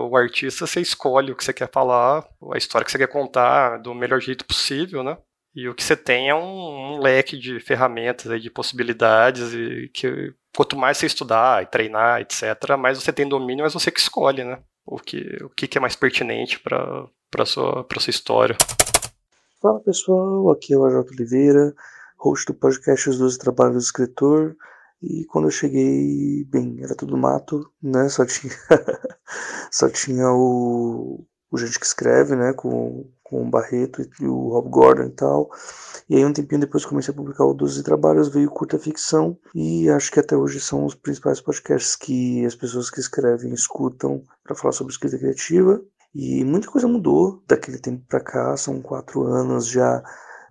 o 0.02 0.18
artista, 0.18 0.68
você 0.68 0.82
escolhe 0.82 1.32
o 1.32 1.36
que 1.36 1.44
você 1.44 1.54
quer 1.54 1.72
falar, 1.72 2.28
a 2.54 2.58
história 2.58 2.84
que 2.84 2.92
você 2.92 2.98
quer 2.98 3.08
contar 3.08 3.78
do 3.78 3.96
melhor 3.96 4.20
jeito 4.20 4.44
possível, 4.44 5.04
né? 5.04 5.18
E 5.56 5.70
o 5.70 5.74
que 5.74 5.82
você 5.82 5.96
tem 5.96 6.30
é 6.30 6.36
um, 6.36 6.96
um 6.96 7.00
leque 7.00 7.38
de 7.38 7.62
ferramentas, 7.62 8.30
aí, 8.30 8.42
de 8.42 8.50
possibilidades, 8.50 9.54
e 9.54 9.90
que 9.94 10.34
quanto 10.54 10.76
mais 10.76 10.98
você 10.98 11.06
estudar 11.06 11.64
e 11.64 11.66
treinar, 11.66 12.20
etc., 12.20 12.76
mais 12.78 13.02
você 13.02 13.14
tem 13.14 13.28
domínio, 13.28 13.64
mas 13.64 13.74
você 13.74 13.90
que 13.90 14.02
escolhe, 14.02 14.44
né? 14.44 14.60
O 14.86 15.00
que, 15.00 15.38
o 15.42 15.50
que 15.50 15.78
é 15.78 15.82
mais 15.82 15.96
pertinente 15.96 16.60
para 16.60 17.08
a 17.40 17.46
sua, 17.46 17.88
sua 17.98 18.12
história. 18.12 18.58
Fala 19.62 19.80
pessoal, 19.80 20.52
aqui 20.52 20.74
é 20.74 20.78
o 20.78 20.84
AJ 20.84 21.12
Oliveira, 21.12 21.74
host 22.18 22.46
do 22.48 22.54
podcast 22.54 23.10
Os 23.10 23.18
Doze 23.18 23.38
Trabalhos 23.38 23.76
do 23.76 23.80
Escritor. 23.80 24.54
E 25.02 25.24
quando 25.26 25.46
eu 25.46 25.52
cheguei, 25.52 26.44
bem, 26.44 26.84
era 26.84 26.94
tudo 26.94 27.18
mato, 27.18 27.72
né? 27.82 28.10
Só 28.10 28.26
tinha, 28.26 28.54
só 29.72 29.90
tinha 29.90 30.30
o, 30.30 31.26
o 31.50 31.58
gente 31.58 31.80
que 31.80 31.86
escreve, 31.86 32.36
né? 32.36 32.52
Com, 32.52 33.10
com 33.24 33.48
o 33.48 33.50
Barreto 33.50 34.02
e 34.20 34.28
o 34.28 34.50
Rob 34.50 34.70
Gordon 34.70 35.06
e 35.06 35.12
tal. 35.12 35.50
E 36.10 36.18
aí 36.18 36.26
um 36.26 36.34
tempinho 36.34 36.62
depois 36.62 36.86
comecei 36.86 37.14
a 37.14 37.18
publicar 37.18 37.46
o 37.46 37.54
12 37.54 37.82
Trabalhos, 37.82 38.28
veio 38.28 38.52
Curta 38.52 38.78
Ficção, 38.78 39.38
e 39.56 39.90
acho 39.90 40.12
que 40.12 40.20
até 40.20 40.36
hoje 40.36 40.60
são 40.60 40.86
os 40.86 40.96
principais 40.96 41.40
podcasts 41.40 41.96
que 41.96 42.46
as 42.46 42.56
pessoas 42.56 42.90
que 42.90 43.00
escrevem 43.00 43.54
escutam 43.54 44.22
para 44.44 44.56
falar 44.56 44.74
sobre 44.74 44.92
escrita 44.92 45.18
criativa. 45.18 45.82
E 46.16 46.46
muita 46.46 46.72
coisa 46.72 46.88
mudou 46.88 47.44
daquele 47.46 47.78
tempo 47.78 48.02
para 48.08 48.22
cá, 48.22 48.56
são 48.56 48.82
quatro 48.82 49.24
anos 49.24 49.68
já, 49.68 50.02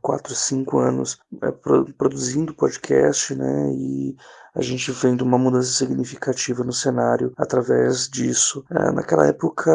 quatro, 0.02 0.34
cinco 0.34 0.78
anos 0.78 1.18
é, 1.42 1.50
produzindo 1.96 2.54
podcast, 2.54 3.34
né? 3.34 3.72
E 3.72 4.14
a 4.54 4.62
gente 4.62 4.92
vendo 4.92 5.22
uma 5.22 5.36
mudança 5.36 5.72
significativa 5.72 6.62
no 6.62 6.72
cenário 6.72 7.32
através 7.36 8.08
disso. 8.08 8.64
É, 8.70 8.92
naquela 8.92 9.26
época 9.26 9.70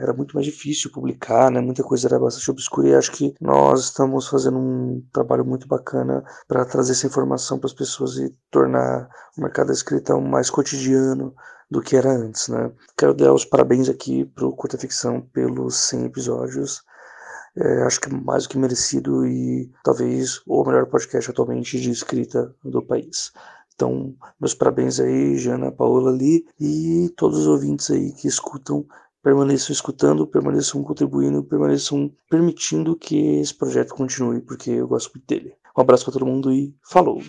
era 0.00 0.12
muito 0.12 0.34
mais 0.34 0.46
difícil 0.46 0.92
publicar, 0.92 1.50
né? 1.50 1.60
muita 1.60 1.82
coisa 1.82 2.06
era 2.06 2.18
bastante 2.18 2.50
obscura 2.50 2.88
e 2.88 2.94
acho 2.94 3.12
que 3.12 3.34
nós 3.40 3.84
estamos 3.84 4.28
fazendo 4.28 4.58
um 4.58 5.02
trabalho 5.12 5.44
muito 5.44 5.66
bacana 5.66 6.22
para 6.46 6.64
trazer 6.64 6.92
essa 6.92 7.06
informação 7.06 7.58
para 7.58 7.68
as 7.68 7.72
pessoas 7.72 8.16
e 8.16 8.34
tornar 8.50 9.08
o 9.36 9.40
mercado 9.40 9.68
da 9.68 9.72
escrita 9.72 10.18
mais 10.18 10.50
cotidiano 10.50 11.34
do 11.70 11.80
que 11.80 11.96
era 11.96 12.10
antes, 12.10 12.48
né? 12.48 12.70
Quero 12.96 13.14
dar 13.14 13.32
os 13.32 13.44
parabéns 13.44 13.88
aqui 13.88 14.24
para 14.24 14.46
o 14.46 14.52
Curta 14.54 14.78
Ficção 14.78 15.20
pelos 15.20 15.76
100 15.76 16.06
episódios. 16.06 16.82
É, 17.56 17.82
acho 17.82 18.00
que 18.00 18.12
mais 18.12 18.44
do 18.44 18.50
que 18.50 18.58
merecido 18.58 19.26
e 19.26 19.70
talvez 19.82 20.40
o 20.46 20.64
melhor 20.64 20.86
podcast 20.86 21.30
atualmente 21.30 21.80
de 21.80 21.90
escrita 21.90 22.54
do 22.64 22.82
país. 22.82 23.32
Então, 23.78 24.12
meus 24.40 24.54
parabéns 24.54 24.98
aí, 24.98 25.38
Jana, 25.38 25.70
Paola 25.70 26.10
ali 26.10 26.44
e 26.58 27.08
todos 27.16 27.38
os 27.38 27.46
ouvintes 27.46 27.88
aí 27.92 28.12
que 28.12 28.26
escutam, 28.26 28.84
permaneçam 29.22 29.72
escutando, 29.72 30.26
permaneçam 30.26 30.82
contribuindo, 30.82 31.44
permaneçam 31.44 32.12
permitindo 32.28 32.96
que 32.96 33.38
esse 33.38 33.54
projeto 33.54 33.94
continue, 33.94 34.40
porque 34.40 34.72
eu 34.72 34.88
gosto 34.88 35.12
muito 35.14 35.28
dele. 35.28 35.54
Um 35.76 35.80
abraço 35.80 36.02
para 36.04 36.14
todo 36.14 36.26
mundo 36.26 36.52
e 36.52 36.74
falou! 36.82 37.20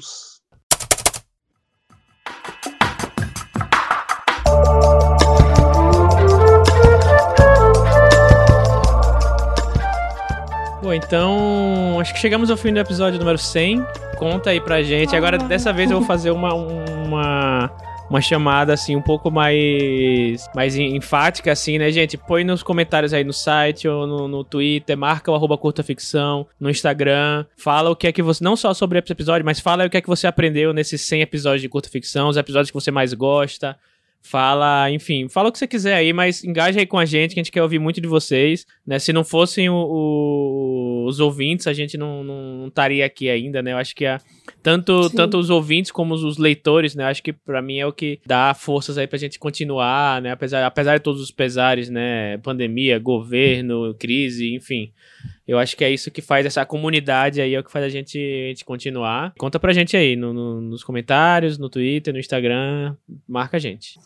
Bom, 10.89 10.93
então 10.95 11.99
acho 11.99 12.11
que 12.15 12.19
chegamos 12.19 12.49
ao 12.49 12.57
fim 12.57 12.73
do 12.73 12.79
episódio 12.79 13.19
número 13.19 13.37
100. 13.37 13.85
Conta 14.17 14.49
aí 14.49 14.59
pra 14.59 14.81
gente. 14.81 15.15
Agora, 15.15 15.37
dessa 15.37 15.71
vez 15.71 15.91
eu 15.91 15.99
vou 15.99 16.07
fazer 16.07 16.31
uma, 16.31 16.51
uma, 16.51 17.71
uma 18.09 18.19
chamada 18.19 18.73
assim 18.73 18.95
um 18.95 19.01
pouco 19.01 19.29
mais 19.29 20.49
mais 20.55 20.75
enfática 20.75 21.51
assim, 21.51 21.77
né, 21.77 21.91
gente? 21.91 22.17
Põe 22.17 22.43
nos 22.43 22.63
comentários 22.63 23.13
aí 23.13 23.23
no 23.23 23.31
site 23.31 23.87
ou 23.87 24.07
no, 24.07 24.27
no 24.27 24.43
Twitter, 24.43 24.97
marca 24.97 25.31
o 25.31 25.35
arroba 25.35 25.59
curta 25.59 25.83
ficção, 25.83 26.47
no 26.59 26.71
Instagram, 26.71 27.45
fala 27.55 27.91
o 27.91 27.95
que 27.95 28.07
é 28.07 28.11
que 28.11 28.23
você 28.23 28.43
não 28.43 28.55
só 28.55 28.73
sobre 28.73 28.97
esse 28.97 29.11
episódio, 29.11 29.45
mas 29.45 29.59
fala 29.59 29.85
o 29.85 29.91
que 29.91 29.97
é 29.97 30.01
que 30.01 30.09
você 30.09 30.25
aprendeu 30.25 30.73
nesses 30.73 31.01
100 31.01 31.21
episódios 31.21 31.61
de 31.61 31.69
curta 31.69 31.87
ficção, 31.87 32.29
os 32.29 32.37
episódios 32.37 32.71
que 32.71 32.75
você 32.75 32.89
mais 32.89 33.13
gosta. 33.13 33.77
Fala, 34.22 34.91
enfim, 34.91 35.28
fala 35.30 35.49
o 35.49 35.51
que 35.51 35.57
você 35.57 35.65
quiser 35.65 35.95
aí, 35.95 36.13
mas 36.13 36.43
engaja 36.43 36.80
aí 36.80 36.86
com 36.86 36.97
a 36.97 37.05
gente, 37.05 37.34
que 37.34 37.39
a 37.39 37.43
gente 37.43 37.51
quer 37.51 37.63
ouvir 37.63 37.80
muito 37.80 38.01
de 38.01 38.07
vocês, 38.07 38.65
né? 38.86 38.99
Se 38.99 39.13
não 39.13 39.24
fossem 39.24 39.70
o, 39.70 39.76
o, 39.76 41.05
os 41.07 41.20
ouvintes, 41.20 41.67
a 41.67 41.74
gente 41.74 41.97
não, 41.97 42.67
estaria 42.67 43.05
aqui 43.05 43.30
ainda, 43.30 43.61
né? 43.61 43.72
Eu 43.72 43.78
acho 43.78 43.95
que 43.95 44.05
a, 44.05 44.20
tanto, 44.62 45.10
tanto 45.10 45.38
os 45.38 45.50
ouvintes 45.50 45.91
como 45.91 46.14
os, 46.14 46.38
leitores, 46.38 46.95
né? 46.95 47.04
Eu 47.04 47.08
acho 47.08 47.24
que 47.24 47.34
para 47.34 47.62
mim 47.62 47.80
é 47.80 47.86
o 47.86 47.93
que 47.93 48.20
dá 48.26 48.54
forças 48.54 48.97
aí 48.97 49.08
pra 49.08 49.18
gente 49.18 49.39
continuar, 49.39 50.22
né? 50.22 50.32
Apesar, 50.32 50.66
apesar 50.66 50.97
de 50.97 51.04
todos 51.04 51.22
os 51.22 51.32
pesares, 51.32 51.89
né? 51.89 52.38
Pandemia, 52.39 53.00
governo, 53.00 53.95
crise, 53.97 54.54
enfim. 54.54 54.91
Eu 55.47 55.58
acho 55.58 55.76
que 55.76 55.84
é 55.84 55.91
isso 55.91 56.12
que 56.12 56.22
faz 56.22 56.45
essa 56.45 56.64
comunidade 56.66 57.41
aí, 57.41 57.56
é 57.56 57.60
o 57.60 57.64
que 57.64 57.72
faz 57.72 57.84
a 57.84 57.89
gente, 57.89 58.18
a 58.18 58.50
gente 58.50 58.64
continuar. 58.64 59.34
Conta 59.38 59.60
pra 59.60 59.74
gente 59.74 59.97
aí 59.97 60.16
no, 60.16 60.32
no, 60.32 60.62
nos 60.62 60.84
comentários, 60.84 61.58
no 61.58 61.70
Twitter, 61.70 62.14
no 62.14 62.20
Instagram. 62.20 62.95
Marca 63.28 63.58
a 63.58 63.60
gente. 63.60 64.00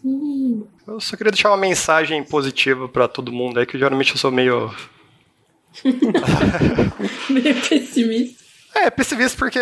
Eu 0.88 1.00
só 1.00 1.18
queria 1.18 1.32
deixar 1.32 1.50
uma 1.50 1.58
mensagem 1.58 2.24
positiva 2.24 2.88
para 2.88 3.10
todo 3.10 3.32
mundo 3.32 3.60
aí, 3.60 3.66
que 3.66 3.78
geralmente 3.78 4.12
eu 4.12 4.18
sou 4.18 4.32
meio. 4.32 4.74
meio 7.30 7.56
pessimista. 7.68 8.43
É, 8.76 8.90
pessimista 8.90 9.38
porque. 9.38 9.60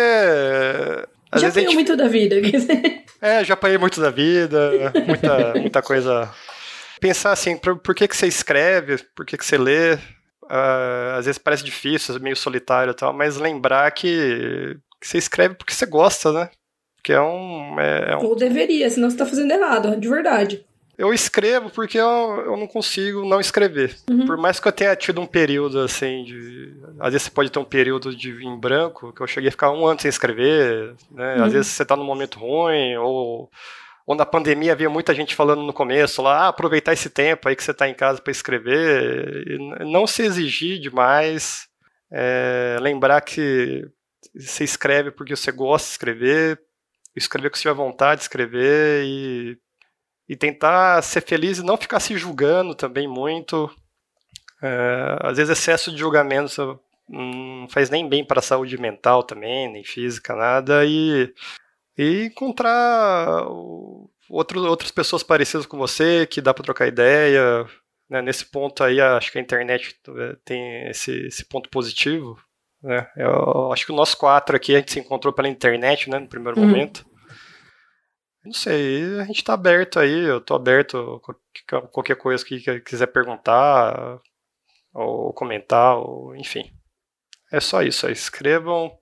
Às 1.30 1.40
já 1.40 1.48
apanhou 1.48 1.70
gente... 1.70 1.74
muito 1.74 1.96
da 1.96 2.08
vida. 2.08 2.36
é, 3.20 3.44
já 3.44 3.54
apanhei 3.54 3.78
muito 3.78 4.00
da 4.00 4.10
vida, 4.10 4.92
muita, 5.06 5.54
muita 5.54 5.82
coisa. 5.82 6.30
Pensar 7.00 7.32
assim, 7.32 7.56
por, 7.56 7.78
por 7.78 7.94
que, 7.94 8.06
que 8.06 8.16
você 8.16 8.26
escreve, 8.26 8.98
por 9.14 9.24
que, 9.24 9.36
que 9.36 9.44
você 9.44 9.56
lê, 9.56 9.98
Uh, 10.52 11.16
às 11.16 11.24
vezes 11.24 11.38
parece 11.38 11.64
difícil, 11.64 12.20
meio 12.20 12.36
solitário 12.36 12.90
e 12.90 12.94
tal, 12.94 13.10
mas 13.12 13.38
lembrar 13.38 13.90
que, 13.92 14.76
que 15.00 15.08
você 15.08 15.16
escreve 15.16 15.54
porque 15.54 15.72
você 15.72 15.86
gosta, 15.86 16.30
né? 16.30 16.50
Que 17.02 17.14
é 17.14 17.20
um, 17.22 17.80
é, 17.80 18.12
é 18.12 18.16
um... 18.16 18.26
Ou 18.26 18.36
deveria, 18.36 18.90
senão 18.90 19.08
você 19.08 19.16
tá 19.16 19.24
fazendo 19.24 19.50
errado, 19.50 19.96
de 19.96 20.08
verdade. 20.08 20.66
Eu 20.96 21.12
escrevo 21.12 21.70
porque 21.70 21.98
eu, 21.98 22.06
eu 22.46 22.56
não 22.56 22.66
consigo 22.66 23.24
não 23.24 23.40
escrever. 23.40 23.96
Uhum. 24.10 24.26
Por 24.26 24.36
mais 24.36 24.60
que 24.60 24.68
eu 24.68 24.72
tenha 24.72 24.94
tido 24.94 25.20
um 25.20 25.26
período 25.26 25.80
assim 25.80 26.22
de. 26.24 26.74
Às 27.00 27.12
vezes 27.12 27.22
você 27.22 27.30
pode 27.30 27.50
ter 27.50 27.58
um 27.58 27.64
período 27.64 28.14
de 28.14 28.30
em 28.44 28.58
branco, 28.58 29.12
que 29.12 29.22
eu 29.22 29.26
cheguei 29.26 29.48
a 29.48 29.52
ficar 29.52 29.70
um 29.70 29.86
ano 29.86 30.00
sem 30.00 30.08
escrever, 30.08 30.94
né? 31.10 31.36
Uhum. 31.36 31.44
Às 31.44 31.52
vezes 31.52 31.72
você 31.72 31.84
tá 31.84 31.96
num 31.96 32.04
momento 32.04 32.38
ruim, 32.38 32.96
ou 32.96 33.50
ou 34.06 34.16
na 34.16 34.26
pandemia 34.26 34.72
havia 34.72 34.90
muita 34.90 35.14
gente 35.14 35.34
falando 35.34 35.62
no 35.62 35.72
começo 35.72 36.22
lá, 36.22 36.46
ah, 36.46 36.48
aproveitar 36.48 36.92
esse 36.92 37.08
tempo 37.08 37.48
aí 37.48 37.54
que 37.54 37.62
você 37.62 37.70
está 37.70 37.88
em 37.88 37.94
casa 37.94 38.20
para 38.20 38.32
escrever, 38.32 39.58
não 39.86 40.06
se 40.06 40.22
exigir 40.22 40.80
demais, 40.80 41.68
é, 42.10 42.78
lembrar 42.80 43.20
que 43.20 43.86
você 44.34 44.64
escreve 44.64 45.10
porque 45.10 45.36
você 45.36 45.52
gosta 45.52 45.86
de 45.86 45.92
escrever, 45.92 46.60
escrever 47.14 47.50
com 47.50 47.56
você 47.56 47.62
tiver 47.62 47.74
vontade 47.74 48.20
de 48.20 48.24
escrever 48.24 49.04
e, 49.04 49.58
e 50.28 50.36
tentar 50.36 51.02
ser 51.02 51.22
feliz 51.22 51.58
e 51.58 51.64
não 51.64 51.76
ficar 51.76 52.00
se 52.00 52.16
julgando 52.16 52.74
também 52.74 53.08
muito. 53.08 53.70
É, 54.62 55.18
às 55.20 55.36
vezes 55.36 55.58
excesso 55.58 55.90
de 55.90 55.98
julgamento 55.98 56.80
não 57.08 57.68
faz 57.68 57.90
nem 57.90 58.08
bem 58.08 58.24
para 58.24 58.38
a 58.38 58.42
saúde 58.42 58.78
mental 58.78 59.22
também, 59.22 59.70
nem 59.70 59.84
física, 59.84 60.34
nada, 60.34 60.84
e 60.84 61.32
e 61.96 62.24
encontrar 62.24 63.46
outro, 64.28 64.64
outras 64.66 64.90
pessoas 64.90 65.22
parecidas 65.22 65.66
com 65.66 65.76
você, 65.76 66.26
que 66.26 66.40
dá 66.40 66.54
para 66.54 66.64
trocar 66.64 66.86
ideia. 66.86 67.66
Né? 68.08 68.22
Nesse 68.22 68.46
ponto 68.46 68.82
aí, 68.82 69.00
acho 69.00 69.30
que 69.30 69.38
a 69.38 69.42
internet 69.42 69.96
é, 70.08 70.36
tem 70.44 70.88
esse, 70.88 71.26
esse 71.26 71.44
ponto 71.44 71.68
positivo. 71.68 72.38
Né? 72.82 73.06
Eu 73.16 73.72
acho 73.72 73.86
que 73.86 73.92
nós 73.92 74.14
quatro 74.14 74.56
aqui 74.56 74.74
a 74.74 74.78
gente 74.78 74.92
se 74.92 75.00
encontrou 75.00 75.32
pela 75.32 75.48
internet, 75.48 76.08
né, 76.08 76.18
no 76.18 76.28
primeiro 76.28 76.58
uhum. 76.58 76.66
momento. 76.66 77.04
Não 78.44 78.52
sei, 78.52 79.20
a 79.20 79.24
gente 79.24 79.36
está 79.36 79.54
aberto 79.54 80.00
aí, 80.00 80.24
eu 80.24 80.38
estou 80.38 80.56
aberto 80.56 81.22
a 81.72 81.82
qualquer 81.82 82.16
coisa 82.16 82.44
que 82.44 82.80
quiser 82.80 83.06
perguntar, 83.06 84.20
ou 84.92 85.32
comentar, 85.32 85.96
ou 85.96 86.34
enfim. 86.34 86.72
É 87.52 87.60
só 87.60 87.82
isso, 87.82 88.08
escrevam. 88.08 88.92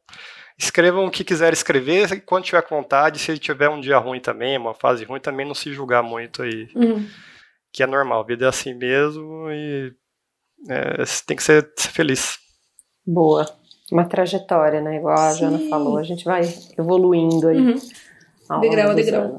Escrevam 0.58 1.06
o 1.06 1.10
que 1.10 1.24
quiser 1.24 1.54
escrever, 1.54 2.12
e 2.12 2.20
quando 2.20 2.44
tiver 2.44 2.62
vontade, 2.68 3.18
se 3.18 3.38
tiver 3.38 3.70
um 3.70 3.80
dia 3.80 3.96
ruim 3.96 4.20
também, 4.20 4.58
uma 4.58 4.74
fase 4.74 5.06
ruim, 5.06 5.18
também 5.18 5.46
não 5.46 5.54
se 5.54 5.72
julgar 5.72 6.02
muito 6.02 6.42
aí. 6.42 6.68
Uhum. 6.74 7.08
Que 7.72 7.82
é 7.82 7.86
normal, 7.86 8.20
a 8.20 8.26
vida 8.26 8.44
é 8.44 8.48
assim 8.48 8.74
mesmo 8.74 9.50
e 9.50 9.94
é, 10.68 11.02
tem 11.26 11.34
que 11.34 11.42
ser, 11.42 11.72
ser, 11.76 11.88
feliz. 11.92 12.38
Boa. 13.06 13.46
Uma 13.90 14.04
trajetória, 14.04 14.82
né? 14.82 14.96
Igual 14.96 15.18
a 15.18 15.30
Sim. 15.30 15.40
Jana 15.40 15.70
falou, 15.70 15.96
a 15.96 16.02
gente 16.02 16.24
vai 16.24 16.42
evoluindo 16.78 17.48
aí. 17.48 17.56
Uhum. 17.56 17.78
Degrau 18.58 18.90
a 18.90 18.94
degrau. 18.94 19.38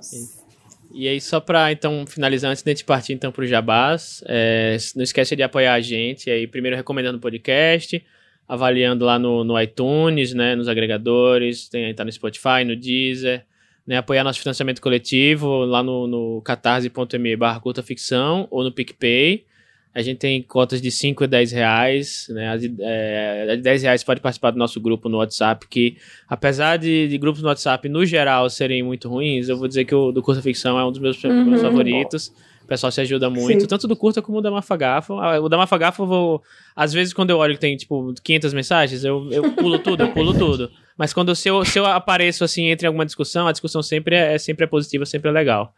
E 0.93 1.07
aí, 1.07 1.21
só 1.21 1.39
para 1.39 1.71
então 1.71 2.05
finalizar, 2.05 2.51
antes 2.51 2.63
de 2.63 2.69
a 2.69 2.73
gente 2.73 2.83
partir 2.83 3.13
então 3.13 3.31
pro 3.31 3.45
Jabás, 3.45 4.23
é, 4.27 4.77
não 4.95 5.03
esquece 5.03 5.35
de 5.35 5.43
apoiar 5.43 5.73
a 5.73 5.79
gente 5.79 6.29
aí, 6.29 6.45
primeiro 6.45 6.75
recomendando 6.75 7.17
o 7.17 7.21
podcast, 7.21 8.03
avaliando 8.47 9.05
lá 9.05 9.17
no, 9.17 9.43
no 9.43 9.59
iTunes, 9.59 10.33
né, 10.33 10.55
nos 10.55 10.67
agregadores, 10.67 11.69
tem, 11.69 11.93
tá 11.93 12.03
no 12.03 12.11
Spotify, 12.11 12.65
no 12.65 12.75
Deezer, 12.75 13.45
né, 13.87 13.97
apoiar 13.97 14.23
nosso 14.23 14.39
financiamento 14.39 14.81
coletivo 14.81 15.63
lá 15.63 15.81
no, 15.81 16.07
no 16.07 16.41
catarse.me 16.41 17.35
barra 17.37 17.61
ficção 17.81 18.47
ou 18.51 18.63
no 18.63 18.71
PicPay, 18.71 19.45
A 19.93 20.01
gente 20.01 20.19
tem 20.19 20.41
cotas 20.41 20.81
de 20.81 20.89
5 20.89 21.25
e 21.25 21.27
10 21.27 21.51
reais, 21.51 22.27
né? 22.29 22.49
As, 22.49 22.63
é, 22.63 23.55
de 23.57 23.61
10 23.61 23.83
reais 23.83 24.03
pode 24.03 24.21
participar 24.21 24.51
do 24.51 24.57
nosso 24.57 24.79
grupo 24.79 25.09
no 25.09 25.17
WhatsApp, 25.17 25.67
que 25.67 25.97
apesar 26.29 26.77
de, 26.77 27.09
de, 27.09 27.17
grupos 27.17 27.41
no 27.41 27.49
WhatsApp, 27.49 27.89
no 27.89 28.05
geral, 28.05 28.49
serem 28.49 28.81
muito 28.83 29.09
ruins, 29.09 29.49
eu 29.49 29.57
vou 29.57 29.67
dizer 29.67 29.83
que 29.83 29.93
o 29.93 30.13
do 30.13 30.21
Curta 30.21 30.41
Ficção 30.41 30.79
é 30.79 30.85
um 30.85 30.91
dos 30.91 31.01
meus, 31.01 31.21
uhum, 31.23 31.45
meus 31.45 31.61
favoritos. 31.61 32.31
O 32.63 32.67
pessoal 32.67 32.89
se 32.89 33.01
ajuda 33.01 33.29
muito, 33.29 33.61
Sim. 33.61 33.67
tanto 33.67 33.85
do 33.85 33.97
Curta 33.97 34.21
como 34.21 34.37
do 34.39 34.43
da 34.43 34.51
Mafagafa. 34.51 35.13
Ah, 35.15 35.41
o 35.41 35.49
da 35.49 35.57
Mafagafa, 35.57 36.03
eu 36.03 36.07
vou... 36.07 36.43
Às 36.73 36.93
vezes, 36.93 37.13
quando 37.13 37.31
eu 37.31 37.37
olho 37.37 37.55
que 37.55 37.59
tem, 37.59 37.75
tipo, 37.75 38.13
500 38.23 38.53
mensagens, 38.53 39.03
eu, 39.03 39.29
eu 39.29 39.51
pulo 39.51 39.77
tudo, 39.77 40.03
eu 40.03 40.11
pulo 40.13 40.33
tudo. 40.33 40.71
Mas 40.97 41.13
quando 41.13 41.35
se 41.35 41.49
eu, 41.49 41.65
se 41.65 41.77
eu 41.77 41.85
apareço, 41.85 42.45
assim, 42.45 42.67
entre 42.67 42.87
alguma 42.87 43.05
discussão, 43.05 43.45
a 43.45 43.51
discussão 43.51 43.83
sempre 43.83 44.15
é, 44.15 44.35
é 44.35 44.37
sempre 44.37 44.63
é 44.63 44.67
positiva, 44.67 45.05
sempre 45.05 45.29
é 45.29 45.33
legal. 45.33 45.73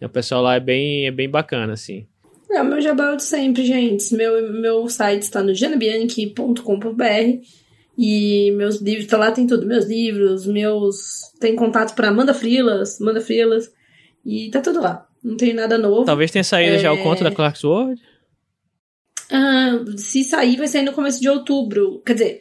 O 0.00 0.08
pessoal 0.08 0.42
lá 0.42 0.54
é 0.54 0.60
bem, 0.60 1.06
é 1.06 1.10
bem 1.10 1.28
bacana, 1.28 1.72
assim. 1.72 2.06
É 2.50 2.62
o 2.62 2.64
meu 2.64 2.80
jabá 2.80 3.14
de 3.14 3.22
sempre, 3.22 3.64
gente. 3.64 4.14
Meu, 4.14 4.52
meu 4.52 4.88
site 4.88 5.22
está 5.22 5.42
no 5.42 5.54
janabianchi.com.br 5.54 7.42
e 7.98 8.52
meus 8.52 8.80
livros, 8.80 9.06
tá 9.06 9.18
lá, 9.18 9.32
tem 9.32 9.46
tudo. 9.46 9.66
Meus 9.66 9.86
livros, 9.86 10.46
meus. 10.46 11.32
Tem 11.40 11.56
contato 11.56 11.94
para 11.94 12.12
Manda 12.12 12.32
Frilas, 12.32 12.98
Manda 13.00 13.20
Frilas. 13.20 13.70
E 14.24 14.50
tá 14.50 14.60
tudo 14.60 14.80
lá. 14.80 15.06
Não 15.22 15.36
tem 15.36 15.52
nada 15.52 15.76
novo. 15.76 16.04
Talvez 16.04 16.30
tenha 16.30 16.44
saído 16.44 16.76
é... 16.76 16.78
já 16.78 16.92
o 16.92 17.02
conto 17.02 17.24
da 17.24 17.30
Clarksworld. 17.30 18.00
Ah, 19.30 19.84
se 19.96 20.22
sair, 20.24 20.56
vai 20.56 20.68
sair 20.68 20.84
no 20.84 20.92
começo 20.92 21.20
de 21.20 21.28
outubro. 21.28 22.00
Quer 22.06 22.12
dizer, 22.14 22.40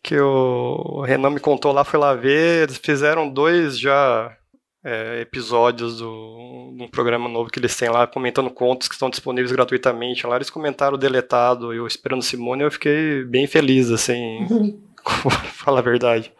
que 0.02 0.18
o 0.18 1.02
Renan 1.02 1.30
me 1.30 1.40
contou 1.40 1.72
lá, 1.72 1.84
foi 1.84 1.98
lá 1.98 2.14
ver, 2.14 2.64
eles 2.64 2.76
fizeram 2.76 3.28
dois 3.28 3.78
já 3.78 4.36
é, 4.84 5.20
episódios 5.20 5.98
do, 5.98 6.74
de 6.76 6.82
um 6.82 6.88
programa 6.88 7.28
novo 7.28 7.50
que 7.50 7.58
eles 7.58 7.76
têm 7.76 7.88
lá, 7.88 8.06
comentando 8.06 8.50
contos 8.50 8.88
que 8.88 8.94
estão 8.94 9.10
disponíveis 9.10 9.52
gratuitamente. 9.52 10.26
Lá 10.26 10.36
eles 10.36 10.50
comentaram 10.50 10.94
o 10.94 10.98
deletado 10.98 11.74
e 11.74 11.80
o 11.80 11.86
Esperando 11.86 12.22
Simone, 12.22 12.62
eu 12.62 12.70
fiquei 12.70 13.24
bem 13.24 13.46
feliz, 13.46 13.90
assim, 13.90 14.46
falar 15.54 15.80
a 15.80 15.82
verdade. 15.82 16.32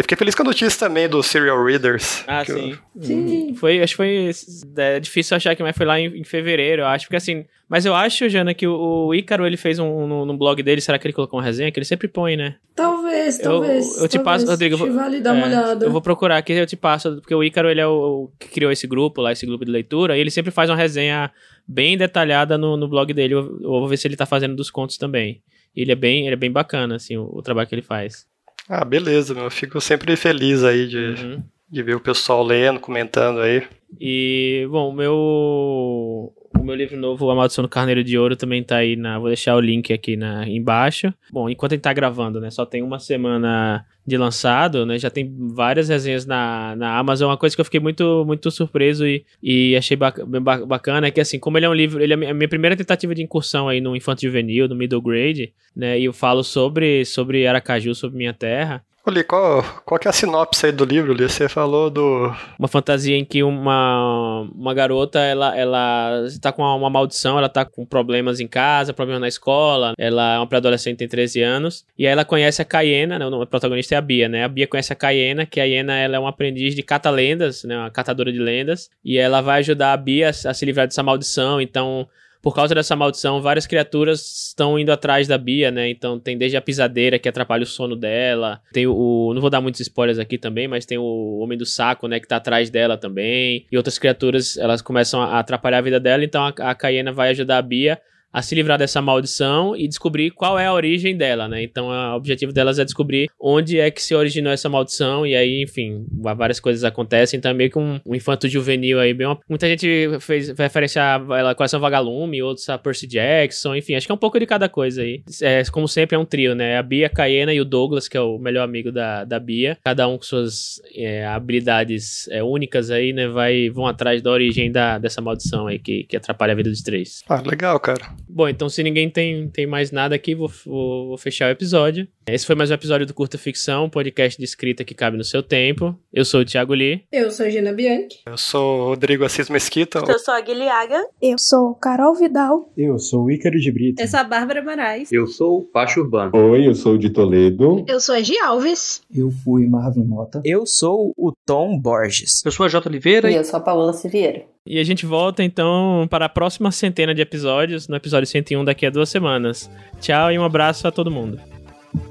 E 0.00 0.02
fiquei 0.02 0.16
feliz 0.16 0.34
com 0.34 0.42
a 0.42 0.46
notícia 0.46 0.88
também 0.88 1.06
do 1.06 1.22
Serial 1.22 1.62
Readers. 1.62 2.24
Ah, 2.26 2.42
sim. 2.42 2.70
Eu... 2.96 3.02
Sim. 3.02 3.54
Foi, 3.54 3.82
acho 3.82 3.92
que 3.92 3.96
foi. 3.98 4.30
É 4.78 4.98
difícil 4.98 5.36
achar 5.36 5.54
que 5.54 5.62
mais 5.62 5.76
foi 5.76 5.84
lá 5.84 6.00
em, 6.00 6.06
em, 6.18 6.24
fevereiro, 6.24 6.80
eu 6.80 6.86
acho. 6.86 7.04
Porque 7.04 7.16
assim. 7.16 7.44
Mas 7.68 7.84
eu 7.84 7.94
acho, 7.94 8.26
Jana, 8.26 8.54
que 8.54 8.66
o, 8.66 9.08
o 9.08 9.14
Ícaro 9.14 9.46
ele 9.46 9.58
fez 9.58 9.78
um 9.78 10.06
no, 10.06 10.24
no, 10.24 10.38
blog 10.38 10.62
dele. 10.62 10.80
Será 10.80 10.98
que 10.98 11.06
ele 11.06 11.12
colocou 11.12 11.38
uma 11.38 11.44
resenha? 11.44 11.70
Que 11.70 11.78
ele 11.78 11.84
sempre 11.84 12.08
põe, 12.08 12.34
né? 12.34 12.56
Talvez, 12.74 13.36
talvez. 13.36 13.98
Eu, 13.98 14.04
eu 14.04 14.08
te 14.08 14.16
talvez. 14.16 14.42
passo, 14.42 14.46
Rodrigo. 14.50 14.78
Vou, 14.78 14.90
vale 14.90 15.20
dar 15.20 15.36
é, 15.36 15.38
uma 15.38 15.46
olhada. 15.46 15.84
Eu 15.84 15.92
vou 15.92 16.00
procurar 16.00 16.38
aqui, 16.38 16.54
eu 16.54 16.66
te 16.66 16.78
passo. 16.78 17.16
Porque 17.16 17.34
o 17.34 17.44
Ícaro 17.44 17.68
ele 17.68 17.82
é 17.82 17.86
o, 17.86 17.90
o, 17.92 18.32
que 18.38 18.48
criou 18.48 18.72
esse 18.72 18.86
grupo 18.86 19.20
lá, 19.20 19.32
esse 19.32 19.44
grupo 19.44 19.66
de 19.66 19.70
leitura. 19.70 20.16
E 20.16 20.20
ele 20.20 20.30
sempre 20.30 20.50
faz 20.50 20.70
uma 20.70 20.76
resenha 20.76 21.30
bem 21.68 21.98
detalhada 21.98 22.56
no, 22.56 22.74
no 22.74 22.88
blog 22.88 23.12
dele. 23.12 23.34
Eu, 23.34 23.60
eu 23.60 23.68
vou 23.68 23.86
ver 23.86 23.98
se 23.98 24.08
ele 24.08 24.16
tá 24.16 24.24
fazendo 24.24 24.56
dos 24.56 24.70
contos 24.70 24.96
também. 24.96 25.42
Ele 25.76 25.92
é 25.92 25.94
bem, 25.94 26.24
ele 26.24 26.32
é 26.32 26.38
bem 26.38 26.50
bacana, 26.50 26.96
assim, 26.96 27.18
o, 27.18 27.28
o 27.30 27.42
trabalho 27.42 27.68
que 27.68 27.74
ele 27.74 27.82
faz. 27.82 28.29
Ah, 28.72 28.84
beleza, 28.84 29.34
meu. 29.34 29.44
Eu 29.44 29.50
fico 29.50 29.80
sempre 29.80 30.14
feliz 30.14 30.62
aí 30.62 30.86
de, 30.86 30.96
uhum. 30.96 31.42
de 31.68 31.82
ver 31.82 31.96
o 31.96 32.00
pessoal 32.00 32.40
lendo, 32.40 32.78
comentando 32.78 33.40
aí. 33.40 33.66
E, 34.00 34.64
bom, 34.70 34.90
o 34.90 34.92
meu, 34.92 36.32
o 36.58 36.64
meu 36.64 36.74
livro 36.74 36.96
novo, 36.96 37.30
A 37.30 37.34
Maldição 37.34 37.62
do 37.62 37.68
Carneiro 37.68 38.02
de 38.02 38.18
Ouro, 38.18 38.36
também 38.36 38.62
tá 38.62 38.76
aí 38.76 38.96
na. 38.96 39.18
Vou 39.18 39.28
deixar 39.28 39.54
o 39.56 39.60
link 39.60 39.92
aqui 39.92 40.16
na, 40.16 40.46
embaixo. 40.48 41.12
Bom, 41.30 41.48
enquanto 41.48 41.72
a 41.72 41.74
gente 41.76 41.82
tá 41.82 41.92
gravando, 41.92 42.40
né? 42.40 42.50
Só 42.50 42.66
tem 42.66 42.82
uma 42.82 42.98
semana 42.98 43.84
de 44.06 44.16
lançado, 44.16 44.84
né? 44.84 44.98
Já 44.98 45.10
tem 45.10 45.32
várias 45.54 45.88
resenhas 45.88 46.26
na, 46.26 46.74
na 46.76 46.98
Amazon. 46.98 47.30
Uma 47.30 47.36
coisa 47.36 47.54
que 47.54 47.60
eu 47.60 47.64
fiquei 47.64 47.80
muito, 47.80 48.24
muito 48.26 48.50
surpreso 48.50 49.06
e, 49.06 49.24
e 49.42 49.76
achei 49.76 49.96
bacana 49.96 51.06
é 51.06 51.10
que, 51.10 51.20
assim, 51.20 51.38
como 51.38 51.56
ele 51.56 51.66
é 51.66 51.68
um 51.68 51.74
livro, 51.74 52.02
ele 52.02 52.12
é 52.12 52.30
a 52.30 52.34
minha 52.34 52.48
primeira 52.48 52.76
tentativa 52.76 53.14
de 53.14 53.22
incursão 53.22 53.68
aí 53.68 53.80
no 53.80 53.94
infanto 53.94 54.22
juvenil, 54.22 54.68
no 54.68 54.74
middle 54.74 55.00
grade, 55.00 55.52
né? 55.74 55.98
E 55.98 56.04
eu 56.04 56.12
falo 56.12 56.42
sobre, 56.42 57.04
sobre 57.04 57.46
Aracaju, 57.46 57.94
sobre 57.94 58.18
minha 58.18 58.34
terra. 58.34 58.84
Olha, 59.10 59.24
qual, 59.24 59.64
qual 59.84 59.98
que 59.98 60.06
é 60.06 60.10
a 60.10 60.12
sinopse 60.12 60.66
aí 60.66 60.70
do 60.70 60.84
livro, 60.84 61.12
Li? 61.12 61.28
Você 61.28 61.48
falou 61.48 61.90
do... 61.90 62.32
Uma 62.56 62.68
fantasia 62.68 63.16
em 63.16 63.24
que 63.24 63.42
uma, 63.42 64.48
uma 64.54 64.72
garota, 64.72 65.18
ela, 65.18 65.52
ela 65.58 66.22
está 66.28 66.52
com 66.52 66.62
uma, 66.62 66.88
maldição, 66.88 67.36
ela 67.36 67.48
está 67.48 67.64
com 67.64 67.84
problemas 67.84 68.38
em 68.38 68.46
casa, 68.46 68.94
problemas 68.94 69.20
na 69.20 69.26
escola, 69.26 69.94
ela 69.98 70.34
é 70.34 70.38
uma 70.38 70.46
pré-adolescente, 70.46 70.98
tem 70.98 71.08
13 71.08 71.42
anos, 71.42 71.84
e 71.98 72.06
aí 72.06 72.12
ela 72.12 72.24
conhece 72.24 72.62
a 72.62 72.64
Cayena, 72.64 73.18
né, 73.18 73.26
o 73.26 73.44
protagonista 73.46 73.96
é 73.96 73.98
a 73.98 74.00
Bia, 74.00 74.28
né, 74.28 74.44
a 74.44 74.48
Bia 74.48 74.68
conhece 74.68 74.92
a 74.92 74.96
Cayena, 74.96 75.44
que 75.44 75.58
a 75.58 75.64
Cayena 75.64 75.98
ela 75.98 76.14
é 76.14 76.18
uma 76.20 76.30
aprendiz 76.30 76.76
de 76.76 76.82
cata-lendas, 76.84 77.64
né, 77.64 77.76
uma 77.76 77.90
catadora 77.90 78.32
de 78.32 78.38
lendas, 78.38 78.90
e 79.04 79.18
ela 79.18 79.40
vai 79.40 79.58
ajudar 79.58 79.92
a 79.92 79.96
Bia 79.96 80.28
a 80.28 80.54
se 80.54 80.64
livrar 80.64 80.86
dessa 80.86 81.02
maldição, 81.02 81.60
então 81.60 82.06
por 82.42 82.54
causa 82.54 82.74
dessa 82.74 82.96
maldição, 82.96 83.42
várias 83.42 83.66
criaturas 83.66 84.48
estão 84.48 84.78
indo 84.78 84.90
atrás 84.90 85.28
da 85.28 85.36
Bia, 85.36 85.70
né? 85.70 85.90
Então 85.90 86.18
tem 86.18 86.38
desde 86.38 86.56
a 86.56 86.62
pisadeira 86.62 87.18
que 87.18 87.28
atrapalha 87.28 87.62
o 87.62 87.66
sono 87.66 87.94
dela, 87.94 88.60
tem 88.72 88.86
o. 88.86 89.32
Não 89.34 89.40
vou 89.40 89.50
dar 89.50 89.60
muitos 89.60 89.80
spoilers 89.80 90.18
aqui 90.18 90.38
também, 90.38 90.66
mas 90.66 90.86
tem 90.86 90.98
o 90.98 91.38
Homem 91.38 91.58
do 91.58 91.66
Saco, 91.66 92.08
né? 92.08 92.18
Que 92.18 92.26
tá 92.26 92.36
atrás 92.36 92.70
dela 92.70 92.96
também. 92.96 93.66
E 93.70 93.76
outras 93.76 93.98
criaturas, 93.98 94.56
elas 94.56 94.80
começam 94.80 95.20
a 95.20 95.38
atrapalhar 95.38 95.78
a 95.78 95.82
vida 95.82 96.00
dela, 96.00 96.24
então 96.24 96.42
a, 96.44 96.70
a 96.70 96.74
Cayena 96.74 97.12
vai 97.12 97.30
ajudar 97.30 97.58
a 97.58 97.62
Bia 97.62 98.00
a 98.32 98.42
se 98.42 98.54
livrar 98.54 98.78
dessa 98.78 99.02
maldição 99.02 99.76
e 99.76 99.88
descobrir 99.88 100.30
qual 100.30 100.58
é 100.58 100.66
a 100.66 100.72
origem 100.72 101.16
dela, 101.16 101.48
né? 101.48 101.62
Então, 101.62 101.88
o 101.88 102.16
objetivo 102.16 102.52
delas 102.52 102.78
é 102.78 102.84
descobrir 102.84 103.28
onde 103.38 103.78
é 103.78 103.90
que 103.90 104.02
se 104.02 104.14
originou 104.14 104.52
essa 104.52 104.68
maldição 104.68 105.26
e 105.26 105.34
aí, 105.34 105.62
enfim, 105.62 106.06
várias 106.10 106.60
coisas 106.60 106.84
acontecem. 106.84 107.38
Então, 107.38 107.50
é 107.50 107.54
meio 107.54 107.70
que 107.70 107.78
um, 107.78 108.00
um 108.04 108.14
infanto 108.14 108.48
juvenil 108.48 109.00
aí, 109.00 109.12
bem 109.12 109.26
uma... 109.26 109.38
muita 109.48 109.68
gente 109.68 110.18
fez 110.20 110.50
referência 110.50 111.02
a 111.02 111.38
ela, 111.38 111.54
Coração 111.54 111.80
Vagalume, 111.80 112.42
outros 112.42 112.68
a 112.68 112.78
Percy 112.78 113.06
Jackson, 113.06 113.74
enfim, 113.74 113.94
acho 113.94 114.06
que 114.06 114.12
é 114.12 114.14
um 114.14 114.18
pouco 114.18 114.38
de 114.38 114.46
cada 114.46 114.68
coisa 114.68 115.02
aí. 115.02 115.22
É, 115.42 115.62
como 115.70 115.88
sempre, 115.88 116.16
é 116.16 116.18
um 116.18 116.24
trio, 116.24 116.54
né? 116.54 116.78
A 116.78 116.82
Bia, 116.82 117.06
a 117.06 117.10
Cayena 117.10 117.52
e 117.52 117.60
o 117.60 117.64
Douglas, 117.64 118.08
que 118.08 118.16
é 118.16 118.20
o 118.20 118.38
melhor 118.38 118.62
amigo 118.62 118.92
da, 118.92 119.24
da 119.24 119.38
Bia. 119.38 119.76
Cada 119.84 120.06
um 120.06 120.16
com 120.16 120.22
suas 120.22 120.80
é, 120.94 121.26
habilidades 121.26 122.28
é, 122.28 122.42
únicas 122.42 122.90
aí, 122.90 123.12
né? 123.12 123.28
Vai, 123.28 123.70
vão 123.70 123.86
atrás 123.86 124.22
da 124.22 124.30
origem 124.30 124.70
da, 124.70 124.98
dessa 124.98 125.20
maldição 125.20 125.66
aí 125.66 125.78
que, 125.78 126.04
que 126.04 126.16
atrapalha 126.16 126.52
a 126.52 126.56
vida 126.56 126.70
dos 126.70 126.82
três. 126.82 127.22
Ah, 127.28 127.42
legal, 127.44 127.78
cara. 127.80 128.19
Bom, 128.28 128.48
então 128.48 128.68
se 128.68 128.82
ninguém 128.82 129.10
tem, 129.10 129.48
tem 129.48 129.66
mais 129.66 129.90
nada 129.90 130.14
aqui, 130.14 130.34
vou, 130.34 130.50
vou, 130.64 131.08
vou, 131.08 131.18
fechar 131.18 131.48
o 131.48 131.52
episódio. 131.52 132.06
Esse 132.26 132.46
foi 132.46 132.54
mais 132.54 132.70
um 132.70 132.74
episódio 132.74 133.06
do 133.06 133.14
Curta 133.14 133.36
Ficção, 133.36 133.90
podcast 133.90 134.38
de 134.38 134.44
escrita 134.44 134.84
que 134.84 134.94
cabe 134.94 135.16
no 135.16 135.24
seu 135.24 135.42
tempo. 135.42 135.96
Eu 136.12 136.24
sou 136.24 136.40
o 136.40 136.44
Thiago 136.44 136.72
Lee. 136.72 137.04
Eu 137.10 137.30
sou 137.30 137.46
a 137.46 137.50
Gina 137.50 137.72
Bianchi. 137.72 138.20
Eu 138.26 138.36
sou 138.36 138.80
o 138.80 138.84
Rodrigo 138.90 139.24
Assis 139.24 139.50
Mesquita. 139.50 140.02
Eu 140.06 140.18
sou 140.18 140.34
a 140.34 140.40
Guilhaga. 140.40 141.04
Eu 141.20 141.38
sou 141.38 141.74
Carol 141.74 142.14
Vidal. 142.14 142.72
Eu 142.76 142.98
sou 142.98 143.24
o 143.24 143.30
Ícaro 143.30 143.58
de 143.58 143.72
Brito. 143.72 144.00
Eu 144.00 144.08
sou 144.08 144.20
a 144.20 144.24
Bárbara 144.24 144.62
Moraes. 144.62 145.10
Eu 145.10 145.26
sou 145.26 145.58
o 145.58 145.62
Pacho 145.62 146.00
Urbano. 146.00 146.30
Oi, 146.34 146.66
eu 146.66 146.74
sou 146.74 146.94
o 146.94 146.98
de 146.98 147.10
Toledo. 147.10 147.84
Eu 147.88 148.00
sou 148.00 148.14
a 148.14 148.20
Gi 148.20 148.38
Alves. 148.38 149.02
Eu 149.14 149.30
fui 149.30 149.66
Marvin 149.66 150.04
Mota. 150.04 150.40
Eu 150.44 150.64
sou 150.66 151.12
o 151.16 151.32
Tom 151.46 151.78
Borges. 151.78 152.44
Eu 152.44 152.52
sou 152.52 152.66
a 152.66 152.68
J. 152.68 152.88
Oliveira. 152.88 153.30
E 153.30 153.34
eu 153.34 153.44
sou 153.44 153.58
a 153.58 153.60
Paola 153.62 153.92
Siviero. 153.92 154.42
E 154.66 154.78
a 154.78 154.84
gente 154.84 155.06
volta 155.06 155.42
então 155.42 156.06
para 156.10 156.26
a 156.26 156.28
próxima 156.28 156.70
centena 156.70 157.14
de 157.14 157.22
episódios, 157.22 157.88
no 157.88 157.96
episódio 157.96 158.26
101 158.26 158.64
daqui 158.64 158.84
a 158.84 158.90
duas 158.90 159.08
semanas. 159.08 159.70
Tchau 160.00 160.30
e 160.30 160.38
um 160.38 160.44
abraço 160.44 160.86
a 160.86 160.90
todo 160.90 161.10
mundo. 161.10 161.40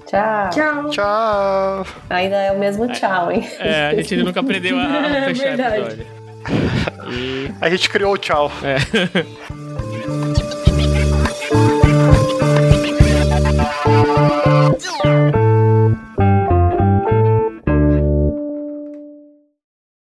Tchau. 0.08 0.50
Tchau. 0.50 0.90
Tchau. 0.90 1.86
Ainda 2.10 2.36
é 2.38 2.52
o 2.52 2.60
mesmo 2.60 2.88
tchau, 2.88 3.32
hein? 3.32 3.48
É, 3.60 3.88
a 3.90 3.96
gente 3.96 4.14
ainda 4.16 4.26
nunca 4.26 4.40
aprendeu 4.40 4.78
a, 4.80 4.84
É 5.08 5.26
fechar 5.34 5.54
o 5.54 5.58
verdade. 5.58 5.78
episódio. 5.78 6.08
E... 7.12 7.52
A 7.62 7.70
gente 7.70 7.90
criou 7.90 8.14
o 8.14 8.18
tchau. 8.18 8.52
É. 8.64 9.60